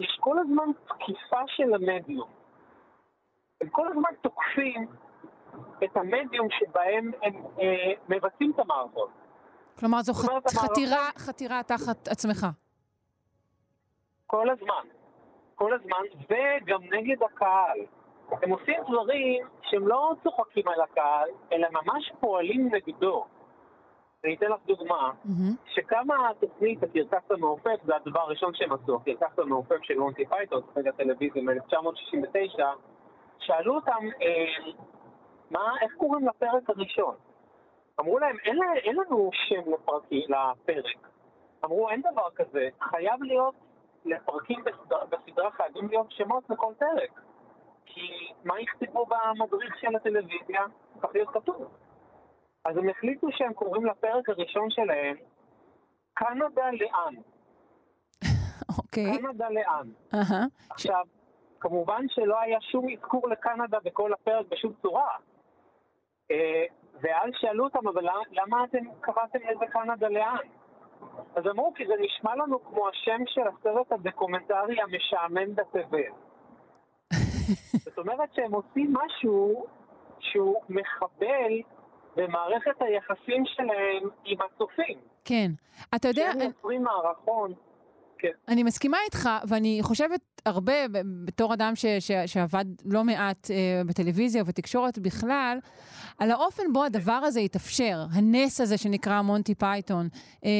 יש 0.01 0.19
כל 0.21 0.39
הזמן 0.39 0.73
תקיפה 0.85 1.41
של 1.47 1.75
המדיום. 1.75 2.29
הם 3.61 3.69
כל 3.69 3.89
הזמן 3.89 4.11
תוקפים 4.23 4.87
את 5.85 5.97
המדיום 5.97 6.49
שבהם 6.51 7.11
הם 7.23 7.35
אה, 7.61 7.93
מבצעים 8.09 8.53
את 8.55 8.59
המערכות. 8.59 9.11
כלומר, 9.79 10.03
זו 10.03 10.13
ח... 10.15 10.17
חתירה, 10.49 10.97
המערכות... 10.97 11.19
חתירה 11.19 11.63
תחת 11.63 12.09
עצמך. 12.09 12.47
כל 14.27 14.51
הזמן. 14.51 14.89
כל 15.55 15.75
הזמן, 15.75 16.03
וגם 16.31 16.83
נגד 16.83 17.23
הקהל. 17.23 17.79
הם 18.43 18.51
עושים 18.51 18.75
דברים 18.89 19.47
שהם 19.63 19.89
לא 19.89 20.13
צוחקים 20.23 20.69
על 20.69 20.81
הקהל, 20.81 21.29
אלא 21.53 21.69
ממש 21.71 22.13
פועלים 22.21 22.75
נגדו. 22.75 23.25
אני 24.25 24.35
אתן 24.35 24.47
לך 24.47 24.61
דוגמה, 24.67 25.11
mm-hmm. 25.11 25.75
שקמה 25.75 26.31
התוכנית 26.31 26.83
הקרקס 26.83 27.31
המעופף, 27.31 27.85
זה 27.85 27.97
הדבר 27.97 28.21
הראשון 28.21 28.55
שהם 28.55 28.73
עשו, 28.73 28.97
הקרקס 28.97 29.39
המעופף 29.39 29.83
של 29.83 29.99
מונטי 29.99 30.27
פייטון, 30.27 30.61
תוכנית 30.61 30.87
הטלוויזיה 30.87 31.43
מ-1969, 31.43 32.63
שאלו 33.39 33.75
אותם, 33.75 34.05
אה, 34.23 34.73
מה, 35.51 35.73
איך 35.83 35.93
קוראים 35.97 36.29
לפרק 36.29 36.71
הראשון? 36.71 37.15
אמרו 38.01 38.19
להם, 38.19 38.37
אין, 38.45 38.59
אין 38.77 38.97
לנו 38.97 39.31
שם 39.33 39.71
לפרק. 40.29 41.09
אמרו, 41.65 41.91
אין 41.91 42.01
דבר 42.01 42.31
כזה, 42.35 42.69
חייב 42.81 43.23
להיות, 43.23 43.55
לפרקים 44.05 44.65
בסדרה 45.11 45.51
חייבים 45.51 45.89
להיות 45.89 46.07
שמות 46.11 46.51
לכל 46.51 46.73
פרק. 46.79 47.21
כי 47.87 48.33
מה 48.45 48.61
יכתבו 48.61 49.07
במדריך 49.07 49.79
של 49.79 49.97
הטלוויזיה? 49.97 50.61
צריך 51.01 51.15
להיות 51.15 51.29
כתוב. 51.29 51.69
אז 52.69 52.77
הם 52.77 52.89
החליטו 52.89 53.27
שהם 53.31 53.53
קוראים 53.53 53.87
לפרק 53.87 54.29
הראשון 54.29 54.71
שלהם 54.71 55.17
קנדה 56.15 56.71
לאן. 56.71 57.15
אוקיי. 58.79 59.13
Okay. 59.13 59.19
קנדה 59.19 59.49
לאן. 59.51 59.89
Uh-huh. 60.13 60.71
עכשיו. 60.71 61.05
כמובן 61.61 62.05
שלא 62.09 62.41
היה 62.41 62.61
שום 62.61 62.87
אזכור 62.93 63.29
לקנדה 63.29 63.79
בכל 63.85 64.13
הפרק 64.13 64.47
בשום 64.49 64.73
צורה. 64.83 65.17
Uh, 66.33 66.35
ואז 67.01 67.31
שאלו 67.41 67.65
אותם, 67.65 67.89
אבל 67.89 68.05
למה, 68.33 68.65
אתם 68.65 68.85
קראתם 69.01 69.39
לזה 69.39 69.67
קנדה 69.73 70.09
לאן? 70.09 70.47
אז 71.37 71.47
אמרו, 71.47 71.73
כי 71.75 71.87
זה 71.87 71.93
נשמע 72.01 72.37
לנו 72.37 72.65
כמו 72.65 72.89
השם 72.89 73.21
של 73.27 73.41
הסרט 73.41 73.93
הדוקומנטרי 73.93 74.81
המשעמם 74.81 75.55
בתבל. 75.55 76.13
זאת 77.85 77.99
אומרת 77.99 78.35
שהם 78.35 78.53
עושים 78.53 78.93
משהו 78.93 79.67
שהוא 80.19 80.63
מחבל 80.69 81.53
במערכת 82.17 82.83
היחסים 82.83 83.45
שלהם 83.47 84.09
עם 84.25 84.39
הצופים. 84.41 84.99
כן. 85.25 85.51
אתה 85.95 86.09
יודע... 86.09 86.31
שהם 86.33 86.43
יוצרים 86.43 86.83
מערכון. 86.83 87.53
כן. 88.19 88.29
אני 88.49 88.63
מסכימה 88.63 88.97
איתך, 89.05 89.29
ואני 89.49 89.79
חושבת 89.83 90.21
הרבה, 90.47 90.73
בתור 91.25 91.55
אדם 91.55 91.77
ש, 91.77 91.87
ש, 91.87 92.11
שעבד 92.27 92.65
לא 92.85 93.05
מעט 93.05 93.51
אה, 93.51 93.83
בטלוויזיה 93.85 94.43
ובתקשורת 94.43 94.99
בכלל, 94.99 95.59
על 96.19 96.31
האופן 96.31 96.63
בו 96.73 96.85
הדבר 96.85 97.13
הזה 97.13 97.41
התאפשר, 97.41 98.05
הנס 98.13 98.61
הזה 98.61 98.79
שנקרא 98.79 99.23
מונטי 99.23 99.55
פייתון. 99.55 100.09
אה, 100.45 100.51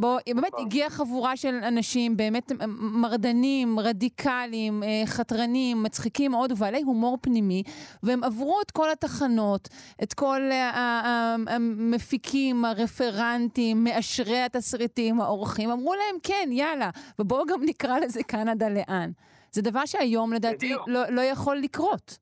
בו 0.00 0.16
באמת 0.36 0.52
הגיעה 0.58 0.90
חבורה 0.90 1.36
של 1.36 1.54
אנשים 1.54 2.16
באמת 2.16 2.52
מרדנים, 2.78 3.80
רדיקליים, 3.80 4.82
אה, 4.82 5.02
חתרנים, 5.06 5.82
מצחיקים 5.82 6.30
מאוד 6.30 6.52
ובעלי 6.52 6.82
הומור 6.82 7.18
פנימי, 7.20 7.62
והם 8.02 8.24
עברו 8.24 8.60
את 8.66 8.70
כל 8.70 8.90
התחנות, 8.90 9.68
את 10.02 10.14
כל 10.14 10.40
אה, 10.52 11.36
המפיקים, 11.48 12.64
הרפרנטים, 12.64 13.84
מאשרי 13.84 14.40
התסריטים, 14.40 15.20
האורחים, 15.20 15.70
אמרו 15.70 15.94
להם, 15.94 16.20
כן, 16.22 16.48
יאללה, 16.52 16.79
ובואו 17.18 17.46
גם 17.46 17.60
נקרא 17.64 17.98
לזה 17.98 18.22
קנדה 18.22 18.68
לאן. 18.68 19.10
זה 19.52 19.62
דבר 19.62 19.86
שהיום 19.86 20.32
לדעתי 20.32 20.74
לא, 20.86 21.00
לא 21.10 21.20
יכול 21.20 21.56
לקרות. 21.56 22.18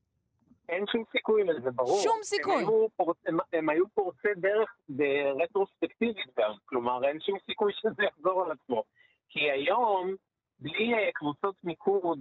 אין 0.69 0.85
שום 0.91 1.03
סיכוי 1.11 1.43
לזה, 1.43 1.71
ברור. 1.71 1.99
שום 2.03 2.17
סיכוי. 2.23 2.53
הם 2.53 2.69
היו, 2.69 2.87
פורצ... 2.95 3.17
הם, 3.25 3.37
הם 3.53 3.69
היו 3.69 3.89
פורצי 3.93 4.27
דרך 4.37 4.75
ברטרוספקטיבית 4.89 6.27
גם, 6.39 6.51
כלומר 6.65 7.07
אין 7.07 7.19
שום 7.19 7.37
סיכוי 7.45 7.73
שזה 7.75 8.03
יחזור 8.03 8.43
על 8.43 8.51
עצמו. 8.51 8.83
כי 9.29 9.51
היום, 9.51 10.15
בלי 10.59 10.93
uh, 10.93 11.11
קבוצות 11.13 11.55
מיקוד 11.63 12.19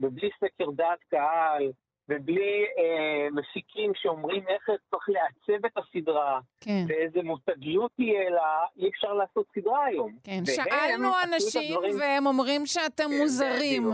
ובלי 0.00 0.30
סקר 0.36 0.70
דעת 0.70 0.98
קהל, 1.10 1.72
ובלי 2.08 2.64
אה, 2.78 3.28
מפיקים 3.32 3.92
שאומרים 3.94 4.48
איך 4.48 4.68
צריך 4.90 5.08
לעצב 5.08 5.66
את 5.66 5.72
הסדרה, 5.76 6.40
כן. 6.60 6.84
ואיזה 6.88 7.22
מותגיות 7.22 7.92
תהיה 7.96 8.30
לה, 8.30 8.66
אי 8.76 8.88
אפשר 8.88 9.12
לעשות 9.12 9.46
סדרה 9.54 9.84
היום. 9.84 10.12
כן, 10.24 10.42
שאלנו 10.44 11.08
אנשים 11.24 11.74
הדברים... 11.74 12.00
והם 12.00 12.26
אומרים 12.26 12.66
שאתם 12.66 13.04
כן, 13.10 13.18
מוזרים. 13.20 13.90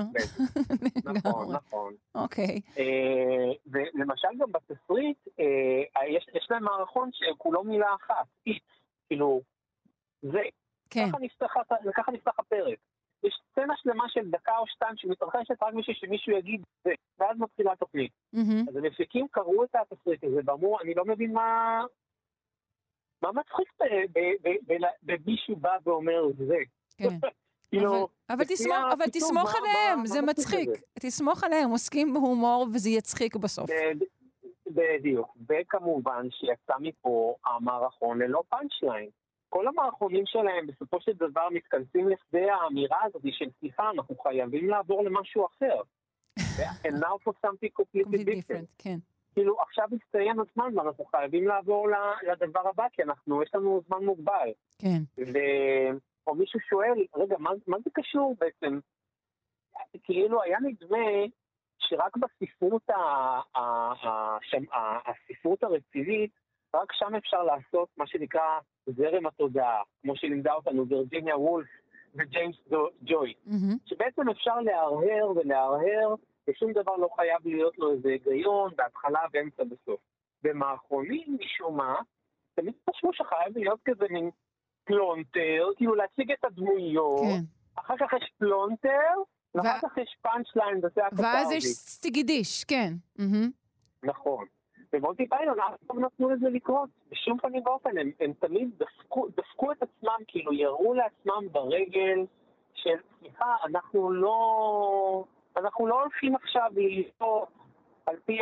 נכון, 1.25 1.55
נכון. 1.55 1.95
אוקיי. 2.15 2.61
אה, 2.79 3.53
ולמשל 3.67 4.29
גם 4.39 4.53
בתסריט, 4.53 5.19
אה, 5.41 6.07
יש, 6.09 6.27
יש 6.35 6.47
להם 6.51 6.65
מערכון 6.65 7.11
שכולו 7.13 7.65
מילה 7.65 7.95
אחת, 7.95 8.27
איט, 8.47 8.63
כאילו, 9.07 9.41
זה. 10.23 10.43
כן. 10.91 11.07
ככה 11.97 12.13
נפתח 12.13 12.39
הפרק. 12.39 12.79
יש 13.25 13.41
סצנה 13.51 13.75
שלמה 13.77 14.05
של 14.09 14.31
דקה 14.31 14.59
או 14.59 14.67
שתיים 14.67 14.97
שמתרחשת 14.97 15.63
רק 15.63 15.75
בשביל 15.75 15.97
שמישהו 15.97 16.33
יגיד 16.33 16.63
זה, 16.85 16.91
ואז 17.19 17.37
מתחילה 17.39 17.73
התוכנית. 17.73 18.13
Mm-hmm. 18.35 18.69
אז 18.69 18.77
המפיקים 18.77 19.27
קראו 19.31 19.65
את 19.65 19.75
התסריט 19.75 20.25
הזה 20.25 20.41
ואמרו, 20.45 20.81
אני 20.81 20.95
לא 20.95 21.05
מבין 21.05 21.33
מה... 21.33 21.81
מה 23.23 23.33
מצחיק 23.33 23.69
במישהו 25.03 25.57
בא 25.57 25.77
ואומר 25.85 26.23
זה? 26.39 26.57
כן. 26.97 27.09
כאילו, 27.71 28.09
אבל, 28.31 28.45
תסמוך, 29.09 29.55
עליהם, 29.55 30.07
זה 30.07 30.23
מצחיק. 30.23 30.69
תסמוך 31.01 31.45
עליהם, 31.45 31.71
עוסקים 31.71 32.13
בהומור 32.15 32.67
וזה 32.75 32.91
יצחיק 32.91 33.37
בסוף. 33.37 33.71
בדיוק. 34.67 35.37
וכמובן 35.49 36.27
שיצא 36.31 36.75
מפה 36.81 37.35
המערכון 37.47 38.23
ללא 38.23 38.43
פאנצ' 38.49 38.83
ליין. 38.83 39.11
כל 39.51 39.69
המערכונים 39.69 40.27
שלהם 40.27 40.67
בסופו 40.67 41.01
של 41.01 41.13
דבר 41.13 41.49
מתכנסים 41.51 42.09
לכדי 42.09 42.51
האמירה 42.51 42.99
הזאת 43.05 43.23
של 43.31 43.51
סליחה, 43.59 43.91
אנחנו 43.91 44.17
חייבים 44.19 44.69
לעבור 44.69 45.05
למשהו 45.05 45.47
אחר. 45.47 45.81
And 46.87 46.95
now 46.95 47.17
for 47.25 47.33
something 47.47 47.73
completely 47.81 48.25
different. 48.25 48.67
כן. 48.79 48.99
כאילו, 49.35 49.61
עכשיו 49.61 49.89
הסתיים 49.93 50.37
הזמן 50.41 50.79
ואנחנו 50.79 51.05
חייבים 51.05 51.49
לעבור 51.49 51.89
לדבר 52.33 52.69
הבא, 52.69 52.87
כי 52.93 53.03
אנחנו, 53.03 53.43
יש 53.43 53.55
לנו 53.55 53.83
זמן 53.87 54.05
מוגבל. 54.05 54.49
כן. 54.79 55.03
ו... 55.19 55.39
או 56.27 56.35
מישהו 56.35 56.61
שואל, 56.61 57.05
רגע, 57.17 57.37
מה, 57.39 57.51
מה 57.67 57.77
זה 57.85 57.91
קשור 57.93 58.37
בעצם? 58.41 58.79
כאילו, 60.03 60.43
היה 60.43 60.59
נדמה 60.61 61.07
שרק 61.79 62.17
בספרות, 62.17 62.91
ה... 62.91 62.95
ה... 62.95 63.61
ה... 63.61 64.39
ה... 64.73 65.11
הספרות 65.11 65.63
הרצינית, 65.63 66.31
רק 66.75 66.93
שם 66.93 67.15
אפשר 67.15 67.43
לעשות 67.43 67.89
מה 67.97 68.07
שנקרא 68.07 68.59
זרם 68.87 69.27
התודעה, 69.27 69.83
כמו 70.03 70.17
שלימדה 70.17 70.53
אותנו 70.53 70.89
וירג'יניה 70.89 71.37
וולף 71.37 71.69
וג'יימס 72.15 72.57
ג'וי, 73.03 73.35
mm-hmm. 73.47 73.77
שבעצם 73.87 74.29
אפשר 74.29 74.61
להרהר 74.61 75.31
ולהרהר, 75.37 76.15
ושום 76.49 76.73
דבר 76.73 76.97
לא 76.97 77.09
חייב 77.17 77.41
להיות 77.45 77.79
לו 77.79 77.93
איזה 77.93 78.09
היגיון, 78.09 78.71
בהתחלה, 78.77 79.21
באמצע, 79.33 79.65
בסוף. 79.65 80.01
במערכונים, 80.43 81.37
משום 81.41 81.77
מה, 81.77 81.95
תמיד 82.55 82.75
חשבו 82.91 83.13
שחייב 83.13 83.59
להיות 83.59 83.81
כזה 83.85 84.05
מין 84.11 84.31
פלונטר, 84.85 85.69
כאילו 85.77 85.95
להציג 85.95 86.33
את 86.33 86.45
הדמויות, 86.45 87.21
כן. 87.21 87.45
אחר 87.75 87.95
כך 87.97 88.13
יש 88.13 88.33
פלונטר, 88.39 89.13
ואחר 89.55 89.79
ו... 89.87 89.89
כך 89.89 89.99
יש 89.99 90.17
punch 90.23 90.57
line, 90.57 90.79
וזה 90.79 91.07
הקתרזיס. 91.07 91.23
ואז 91.23 91.53
יש 91.53 91.65
סטיגידיש, 91.65 92.65
כן. 92.65 92.93
Mm-hmm. 93.19 93.49
נכון. 94.03 94.47
ומונטי 94.93 95.29
פייתון 95.29 95.61
אף 95.61 95.75
פעם 95.87 96.05
נתנו 96.05 96.31
לזה 96.31 96.49
לקרות, 96.49 96.89
בשום 97.11 97.39
פנים 97.39 97.63
ואופן, 97.67 97.99
הם, 97.99 98.11
הם 98.21 98.33
תמיד 98.33 98.71
דפקו, 98.79 99.29
דפקו 99.37 99.73
את 99.73 99.83
עצמם, 99.83 100.17
כאילו 100.29 100.53
ירו 100.53 100.95
לעצמם 100.95 101.49
ברגל 101.53 102.27
של, 102.75 102.97
סליחה, 103.19 103.57
אנחנו 103.65 104.13
לא, 104.13 105.25
אנחנו 105.57 105.87
לא 105.87 106.03
הולכים 106.03 106.35
עכשיו 106.35 106.71
להיות 106.75 107.49
על 108.07 108.17
פי 108.25 108.39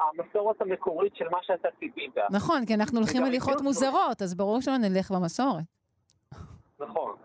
המסורת 0.00 0.60
המקורית 0.60 1.16
של 1.16 1.28
מה 1.28 1.38
שאתה 1.42 1.68
ציפית. 1.78 2.14
נכון, 2.30 2.66
כי 2.66 2.74
אנחנו 2.74 2.98
הולכים 2.98 3.24
הליכות 3.24 3.60
מוזרות, 3.60 4.22
אז 4.22 4.34
ברור 4.34 4.60
שלא 4.60 4.76
נלך 4.76 5.10
במסורת. 5.10 5.64
נכון. 6.80 7.16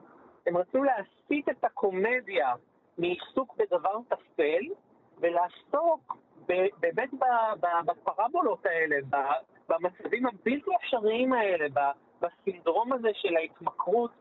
הם 0.48 0.58
רצו 0.58 0.84
להסיט 0.84 1.50
את 1.50 1.64
הקומדיה 1.64 2.54
מעיסוק 2.98 3.56
בדבר 3.58 4.00
טפל, 4.10 4.66
ולעסוק 5.18 6.18
באמת 6.80 7.09
בפרבולות 7.85 8.65
האלה, 8.65 8.95
במצבים 9.69 10.26
הבלתי 10.26 10.72
אפשריים 10.84 11.34
האלה, 11.34 11.65
בסינדרום 12.22 12.93
הזה 12.93 13.09
של 13.13 13.38
ההתמכרות 13.38 14.11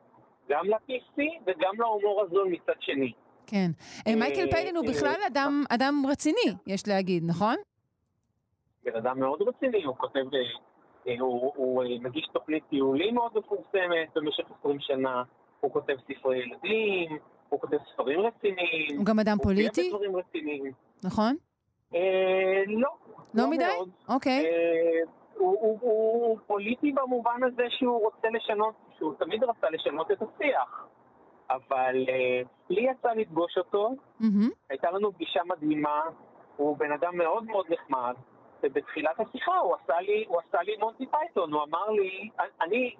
גם 0.48 0.66
ל-PC 0.66 1.22
וגם 1.46 1.74
להומור 1.78 2.22
הזול 2.22 2.48
מצד 2.48 2.80
שני. 2.80 3.12
כן. 3.46 3.70
אה, 4.06 4.16
מייקל 4.16 4.50
פיילין 4.50 4.76
הוא 4.76 4.86
בכלל 4.88 5.20
אדם, 5.26 5.64
אדם 5.68 5.94
רציני, 6.08 6.54
יש 6.66 6.88
להגיד, 6.88 7.22
נכון? 7.26 7.54
בן 8.84 8.96
אדם 8.96 9.20
מאוד 9.20 9.42
רציני, 9.42 9.84
הוא 9.84 9.96
כותב, 9.96 10.24
אה, 11.06 11.14
הוא, 11.20 11.52
הוא 11.56 11.84
מגיש 12.00 12.28
תוכנית 12.32 12.62
טיולים 12.70 13.14
מאוד 13.14 13.32
מפורסמת 13.38 14.08
במשך 14.14 14.44
20 14.60 14.80
שנה, 14.80 15.22
הוא 15.60 15.72
כותב 15.72 15.94
ספרי 16.04 16.38
ילדים, 16.38 17.18
הוא 17.48 17.60
כותב 17.60 17.76
ספרים 17.92 18.20
רציניים. 18.20 18.96
הוא 18.96 19.06
גם 19.06 19.18
אדם 19.20 19.36
פוליטי? 19.42 19.90
הוא 19.90 19.98
דברים 19.98 20.16
רציניים. 20.16 20.72
נכון? 21.04 21.36
אה, 21.94 22.62
לא. 22.66 22.88
לא 23.34 23.50
מדי? 23.50 23.64
אוקיי. 24.08 24.44
אה, 24.46 25.00
הוא 25.36 26.38
פוליטי 26.46 26.92
במובן 26.92 27.40
הזה 27.42 27.64
שהוא 27.68 28.02
רוצה 28.04 28.28
לשנות, 28.32 28.74
שהוא 28.98 29.14
תמיד 29.18 29.44
רצה 29.44 29.70
לשנות 29.70 30.10
את 30.10 30.22
השיח. 30.22 30.86
אבל 31.50 32.04
אה, 32.08 32.42
לי 32.70 32.90
יצא 32.90 33.08
לפגוש 33.08 33.58
אותו, 33.58 33.90
הייתה 34.70 34.90
לנו 34.90 35.12
פגישה 35.12 35.40
מדהימה, 35.44 36.00
הוא 36.56 36.76
בן 36.76 36.92
אדם 36.92 37.16
מאוד 37.16 37.44
מאוד 37.44 37.66
נחמד, 37.70 38.14
ובתחילת 38.62 39.20
השיחה 39.20 39.58
הוא 39.58 39.74
עשה 39.74 40.00
לי, 40.00 40.24
הוא 40.28 40.38
עשה 40.48 40.62
לי 40.62 40.76
מונטי 40.76 41.06
פייתון, 41.06 41.52
הוא 41.52 41.62
אמר 41.62 41.90
לי, 41.90 42.28
אני, 42.62 42.94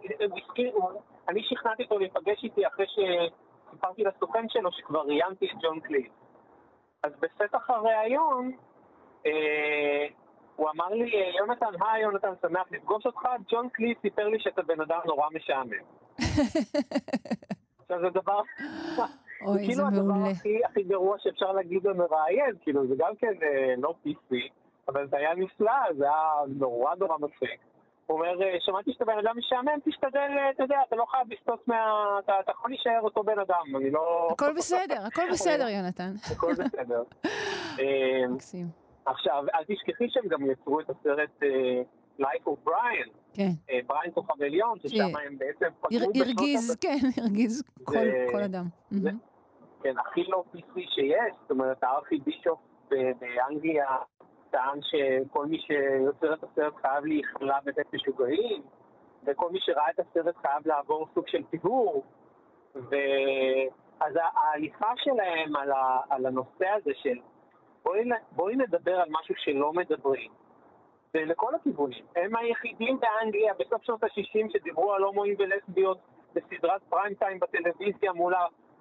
אני 1.28 1.42
שכנעתי 1.42 1.82
אותו 1.82 1.98
להיפגש 1.98 2.44
איתי 2.44 2.66
אחרי 2.66 2.86
שסיפרתי 2.86 4.04
לסוכן 4.04 4.48
שלו 4.48 4.72
שכבר 4.72 5.00
ראיינתי 5.00 5.46
את 5.46 5.56
ג'ון 5.62 5.80
קליף. 5.80 6.12
אז 7.02 7.12
בפתח 7.20 7.70
הריאיון, 7.70 8.52
אה, 8.52 8.58
הוא 10.56 10.70
אמר 10.70 10.88
לי, 10.88 11.10
יונתן, 11.38 11.66
היי 11.80 12.02
יונתן, 12.02 12.32
שמח 12.42 12.66
לפגוש 12.70 13.06
אותך, 13.06 13.20
ג'ון 13.48 13.68
קליף 13.68 13.98
סיפר 14.02 14.28
לי 14.28 14.38
שאתה 14.40 14.62
בן 14.62 14.80
אדם 14.80 15.00
נורא 15.06 15.28
משעמם. 15.34 15.70
עכשיו 17.80 18.00
זה 18.00 18.10
דבר... 18.10 18.40
אוי, 19.42 19.58
זה 19.58 19.64
כאילו 19.66 19.84
מעולה. 19.84 19.98
הדבר 19.98 20.30
הכי, 20.30 20.64
הכי 20.64 20.82
גרוע 20.82 21.16
שאפשר 21.18 21.52
להגיד 21.52 21.86
למראיין, 21.86 22.54
כאילו 22.60 22.86
זה 22.86 22.94
גם 22.98 23.12
כן 23.18 23.32
אה, 23.42 23.74
לא 23.78 23.94
PC, 24.06 24.34
אבל 24.88 25.08
זה 25.08 25.16
היה 25.16 25.34
נפלא, 25.34 25.72
זה 25.98 26.04
היה 26.04 26.32
נורא 26.48 26.94
נורא 26.94 27.16
מצחיק. 27.18 27.60
הוא 28.06 28.18
אומר, 28.18 28.42
אה, 28.42 28.56
שמעתי 28.60 28.92
שאתה 28.92 29.04
בן 29.04 29.18
אדם 29.18 29.38
משעמם, 29.38 29.78
תשתדל, 29.84 30.18
אה, 30.18 30.50
אתה 30.50 30.62
יודע, 30.62 30.78
אתה 30.88 30.96
לא 30.96 31.04
חייב 31.10 31.32
לסטות 31.32 31.68
מה... 31.68 31.76
אתה, 32.24 32.40
אתה 32.40 32.52
יכול 32.52 32.70
להישאר 32.70 33.00
אותו 33.02 33.22
בן 33.22 33.38
אדם, 33.38 33.76
אני 33.76 33.90
לא... 33.90 34.28
הכל 34.32 34.52
בסדר, 34.56 35.00
הכל 35.06 35.22
בסדר, 35.32 35.68
יונתן. 35.68 36.12
הכל 36.32 36.52
בסדר. 36.52 37.02
מקסים. 38.34 38.83
עכשיו, 39.06 39.44
אל 39.54 39.64
תשכחי 39.64 40.04
שהם 40.08 40.28
גם 40.28 40.50
יצרו 40.50 40.80
את 40.80 40.90
הסרט 40.90 41.30
Life 42.18 42.46
of 42.46 42.62
Brian, 42.62 43.08
כן. 43.34 43.48
אה, 43.70 43.78
בריאן 43.86 44.10
כוכב 44.14 44.42
עליון, 44.42 44.78
ששם 44.78 45.16
הם 45.26 45.38
בעצם 45.38 45.66
פגעו 45.80 45.88
בשנות 46.10 46.16
הרגיז, 46.16 46.76
כן, 46.80 46.96
הרגיז 47.22 47.62
כל- 47.84 48.42
אדם. 48.44 48.64
כן, 49.82 49.98
הכי 49.98 50.24
לא 50.28 50.44
PC 50.54 50.74
שיש, 50.94 51.16
זאת 51.42 51.50
אומרת, 51.50 51.84
הארכי 51.84 52.18
בישוף 52.18 52.58
ב- 52.90 53.12
באנגליה 53.20 53.86
טען 54.50 54.78
שכל 54.82 55.46
מי 55.46 55.58
שיוצר 55.60 56.34
את 56.34 56.44
הסרט 56.44 56.74
חייב 56.82 57.04
להיכלא 57.04 57.54
בבית 57.64 57.94
משוגעים, 57.94 58.62
וכל 59.26 59.50
מי 59.50 59.58
שראה 59.62 59.90
את 59.90 60.00
הסרט 60.00 60.36
חייב 60.36 60.62
לעבור 60.68 61.08
סוג 61.14 61.28
של 61.28 61.42
טיהור, 61.44 62.04
ואז 62.74 64.14
ההליכה 64.36 64.92
שלהם 64.96 65.56
על, 65.56 65.70
ה... 65.72 66.00
על 66.10 66.26
הנושא 66.26 66.66
הזה 66.68 66.90
של 67.02 67.18
בואי, 67.84 68.00
בואי 68.32 68.56
נדבר 68.56 68.94
על 69.00 69.08
משהו 69.10 69.34
שלא 69.38 69.72
מדברים, 69.72 70.30
זה 71.12 71.20
לכל 71.24 71.54
הכיוונים. 71.54 72.04
הם 72.16 72.36
היחידים 72.36 73.00
באנגליה 73.00 73.54
בסוף 73.54 73.82
שנות 73.82 74.04
ה-60 74.04 74.52
שדיברו 74.52 74.92
על 74.92 75.02
הומואים 75.02 75.34
ולסביות 75.38 75.98
בסדרת 76.34 76.82
פריים 76.88 77.14
טיים 77.14 77.38
בטלוויזיה 77.40 78.12
מול 78.12 78.34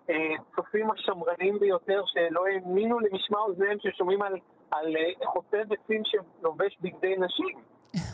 הצופים 0.10 0.92
השמרנים 0.92 1.60
ביותר 1.60 2.04
שלא 2.06 2.46
האמינו 2.48 3.00
למשמע 3.00 3.40
אוזניהם 3.40 3.78
ששומעים 3.80 4.22
על, 4.22 4.34
על 4.72 4.96
חוטב 5.26 5.74
עצים 5.74 6.02
שלובש 6.06 6.78
בגדי 6.82 7.16
נשים. 7.18 7.58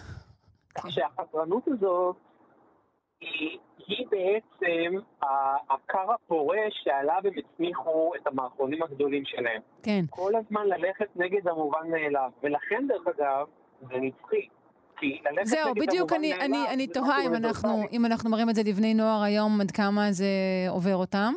כך 0.76 0.92
שהחתרנות 0.92 1.68
הזאת 1.68 2.16
היא, 3.22 3.60
היא 3.90 4.06
בעצם 4.12 4.96
הכר 5.70 6.14
הפורה 6.14 6.58
שעליו 6.72 7.22
הם 7.24 7.32
הצמיחו 7.38 8.12
את 8.16 8.28
המערכונים 8.28 8.84
הגדולים 8.84 9.26
שלהם. 9.26 9.62
כן. 9.84 10.06
כל 10.10 10.32
הזמן 10.36 10.68
ללכת 10.68 11.08
נגד 11.16 11.48
המובן 11.48 11.92
מאליו, 11.92 12.32
ולכן 12.44 12.88
דרך 12.88 13.08
אגב, 13.08 13.48
זה 13.82 13.98
נצחי. 13.98 14.48
זהו, 15.44 15.74
בדיוק 15.76 16.14
אני, 16.14 16.30
מאליו 16.34 16.46
אני, 16.46 16.74
אני 16.74 16.88
תוהה 16.88 17.26
אם 17.26 17.36
אנחנו. 17.36 17.84
אם 17.92 18.06
אנחנו 18.06 18.30
מראים 18.30 18.50
את 18.50 18.56
זה 18.56 18.62
לבני 18.66 18.94
נוער 18.94 19.22
היום, 19.24 19.62
עד 19.62 19.72
כמה 19.72 20.12
זה 20.12 20.26
עובר 20.70 20.96
אותם. 20.96 21.34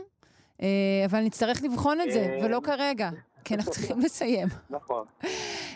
אה, 0.62 0.68
אבל 1.10 1.20
נצטרך 1.20 1.62
לבחון 1.62 2.00
את 2.00 2.12
זה, 2.12 2.20
אה, 2.20 2.38
ולא 2.44 2.60
כרגע, 2.64 3.10
כי 3.44 3.54
אנחנו 3.54 3.72
צריכים 3.72 4.00
לסיים. 4.00 4.48
נכון. 4.70 5.04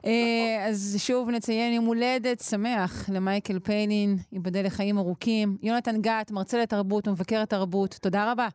אה, 0.06 0.66
אז 0.68 0.96
שוב 0.98 1.30
נציין 1.30 1.72
יום 1.72 1.84
הולדת 1.84 2.40
שמח 2.40 3.08
למייקל 3.12 3.58
פיילין, 3.58 4.16
ייבדל 4.32 4.66
לחיים 4.66 4.98
ארוכים. 4.98 5.56
יונתן 5.62 6.00
גת, 6.00 6.30
מרצה 6.30 6.58
לתרבות 6.58 7.08
ומבקר 7.08 7.40
התרבות, 7.42 7.98
תודה 8.02 8.32
רבה. 8.32 8.48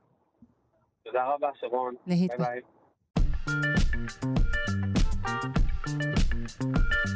תודה 1.03 1.25
רבה, 1.25 1.49
שרון. 1.59 1.95
להתראות. 2.07 2.39
bye 2.39 2.61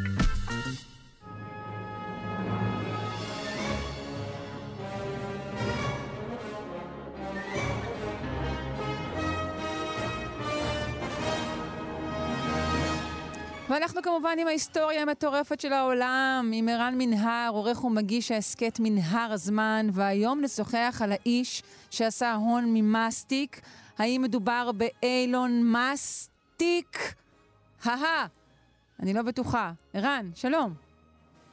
bye. 0.02 0.15
ואנחנו 13.70 14.02
כמובן 14.02 14.36
עם 14.40 14.48
ההיסטוריה 14.48 15.02
המטורפת 15.02 15.60
של 15.60 15.74
העולם, 15.74 16.52
עם 16.54 16.70
ערן 16.70 16.94
מנהר, 16.98 17.50
עורך 17.54 17.84
ומגיש 17.84 18.32
ההסכת 18.32 18.80
מנהר 18.80 19.32
הזמן, 19.32 19.88
והיום 19.94 20.42
נשוחח 20.42 21.02
על 21.04 21.12
האיש 21.12 21.64
שעשה 21.90 22.34
הון 22.34 22.66
ממאסטיק. 22.74 23.62
האם 23.98 24.22
מדובר 24.22 24.72
באיילון 24.72 25.64
מאסטיק? 25.64 27.16
הא 27.84 28.26
אני 29.00 29.14
לא 29.14 29.22
בטוחה. 29.22 29.72
ערן, 29.94 30.30
שלום. 30.36 30.85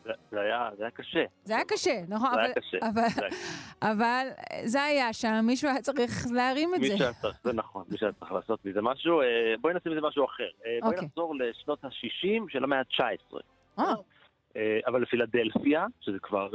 זה, 0.04 0.40
היה, 0.40 0.70
זה 0.76 0.82
היה 0.84 0.90
קשה. 0.90 1.24
זה 1.44 1.54
היה 1.56 1.64
קשה, 1.64 2.00
נכון? 2.08 2.30
זה 2.34 2.40
היה 2.40 2.48
אבל- 2.48 2.60
קשה. 2.60 2.78
אבל, 2.88 3.08
זה 3.08 3.20
היה- 3.26 3.92
אבל 3.92 4.26
זה 4.64 4.82
היה 4.82 5.12
שם, 5.12 5.40
מישהו 5.46 5.68
היה 5.70 5.82
צריך 5.82 6.26
להרים 6.34 6.74
את 6.74 6.82
זה. 6.82 6.88
מי 6.92 6.98
שהיה 6.98 7.12
צריך, 7.12 7.38
זה 7.44 7.52
נכון, 7.52 7.84
מי 7.88 7.98
שהיה 7.98 8.12
צריך 8.12 8.32
לעשות 8.32 8.64
מזה 8.66 8.82
משהו, 8.82 9.20
אה, 9.20 9.26
בואי 9.60 9.74
נשים 9.74 9.92
מזה 9.92 10.00
משהו 10.00 10.24
אחר. 10.24 10.42
אה, 10.66 10.78
בואי 10.82 10.92
אוקיי. 10.94 11.06
נחזור 11.08 11.34
לשנות 11.34 11.84
ה-60 11.84 12.42
של 12.48 12.64
המאה 12.64 12.78
ה-19. 12.78 13.36
אה, 14.56 14.78
אבל 14.86 15.02
לפילדלפיה, 15.02 15.86
שזה 16.00 16.18
כבר 16.22 16.48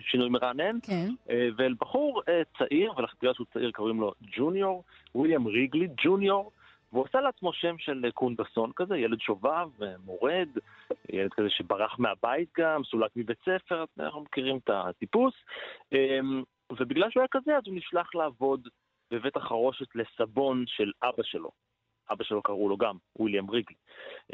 שינוי 0.00 0.28
מרענן, 0.28 0.78
כן. 0.82 1.08
ואל 1.56 1.74
בחור 1.80 2.22
צעיר, 2.58 2.92
ולחקירה 2.98 3.34
שהוא 3.34 3.46
צעיר 3.52 3.70
קוראים 3.70 4.00
לו 4.00 4.12
ג'וניור, 4.36 4.84
וויליאם 5.14 5.46
ריגלי 5.46 5.88
ג'וניור, 6.04 6.50
והוא 6.92 7.04
עשה 7.08 7.20
לעצמו 7.20 7.52
שם 7.52 7.78
של 7.78 8.10
קונדסון 8.14 8.70
כזה, 8.76 8.96
ילד 8.96 9.20
שובב, 9.20 9.68
מורד, 10.04 10.48
ילד 11.08 11.30
כזה 11.34 11.50
שברח 11.50 11.98
מהבית 11.98 12.48
גם, 12.58 12.84
סולק 12.84 13.10
מבית 13.16 13.38
ספר, 13.40 13.84
אנחנו 13.98 14.20
מכירים 14.20 14.56
את 14.56 14.70
הטיפוס. 14.72 15.34
אה, 15.92 16.18
ובגלל 16.72 17.10
שהוא 17.10 17.20
היה 17.20 17.28
כזה, 17.30 17.56
אז 17.56 17.62
הוא 17.66 17.74
נשלח 17.76 18.14
לעבוד 18.14 18.68
בבית 19.10 19.36
החרושת 19.36 19.86
לסבון 19.94 20.64
של 20.66 20.90
אבא 21.02 21.22
שלו. 21.22 21.50
אבא 22.10 22.24
שלו 22.24 22.42
קראו 22.42 22.68
לו 22.68 22.76
גם, 22.76 22.96
וויליאם 23.18 23.50
ריגלי, 23.50 23.76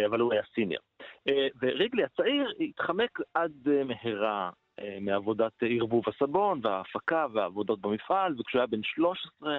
אבל 0.07 0.21
הוא 0.21 0.33
היה 0.33 0.43
סיניור. 0.55 0.83
אה, 1.29 1.47
וריגלי 1.61 2.05
הצעיר 2.05 2.53
התחמק 2.61 3.19
עד 3.35 3.53
אה, 3.71 3.83
מהרה 3.85 4.51
אה, 4.81 4.99
מעבודת 5.01 5.53
ערבוב 5.63 6.05
הסבון 6.07 6.61
וההפקה 6.63 7.27
והעבודות 7.33 7.81
במפעל, 7.81 8.35
וכשהוא 8.39 8.61
היה 8.61 8.67
בן 8.67 8.83
13 8.83 9.59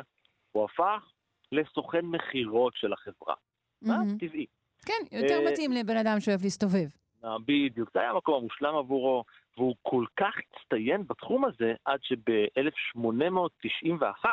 הוא 0.52 0.66
הפך 0.66 1.12
לסוכן 1.52 2.06
מכירות 2.06 2.74
של 2.76 2.94
החברה. 2.94 3.36
מה? 3.82 3.98
מהמם. 3.98 4.18
טבעי. 4.18 4.46
כן, 4.86 5.04
יותר 5.12 5.40
אה, 5.46 5.52
מתאים 5.52 5.72
לבן 5.72 5.98
אדם 5.98 6.20
שאוהב 6.20 6.44
להסתובב. 6.44 6.88
אה, 7.26 7.36
בדיוק, 7.46 7.90
זה 7.94 8.00
היה 8.00 8.12
המקום 8.12 8.36
המושלם 8.36 8.76
עבורו, 8.76 9.24
והוא 9.58 9.76
כל 9.82 10.06
כך 10.18 10.36
הצטיין 10.38 11.08
בתחום 11.08 11.46
הזה, 11.46 11.74
עד 11.86 12.00
שב-1891, 12.04 14.26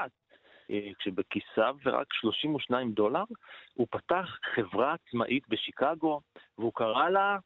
כשבכיסיו 0.98 1.76
רק 1.86 2.12
32 2.12 2.92
דולר, 2.92 3.24
הוא 3.74 3.86
פתח 3.90 4.38
חברה 4.54 4.94
עצמאית 4.94 5.48
בשיקגו, 5.48 6.20
והוא 6.58 6.72
קרא 6.74 7.08
לה 7.08 7.38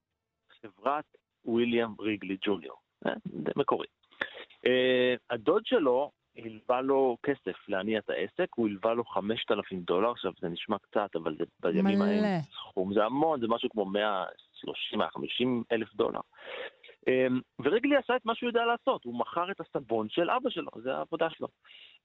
חברת 0.62 1.04
וויליאם 1.44 2.00
ריגלי 2.00 2.36
ג'וניור. 2.46 2.76
אה, 3.06 3.12
די 3.26 3.50
מקורי. 3.56 3.86
אה, 4.66 5.14
הדוד 5.30 5.66
שלו 5.66 6.10
הלווה 6.36 6.80
לו 6.80 7.16
כסף 7.22 7.68
להניע 7.68 7.98
את 7.98 8.10
העסק, 8.10 8.46
הוא 8.54 8.68
הלווה 8.68 8.94
לו 8.94 9.04
5,000 9.04 9.80
דולר, 9.80 10.10
עכשיו 10.10 10.32
זה 10.40 10.48
נשמע 10.48 10.78
קצת, 10.78 11.16
אבל 11.16 11.36
זה 11.38 11.44
בימים 11.60 11.98
מלא. 11.98 12.04
ההם 12.04 12.42
סכום, 12.42 12.94
זה 12.94 13.04
המון, 13.04 13.40
זה 13.40 13.46
משהו 13.48 13.70
כמו 13.70 13.86
130-150 14.94 14.98
אלף 15.72 15.94
דולר. 15.94 16.20
אמ, 17.08 17.40
וריגלי 17.60 17.96
עשה 17.96 18.16
את 18.16 18.24
מה 18.24 18.34
שהוא 18.34 18.48
יודע 18.48 18.64
לעשות, 18.64 19.04
הוא 19.04 19.18
מכר 19.18 19.50
את 19.50 19.60
הסבון 19.60 20.08
של 20.08 20.30
אבא 20.30 20.50
שלו, 20.50 20.70
זה 20.82 20.94
העבודה 20.94 21.30
שלו. 21.30 21.48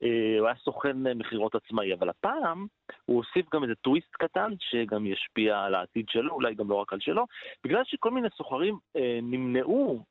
אה, 0.03 0.39
הוא 0.39 0.47
היה 0.47 0.55
סוכן 0.55 1.07
אה, 1.07 1.13
מכירות 1.13 1.55
עצמאי, 1.55 1.93
אבל 1.93 2.09
הפעם 2.09 2.67
הוא 3.05 3.17
הוסיף 3.17 3.53
גם 3.53 3.63
איזה 3.63 3.75
טוויסט 3.75 4.11
קטן 4.11 4.51
שגם 4.59 5.05
ישפיע 5.05 5.59
על 5.59 5.75
העתיד 5.75 6.05
שלו, 6.09 6.33
אולי 6.33 6.55
גם 6.55 6.69
לא 6.69 6.75
רק 6.75 6.93
על 6.93 6.99
שלו, 6.99 7.25
בגלל 7.63 7.81
שכל 7.85 8.11
מיני 8.11 8.27
סוחרים 8.37 8.77
אה, 8.95 9.19
נמנעו 9.21 10.03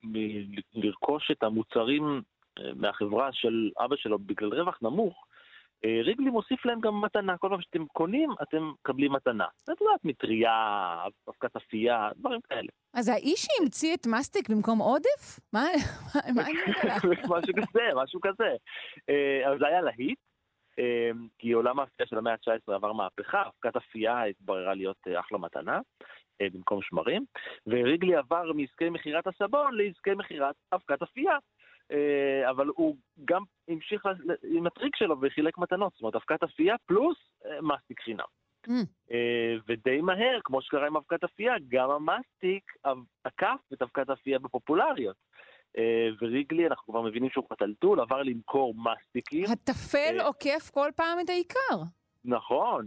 מלרכוש 0.74 1.30
את 1.30 1.42
המוצרים 1.42 2.22
מהחברה 2.76 3.28
של 3.32 3.70
אבא 3.84 3.96
שלו 3.96 4.18
בגלל 4.18 4.54
רווח 4.54 4.78
נמוך, 4.82 5.26
אה, 5.84 6.00
ריגלי 6.02 6.30
מוסיף 6.30 6.66
להם 6.66 6.80
גם 6.80 7.00
מתנה, 7.00 7.36
כל 7.38 7.48
פעם 7.48 7.60
שאתם 7.60 7.86
קונים 7.86 8.30
אתם 8.42 8.72
מקבלים 8.80 9.12
מתנה. 9.12 9.44
את 9.64 9.80
יודעת, 9.80 10.04
מטריה, 10.04 10.52
אבקת 11.28 11.56
אפייה, 11.56 12.10
דברים 12.16 12.40
כאלה. 12.48 12.68
אז 12.94 13.08
האיש 13.08 13.46
שהמציא 13.46 13.94
את 13.94 14.06
מסטיק 14.06 14.48
במקום 14.48 14.78
עודף? 14.78 15.40
מה 15.52 15.64
אני 15.72 16.52
יודעת? 16.82 17.04
משהו 17.04 17.54
כזה, 17.54 17.82
משהו 17.94 18.20
כזה. 18.20 18.56
אה, 19.08 19.48
אבל 19.48 19.58
זה 19.58 19.66
היה 19.66 19.80
להיט, 19.80 20.18
אה, 20.78 21.10
כי 21.38 21.52
עולם 21.52 21.80
האפייה 21.80 22.06
של 22.06 22.18
המאה 22.18 22.32
ה-19 22.32 22.74
עבר 22.74 22.92
מהפכה, 22.92 23.42
אבקת 23.42 23.76
אפייה 23.76 24.22
התבררה 24.22 24.74
להיות 24.74 25.06
אחלה 25.20 25.38
מתנה, 25.38 25.80
במקום 26.42 26.82
שמרים, 26.82 27.24
וריגלי 27.66 28.16
עבר 28.16 28.52
מעסקי 28.52 28.90
מכירת 28.90 29.26
הסבון 29.26 29.74
לעסקי 29.74 30.14
מכירת 30.14 30.54
אבקת 30.72 31.02
אפייה. 31.02 31.36
אה, 31.90 32.50
אבל 32.50 32.66
הוא 32.66 32.96
גם 33.24 33.42
המשיך 33.68 34.06
עם 34.42 34.66
הטריק 34.66 34.96
שלו 34.96 35.16
וחילק 35.20 35.58
מתנות, 35.58 35.92
זאת 35.92 36.00
אומרת 36.00 36.14
אבקת 36.14 36.42
אפייה 36.42 36.74
פלוס 36.86 37.16
אה, 37.46 37.62
מסטיק 37.62 38.00
חינם. 38.00 38.24
Mm. 38.66 38.70
אה, 39.12 39.54
ודי 39.68 40.00
מהר, 40.00 40.38
כמו 40.44 40.62
שקרה 40.62 40.86
עם 40.86 40.96
אבקת 40.96 41.24
אפייה, 41.24 41.54
גם 41.68 41.90
המסטיק 41.90 42.72
עקף 43.24 43.60
את 43.72 43.82
אבקת 43.82 44.10
אפייה 44.10 44.38
בפופולריות. 44.38 45.16
וריגלי, 46.20 46.66
אנחנו 46.66 46.92
כבר 46.92 47.02
מבינים 47.02 47.30
שהוא 47.30 47.44
חתלתול, 47.52 48.00
עבר 48.00 48.22
למכור 48.22 48.74
מסטיקים. 48.74 49.44
הטפל 49.52 50.20
עוקף 50.24 50.70
כל 50.70 50.90
פעם 50.96 51.18
את 51.24 51.28
העיקר. 51.28 51.84
נכון. 52.24 52.86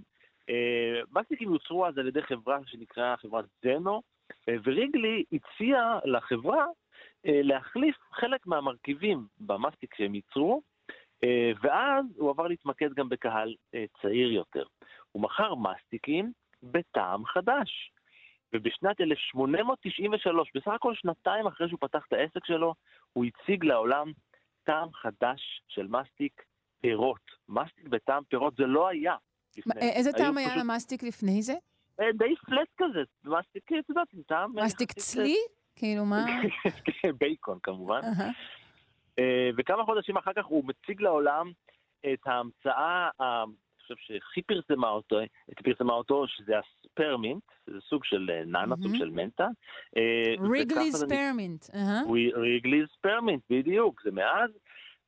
מסטיקים 1.15 1.53
יוצרו 1.53 1.85
אז 1.85 1.97
על 1.97 2.07
ידי 2.07 2.21
חברה 2.21 2.59
שנקראה 2.65 3.17
חברת 3.17 3.45
זנו, 3.61 4.01
וריגלי 4.47 5.23
הציע 5.31 5.99
לחברה 6.05 6.65
להחליף 7.27 7.95
חלק 8.11 8.47
מהמרכיבים 8.47 9.27
במסטיק 9.39 9.95
שהם 9.95 10.15
ייצרו, 10.15 10.61
אה, 11.23 11.51
ואז 11.61 12.05
הוא 12.15 12.29
עבר 12.29 12.47
להתמקד 12.47 12.93
גם 12.93 13.09
בקהל 13.09 13.55
אה, 13.75 13.85
צעיר 14.01 14.31
יותר. 14.31 14.63
הוא 15.11 15.23
מכר 15.23 15.55
מסטיקים 15.55 16.31
בטעם 16.63 17.25
חדש. 17.25 17.91
ובשנת 18.53 19.01
1893, 19.01 20.51
בסך 20.55 20.67
הכל 20.67 20.95
שנתיים 20.95 21.47
אחרי 21.47 21.69
שהוא 21.69 21.79
פתח 21.81 22.03
את 22.07 22.13
העסק 22.13 22.45
שלו, 22.45 22.73
הוא 23.13 23.25
הציג 23.25 23.63
לעולם 23.63 24.11
טעם 24.63 24.93
חדש 24.93 25.61
של 25.67 25.87
מסטיק 25.87 26.43
פירות. 26.81 27.31
מסטיק 27.49 27.87
בטעם 27.87 28.23
פירות 28.23 28.55
זה 28.55 28.65
לא 28.65 28.87
היה. 28.87 29.15
לפני. 29.57 29.81
איזה 29.81 30.11
טעם 30.13 30.37
היה 30.37 30.49
פשוט... 30.49 30.61
למסטיק 30.63 31.03
לפני 31.03 31.41
זה? 31.41 31.53
אה, 31.99 32.11
די 32.13 32.35
פלט 32.45 32.67
כזה, 32.77 33.03
מסטיק, 33.23 33.71
את 33.79 33.89
יודעת, 33.89 34.07
עם 34.13 34.21
טעם... 34.21 34.51
מסטיק 34.55 34.91
צלי? 34.91 35.37
כאילו 35.77 36.05
מה? 36.05 36.25
בייקון 37.19 37.57
כמובן. 37.63 38.01
אה, 39.19 39.49
וכמה 39.57 39.83
חודשים 39.83 40.17
אחר 40.17 40.33
כך 40.35 40.45
הוא 40.45 40.63
מציג 40.67 41.01
לעולם 41.01 41.51
את 42.13 42.19
ההמצאה, 42.25 43.09
אני 43.19 43.51
חושב 43.81 43.95
שהכי 43.99 44.41
פרסמה 44.41 44.89
אותו, 44.89 45.19
את 45.51 45.61
פרסמה 45.63 45.93
אותו, 45.93 46.27
שזה 46.27 46.53
הספרמינט, 46.59 47.43
זה 47.67 47.79
סוג 47.89 48.03
של 48.05 48.29
אה, 48.33 48.45
נאנה, 48.45 48.75
סוג 48.75 48.95
של 48.95 49.09
מנטה. 49.09 49.47
ריגלי 50.51 50.91
ספרמינט. 50.91 51.65
ריגלי 52.35 52.83
ספרמינט, 52.97 53.43
בדיוק, 53.49 54.01
זה 54.03 54.11
מאז. 54.11 54.49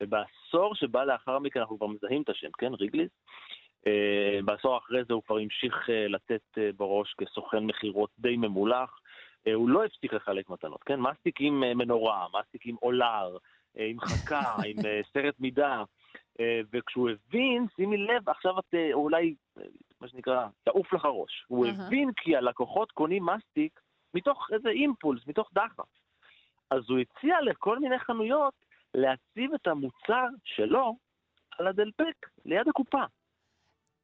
ובעשור 0.03 0.75
שבא 0.75 1.03
לאחר 1.03 1.39
מכן 1.39 1.59
אנחנו 1.59 1.77
כבר 1.77 1.87
מזהים 1.87 2.21
את 2.21 2.29
השם, 2.29 2.49
כן, 2.57 2.73
ריגליס. 2.73 3.09
בעשור 4.45 4.77
אחרי 4.77 5.03
זה 5.07 5.13
הוא 5.13 5.23
כבר 5.23 5.37
המשיך 5.37 5.89
לתת 6.09 6.57
בראש 6.77 7.15
כסוכן 7.17 7.63
מכירות 7.65 8.09
די 8.19 8.37
ממולח. 8.37 8.99
Uh, 9.47 9.53
הוא 9.53 9.69
לא 9.69 9.85
הפסיק 9.85 10.13
לחלק 10.13 10.49
מתנות, 10.49 10.83
כן? 10.83 10.99
מסטיק 10.99 11.35
עם 11.39 11.63
uh, 11.63 11.75
מנורה, 11.75 12.27
מסטיק 12.39 12.65
עם 12.65 12.75
אולר, 12.81 13.37
uh, 13.37 13.81
עם 13.81 13.99
חכה, 13.99 14.55
עם 14.67 14.77
סרט 15.13 15.35
מידה. 15.39 15.83
וכשהוא 16.73 17.09
הבין, 17.09 17.65
שימי 17.75 17.97
לב, 17.97 18.29
עכשיו 18.29 18.59
את 18.59 18.75
אולי, 18.93 19.35
מה 20.01 20.07
שנקרא, 20.07 20.47
תעוף 20.63 20.93
לך 20.93 21.05
ראש. 21.05 21.45
הוא 21.47 21.65
uh-huh. 21.65 21.69
הבין 21.69 22.11
כי 22.15 22.35
הלקוחות 22.35 22.91
קונים 22.91 23.25
מסטיק 23.25 23.79
מתוך 24.13 24.47
איזה 24.53 24.69
אימפולס, 24.69 25.27
מתוך 25.27 25.49
דחף. 25.53 25.79
אז 26.71 26.89
הוא 26.89 26.99
הציע 26.99 27.41
לכל 27.41 27.79
מיני 27.79 27.99
חנויות 27.99 28.53
להציב 28.93 29.53
את 29.53 29.67
המוצר 29.67 30.27
שלו 30.43 30.97
על 31.57 31.67
הדלפק, 31.67 32.29
ליד 32.45 32.67
הקופה. 32.67 33.03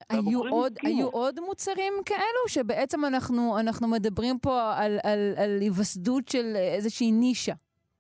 היו 0.10 0.42
עוד, 0.50 0.74
היו 0.84 1.08
עוד 1.08 1.40
מוצרים 1.40 1.94
כאלו, 2.06 2.48
שבעצם 2.48 3.06
אנחנו, 3.06 3.60
אנחנו 3.60 3.88
מדברים 3.88 4.40
פה 4.40 4.74
על, 4.76 5.00
על, 5.04 5.34
על 5.38 5.58
היווסדות 5.62 6.28
של 6.28 6.56
איזושהי 6.56 7.12
נישה. 7.12 7.54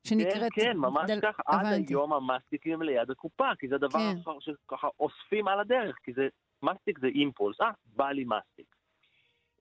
שנקראת... 0.03 0.51
כן, 0.53 0.61
כן, 0.63 0.77
ממש 0.77 1.03
דל... 1.07 1.19
ככה. 1.21 1.43
עד 1.45 1.65
היום 1.87 2.13
המסטיקים 2.13 2.81
ליד 2.81 3.11
הקופה, 3.11 3.47
כי 3.59 3.67
זה 3.67 3.75
הדבר 3.75 3.99
כן. 3.99 4.17
שככה 4.39 4.87
אוספים 4.99 5.47
על 5.47 5.59
הדרך, 5.59 5.95
כי 6.03 6.13
זה, 6.13 6.27
מסטיק 6.63 6.99
זה 6.99 7.07
אימפולס. 7.07 7.61
אה, 7.61 7.71
בא 7.95 8.11
לי 8.11 8.23
מסטיק. 8.23 8.75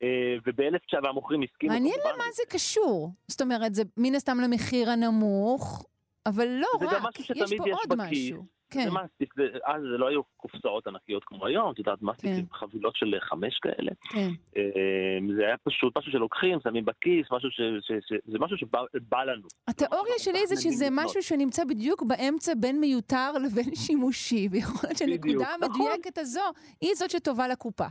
אה, 0.03 0.37
ובאלף 0.47 0.83
תשע 0.87 0.99
והמוכרים 1.05 1.43
הסכימו. 1.43 1.73
מעניין 1.73 2.01
למה 2.05 2.25
זה 2.35 2.43
קשור. 2.49 3.11
זאת 3.29 3.41
אומרת, 3.41 3.75
זה 3.75 3.83
מן 3.97 4.15
הסתם 4.15 4.37
למחיר 4.41 4.91
הנמוך, 4.91 5.87
אבל 6.27 6.49
לא 6.49 6.69
רק, 6.81 7.21
יש 7.21 7.55
פה 7.59 7.65
עוד. 7.65 7.99
משהו. 7.99 8.45
כן. 8.74 8.88
מסטיק, 8.90 9.34
זה, 9.36 9.42
אז 9.64 9.82
זה 9.82 9.98
לא 9.98 10.09
היו 10.09 10.22
קופסאות 10.36 10.86
ענקיות 10.86 11.24
כמו 11.24 11.46
היום, 11.46 11.72
את 11.72 11.78
יודעת, 11.78 12.02
מסטיק 12.02 12.30
כן. 12.30 12.44
חבילות 12.52 12.96
של 12.96 13.14
חמש 13.20 13.59
כאלה. 13.59 13.92
כן. 14.02 14.28
אה, 14.56 15.18
זה 15.36 15.46
היה 15.46 15.56
פשוט 15.56 15.98
משהו 15.98 16.12
שלוקחים, 16.12 16.59
שמים 16.62 16.84
בכיס, 16.84 17.26
משהו 17.32 17.51
ש, 17.51 17.60
ש, 17.80 17.92
ש, 18.09 18.12
זה 18.26 18.38
משהו 18.38 18.56
שבא 18.56 19.22
לנו. 19.24 19.48
התיאוריה 19.68 20.14
שלי 20.18 20.46
זה 20.46 20.56
שזה 20.56 20.88
משהו 20.90 21.22
שנמצא 21.22 21.64
בדיוק 21.64 22.02
באמצע 22.02 22.52
בין 22.60 22.80
מיותר 22.80 23.32
לבין 23.32 23.74
שימושי, 23.86 24.48
ויכול 24.51 24.80
להיות 24.84 24.98
שהנקודה 24.98 25.56
נכון. 25.60 25.62
המדויקת 25.62 26.18
הזו 26.18 26.44
היא 26.80 26.94
זאת 26.94 27.10
שטובה 27.10 27.48
לקופה. 27.48 27.86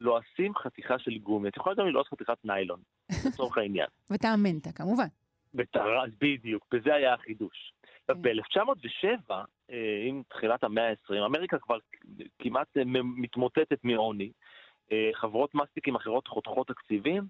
לועשים 0.00 0.54
חתיכה 0.54 0.98
של 0.98 1.18
גומי, 1.18 1.48
את 1.48 1.56
יכולה 1.56 1.74
גם 1.76 1.86
ללעוס 1.86 2.08
חתיכת 2.08 2.44
ניילון, 2.44 2.80
לצורך 3.26 3.58
העניין. 3.58 3.86
וטעמנטה, 4.10 4.72
כמובן. 4.72 5.06
בדיוק, 6.18 6.66
וזה 6.74 6.94
היה 6.94 7.14
החידוש. 7.14 7.72
כן. 8.08 8.22
ב-1907, 8.22 9.32
אה, 9.70 10.02
עם 10.06 10.22
תחילת 10.28 10.64
המאה 10.64 10.88
ה-20, 10.90 11.26
אמריקה 11.26 11.58
כבר 11.58 11.78
כמעט 12.38 12.76
אה, 12.76 12.82
מתמוטטת 13.02 13.84
מעוני, 13.84 14.32
אה, 14.92 15.10
חברות 15.14 15.54
מסטיקים 15.54 15.96
אחרות 15.96 16.28
חותכות 16.28 16.66
תקציבים, 16.66 17.22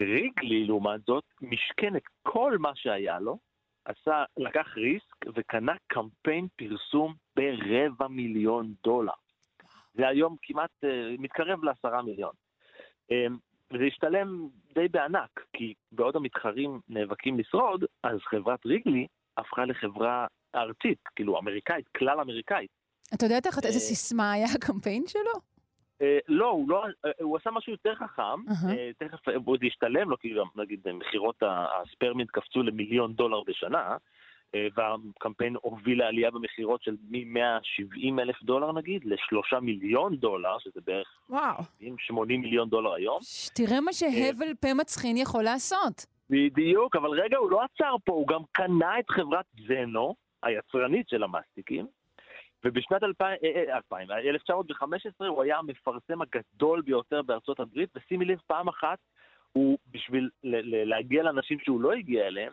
ריגלי, 0.00 0.64
לעומת 0.64 1.00
זאת, 1.06 1.24
משכן 1.40 1.96
את 1.96 2.02
כל 2.22 2.56
מה 2.58 2.70
שהיה 2.74 3.20
לו, 3.20 3.38
עשה, 3.84 4.24
לקח 4.36 4.76
ריסק 4.76 5.26
וקנה 5.34 5.72
קמפיין 5.86 6.46
פרסום 6.56 7.14
ברבע 7.36 8.08
מיליון 8.08 8.74
דולר. 8.84 9.12
זה 9.94 10.08
היום 10.08 10.36
כמעט 10.42 10.70
מתקרב 11.18 11.64
לעשרה 11.64 12.02
מיליון. 12.02 12.32
וזה 13.72 13.84
השתלם 13.84 14.48
די 14.74 14.88
בענק, 14.88 15.40
כי 15.52 15.74
בעוד 15.92 16.16
המתחרים 16.16 16.80
נאבקים 16.88 17.38
לשרוד, 17.38 17.84
אז 18.02 18.18
חברת 18.20 18.66
ריגלי 18.66 19.06
הפכה 19.36 19.64
לחברה 19.64 20.26
ארצית, 20.54 20.98
כאילו 21.16 21.38
אמריקאית, 21.38 21.88
כלל 21.88 22.20
אמריקאית. 22.20 22.70
אתה 23.14 23.26
יודע 23.26 23.40
תחת 23.40 23.64
איזה 23.64 23.78
אה, 23.78 23.80
סיסמה 23.80 24.32
היה 24.32 24.46
הקמפיין 24.54 25.04
שלו? 25.06 25.32
אה, 26.02 26.18
לא, 26.28 26.50
הוא 26.50 26.68
לא, 26.68 26.84
אה, 27.04 27.10
הוא 27.20 27.36
עשה 27.36 27.50
משהו 27.50 27.72
יותר 27.72 27.94
חכם, 27.94 28.40
תכף 28.98 29.18
זה 29.60 29.66
השתלם 29.66 30.10
לו, 30.10 30.18
כי 30.18 30.34
נגיד 30.56 30.80
מכירות 30.94 31.42
הספרמינט 31.42 32.30
קפצו 32.30 32.62
למיליון 32.62 33.12
דולר 33.12 33.40
בשנה, 33.46 33.96
והקמפיין 34.76 35.56
הוביל 35.62 35.98
לעלייה 35.98 36.30
במכירות 36.30 36.82
של 36.82 36.96
מ-170 37.10 38.20
אלף 38.22 38.42
דולר 38.42 38.72
נגיד, 38.72 39.02
לשלושה 39.04 39.60
מיליון 39.60 40.16
דולר, 40.16 40.58
שזה 40.58 40.80
בערך 40.86 41.08
וואו. 41.28 41.62
80 41.98 42.40
מיליון 42.40 42.68
דולר 42.68 42.94
היום. 42.94 43.18
תראה 43.54 43.80
מה 43.80 43.92
שהבל 43.92 44.54
פה 44.60 44.74
מצחין 44.74 45.16
יכול 45.16 45.42
לעשות. 45.42 46.06
בדיוק, 46.32 46.96
אבל 46.96 47.20
רגע, 47.20 47.36
הוא 47.36 47.50
לא 47.50 47.62
עצר 47.62 47.94
פה, 48.04 48.12
הוא 48.12 48.26
גם 48.26 48.40
קנה 48.52 48.98
את 48.98 49.10
חברת 49.10 49.44
זנו, 49.68 50.14
היצרנית 50.42 51.08
של 51.08 51.22
המסטיקים, 51.22 51.86
ובשנת 52.64 53.02
2000, 53.02 53.38
2000, 53.68 54.10
1915 54.10 55.28
הוא 55.28 55.42
היה 55.42 55.58
המפרסם 55.58 56.22
הגדול 56.22 56.82
ביותר 56.82 57.22
בארצות 57.22 57.60
הברית, 57.60 57.90
ושימי 57.96 58.24
לב, 58.24 58.38
פעם 58.46 58.68
אחת, 58.68 58.98
הוא, 59.52 59.78
בשביל 59.90 60.30
להגיע 60.84 61.22
לאנשים 61.22 61.58
שהוא 61.60 61.80
לא 61.80 61.92
הגיע 61.92 62.26
אליהם, 62.26 62.52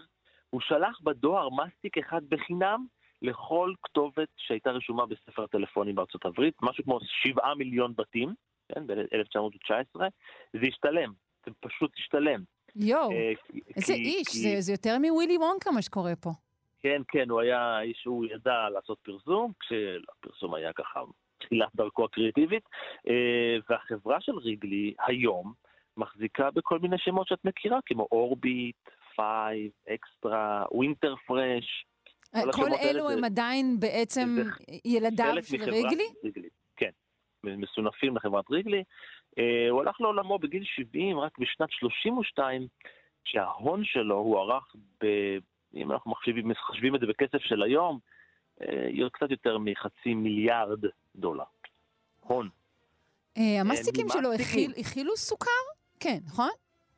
הוא 0.50 0.62
שלח 0.62 1.00
בדואר 1.04 1.50
מסטיק 1.50 1.98
אחד 1.98 2.22
בחינם 2.30 2.86
לכל 3.22 3.74
כתובת 3.82 4.30
שהייתה 4.38 4.72
רשומה 4.72 5.06
בספר 5.06 5.44
הטלפונים 5.44 5.96
בארצות 5.96 6.26
הברית, 6.26 6.54
משהו 6.62 6.84
כמו 6.84 7.00
7 7.04 7.54
מיליון 7.54 7.94
בתים, 7.96 8.34
כן, 8.72 8.88
ב-1919, 8.88 10.00
זה 10.54 10.68
השתלם, 10.68 11.12
זה 11.46 11.52
פשוט 11.60 11.92
השתלם. 11.98 12.44
יואו, 12.80 13.12
אה, 13.12 13.32
איזה 13.76 13.94
איש, 13.94 14.28
כי... 14.28 14.38
זה, 14.38 14.56
זה 14.62 14.72
יותר 14.74 14.98
מווילי 15.00 15.38
וונקה 15.38 15.72
מה 15.72 15.82
שקורה 15.82 16.16
פה. 16.16 16.30
כן, 16.82 17.02
כן, 17.08 17.30
הוא 17.30 17.42
היה 17.42 17.82
איש 17.82 17.98
שהוא 18.02 18.26
ידע 18.26 18.70
לעשות 18.74 18.98
פרסום, 19.02 19.52
כשהפרסום 19.60 20.56
היה 20.56 20.74
ככה 20.74 21.00
תחילת 21.40 21.70
דרכו 21.76 22.06
הקריאטיבית, 22.06 22.64
אה, 23.08 23.58
והחברה 23.70 24.18
של 24.22 24.38
ריגלי 24.38 24.94
היום 25.08 25.54
מחזיקה 25.98 26.52
בכל 26.52 26.80
מיני 26.80 26.98
שמות 26.98 27.28
שאת 27.28 27.46
מכירה, 27.46 27.80
כמו 27.86 28.08
אורביט, 28.12 28.76
פייב, 29.16 29.72
אקסטרה, 29.94 30.66
ווינטר 30.72 31.16
פרש. 31.28 31.86
כל 32.52 32.70
אלו 32.82 33.10
הם 33.10 33.24
עדיין 33.24 33.80
בעצם 33.80 34.36
ילדיו 34.86 35.34
של 35.44 35.64
ריגלי? 35.64 36.04
ריגלי? 36.24 36.50
מסונפים 37.44 38.16
לחברת 38.16 38.46
ריגלי. 38.52 38.84
אה, 39.38 39.70
הוא 39.70 39.82
הלך 39.82 40.02
לעולמו 40.02 40.40
בגיל 40.40 40.64
70, 40.66 41.20
רק 41.20 41.38
בשנת 41.38 41.72
32, 41.72 42.68
שההון 43.24 43.84
שלו 43.84 44.16
הוערך 44.16 44.76
ב... 45.04 45.06
אם 45.76 45.92
אנחנו 45.92 46.12
מחשבים, 46.12 46.48
מחשבים 46.48 46.96
את 46.96 47.00
זה 47.00 47.06
בכסף 47.08 47.42
של 47.42 47.64
היום, 47.64 48.00
אה, 48.62 49.10
קצת 49.14 49.32
יותר 49.32 49.58
מחצי 49.58 50.14
מיליארד 50.14 50.80
דולר. 51.16 51.44
הון. 52.20 52.50
אה, 53.38 53.62
המסטיקים 53.62 54.08
שלו 54.10 54.30
הכילו 54.78 55.18
סוכר? 55.18 55.50
כן, 56.00 56.18
נכון? 56.26 56.50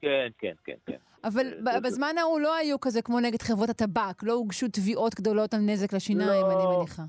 כן, 0.01 0.27
כן, 0.37 0.53
כן, 0.63 0.75
כן. 0.85 0.97
אבל 1.23 1.45
בזמן 1.83 2.17
ההוא 2.17 2.39
לא 2.39 2.55
היו 2.55 2.79
כזה 2.79 3.01
כמו 3.01 3.19
נגד 3.19 3.41
חברות 3.41 3.69
הטבק, 3.69 4.23
לא 4.23 4.33
הוגשו 4.33 4.67
תביעות 4.67 5.15
גדולות 5.15 5.53
על 5.53 5.59
נזק 5.59 5.93
לשיניים, 5.93 6.45
אני 6.45 6.63
לא. 6.63 6.77
מניחה. 6.77 7.03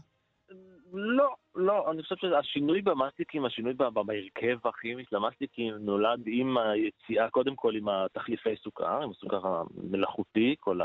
לא, 0.93 1.35
לא, 1.55 1.91
אני 1.91 2.03
חושב 2.03 2.15
שהשינוי 2.17 2.83
במאסטיקים, 2.83 3.45
השינוי 3.45 3.75
בהרכב 3.75 4.59
הכימי 4.65 5.05
של 5.11 5.17
המאסטיקים 5.17 5.75
נולד 5.75 6.21
עם 6.27 6.59
היציאה, 6.59 7.31
קודם 7.31 7.57
כל 7.57 7.77
עם 7.77 7.89
התחליפי 7.89 8.57
סוכר, 8.63 9.03
עם 9.03 9.11
הסוכר 9.11 9.41
המלאכותי, 9.47 10.55
כל 10.61 10.81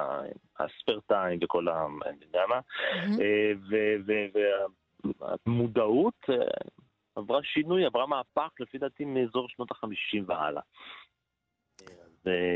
הספרטיים 0.60 1.40
וכל 1.44 1.68
ה... 1.68 1.86
אני 2.06 2.18
יודע 2.26 2.42
מה, 2.50 2.60
אה, 3.22 3.52
והמודעות 5.20 6.30
אה, 6.30 6.36
עברה 7.16 7.40
שינוי, 7.44 7.86
עברה 7.86 8.08
מהפך, 8.08 8.50
לפי 8.60 8.78
דעתי, 8.78 9.06
מאזור 9.06 9.50
שנות 9.50 9.72
החמישים 9.72 10.24
והלאה. 10.28 10.62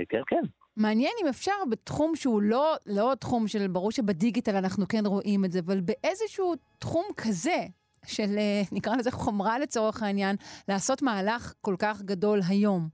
כן, 0.09 0.21
כן. 0.27 0.41
מעניין 0.77 1.11
אם 1.23 1.27
אפשר 1.27 1.55
בתחום 1.69 2.15
שהוא 2.15 2.41
לא, 2.41 2.75
לא 2.85 3.11
תחום 3.19 3.47
של, 3.47 3.67
ברור 3.67 3.91
שבדיגיטל 3.91 4.55
אנחנו 4.55 4.87
כן 4.87 5.05
רואים 5.05 5.45
את 5.45 5.51
זה, 5.51 5.59
אבל 5.59 5.79
באיזשהו 5.81 6.53
תחום 6.79 7.05
כזה, 7.17 7.57
של 8.05 8.37
אה, 8.37 8.61
נקרא 8.71 8.95
לזה 8.95 9.11
חומרה 9.11 9.59
לצורך 9.59 10.03
העניין, 10.03 10.35
לעשות 10.67 11.01
מהלך 11.01 11.53
כל 11.61 11.75
כך 11.79 12.01
גדול 12.01 12.39
היום. 12.49 12.87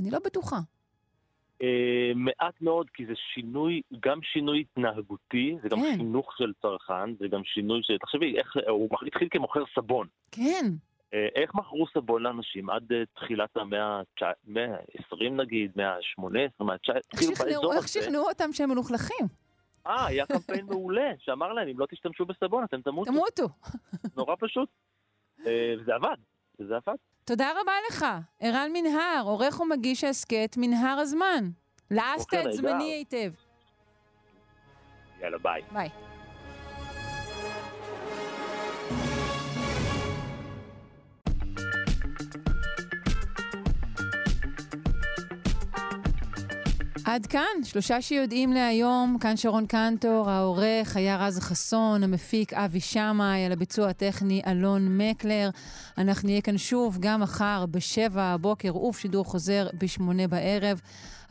אני 0.00 0.10
לא 0.10 0.18
בטוחה. 0.24 0.58
אה, 1.62 2.12
מעט 2.14 2.54
מאוד, 2.60 2.90
כי 2.94 3.06
זה 3.06 3.12
שינוי, 3.34 3.80
גם 4.00 4.18
שינוי 4.22 4.60
התנהגותי, 4.60 5.56
זה 5.62 5.68
גם 5.68 5.78
כן. 5.82 5.96
חינוך 5.96 6.32
של 6.38 6.52
צרכן, 6.62 7.16
זה 7.20 7.28
גם 7.28 7.44
שינוי 7.44 7.80
ש... 7.82 7.90
תחשבי, 8.00 8.38
איך, 8.38 8.56
הוא 8.68 8.88
התחיל 9.06 9.28
כמוכר 9.30 9.62
סבון. 9.74 10.06
כן. 10.30 10.66
אה, 11.14 11.26
איך 11.34 11.54
מכרו 11.54 11.86
סבון 11.94 12.22
לאנשים 12.22 12.70
עד 12.70 12.92
תחילת 13.14 13.56
המאה 13.56 14.00
ה-20 14.22 15.30
נגיד, 15.30 15.70
מאה 15.76 15.94
ה-18, 15.94 16.64
מאה 16.64 16.74
ה-19, 16.74 16.94
איך 16.96 17.20
כאילו 17.20 17.34
באזור 17.34 17.72
איך 17.72 17.84
הזה. 17.84 17.88
שכנעו 17.88 18.28
אותם 18.28 18.52
שהם 18.52 18.70
מלוכלכים? 18.70 19.41
אה, 19.86 20.06
היה 20.06 20.26
קמפיין 20.26 20.66
מעולה, 20.66 21.10
שאמר 21.18 21.52
להם, 21.52 21.68
אם 21.68 21.78
לא 21.78 21.86
תשתמשו 21.90 22.26
בסבון, 22.26 22.64
אתם 22.64 22.82
תמותו. 22.82 23.10
תמותו. 23.10 23.48
נורא 24.16 24.34
פשוט. 24.40 24.68
אה, 25.46 25.74
וזה 25.80 25.94
עבד, 25.94 26.16
וזה 26.60 26.76
עבד. 26.76 26.96
תודה 27.24 27.50
רבה 27.60 27.72
לך, 27.90 28.06
ערן 28.40 28.70
מנהר, 28.72 29.22
עורך 29.24 29.60
ומגיש 29.60 30.04
ההסכת 30.04 30.54
מנהר 30.56 30.98
הזמן. 30.98 31.44
לעסת 31.90 32.34
את. 32.34 32.52
זמני 32.52 32.92
היטב. 32.92 33.32
יאללה, 35.20 35.38
ביי. 35.38 35.62
ביי. 35.72 36.11
עד 47.12 47.26
כאן, 47.26 47.64
שלושה 47.64 48.02
שיודעים 48.02 48.52
להיום, 48.52 49.16
כאן 49.20 49.36
שרון 49.36 49.66
קנטור, 49.66 50.30
העורך 50.30 50.96
היה 50.96 51.16
רז 51.16 51.38
חסון, 51.38 52.02
המפיק 52.02 52.52
אבי 52.52 52.80
שמאי, 52.80 53.44
על 53.46 53.52
הביצוע 53.52 53.88
הטכני 53.88 54.42
אלון 54.46 54.98
מקלר. 54.98 55.50
אנחנו 55.98 56.28
נהיה 56.28 56.40
כאן 56.40 56.58
שוב 56.58 56.98
גם 57.00 57.20
מחר 57.20 57.64
בשבע 57.70 58.22
הבוקר 58.22 58.76
ובשידור 58.76 59.24
חוזר 59.24 59.66
בשמונה 59.78 60.28
בערב. 60.28 60.80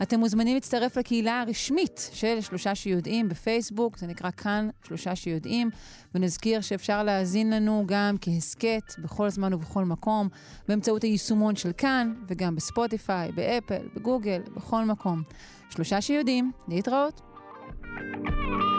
אתם 0.02 0.20
מוזמנים 0.20 0.54
להצטרף 0.54 0.96
לקהילה 0.96 1.40
הרשמית 1.40 2.10
של 2.12 2.40
שלושה 2.40 2.74
שיודעים 2.74 3.28
בפייסבוק, 3.28 3.98
זה 3.98 4.06
נקרא 4.06 4.30
כאן 4.30 4.68
שלושה 4.84 5.16
שיודעים, 5.16 5.70
ונזכיר 6.14 6.60
שאפשר 6.60 7.02
להאזין 7.02 7.52
לנו 7.52 7.84
גם 7.86 8.16
כהסכת 8.20 8.94
בכל 8.98 9.28
זמן 9.28 9.54
ובכל 9.54 9.84
מקום, 9.84 10.28
באמצעות 10.68 11.02
היישומון 11.02 11.56
של 11.56 11.72
כאן, 11.72 12.14
וגם 12.28 12.56
בספוטיפיי, 12.56 13.32
באפל, 13.32 13.88
בגוגל, 13.96 14.42
בכל 14.56 14.84
מקום. 14.84 15.22
שלושה 15.70 16.00
שיודעים, 16.00 16.52
להתראות. 16.68 17.20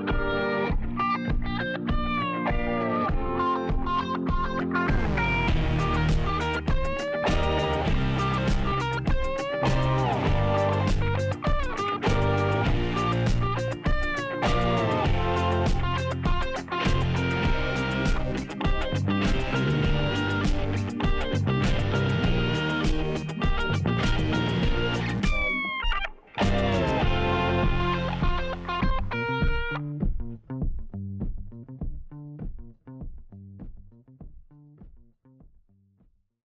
thank 0.05 0.09
you 0.09 0.52